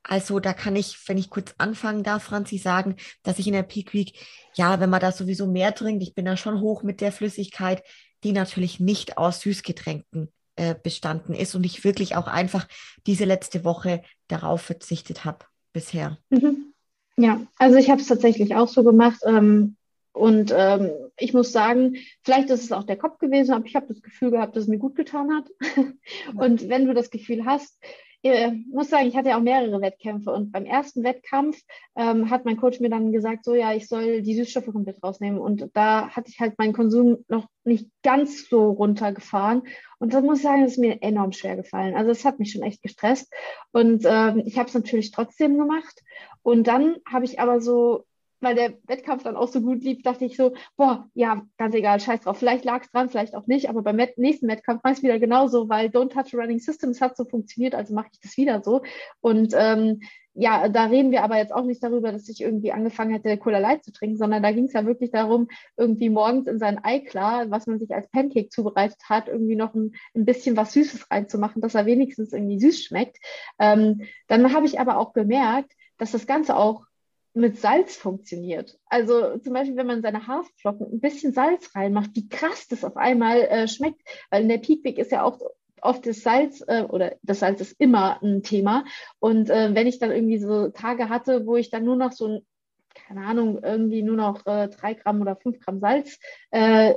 Also 0.02 0.40
da 0.40 0.52
kann 0.52 0.76
ich, 0.76 0.96
wenn 1.08 1.18
ich 1.18 1.30
kurz 1.30 1.54
anfangen 1.58 2.02
darf, 2.02 2.24
Franzi, 2.24 2.58
sagen, 2.58 2.96
dass 3.22 3.38
ich 3.38 3.46
in 3.46 3.52
der 3.52 3.62
Peak 3.62 3.92
Week, 3.92 4.14
ja, 4.54 4.80
wenn 4.80 4.90
man 4.90 5.00
da 5.00 5.12
sowieso 5.12 5.46
mehr 5.46 5.74
trinkt, 5.74 6.02
ich 6.02 6.14
bin 6.14 6.24
da 6.24 6.36
schon 6.36 6.60
hoch 6.60 6.82
mit 6.82 7.00
der 7.00 7.12
Flüssigkeit, 7.12 7.82
die 8.24 8.32
natürlich 8.32 8.80
nicht 8.80 9.18
aus 9.18 9.40
Süßgetränken 9.40 10.32
äh, 10.56 10.74
bestanden 10.82 11.34
ist 11.34 11.54
und 11.54 11.64
ich 11.64 11.84
wirklich 11.84 12.16
auch 12.16 12.26
einfach 12.26 12.66
diese 13.06 13.24
letzte 13.24 13.64
Woche 13.64 14.02
darauf 14.28 14.62
verzichtet 14.62 15.24
habe 15.24 15.46
bisher. 15.72 16.18
Mhm. 16.30 16.72
Ja, 17.16 17.40
also 17.58 17.76
ich 17.76 17.90
habe 17.90 18.00
es 18.00 18.08
tatsächlich 18.08 18.54
auch 18.54 18.68
so 18.68 18.82
gemacht. 18.82 19.20
Ähm, 19.26 19.76
und 20.12 20.52
ähm, 20.56 20.90
ich 21.18 21.32
muss 21.32 21.52
sagen, 21.52 21.96
vielleicht 22.22 22.50
ist 22.50 22.64
es 22.64 22.72
auch 22.72 22.84
der 22.84 22.96
Kopf 22.96 23.18
gewesen, 23.18 23.52
aber 23.52 23.66
ich 23.66 23.76
habe 23.76 23.86
das 23.86 24.02
Gefühl 24.02 24.30
gehabt, 24.30 24.56
dass 24.56 24.64
es 24.64 24.68
mir 24.68 24.78
gut 24.78 24.96
getan 24.96 25.30
hat. 25.32 25.48
und 26.36 26.68
wenn 26.68 26.86
du 26.86 26.94
das 26.94 27.10
Gefühl 27.10 27.44
hast, 27.44 27.78
äh, 28.22 28.50
muss 28.70 28.90
sagen, 28.90 29.06
ich 29.06 29.16
hatte 29.16 29.30
ja 29.30 29.38
auch 29.38 29.42
mehrere 29.42 29.80
Wettkämpfe. 29.80 30.30
Und 30.30 30.52
beim 30.52 30.66
ersten 30.66 31.02
Wettkampf 31.04 31.58
ähm, 31.96 32.28
hat 32.28 32.44
mein 32.44 32.56
Coach 32.56 32.80
mir 32.80 32.90
dann 32.90 33.12
gesagt, 33.12 33.44
so 33.44 33.54
ja, 33.54 33.72
ich 33.72 33.88
soll 33.88 34.22
die 34.22 34.34
Süßstoffe 34.34 34.66
komplett 34.66 35.02
rausnehmen. 35.02 35.40
Und 35.40 35.70
da 35.74 36.10
hatte 36.10 36.30
ich 36.30 36.40
halt 36.40 36.58
meinen 36.58 36.72
Konsum 36.72 37.24
noch 37.28 37.46
nicht 37.64 37.88
ganz 38.02 38.48
so 38.48 38.70
runtergefahren. 38.70 39.62
Und 39.98 40.12
da 40.12 40.20
muss 40.20 40.38
ich 40.38 40.42
sagen, 40.42 40.62
das 40.62 40.72
ist 40.72 40.78
mir 40.78 41.02
enorm 41.02 41.32
schwer 41.32 41.56
gefallen. 41.56 41.94
Also 41.94 42.10
es 42.10 42.24
hat 42.24 42.38
mich 42.38 42.52
schon 42.52 42.62
echt 42.62 42.82
gestresst. 42.82 43.32
Und 43.72 44.04
ähm, 44.06 44.42
ich 44.44 44.58
habe 44.58 44.68
es 44.68 44.74
natürlich 44.74 45.12
trotzdem 45.12 45.56
gemacht. 45.56 46.02
Und 46.42 46.66
dann 46.66 46.96
habe 47.06 47.24
ich 47.24 47.40
aber 47.40 47.60
so 47.60 48.04
weil 48.40 48.54
der 48.54 48.74
Wettkampf 48.86 49.22
dann 49.22 49.36
auch 49.36 49.48
so 49.48 49.60
gut 49.60 49.82
lief, 49.82 50.02
dachte 50.02 50.24
ich 50.24 50.36
so, 50.36 50.54
boah, 50.76 51.08
ja, 51.14 51.42
ganz 51.58 51.74
egal, 51.74 52.00
scheiß 52.00 52.22
drauf. 52.22 52.38
Vielleicht 52.38 52.64
lag 52.64 52.82
es 52.82 52.90
dran, 52.90 53.08
vielleicht 53.08 53.34
auch 53.34 53.46
nicht, 53.46 53.68
aber 53.68 53.82
beim 53.82 53.96
nächsten 54.16 54.48
Wettkampf 54.48 54.82
ich 54.86 54.98
es 54.98 55.02
wieder 55.02 55.18
genauso, 55.18 55.68
weil 55.68 55.88
Don't 55.88 56.10
Touch 56.10 56.34
Running 56.34 56.58
Systems 56.58 57.00
hat 57.00 57.16
so 57.16 57.24
funktioniert, 57.24 57.74
also 57.74 57.94
mache 57.94 58.08
ich 58.12 58.20
das 58.20 58.36
wieder 58.36 58.62
so. 58.62 58.82
Und 59.20 59.54
ähm, 59.56 60.00
ja, 60.34 60.68
da 60.68 60.84
reden 60.84 61.10
wir 61.10 61.24
aber 61.24 61.36
jetzt 61.38 61.52
auch 61.52 61.64
nicht 61.64 61.82
darüber, 61.82 62.12
dass 62.12 62.28
ich 62.28 62.40
irgendwie 62.40 62.72
angefangen 62.72 63.10
hätte, 63.10 63.36
Cola 63.36 63.58
Light 63.58 63.84
zu 63.84 63.92
trinken, 63.92 64.16
sondern 64.16 64.42
da 64.42 64.52
ging 64.52 64.66
es 64.66 64.72
ja 64.72 64.86
wirklich 64.86 65.10
darum, 65.10 65.48
irgendwie 65.76 66.08
morgens 66.08 66.46
in 66.46 66.58
sein 66.58 66.82
Ei 66.84 67.00
klar, 67.00 67.50
was 67.50 67.66
man 67.66 67.78
sich 67.78 67.92
als 67.92 68.08
Pancake 68.10 68.48
zubereitet 68.48 69.00
hat, 69.08 69.28
irgendwie 69.28 69.56
noch 69.56 69.74
ein, 69.74 69.92
ein 70.14 70.24
bisschen 70.24 70.56
was 70.56 70.72
Süßes 70.72 71.10
reinzumachen, 71.10 71.60
dass 71.60 71.74
er 71.74 71.86
wenigstens 71.86 72.32
irgendwie 72.32 72.60
süß 72.60 72.84
schmeckt. 72.84 73.18
Ähm, 73.58 74.02
dann 74.28 74.52
habe 74.54 74.66
ich 74.66 74.78
aber 74.78 74.98
auch 74.98 75.12
gemerkt, 75.12 75.72
dass 75.98 76.12
das 76.12 76.26
Ganze 76.26 76.56
auch 76.56 76.86
mit 77.34 77.58
Salz 77.58 77.96
funktioniert. 77.96 78.78
Also 78.86 79.38
zum 79.38 79.52
Beispiel, 79.52 79.76
wenn 79.76 79.86
man 79.86 80.02
seine 80.02 80.26
Haferflocken 80.26 80.92
ein 80.92 81.00
bisschen 81.00 81.32
Salz 81.32 81.74
reinmacht, 81.74 82.10
wie 82.14 82.28
krass 82.28 82.68
das 82.68 82.84
auf 82.84 82.96
einmal 82.96 83.40
äh, 83.42 83.68
schmeckt. 83.68 84.00
Weil 84.30 84.42
in 84.42 84.48
der 84.48 84.58
Peak 84.58 84.84
Week 84.84 84.98
ist 84.98 85.12
ja 85.12 85.22
auch 85.22 85.38
oft 85.82 86.06
das 86.06 86.22
Salz 86.22 86.62
äh, 86.66 86.82
oder 86.82 87.16
das 87.22 87.40
Salz 87.40 87.60
ist 87.60 87.80
immer 87.80 88.22
ein 88.22 88.42
Thema. 88.42 88.84
Und 89.18 89.50
äh, 89.50 89.74
wenn 89.74 89.86
ich 89.86 89.98
dann 89.98 90.10
irgendwie 90.10 90.38
so 90.38 90.68
Tage 90.68 91.08
hatte, 91.08 91.46
wo 91.46 91.56
ich 91.56 91.70
dann 91.70 91.84
nur 91.84 91.96
noch 91.96 92.12
so 92.12 92.26
ein, 92.26 92.46
keine 92.94 93.24
Ahnung, 93.24 93.60
irgendwie 93.62 94.02
nur 94.02 94.16
noch 94.16 94.44
äh, 94.46 94.68
drei 94.68 94.94
Gramm 94.94 95.20
oder 95.20 95.36
fünf 95.36 95.60
Gramm 95.60 95.80
Salz 95.80 96.18
äh, 96.50 96.94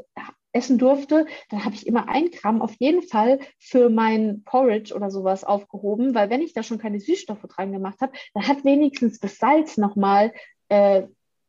essen 0.53 0.77
durfte, 0.77 1.25
dann 1.49 1.65
habe 1.65 1.75
ich 1.75 1.87
immer 1.87 2.07
ein 2.07 2.29
Gramm 2.31 2.61
auf 2.61 2.75
jeden 2.79 3.01
Fall 3.01 3.39
für 3.59 3.89
mein 3.89 4.43
Porridge 4.43 4.93
oder 4.93 5.11
sowas 5.11 5.43
aufgehoben, 5.43 6.15
weil 6.15 6.29
wenn 6.29 6.41
ich 6.41 6.53
da 6.53 6.63
schon 6.63 6.77
keine 6.77 6.99
Süßstoffe 6.99 7.43
dran 7.43 7.71
gemacht 7.71 7.99
habe, 8.01 8.13
dann 8.33 8.47
hat 8.47 8.63
wenigstens 8.63 9.19
das 9.19 9.37
Salz 9.37 9.77
nochmal 9.77 10.31
äh, 10.69 11.03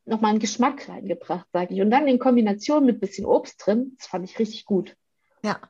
noch 0.06 0.22
einen 0.22 0.38
Geschmack 0.38 0.88
reingebracht, 0.88 1.46
sage 1.52 1.74
ich. 1.74 1.80
Und 1.80 1.90
dann 1.90 2.08
in 2.08 2.18
Kombination 2.18 2.84
mit 2.84 3.00
bisschen 3.00 3.26
Obst 3.26 3.64
drin, 3.64 3.94
das 3.98 4.08
fand 4.08 4.28
ich 4.28 4.38
richtig 4.38 4.64
gut. 4.64 4.96
Ja, 5.42 5.60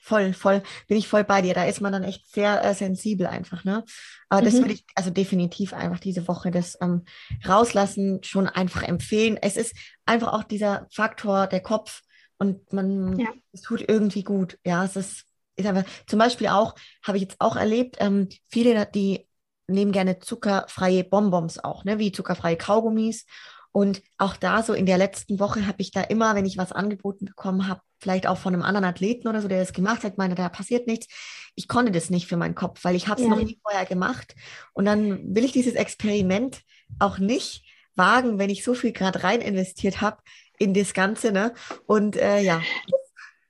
voll, 0.00 0.32
voll, 0.32 0.62
bin 0.86 0.96
ich 0.96 1.08
voll 1.08 1.24
bei 1.24 1.42
dir. 1.42 1.54
Da 1.54 1.64
ist 1.64 1.80
man 1.80 1.92
dann 1.92 2.04
echt 2.04 2.30
sehr 2.32 2.64
äh, 2.64 2.74
sensibel 2.74 3.26
einfach, 3.26 3.64
ne? 3.64 3.84
Aber 4.28 4.42
das 4.42 4.54
mhm. 4.54 4.58
würde 4.60 4.74
ich 4.74 4.84
also 4.94 5.10
definitiv 5.10 5.72
einfach 5.72 6.00
diese 6.00 6.28
Woche 6.28 6.50
das 6.50 6.78
ähm, 6.80 7.04
rauslassen 7.46 8.22
schon 8.22 8.46
einfach 8.46 8.82
empfehlen. 8.82 9.38
Es 9.40 9.56
ist 9.56 9.74
einfach 10.06 10.32
auch 10.32 10.44
dieser 10.44 10.86
Faktor, 10.90 11.46
der 11.46 11.60
Kopf, 11.60 12.02
und 12.38 12.72
man, 12.72 13.18
ja. 13.18 13.28
es 13.52 13.62
tut 13.62 13.84
irgendwie 13.86 14.22
gut. 14.22 14.58
Ja, 14.64 14.84
es 14.84 14.96
ist, 14.96 15.24
ist 15.56 15.66
einfach, 15.66 15.84
zum 16.06 16.18
Beispiel 16.18 16.48
auch, 16.48 16.74
habe 17.02 17.18
ich 17.18 17.22
jetzt 17.22 17.36
auch 17.40 17.56
erlebt, 17.56 17.96
ähm, 18.00 18.28
viele, 18.48 18.86
die 18.86 19.26
nehmen 19.66 19.92
gerne 19.92 20.18
zuckerfreie 20.18 21.04
Bonbons 21.04 21.62
auch, 21.62 21.84
ne, 21.84 21.98
wie 21.98 22.12
zuckerfreie 22.12 22.56
Kaugummis. 22.56 23.26
Und 23.70 24.02
auch 24.16 24.36
da 24.36 24.62
so 24.62 24.72
in 24.72 24.86
der 24.86 24.98
letzten 24.98 25.38
Woche 25.38 25.66
habe 25.66 25.82
ich 25.82 25.90
da 25.90 26.00
immer, 26.00 26.34
wenn 26.34 26.46
ich 26.46 26.56
was 26.56 26.72
angeboten 26.72 27.26
bekommen 27.26 27.68
habe, 27.68 27.82
vielleicht 28.00 28.26
auch 28.26 28.38
von 28.38 28.54
einem 28.54 28.62
anderen 28.62 28.86
Athleten 28.86 29.28
oder 29.28 29.42
so, 29.42 29.48
der 29.48 29.60
das 29.60 29.72
gemacht 29.72 30.04
hat, 30.04 30.16
meine, 30.16 30.34
da 30.34 30.48
passiert 30.48 30.86
nichts. 30.86 31.06
Ich 31.54 31.68
konnte 31.68 31.92
das 31.92 32.10
nicht 32.10 32.28
für 32.28 32.36
meinen 32.36 32.54
Kopf, 32.54 32.82
weil 32.84 32.96
ich 32.96 33.08
habe 33.08 33.20
es 33.20 33.28
ja. 33.28 33.34
noch 33.34 33.42
nie 33.42 33.58
vorher 33.62 33.84
gemacht. 33.84 34.34
Und 34.72 34.84
dann 34.86 35.34
will 35.34 35.44
ich 35.44 35.52
dieses 35.52 35.74
Experiment 35.74 36.62
auch 36.98 37.18
nicht 37.18 37.64
wagen, 37.94 38.38
wenn 38.38 38.50
ich 38.50 38.64
so 38.64 38.74
viel 38.74 38.92
gerade 38.92 39.22
rein 39.22 39.40
investiert 39.40 40.00
habe, 40.00 40.18
in 40.58 40.74
das 40.74 40.94
Ganze. 40.94 41.32
Ne? 41.32 41.52
Und 41.86 42.16
äh, 42.16 42.40
ja. 42.40 42.62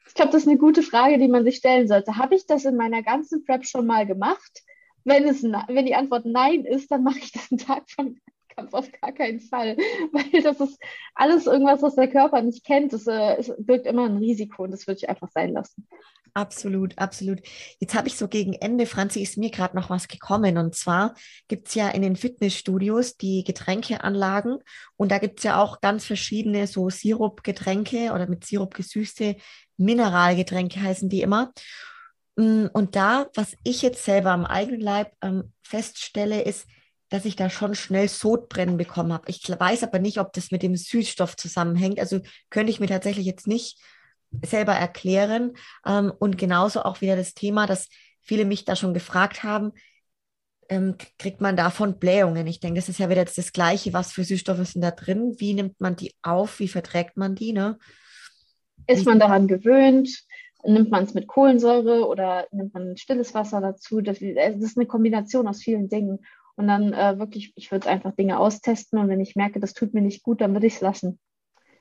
Ich 0.07 0.15
glaube, 0.15 0.33
das 0.33 0.43
ist 0.43 0.49
eine 0.49 0.59
gute 0.59 0.83
Frage, 0.83 1.19
die 1.19 1.29
man 1.29 1.45
sich 1.45 1.57
stellen 1.57 1.87
sollte. 1.89 2.17
Habe 2.17 2.35
ich 2.35 2.47
das 2.47 2.65
in 2.65 2.77
meiner 2.77 3.03
ganzen 3.03 3.45
Prep 3.45 3.67
schon 3.67 3.87
mal 3.87 4.07
gemacht? 4.07 4.63
Wenn, 5.05 5.25
es, 5.25 5.43
wenn 5.43 5.87
die 5.87 5.95
Antwort 5.95 6.27
Nein 6.27 6.65
ist, 6.65 6.91
dann 6.91 7.03
mache 7.03 7.19
ich 7.19 7.33
das 7.33 7.51
einen 7.51 7.59
Tag 7.59 7.89
von 7.91 8.21
Kampf 8.59 8.75
auf 8.75 8.91
gar 9.01 9.13
keinen 9.13 9.41
Fall, 9.41 9.77
weil 10.13 10.43
das 10.43 10.61
ist 10.61 10.79
alles 11.15 11.47
irgendwas, 11.47 11.83
was 11.83 11.95
der 11.95 12.09
Körper 12.09 12.43
nicht 12.43 12.65
kennt. 12.65 12.93
Das 12.93 13.07
äh, 13.07 13.43
birgt 13.59 13.87
immer 13.87 14.07
ein 14.07 14.17
Risiko 14.17 14.65
und 14.65 14.73
das 14.73 14.87
würde 14.87 14.99
ich 14.99 15.09
einfach 15.09 15.31
sein 15.31 15.53
lassen. 15.53 15.87
Absolut, 16.39 16.97
absolut. 16.99 17.41
Jetzt 17.81 17.97
habe 17.97 18.07
ich 18.07 18.17
so 18.17 18.29
gegen 18.29 18.53
Ende, 18.53 18.87
Franzi, 18.87 19.21
ist 19.21 19.39
mir 19.39 19.51
gerade 19.51 19.75
noch 19.75 19.91
was 19.91 20.07
gekommen. 20.07 20.57
Und 20.57 20.77
zwar 20.77 21.17
gibt 21.49 21.67
es 21.67 21.75
ja 21.75 21.89
in 21.89 22.03
den 22.03 22.15
Fitnessstudios 22.15 23.17
die 23.17 23.43
Getränkeanlagen 23.43 24.59
und 24.97 25.11
da 25.11 25.19
gibt 25.19 25.41
es 25.41 25.45
ja 25.45 25.61
auch 25.61 25.81
ganz 25.81 26.05
verschiedene 26.05 26.69
so 26.69 26.91
Sirupgetränke 26.91 28.13
oder 28.13 28.29
mit 28.29 28.45
Sirup 28.45 28.73
gesüßte 28.73 29.35
Mineralgetränke 29.79 30.81
heißen 30.81 31.09
die 31.09 31.23
immer. 31.23 31.53
Mm, 32.37 32.67
und 32.73 32.95
da, 32.95 33.27
was 33.35 33.57
ich 33.65 33.83
jetzt 33.83 34.05
selber 34.05 34.31
am 34.31 34.45
eigenen 34.45 34.81
Leib 34.81 35.15
ähm, 35.23 35.53
feststelle, 35.65 36.43
ist, 36.43 36.69
dass 37.09 37.25
ich 37.25 37.35
da 37.35 37.51
schon 37.51 37.75
schnell 37.75 38.09
Sodbrennen 38.09 38.77
bekommen 38.77 39.13
habe. 39.13 39.29
Ich 39.29 39.43
weiß 39.49 39.83
aber 39.83 39.99
nicht, 39.99 40.21
ob 40.21 40.33
das 40.35 40.53
mit 40.53 40.63
dem 40.63 40.77
Süßstoff 40.77 41.35
zusammenhängt. 41.35 41.99
Also 41.99 42.21
könnte 42.49 42.71
ich 42.71 42.79
mir 42.79 42.87
tatsächlich 42.87 43.27
jetzt 43.27 43.49
nicht 43.49 43.81
selber 44.45 44.73
erklären. 44.73 45.55
Ähm, 45.87 46.13
und 46.19 46.39
genauso 46.39 46.83
auch 46.83 47.01
wieder 47.01 47.17
das 47.17 47.35
Thema, 47.35 47.67
dass 47.67 47.89
viele 48.21 48.45
mich 48.45 48.65
da 48.65 48.77
schon 48.77 48.95
gefragt 48.95 49.43
haben, 49.43 49.73
ähm, 50.69 50.97
kriegt 51.19 51.41
man 51.41 51.57
davon 51.57 51.99
Blähungen? 51.99 52.47
Ich 52.47 52.61
denke, 52.61 52.79
das 52.79 52.89
ist 52.89 52.99
ja 52.99 53.09
wieder 53.09 53.25
das 53.25 53.53
Gleiche, 53.53 53.93
was 53.93 54.13
für 54.13 54.25
Süßstoffe 54.25 54.67
sind 54.67 54.83
da 54.83 54.91
drin? 54.91 55.35
Wie 55.39 55.55
nimmt 55.55 55.81
man 55.81 55.97
die 55.97 56.15
auf? 56.23 56.59
Wie 56.59 56.69
verträgt 56.69 57.17
man 57.17 57.35
die? 57.35 57.53
Ne? 57.53 57.79
Ist 58.87 59.07
man 59.07 59.19
daran 59.19 59.49
gewöhnt? 59.49 60.11
Nimmt 60.65 60.91
man 60.91 61.05
es 61.05 61.15
mit 61.15 61.29
Kohlensäure 61.29 62.07
oder 62.07 62.47
nimmt 62.51 62.75
man 62.75 62.97
stilles 62.97 63.33
Wasser 63.33 63.61
dazu? 63.61 64.01
Das, 64.01 64.19
das 64.19 64.57
ist 64.57 64.77
eine 64.77 64.87
Kombination 64.87 65.49
aus 65.49 65.63
vielen 65.63 65.89
Dingen. 65.89 66.19
Und 66.57 66.67
dann 66.67 66.93
äh, 66.93 67.19
wirklich, 67.19 67.53
ich 67.55 67.71
würde 67.71 67.89
einfach 67.89 68.15
Dinge 68.17 68.39
austesten 68.39 68.99
und 68.99 69.09
wenn 69.09 69.21
ich 69.21 69.37
merke, 69.37 69.61
das 69.61 69.73
tut 69.73 69.95
mir 69.95 70.03
nicht 70.03 70.25
gut, 70.25 70.41
dann 70.41 70.53
würde 70.53 70.67
ich 70.67 70.75
es 70.75 70.81
lassen. 70.81 71.19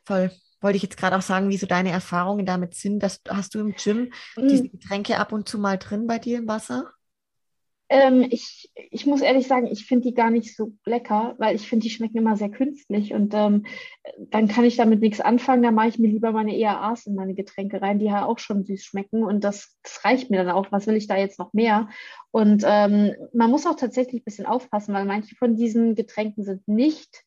Voll 0.06 0.32
wollte 0.61 0.77
ich 0.77 0.84
jetzt 0.84 0.97
gerade 0.97 1.17
auch 1.17 1.21
sagen, 1.21 1.49
wie 1.49 1.57
so 1.57 1.67
deine 1.67 1.91
Erfahrungen 1.91 2.45
damit 2.45 2.75
sind. 2.75 3.01
Dass, 3.01 3.21
hast 3.27 3.55
du 3.55 3.59
im 3.59 3.75
Gym 3.75 4.11
mhm. 4.35 4.47
diese 4.47 4.69
Getränke 4.69 5.17
ab 5.17 5.31
und 5.31 5.47
zu 5.47 5.59
mal 5.59 5.77
drin 5.77 6.07
bei 6.07 6.19
dir 6.19 6.39
im 6.39 6.47
Wasser? 6.47 6.91
Ähm, 7.89 8.27
ich, 8.29 8.69
ich 8.75 9.05
muss 9.05 9.21
ehrlich 9.21 9.47
sagen, 9.47 9.67
ich 9.67 9.85
finde 9.85 10.09
die 10.09 10.13
gar 10.13 10.29
nicht 10.29 10.57
so 10.57 10.73
lecker, 10.85 11.35
weil 11.38 11.55
ich 11.55 11.69
finde, 11.69 11.84
die 11.84 11.89
schmecken 11.89 12.17
immer 12.17 12.35
sehr 12.35 12.49
künstlich 12.49 13.13
und 13.13 13.34
ähm, 13.34 13.65
dann 14.17 14.49
kann 14.49 14.65
ich 14.65 14.75
damit 14.75 14.99
nichts 14.99 15.21
anfangen. 15.21 15.63
Da 15.63 15.71
mache 15.71 15.88
ich 15.88 15.97
mir 15.97 16.09
lieber 16.09 16.34
meine 16.34 16.53
EAAs 16.57 17.05
in 17.05 17.15
meine 17.15 17.34
Getränke 17.34 17.81
rein, 17.81 17.99
die 17.99 18.05
ja 18.05 18.25
auch 18.25 18.39
schon 18.39 18.65
süß 18.65 18.84
schmecken 18.84 19.23
und 19.23 19.45
das, 19.45 19.77
das 19.84 20.03
reicht 20.03 20.29
mir 20.29 20.43
dann 20.43 20.53
auch. 20.53 20.69
Was 20.71 20.85
will 20.85 20.97
ich 20.97 21.07
da 21.07 21.15
jetzt 21.15 21.39
noch 21.39 21.53
mehr? 21.53 21.88
Und 22.31 22.63
ähm, 22.65 23.15
man 23.34 23.49
muss 23.49 23.65
auch 23.65 23.77
tatsächlich 23.77 24.21
ein 24.21 24.25
bisschen 24.25 24.45
aufpassen, 24.45 24.93
weil 24.93 25.05
manche 25.05 25.35
von 25.35 25.55
diesen 25.55 25.95
Getränken 25.95 26.43
sind 26.43 26.67
nicht 26.67 27.23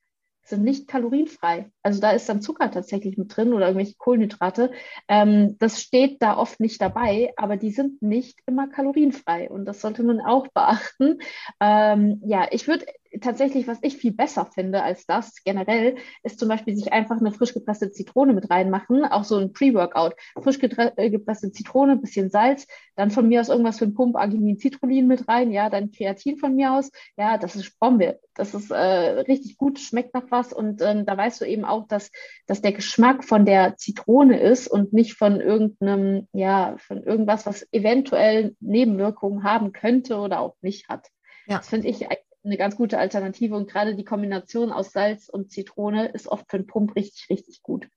sind 0.51 0.65
nicht 0.65 0.89
kalorienfrei. 0.89 1.71
Also 1.83 2.01
da 2.01 2.11
ist 2.11 2.29
dann 2.29 2.43
Zucker 2.43 2.71
tatsächlich 2.71 3.17
mit 3.17 3.35
drin 3.35 3.53
oder 3.53 3.67
irgendwelche 3.67 3.97
Kohlenhydrate. 3.97 4.71
Ähm, 5.09 5.57
das 5.59 5.81
steht 5.81 6.23
da 6.23 6.37
oft 6.37 6.61
nicht 6.61 6.81
dabei, 6.81 7.33
aber 7.37 7.57
die 7.57 7.71
sind 7.71 8.03
nicht 8.03 8.39
immer 8.47 8.69
kalorienfrei 8.69 9.51
und 9.51 9.65
das 9.65 9.81
sollte 9.81 10.03
man 10.03 10.21
auch 10.21 10.49
beachten. 10.55 11.19
Ähm, 11.61 12.21
ja, 12.25 12.49
ich 12.51 12.69
würde 12.69 12.87
tatsächlich, 13.21 13.67
was 13.67 13.79
ich 13.83 13.97
viel 13.97 14.13
besser 14.13 14.47
finde 14.47 14.83
als 14.83 15.07
das 15.07 15.43
generell, 15.43 15.97
ist 16.23 16.39
zum 16.39 16.49
Beispiel 16.49 16.77
sich 16.77 16.93
einfach 16.93 17.19
eine 17.19 17.33
frisch 17.33 17.55
gepresste 17.55 17.91
Zitrone 17.91 18.33
mit 18.33 18.51
reinmachen, 18.51 19.05
auch 19.05 19.25
so 19.25 19.37
ein 19.37 19.53
Pre-Workout. 19.53 20.15
Frisch 20.41 20.59
äh, 20.63 21.11
gepresste 21.11 21.51
Zitrone, 21.51 21.97
bisschen 21.97 22.31
Salz, 22.31 22.67
dann 22.95 23.11
von 23.11 23.29
mir 23.29 23.41
aus 23.41 23.49
irgendwas 23.49 23.79
für 23.79 23.87
einen 23.87 23.95
Pump, 23.95 24.17
Arginin, 24.17 24.59
Citrullin 24.59 25.07
mit 25.07 25.29
rein, 25.29 25.51
ja, 25.51 25.71
dann 25.71 25.91
Kreatin 25.91 26.37
von 26.37 26.55
mir 26.55 26.73
aus. 26.73 26.91
Ja, 27.17 27.39
das 27.39 27.57
ist 27.57 27.79
Bombe. 27.81 28.21
Das 28.35 28.55
ist 28.55 28.71
äh, 28.71 28.77
richtig 28.77 29.57
gut, 29.57 29.79
schmeckt 29.79 30.15
nach 30.15 30.31
was 30.31 30.53
und 30.53 30.81
ähm, 30.83 31.05
da 31.05 31.17
weißt 31.17 31.41
du 31.41 31.45
eben 31.47 31.65
auch, 31.71 31.87
dass, 31.87 32.11
dass 32.47 32.63
der 32.63 32.73
Geschmack 32.73 33.25
von 33.25 33.45
der 33.45 33.77
Zitrone 33.77 34.39
ist 34.41 34.69
und 34.69 34.93
nicht 34.93 35.15
von 35.15 35.41
irgendeinem, 35.41 36.29
ja, 36.33 36.77
von 36.79 37.03
irgendwas, 37.03 37.47
was 37.47 37.67
eventuell 37.73 38.57
Nebenwirkungen 38.61 39.45
haben 39.45 39.73
könnte 39.73 40.17
oder 40.19 40.41
auch 40.41 40.57
nicht 40.61 40.89
hat. 40.89 41.09
Ja. 41.47 41.59
Das 41.59 41.69
finde 41.69 41.89
ich 41.89 42.07
eine 42.45 42.57
ganz 42.57 42.77
gute 42.77 42.99
Alternative. 42.99 43.55
Und 43.57 43.71
gerade 43.71 43.95
die 43.95 44.05
Kombination 44.05 44.73
aus 44.73 44.93
Salz 44.93 45.29
und 45.29 45.51
Zitrone 45.51 46.09
ist 46.09 46.29
oft 46.29 46.51
für 46.51 46.59
den 46.59 46.67
Pump 46.67 46.95
richtig, 46.97 47.29
richtig 47.31 47.63
gut. 47.63 47.89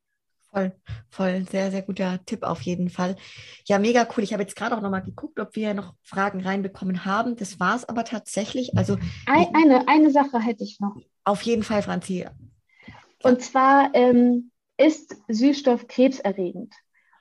Voll, 0.53 0.71
voll, 1.09 1.45
sehr, 1.49 1.71
sehr 1.71 1.81
guter 1.81 2.23
Tipp 2.27 2.43
auf 2.43 2.61
jeden 2.61 2.89
Fall. 2.89 3.15
Ja, 3.65 3.79
mega 3.79 4.07
cool. 4.15 4.23
Ich 4.23 4.33
habe 4.33 4.43
jetzt 4.43 4.55
gerade 4.55 4.77
auch 4.77 4.81
nochmal 4.81 5.01
geguckt, 5.01 5.39
ob 5.39 5.55
wir 5.55 5.73
noch 5.73 5.95
Fragen 6.03 6.41
reinbekommen 6.41 7.05
haben. 7.05 7.35
Das 7.35 7.59
war 7.59 7.75
es 7.75 7.89
aber 7.89 8.03
tatsächlich. 8.03 8.77
Also 8.77 8.97
eine, 9.25 9.87
eine 9.87 10.11
Sache 10.11 10.39
hätte 10.39 10.63
ich 10.63 10.79
noch. 10.79 10.95
Auf 11.23 11.41
jeden 11.41 11.63
Fall, 11.63 11.81
Franzi. 11.81 12.27
Und 13.23 13.41
zwar 13.41 13.89
ähm, 13.93 14.51
ist 14.77 15.15
Süßstoff 15.27 15.87
krebserregend. 15.87 16.73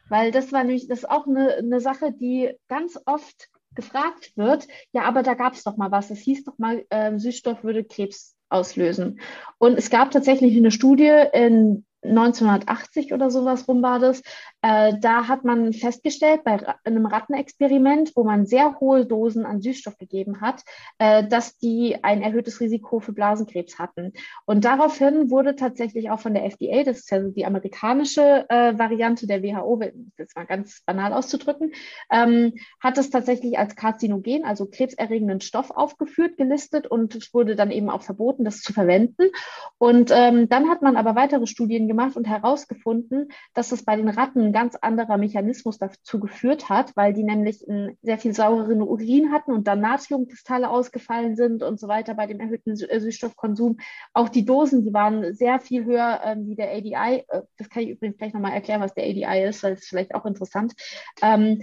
Weil 0.09 0.31
das 0.31 0.53
war 0.53 0.65
nämlich, 0.65 0.89
das 0.89 1.01
ist 1.01 1.11
auch 1.11 1.27
eine, 1.27 1.55
eine 1.55 1.81
Sache, 1.81 2.13
die 2.13 2.53
ganz 2.69 2.99
oft 3.07 3.49
gefragt 3.75 4.33
wird. 4.37 4.69
Ja, 4.93 5.05
aber 5.05 5.23
da 5.23 5.35
gab 5.35 5.55
es 5.55 5.65
doch 5.65 5.77
mal 5.77 5.91
was. 5.91 6.11
Es 6.11 6.19
hieß 6.19 6.45
doch 6.45 6.59
mal, 6.59 6.85
äh, 6.91 7.17
Süßstoff 7.19 7.65
würde 7.65 7.85
Krebs 7.85 8.37
auslösen. 8.51 9.21
Und 9.59 9.79
es 9.79 9.89
gab 9.89 10.11
tatsächlich 10.11 10.57
eine 10.57 10.71
Studie 10.71 11.25
in 11.33 11.87
1980 12.05 13.13
oder 13.13 13.31
sowas 13.31 13.69
rum 13.69 13.83
war 13.83 13.99
das. 13.99 14.23
Äh, 14.61 14.95
da 15.01 15.29
hat 15.29 15.45
man 15.45 15.73
festgestellt, 15.73 16.45
bei 16.45 16.59
einem 16.85 17.07
Rattenexperiment, 17.07 18.13
wo 18.17 18.25
man 18.25 18.47
sehr 18.47 18.79
hohe 18.81 19.07
Dosen 19.07 19.47
an 19.47 19.61
Süßstoff 19.61 19.99
gegeben 19.99 20.41
hat, 20.41 20.63
äh, 20.99 21.27
dass 21.27 21.59
die 21.59 22.03
ein 22.03 22.23
erhöhtes 22.23 22.61
Risiko 22.61 23.01
für 23.01 23.13
Blasenkrebs 23.13 23.79
hatten. 23.79 24.13
Und 24.47 24.65
daraufhin 24.65 25.31
wurde 25.31 25.57
tatsächlich 25.57 26.11
auch 26.11 26.21
von 26.21 26.35
der 26.35 26.45
FDA, 26.45 26.83
das 26.85 27.01
ist 27.01 27.11
ja 27.11 27.21
die 27.21 27.47
amerikanische 27.47 28.47
äh, 28.49 28.79
Variante 28.79 29.27
der 29.27 29.43
WHO, 29.43 29.81
das 30.17 30.35
mal 30.35 30.47
ganz 30.47 30.83
banal 30.85 31.13
auszudrücken, 31.13 31.73
ähm, 32.11 32.55
hat 32.81 32.99
es 32.99 33.11
tatsächlich 33.11 33.59
als 33.59 33.77
Karzinogen, 33.77 34.45
also 34.45 34.67
krebserregenden 34.67 35.41
Stoff 35.41 35.71
aufgeführt, 35.71 36.37
gelistet 36.37 36.87
und 36.87 37.15
es 37.15 37.33
wurde 37.35 37.57
dann 37.57 37.71
eben 37.71 37.91
auch 37.91 38.03
verboten, 38.03 38.45
das 38.45 38.61
zu 38.61 38.73
verwenden. 38.73 39.31
Und 39.79 40.11
ähm, 40.13 40.49
dann 40.49 40.69
hat 40.69 40.83
man 40.83 40.97
aber 40.97 41.15
weitere 41.15 41.47
Studien 41.47 41.89
gemacht 41.93 42.17
und 42.17 42.27
herausgefunden, 42.27 43.29
dass 43.55 43.73
es 43.73 43.85
bei 43.85 43.97
den 43.97 44.09
Ratten 44.09 44.41
ein 44.41 44.53
ganz 44.53 44.77
anderer 44.77 45.19
Mechanismus 45.19 45.79
dazu 45.79 46.19
geführt 46.19 46.69
hat, 46.69 46.97
weil 46.97 47.13
die 47.13 47.23
nämlich 47.23 47.69
einen 47.69 47.99
sehr 48.03 48.19
viel 48.19 48.35
saureren 48.35 48.83
Urin 48.83 49.31
hatten 49.31 49.53
und 49.53 49.67
dann 49.69 49.81
Natriumkristalle 49.81 50.71
ausgefallen 50.71 51.37
sind 51.37 51.63
und 51.63 51.79
so 51.79 51.89
weiter 51.89 52.15
bei 52.15 52.27
dem 52.27 52.41
erhöhten 52.41 52.73
äh, 52.73 53.01
Süßstoffkonsum. 53.01 53.79
Auch 54.15 54.29
die 54.29 54.45
Dosen, 54.45 54.85
die 54.85 54.93
waren 54.93 55.35
sehr 55.35 55.61
viel 55.61 55.85
höher 55.85 56.21
ähm, 56.25 56.49
wie 56.49 56.57
der 56.57 56.71
ADI. 56.73 57.25
Äh, 57.29 57.43
das 57.59 57.69
kann 57.69 57.83
ich 57.83 57.91
übrigens 57.91 58.17
gleich 58.17 58.33
nochmal 58.33 58.53
erklären, 58.53 58.81
was 58.81 58.95
der 58.95 59.05
ADI 59.05 59.49
ist, 59.49 59.63
weil 59.63 59.75
es 59.75 59.87
vielleicht 59.87 60.15
auch 60.15 60.25
interessant. 60.25 60.73
Ähm, 61.21 61.63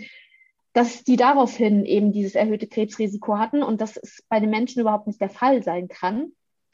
dass 0.73 1.03
die 1.03 1.15
daraufhin 1.15 1.85
eben 1.85 2.11
dieses 2.11 2.35
erhöhte 2.35 2.67
Krebsrisiko 2.67 3.37
hatten 3.39 3.63
und 3.63 3.81
dass 3.81 3.97
es 3.97 4.23
bei 4.29 4.39
den 4.39 4.51
Menschen 4.51 4.81
überhaupt 4.81 5.07
nicht 5.07 5.19
der 5.19 5.29
Fall 5.29 5.63
sein 5.63 5.87
kann. 5.87 6.31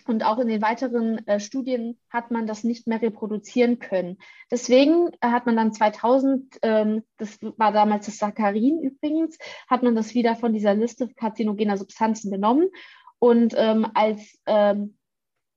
Und 0.08 0.24
auch 0.24 0.38
in 0.38 0.48
den 0.48 0.62
weiteren 0.62 1.26
äh, 1.28 1.40
Studien 1.40 2.00
hat 2.10 2.30
man 2.30 2.46
das 2.46 2.64
nicht 2.64 2.86
mehr 2.88 3.02
reproduzieren 3.02 3.80
können. 3.80 4.18
Deswegen 4.52 5.10
äh, 5.20 5.28
hat 5.28 5.46
man 5.48 5.56
dann 5.56 5.74
2000, 5.74 6.60
ähm, 6.62 7.04
das 7.18 7.40
war 7.58 7.72
damals 7.72 8.06
das 8.06 8.18
Saccharin 8.18 8.80
übrigens, 8.82 9.38
hat 9.68 9.82
man 9.82 9.96
das 9.96 10.14
wieder 10.14 10.36
von 10.36 10.54
dieser 10.54 10.76
Liste 10.76 11.10
karzinogener 11.16 11.78
Substanzen 11.78 12.32
genommen 12.32 12.70
und 13.20 13.56
ähm, 13.58 13.88
als 13.96 14.38
ähm, 14.46 14.96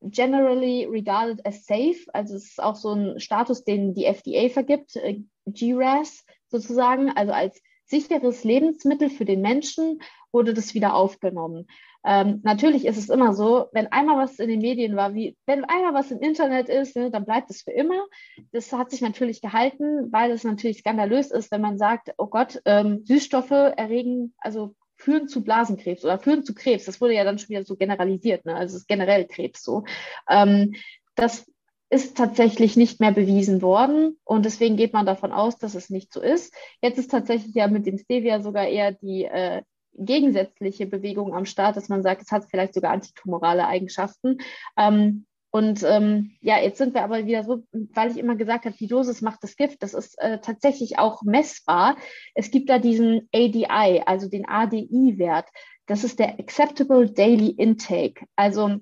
generally 0.00 0.86
regarded 0.86 1.44
as 1.44 1.66
safe, 1.66 1.98
also 2.12 2.36
es 2.36 2.44
ist 2.44 2.62
auch 2.62 2.76
so 2.76 2.92
ein 2.92 3.20
Status, 3.20 3.64
den 3.64 3.94
die 3.94 4.06
FDA 4.06 4.48
vergibt, 4.48 4.96
äh, 4.96 5.20
GRAS 5.46 6.24
sozusagen, 6.48 7.10
also 7.10 7.32
als 7.32 7.60
sicheres 7.84 8.44
Lebensmittel 8.44 9.10
für 9.10 9.24
den 9.24 9.40
Menschen 9.40 10.00
wurde 10.32 10.54
das 10.54 10.74
wieder 10.74 10.94
aufgenommen. 10.94 11.66
Ähm, 12.04 12.40
natürlich 12.44 12.86
ist 12.86 12.96
es 12.96 13.08
immer 13.08 13.34
so, 13.34 13.66
wenn 13.72 13.88
einmal 13.88 14.16
was 14.16 14.38
in 14.38 14.48
den 14.48 14.60
Medien 14.60 14.96
war, 14.96 15.14
wie 15.14 15.36
wenn 15.46 15.64
einmal 15.64 15.94
was 15.94 16.10
im 16.10 16.20
Internet 16.20 16.68
ist, 16.68 16.96
ne, 16.96 17.10
dann 17.10 17.24
bleibt 17.24 17.50
es 17.50 17.62
für 17.62 17.72
immer. 17.72 18.06
Das 18.52 18.72
hat 18.72 18.90
sich 18.90 19.00
natürlich 19.00 19.40
gehalten, 19.40 20.12
weil 20.12 20.30
es 20.30 20.44
natürlich 20.44 20.78
skandalös 20.78 21.30
ist, 21.30 21.50
wenn 21.50 21.60
man 21.60 21.76
sagt, 21.76 22.14
oh 22.18 22.26
Gott, 22.26 22.60
ähm, 22.64 23.04
Süßstoffe 23.04 23.50
erregen, 23.50 24.34
also 24.38 24.74
führen 24.96 25.28
zu 25.28 25.42
Blasenkrebs 25.42 26.04
oder 26.04 26.18
führen 26.18 26.44
zu 26.44 26.54
Krebs. 26.54 26.84
Das 26.84 27.00
wurde 27.00 27.14
ja 27.14 27.24
dann 27.24 27.38
schon 27.38 27.50
wieder 27.50 27.64
so 27.64 27.76
generalisiert, 27.76 28.44
ne? 28.44 28.54
also 28.54 28.76
es 28.76 28.82
ist 28.82 28.88
generell 28.88 29.26
Krebs 29.26 29.62
so. 29.62 29.84
Ähm, 30.28 30.74
das 31.14 31.50
ist 31.90 32.16
tatsächlich 32.16 32.76
nicht 32.76 33.00
mehr 33.00 33.12
bewiesen 33.12 33.62
worden 33.62 34.18
und 34.24 34.44
deswegen 34.44 34.76
geht 34.76 34.92
man 34.92 35.06
davon 35.06 35.32
aus, 35.32 35.56
dass 35.56 35.74
es 35.74 35.88
nicht 35.88 36.12
so 36.12 36.20
ist. 36.20 36.54
Jetzt 36.82 36.98
ist 36.98 37.10
tatsächlich 37.10 37.54
ja 37.54 37.66
mit 37.66 37.86
dem 37.86 37.98
Stevia 37.98 38.40
sogar 38.40 38.66
eher 38.66 38.92
die 38.92 39.24
äh, 39.24 39.62
gegensätzliche 39.98 40.86
Bewegung 40.86 41.34
am 41.34 41.44
Start, 41.44 41.76
dass 41.76 41.88
man 41.88 42.02
sagt, 42.02 42.22
es 42.22 42.32
hat 42.32 42.46
vielleicht 42.50 42.74
sogar 42.74 42.92
antitumorale 42.92 43.66
Eigenschaften. 43.66 44.38
Ähm, 44.76 45.26
und 45.50 45.82
ähm, 45.82 46.32
ja, 46.40 46.60
jetzt 46.60 46.78
sind 46.78 46.94
wir 46.94 47.02
aber 47.02 47.24
wieder 47.24 47.42
so, 47.42 47.62
weil 47.72 48.10
ich 48.10 48.18
immer 48.18 48.36
gesagt 48.36 48.66
habe, 48.66 48.76
die 48.76 48.86
Dosis 48.86 49.22
macht 49.22 49.42
das 49.42 49.56
Gift. 49.56 49.82
Das 49.82 49.94
ist 49.94 50.18
äh, 50.20 50.40
tatsächlich 50.40 50.98
auch 50.98 51.22
messbar. 51.22 51.96
Es 52.34 52.50
gibt 52.50 52.68
da 52.68 52.78
diesen 52.78 53.28
ADI, 53.34 54.02
also 54.04 54.28
den 54.28 54.46
ADI-Wert. 54.46 55.48
Das 55.86 56.04
ist 56.04 56.18
der 56.18 56.38
Acceptable 56.38 57.10
Daily 57.10 57.48
Intake. 57.48 58.26
Also 58.36 58.76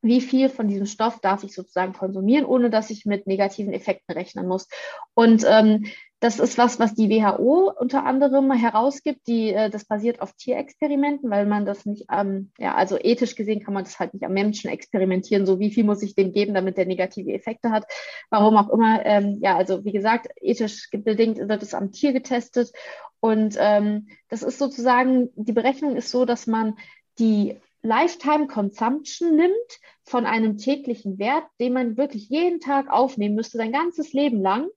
wie 0.00 0.20
viel 0.20 0.48
von 0.48 0.68
diesem 0.68 0.86
Stoff 0.86 1.20
darf 1.20 1.42
ich 1.42 1.54
sozusagen 1.54 1.92
konsumieren, 1.92 2.44
ohne 2.44 2.70
dass 2.70 2.90
ich 2.90 3.04
mit 3.04 3.26
negativen 3.26 3.72
Effekten 3.72 4.12
rechnen 4.14 4.46
muss. 4.46 4.68
Und 5.14 5.44
ähm, 5.48 5.86
das 6.22 6.38
ist 6.38 6.56
was, 6.56 6.78
was 6.78 6.94
die 6.94 7.10
WHO 7.10 7.72
unter 7.76 8.06
anderem 8.06 8.52
herausgibt. 8.52 9.26
Die, 9.26 9.52
äh, 9.52 9.70
das 9.70 9.86
basiert 9.86 10.20
auf 10.20 10.32
Tierexperimenten, 10.34 11.28
weil 11.30 11.46
man 11.46 11.66
das 11.66 11.84
nicht, 11.84 12.06
ähm, 12.12 12.52
ja, 12.58 12.76
also 12.76 12.96
ethisch 12.96 13.34
gesehen 13.34 13.60
kann 13.64 13.74
man 13.74 13.82
das 13.82 13.98
halt 13.98 14.14
nicht 14.14 14.22
am 14.22 14.32
Menschen 14.32 14.70
experimentieren. 14.70 15.46
So 15.46 15.58
wie 15.58 15.72
viel 15.72 15.82
muss 15.82 16.00
ich 16.00 16.14
dem 16.14 16.32
geben, 16.32 16.54
damit 16.54 16.76
der 16.76 16.86
negative 16.86 17.32
Effekte 17.32 17.70
hat. 17.70 17.86
Warum 18.30 18.56
auch 18.56 18.70
immer. 18.70 19.04
Ähm, 19.04 19.40
ja, 19.42 19.56
also 19.56 19.84
wie 19.84 19.90
gesagt, 19.90 20.28
ethisch 20.40 20.88
bedingt 20.92 21.38
wird 21.38 21.62
es 21.64 21.74
am 21.74 21.90
Tier 21.90 22.12
getestet. 22.12 22.70
Und 23.18 23.56
ähm, 23.58 24.06
das 24.28 24.44
ist 24.44 24.60
sozusagen, 24.60 25.30
die 25.34 25.52
Berechnung 25.52 25.96
ist 25.96 26.12
so, 26.12 26.24
dass 26.24 26.46
man 26.46 26.76
die 27.18 27.56
Lifetime 27.82 28.46
Consumption 28.46 29.34
nimmt 29.34 29.80
von 30.04 30.24
einem 30.24 30.56
täglichen 30.56 31.18
Wert, 31.18 31.46
den 31.58 31.72
man 31.72 31.96
wirklich 31.96 32.28
jeden 32.28 32.60
Tag 32.60 32.88
aufnehmen 32.88 33.34
müsste, 33.34 33.58
sein 33.58 33.72
ganzes 33.72 34.12
Leben 34.12 34.40
lang 34.40 34.68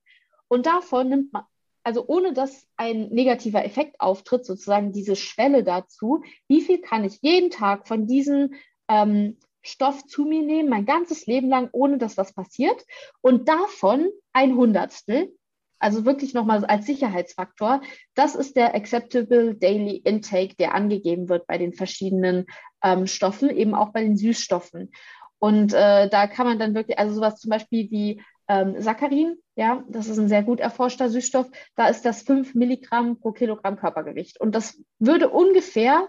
und 0.48 0.66
davon 0.66 1.08
nimmt 1.08 1.32
man, 1.32 1.44
also 1.82 2.04
ohne 2.06 2.32
dass 2.32 2.66
ein 2.76 3.08
negativer 3.10 3.64
Effekt 3.64 4.00
auftritt, 4.00 4.44
sozusagen 4.44 4.92
diese 4.92 5.16
Schwelle 5.16 5.62
dazu, 5.62 6.22
wie 6.48 6.60
viel 6.60 6.80
kann 6.80 7.04
ich 7.04 7.18
jeden 7.22 7.50
Tag 7.50 7.86
von 7.86 8.06
diesem 8.06 8.54
ähm, 8.88 9.38
Stoff 9.62 10.06
zu 10.06 10.24
mir 10.24 10.42
nehmen, 10.42 10.68
mein 10.68 10.86
ganzes 10.86 11.26
Leben 11.26 11.48
lang, 11.48 11.68
ohne 11.72 11.98
dass 11.98 12.16
was 12.16 12.32
passiert. 12.32 12.84
Und 13.20 13.48
davon 13.48 14.08
ein 14.32 14.56
Hundertstel, 14.56 15.32
also 15.78 16.04
wirklich 16.04 16.34
nochmal 16.34 16.64
als 16.64 16.86
Sicherheitsfaktor, 16.86 17.82
das 18.14 18.34
ist 18.34 18.56
der 18.56 18.74
Acceptable 18.74 19.54
Daily 19.54 19.96
Intake, 19.96 20.54
der 20.56 20.74
angegeben 20.74 21.28
wird 21.28 21.46
bei 21.46 21.58
den 21.58 21.72
verschiedenen 21.72 22.46
ähm, 22.82 23.06
Stoffen, 23.06 23.50
eben 23.50 23.74
auch 23.74 23.90
bei 23.90 24.02
den 24.02 24.16
Süßstoffen. 24.16 24.92
Und 25.38 25.74
äh, 25.74 26.08
da 26.08 26.26
kann 26.26 26.46
man 26.46 26.58
dann 26.58 26.74
wirklich, 26.74 26.98
also 26.98 27.14
sowas 27.14 27.40
zum 27.40 27.50
Beispiel 27.50 27.90
wie 27.90 28.22
ähm, 28.48 28.80
Saccharin, 28.80 29.36
ja, 29.56 29.84
das 29.88 30.08
ist 30.08 30.18
ein 30.18 30.28
sehr 30.28 30.42
gut 30.42 30.60
erforschter 30.60 31.08
Süßstoff, 31.08 31.50
da 31.74 31.88
ist 31.88 32.04
das 32.04 32.22
5 32.22 32.54
Milligramm 32.54 33.18
pro 33.18 33.32
Kilogramm 33.32 33.76
Körpergewicht. 33.76 34.40
Und 34.40 34.54
das 34.54 34.78
würde 34.98 35.30
ungefähr, 35.30 36.08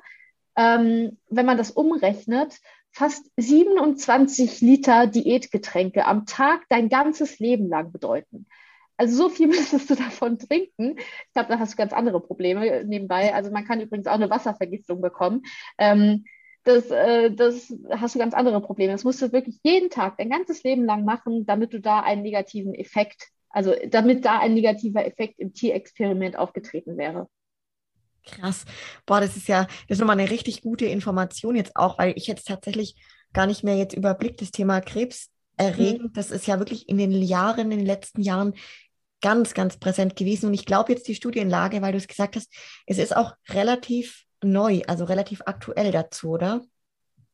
ähm, 0.56 1.18
wenn 1.30 1.46
man 1.46 1.58
das 1.58 1.72
umrechnet, 1.72 2.60
fast 2.92 3.30
27 3.38 4.62
Liter 4.62 5.08
Diätgetränke 5.08 6.06
am 6.06 6.26
Tag 6.26 6.66
dein 6.70 6.90
ganzes 6.90 7.40
Leben 7.40 7.70
lang 7.70 7.92
bedeuten. 7.92 8.48
Also 8.98 9.16
so 9.16 9.30
viel 9.30 9.48
müsstest 9.48 9.90
du 9.90 9.96
davon 9.96 10.40
trinken. 10.40 10.98
Ich 10.98 11.34
glaube, 11.34 11.50
da 11.50 11.60
hast 11.60 11.74
du 11.74 11.78
ganz 11.78 11.94
andere 11.94 12.20
Probleme 12.20 12.84
nebenbei. 12.86 13.34
Also 13.34 13.52
man 13.52 13.66
kann 13.66 13.82
übrigens 13.82 14.08
auch 14.08 14.14
eine 14.14 14.30
Wasservergiftung 14.30 15.02
bekommen. 15.02 15.44
Ähm, 15.78 16.26
das, 16.68 16.92
äh, 16.92 17.32
das 17.32 17.74
hast 17.90 18.16
du 18.16 18.20
ganz 18.20 18.34
andere 18.34 18.62
Probleme. 18.62 18.92
Das 18.92 19.04
musst 19.04 19.22
du 19.22 19.32
wirklich 19.32 19.60
jeden 19.64 19.90
Tag, 19.90 20.18
dein 20.18 20.30
ganzes 20.30 20.64
Leben 20.64 20.86
lang 20.86 21.06
machen, 21.06 21.46
damit 21.46 21.74
du 21.74 21.80
da 21.80 22.02
einen 22.02 22.22
negativen 22.22 22.74
Effekt, 22.76 23.30
also 23.50 23.74
damit 23.90 24.26
da 24.26 24.40
ein 24.40 24.54
negativer 24.54 25.06
Effekt 25.06 25.40
im 25.40 25.54
Tierexperiment 25.54 26.38
aufgetreten 26.38 26.98
wäre. 26.98 27.28
Krass. 28.26 28.66
Boah, 29.06 29.22
das 29.22 29.38
ist 29.38 29.48
ja, 29.48 29.64
das 29.88 29.98
ist 29.98 30.00
nochmal 30.00 30.20
eine 30.20 30.30
richtig 30.30 30.62
gute 30.62 30.86
Information 30.86 31.56
jetzt 31.56 31.76
auch, 31.76 31.98
weil 31.98 32.14
ich 32.18 32.28
jetzt 32.28 32.48
tatsächlich 32.48 32.96
gar 33.32 33.48
nicht 33.48 33.64
mehr 33.64 33.78
jetzt 33.78 33.96
überblickt 33.96 34.42
das 34.42 34.52
Thema 34.52 34.82
Krebs 34.82 35.30
erregend. 35.56 36.04
Mhm. 36.04 36.14
Das 36.14 36.32
ist 36.32 36.48
ja 36.48 36.60
wirklich 36.60 36.90
in 36.90 36.98
den 36.98 37.14
Jahren, 37.14 37.72
in 37.72 37.78
den 37.78 37.86
letzten 37.86 38.22
Jahren 38.22 38.54
ganz, 39.22 39.54
ganz 39.54 39.78
präsent 39.78 40.18
gewesen. 40.18 40.48
Und 40.48 40.54
ich 40.54 40.66
glaube 40.66 40.92
jetzt 40.92 41.08
die 41.08 41.16
Studienlage, 41.16 41.82
weil 41.82 41.94
du 41.94 41.98
es 41.98 42.08
gesagt 42.08 42.36
hast, 42.36 42.54
es 42.86 42.98
ist 42.98 43.16
auch 43.16 43.34
relativ 43.50 44.27
neu, 44.44 44.82
also 44.88 45.06
relativ 45.06 45.42
aktuell 45.46 45.92
dazu, 45.92 46.30
oder? 46.30 46.62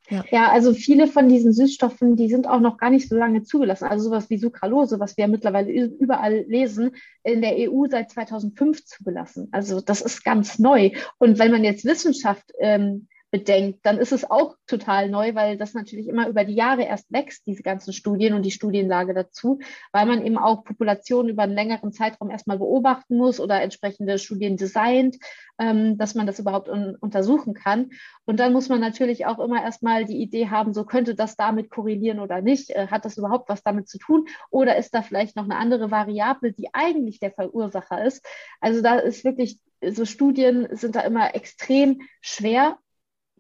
Ja. 0.10 0.26
ja, 0.32 0.52
also 0.52 0.74
viele 0.74 1.08
von 1.08 1.30
diesen 1.30 1.54
Süßstoffen, 1.54 2.18
die 2.18 2.28
sind 2.28 2.46
auch 2.46 2.60
noch 2.60 2.78
gar 2.78 2.90
nicht 2.90 3.08
so 3.08 3.16
lange 3.16 3.44
zugelassen. 3.44 3.86
Also 3.86 4.06
sowas 4.06 4.30
wie 4.30 4.38
Sucralose, 4.38 5.00
was 5.00 5.16
wir 5.16 5.28
mittlerweile 5.30 5.72
überall 5.72 6.44
lesen, 6.48 6.92
in 7.24 7.42
der 7.42 7.56
EU 7.58 7.86
seit 7.90 8.12
2005 8.12 8.86
zugelassen. 8.86 9.48
Also 9.52 9.80
das 9.80 10.02
ist 10.02 10.26
ganz 10.26 10.60
neu. 10.60 10.92
Und 11.20 11.40
wenn 11.40 11.52
man 11.52 11.64
jetzt 11.64 11.86
Wissenschaft 11.86 12.52
ähm, 12.60 13.08
bedenkt, 13.34 13.80
dann 13.84 13.98
ist 13.98 14.12
es 14.12 14.30
auch 14.30 14.56
total 14.68 15.10
neu, 15.10 15.34
weil 15.34 15.58
das 15.58 15.74
natürlich 15.74 16.08
immer 16.08 16.28
über 16.30 16.46
die 16.46 16.54
Jahre 16.54 16.84
erst 16.84 17.12
wächst, 17.12 17.48
diese 17.48 17.64
ganzen 17.64 17.92
Studien 17.92 18.36
und 18.36 18.44
die 18.44 18.52
Studienlage 18.52 19.16
dazu, 19.16 19.58
weil 19.92 20.06
man 20.06 20.24
eben 20.24 20.38
auch 20.38 20.64
Populationen 20.64 21.32
über 21.32 21.42
einen 21.42 21.56
längeren 21.56 21.92
Zeitraum 21.92 22.30
erstmal 22.30 22.60
beobachten 22.60 23.18
muss 23.18 23.40
oder 23.40 23.60
entsprechende 23.60 24.20
Studien 24.20 24.56
designt, 24.56 25.18
ähm, 25.58 25.98
dass 25.98 26.14
man 26.14 26.28
das 26.28 26.38
überhaupt 26.38 26.70
un 26.70 26.96
untersuchen 27.00 27.56
kann. 27.56 27.90
Und 28.26 28.40
dann 28.40 28.54
muss 28.54 28.70
man 28.70 28.80
natürlich 28.80 29.26
auch 29.26 29.40
immer 29.40 29.64
erstmal 29.64 30.06
die 30.06 30.22
Idee 30.22 30.50
haben, 30.50 30.72
so 30.72 30.86
könnte 30.86 31.16
das 31.16 31.36
damit 31.36 31.72
korrelieren 31.72 32.20
oder 32.20 32.40
nicht. 32.40 32.70
Äh, 32.70 32.86
hat 32.90 33.04
das 33.04 33.18
überhaupt 33.18 33.50
was 33.50 33.64
damit 33.64 33.90
zu 33.90 33.98
tun? 33.98 34.28
Oder 34.52 34.78
ist 34.78 34.94
da 34.94 35.02
vielleicht 35.02 35.36
noch 35.36 35.46
eine 35.46 35.58
andere 35.58 35.90
Variable, 35.90 36.54
die 36.54 36.70
eigentlich 36.72 37.20
der 37.20 37.32
Verursacher 37.32 38.06
ist? 38.06 38.24
Also 38.62 38.84
da 38.84 39.00
ist 39.00 39.24
wirklich, 39.24 39.58
so 39.82 40.06
Studien 40.06 40.68
sind 40.70 40.96
da 40.96 41.02
immer 41.02 41.34
extrem 41.34 42.02
schwer 42.22 42.78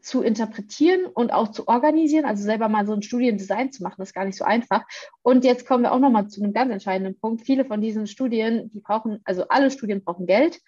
zu 0.03 0.21
interpretieren 0.21 1.05
und 1.05 1.31
auch 1.31 1.49
zu 1.49 1.67
organisieren, 1.67 2.25
also 2.25 2.43
selber 2.43 2.67
mal 2.67 2.85
so 2.85 2.93
ein 2.93 3.01
Studiendesign 3.01 3.71
zu 3.71 3.83
machen, 3.83 4.01
ist 4.01 4.13
gar 4.13 4.25
nicht 4.25 4.37
so 4.37 4.43
einfach. 4.43 4.83
Und 5.21 5.45
jetzt 5.45 5.65
kommen 5.65 5.83
wir 5.83 5.93
auch 5.93 5.99
nochmal 5.99 6.27
zu 6.27 6.43
einem 6.43 6.53
ganz 6.53 6.71
entscheidenden 6.71 7.17
Punkt. 7.17 7.41
Viele 7.45 7.63
von 7.63 7.79
diesen 7.81 8.05
Studien, 8.05 8.69
die 8.71 8.81
brauchen, 8.81 9.21
also 9.23 9.47
alle 9.47 9.71
Studien 9.71 10.03
brauchen 10.03 10.27
Geld. 10.27 10.59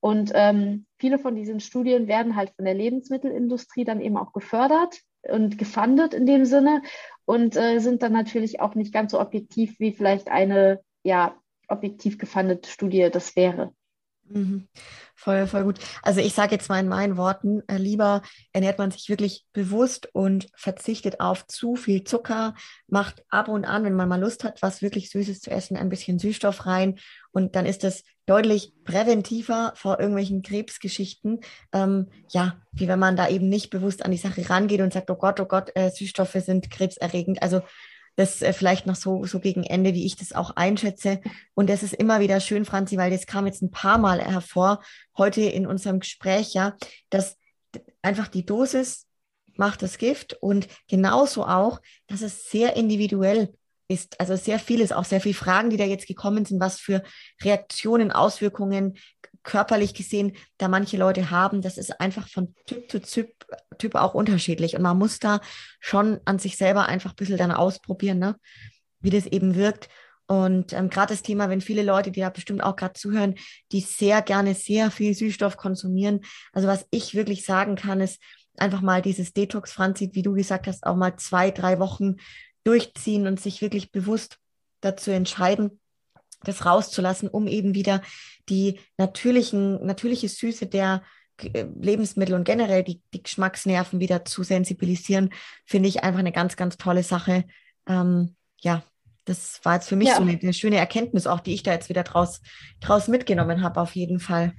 Und 0.00 0.32
ähm, 0.34 0.86
viele 0.98 1.18
von 1.18 1.36
diesen 1.36 1.60
Studien 1.60 2.08
werden 2.08 2.34
halt 2.34 2.50
von 2.56 2.64
der 2.64 2.74
Lebensmittelindustrie 2.74 3.84
dann 3.84 4.00
eben 4.00 4.16
auch 4.16 4.32
gefördert 4.32 4.98
und 5.22 5.58
gefundet 5.58 6.14
in 6.14 6.26
dem 6.26 6.44
Sinne 6.46 6.82
und 7.26 7.56
äh, 7.56 7.78
sind 7.78 8.02
dann 8.02 8.12
natürlich 8.12 8.60
auch 8.60 8.74
nicht 8.74 8.92
ganz 8.92 9.12
so 9.12 9.20
objektiv, 9.20 9.78
wie 9.78 9.92
vielleicht 9.92 10.28
eine 10.28 10.80
ja, 11.04 11.36
objektiv 11.68 12.18
gefundete 12.18 12.68
Studie 12.68 13.10
das 13.12 13.36
wäre. 13.36 13.74
Mhm. 14.34 14.68
Voll, 15.14 15.46
voll 15.46 15.64
gut. 15.64 15.78
Also 16.02 16.20
ich 16.20 16.34
sage 16.34 16.52
jetzt 16.52 16.68
mal 16.68 16.80
in 16.80 16.88
meinen 16.88 17.16
Worten, 17.16 17.62
äh, 17.68 17.76
lieber 17.76 18.22
ernährt 18.52 18.78
man 18.78 18.90
sich 18.90 19.08
wirklich 19.08 19.44
bewusst 19.52 20.08
und 20.12 20.48
verzichtet 20.56 21.20
auf 21.20 21.46
zu 21.46 21.76
viel 21.76 22.02
Zucker, 22.02 22.54
macht 22.88 23.22
ab 23.28 23.48
und 23.48 23.64
an, 23.64 23.84
wenn 23.84 23.94
man 23.94 24.08
mal 24.08 24.20
Lust 24.20 24.42
hat, 24.42 24.62
was 24.62 24.82
wirklich 24.82 25.10
Süßes 25.10 25.40
zu 25.40 25.50
essen, 25.50 25.76
ein 25.76 25.90
bisschen 25.90 26.18
Süßstoff 26.18 26.66
rein 26.66 26.98
und 27.30 27.54
dann 27.54 27.66
ist 27.66 27.84
es 27.84 28.04
deutlich 28.26 28.72
präventiver 28.84 29.72
vor 29.76 30.00
irgendwelchen 30.00 30.42
Krebsgeschichten, 30.42 31.40
ähm, 31.72 32.08
ja, 32.30 32.56
wie 32.72 32.88
wenn 32.88 32.98
man 32.98 33.16
da 33.16 33.28
eben 33.28 33.48
nicht 33.48 33.70
bewusst 33.70 34.04
an 34.04 34.12
die 34.12 34.16
Sache 34.16 34.48
rangeht 34.48 34.80
und 34.80 34.92
sagt, 34.92 35.10
oh 35.10 35.16
Gott, 35.16 35.40
oh 35.40 35.46
Gott, 35.46 35.70
äh, 35.74 35.90
Süßstoffe 35.90 36.36
sind 36.38 36.70
krebserregend. 36.70 37.42
Also 37.42 37.62
das 38.16 38.42
äh, 38.42 38.52
vielleicht 38.52 38.86
noch 38.86 38.96
so, 38.96 39.24
so 39.24 39.40
gegen 39.40 39.64
Ende, 39.64 39.94
wie 39.94 40.04
ich 40.04 40.16
das 40.16 40.32
auch 40.32 40.56
einschätze. 40.56 41.20
Und 41.54 41.70
das 41.70 41.82
ist 41.82 41.94
immer 41.94 42.20
wieder 42.20 42.40
schön, 42.40 42.64
Franzi, 42.64 42.96
weil 42.96 43.10
das 43.10 43.26
kam 43.26 43.46
jetzt 43.46 43.62
ein 43.62 43.70
paar 43.70 43.98
Mal 43.98 44.20
hervor, 44.20 44.82
heute 45.16 45.42
in 45.42 45.66
unserem 45.66 46.00
Gespräch, 46.00 46.54
ja, 46.54 46.76
dass 47.10 47.36
einfach 48.02 48.28
die 48.28 48.44
Dosis 48.44 49.06
macht 49.56 49.82
das 49.82 49.98
Gift 49.98 50.34
und 50.40 50.68
genauso 50.88 51.46
auch, 51.46 51.80
dass 52.06 52.22
es 52.22 52.50
sehr 52.50 52.76
individuell 52.76 53.54
ist. 53.88 54.18
Also 54.18 54.36
sehr 54.36 54.58
vieles, 54.58 54.92
auch 54.92 55.04
sehr 55.04 55.20
viele 55.20 55.34
Fragen, 55.34 55.70
die 55.70 55.76
da 55.76 55.84
jetzt 55.84 56.06
gekommen 56.06 56.44
sind, 56.44 56.60
was 56.60 56.80
für 56.80 57.02
Reaktionen, 57.42 58.10
Auswirkungen 58.10 58.94
körperlich 59.42 59.94
gesehen 59.94 60.36
da 60.58 60.68
manche 60.68 60.96
Leute 60.96 61.30
haben, 61.30 61.62
das 61.62 61.76
ist 61.76 62.00
einfach 62.00 62.28
von 62.28 62.54
Typ 62.66 62.90
zu 62.90 63.00
Typ, 63.00 63.41
typ 63.78 63.94
auch 63.94 64.14
unterschiedlich. 64.14 64.76
Und 64.76 64.82
man 64.82 64.98
muss 64.98 65.18
da 65.18 65.40
schon 65.80 66.20
an 66.24 66.38
sich 66.38 66.56
selber 66.56 66.86
einfach 66.86 67.10
ein 67.10 67.16
bisschen 67.16 67.38
dann 67.38 67.52
ausprobieren, 67.52 68.18
ne? 68.18 68.36
wie 69.00 69.10
das 69.10 69.26
eben 69.26 69.54
wirkt. 69.54 69.88
Und 70.26 70.72
ähm, 70.72 70.88
gerade 70.88 71.12
das 71.12 71.22
Thema, 71.22 71.48
wenn 71.48 71.60
viele 71.60 71.82
Leute, 71.82 72.10
die 72.10 72.20
da 72.20 72.30
bestimmt 72.30 72.62
auch 72.62 72.76
gerade 72.76 72.94
zuhören, 72.94 73.34
die 73.72 73.80
sehr 73.80 74.22
gerne 74.22 74.54
sehr 74.54 74.90
viel 74.90 75.14
Süßstoff 75.14 75.56
konsumieren. 75.56 76.20
Also 76.52 76.68
was 76.68 76.86
ich 76.90 77.14
wirklich 77.14 77.44
sagen 77.44 77.74
kann, 77.74 78.00
ist 78.00 78.20
einfach 78.56 78.80
mal 78.80 79.02
dieses 79.02 79.32
Detox, 79.32 79.72
Franzi, 79.72 80.10
wie 80.12 80.22
du 80.22 80.32
gesagt 80.32 80.66
hast, 80.66 80.86
auch 80.86 80.96
mal 80.96 81.16
zwei, 81.16 81.50
drei 81.50 81.78
Wochen 81.78 82.16
durchziehen 82.64 83.26
und 83.26 83.40
sich 83.40 83.60
wirklich 83.60 83.90
bewusst 83.90 84.38
dazu 84.80 85.10
entscheiden, 85.10 85.80
das 86.44 86.64
rauszulassen, 86.64 87.28
um 87.28 87.46
eben 87.46 87.74
wieder 87.74 88.02
die 88.48 88.80
natürlichen, 88.98 89.84
natürliche 89.84 90.28
Süße 90.28 90.66
der 90.66 91.02
Lebensmittel 91.42 92.34
und 92.34 92.44
generell 92.44 92.82
die, 92.82 93.00
die 93.12 93.22
Geschmacksnerven 93.22 94.00
wieder 94.00 94.24
zu 94.24 94.42
sensibilisieren, 94.42 95.30
finde 95.64 95.88
ich 95.88 96.02
einfach 96.04 96.20
eine 96.20 96.32
ganz, 96.32 96.56
ganz 96.56 96.76
tolle 96.76 97.02
Sache. 97.02 97.44
Ähm, 97.86 98.34
ja, 98.58 98.82
das 99.24 99.60
war 99.64 99.74
jetzt 99.74 99.88
für 99.88 99.96
mich 99.96 100.08
ja. 100.08 100.16
so 100.16 100.22
eine, 100.22 100.38
eine, 100.40 100.52
schöne 100.52 100.76
Erkenntnis, 100.76 101.26
auch 101.26 101.40
die 101.40 101.54
ich 101.54 101.62
da 101.62 101.72
jetzt 101.72 101.88
wieder 101.88 102.02
draus, 102.02 102.40
draus 102.80 103.08
mitgenommen 103.08 103.62
habe, 103.62 103.80
auf 103.80 103.94
jeden 103.94 104.18
Fall. 104.18 104.52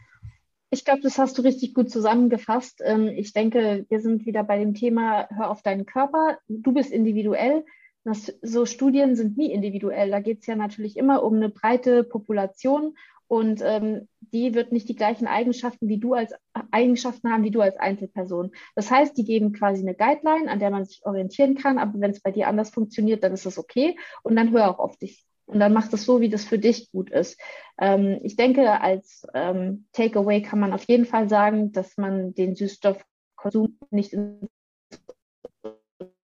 Ich 0.70 0.86
glaube, 0.86 1.02
das 1.02 1.18
hast 1.18 1.38
du 1.38 1.44
richtig 1.44 1.74
gut 1.74 1.92
zusammengefasst. 1.92 2.82
Ähm, 2.84 3.08
ich 3.08 3.34
denke, 3.34 3.86
wir 3.90 4.02
sind 4.02 4.26
wieder 4.26 4.44
bei 4.44 4.58
dem 4.58 4.74
Thema, 4.74 5.28
hör 5.30 5.52
auf 5.52 5.62
deinen 5.62 5.86
Körper. 5.86 6.38
Du 6.48 6.72
bist 6.72 6.92
individuell. 6.92 7.64
Das, 8.06 8.34
so 8.42 8.66
Studien 8.66 9.16
sind 9.16 9.38
nie 9.38 9.52
individuell. 9.52 10.10
Da 10.10 10.20
geht 10.20 10.40
es 10.42 10.48
ja 10.48 10.56
natürlich 10.56 10.98
immer 10.98 11.24
um 11.24 11.36
eine 11.36 11.50
breite 11.50 12.04
Population 12.04 12.96
und 13.34 13.64
ähm, 13.64 14.08
die 14.20 14.54
wird 14.54 14.72
nicht 14.72 14.88
die 14.88 14.96
gleichen 14.96 15.26
Eigenschaften 15.26 15.88
wie 15.88 15.98
du 15.98 16.14
als 16.14 16.36
Eigenschaften 16.70 17.32
haben 17.32 17.44
wie 17.44 17.50
du 17.50 17.62
als 17.62 17.76
Einzelperson. 17.78 18.52
Das 18.76 18.92
heißt, 18.92 19.18
die 19.18 19.24
geben 19.24 19.54
quasi 19.54 19.82
eine 19.82 19.96
Guideline, 19.96 20.52
an 20.52 20.60
der 20.60 20.70
man 20.70 20.86
sich 20.86 21.04
orientieren 21.04 21.56
kann, 21.56 21.80
aber 21.80 22.00
wenn 22.00 22.12
es 22.12 22.22
bei 22.22 22.30
dir 22.30 22.48
anders 22.48 22.70
funktioniert, 22.70 23.24
dann 23.24 23.34
ist 23.34 23.48
das 23.48 23.58
okay 23.58 23.98
und 24.22 24.36
dann 24.36 24.52
hör 24.52 24.70
auch 24.70 24.78
auf 24.78 24.98
dich. 24.98 25.26
Und 25.48 25.60
dann 25.60 25.74
mach 25.74 25.88
das 25.88 26.06
so, 26.06 26.22
wie 26.22 26.30
das 26.30 26.46
für 26.46 26.60
dich 26.60 26.92
gut 26.92 27.10
ist. 27.10 27.42
Ähm, 27.80 28.20
ich 28.22 28.36
denke, 28.36 28.80
als 28.80 29.26
ähm, 29.34 29.88
Takeaway 29.94 30.44
kann 30.44 30.60
man 30.60 30.72
auf 30.72 30.84
jeden 30.84 31.06
Fall 31.06 31.28
sagen, 31.28 31.72
dass 31.72 31.98
man 31.98 32.36
den 32.36 32.56
Süßstoffkonsum 32.56 33.80
nicht 33.90 34.14
ins 34.14 34.48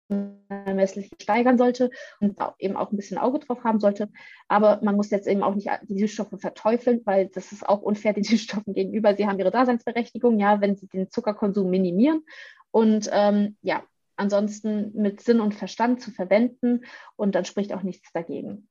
unermesslich 0.10 1.10
steigern 1.22 1.58
sollte 1.58 1.90
und 2.20 2.38
eben 2.60 2.76
auch 2.78 2.92
ein 2.92 2.98
bisschen 2.98 3.18
Auge 3.18 3.40
drauf 3.40 3.64
haben 3.64 3.80
sollte. 3.80 4.10
Aber 4.48 4.80
man 4.84 4.96
muss 4.96 5.10
jetzt 5.10 5.28
eben 5.28 5.44
auch 5.44 5.56
nicht 5.56 5.70
die 5.84 6.00
Süßstoffe 6.00 6.40
verteufeln, 6.40 7.02
weil 7.06 7.28
das 7.28 7.52
ist 7.52 7.68
auch 7.68 7.82
unfair 7.82 8.14
den 8.14 8.24
Süßstoffen 8.24 8.74
gegenüber. 8.74 9.16
Sie 9.16 9.28
haben 9.28 9.40
ihre 9.40 9.52
Daseinsberechtigung, 9.52 10.40
ja, 10.40 10.62
wenn 10.62 10.76
sie 10.76 10.88
den 10.88 11.10
Zuckerkonsum 11.12 11.70
minimieren. 11.70 12.24
Und 12.72 13.10
ähm, 13.12 13.58
ja, 13.62 13.84
ansonsten 14.16 14.92
mit 14.94 15.22
Sinn 15.22 15.40
und 15.40 15.54
Verstand 15.54 16.02
zu 16.02 16.12
verwenden 16.12 16.86
und 17.16 17.36
dann 17.36 17.46
spricht 17.46 17.74
auch 17.74 17.84
nichts 17.84 18.12
dagegen. 18.12 18.68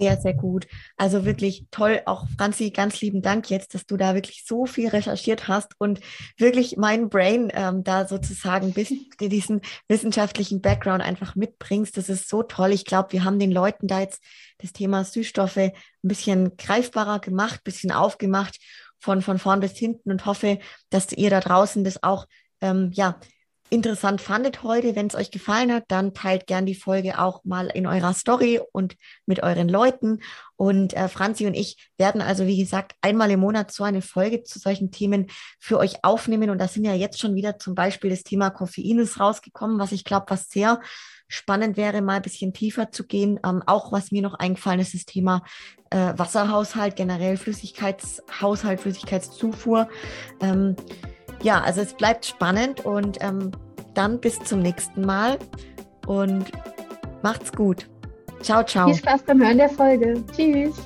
Sehr, 0.00 0.20
sehr 0.20 0.34
gut. 0.34 0.68
Also 0.96 1.24
wirklich 1.24 1.66
toll. 1.72 2.02
Auch 2.06 2.28
Franzi, 2.38 2.70
ganz 2.70 3.00
lieben 3.00 3.20
Dank 3.20 3.50
jetzt, 3.50 3.74
dass 3.74 3.84
du 3.84 3.96
da 3.96 4.14
wirklich 4.14 4.44
so 4.46 4.64
viel 4.64 4.88
recherchiert 4.88 5.48
hast 5.48 5.72
und 5.78 5.98
wirklich 6.36 6.76
mein 6.76 7.08
Brain 7.08 7.50
ähm, 7.52 7.82
da 7.82 8.06
sozusagen 8.06 8.72
bis 8.72 8.92
diesen 9.20 9.60
wissenschaftlichen 9.88 10.60
Background 10.60 11.02
einfach 11.02 11.34
mitbringst. 11.34 11.96
Das 11.96 12.08
ist 12.08 12.28
so 12.28 12.44
toll. 12.44 12.70
Ich 12.70 12.84
glaube, 12.84 13.10
wir 13.10 13.24
haben 13.24 13.40
den 13.40 13.50
Leuten 13.50 13.88
da 13.88 13.98
jetzt 13.98 14.22
das 14.58 14.72
Thema 14.72 15.02
Süßstoffe 15.02 15.56
ein 15.56 15.72
bisschen 16.02 16.56
greifbarer 16.56 17.18
gemacht, 17.18 17.64
bisschen 17.64 17.90
aufgemacht 17.90 18.56
von, 19.00 19.20
von 19.20 19.38
vorn 19.38 19.58
bis 19.58 19.76
hinten 19.76 20.12
und 20.12 20.26
hoffe, 20.26 20.60
dass 20.90 21.12
ihr 21.12 21.30
da 21.30 21.40
draußen 21.40 21.82
das 21.82 22.04
auch 22.04 22.26
ähm, 22.60 22.90
ja, 22.92 23.18
interessant 23.70 24.20
fandet 24.20 24.62
heute. 24.62 24.96
Wenn 24.96 25.06
es 25.06 25.14
euch 25.14 25.30
gefallen 25.30 25.72
hat, 25.72 25.84
dann 25.88 26.14
teilt 26.14 26.46
gern 26.46 26.66
die 26.66 26.74
Folge 26.74 27.18
auch 27.18 27.44
mal 27.44 27.66
in 27.66 27.86
eurer 27.86 28.14
Story 28.14 28.60
und 28.72 28.96
mit 29.26 29.42
euren 29.42 29.68
Leuten. 29.68 30.20
Und 30.56 30.94
äh, 30.94 31.08
Franzi 31.08 31.46
und 31.46 31.54
ich 31.54 31.90
werden 31.98 32.20
also, 32.20 32.46
wie 32.46 32.58
gesagt, 32.58 32.94
einmal 33.00 33.30
im 33.30 33.40
Monat 33.40 33.70
so 33.70 33.84
eine 33.84 34.02
Folge 34.02 34.42
zu 34.42 34.58
solchen 34.58 34.90
Themen 34.90 35.26
für 35.58 35.78
euch 35.78 36.04
aufnehmen. 36.04 36.50
Und 36.50 36.58
da 36.58 36.68
sind 36.68 36.84
ja 36.84 36.94
jetzt 36.94 37.20
schon 37.20 37.34
wieder 37.34 37.58
zum 37.58 37.74
Beispiel 37.74 38.10
das 38.10 38.24
Thema 38.24 38.50
Koffein 38.50 38.98
ist 38.98 39.20
rausgekommen, 39.20 39.78
was 39.78 39.92
ich 39.92 40.04
glaube, 40.04 40.26
was 40.28 40.48
sehr 40.48 40.80
spannend 41.28 41.76
wäre, 41.76 42.00
mal 42.00 42.16
ein 42.16 42.22
bisschen 42.22 42.52
tiefer 42.52 42.90
zu 42.90 43.06
gehen. 43.06 43.38
Ähm, 43.44 43.62
auch 43.66 43.92
was 43.92 44.10
mir 44.10 44.22
noch 44.22 44.34
eingefallen 44.34 44.80
ist, 44.80 44.94
das 44.94 45.04
Thema 45.04 45.42
äh, 45.90 46.12
Wasserhaushalt, 46.16 46.96
generell 46.96 47.36
Flüssigkeitshaushalt, 47.36 48.80
Flüssigkeitszufuhr. 48.80 49.88
Ähm, 50.40 50.76
ja, 51.42 51.60
also 51.60 51.80
es 51.80 51.94
bleibt 51.94 52.26
spannend 52.26 52.84
und 52.84 53.18
ähm, 53.20 53.52
dann 53.94 54.20
bis 54.20 54.38
zum 54.40 54.60
nächsten 54.60 55.02
Mal 55.02 55.38
und 56.06 56.46
macht's 57.22 57.52
gut. 57.52 57.88
Ciao, 58.40 58.62
ciao. 58.64 58.88
Viel 58.88 58.96
Spaß 58.96 59.22
beim 59.22 59.42
Hören 59.42 59.58
der 59.58 59.68
Folge. 59.68 60.22
Tschüss. 60.34 60.76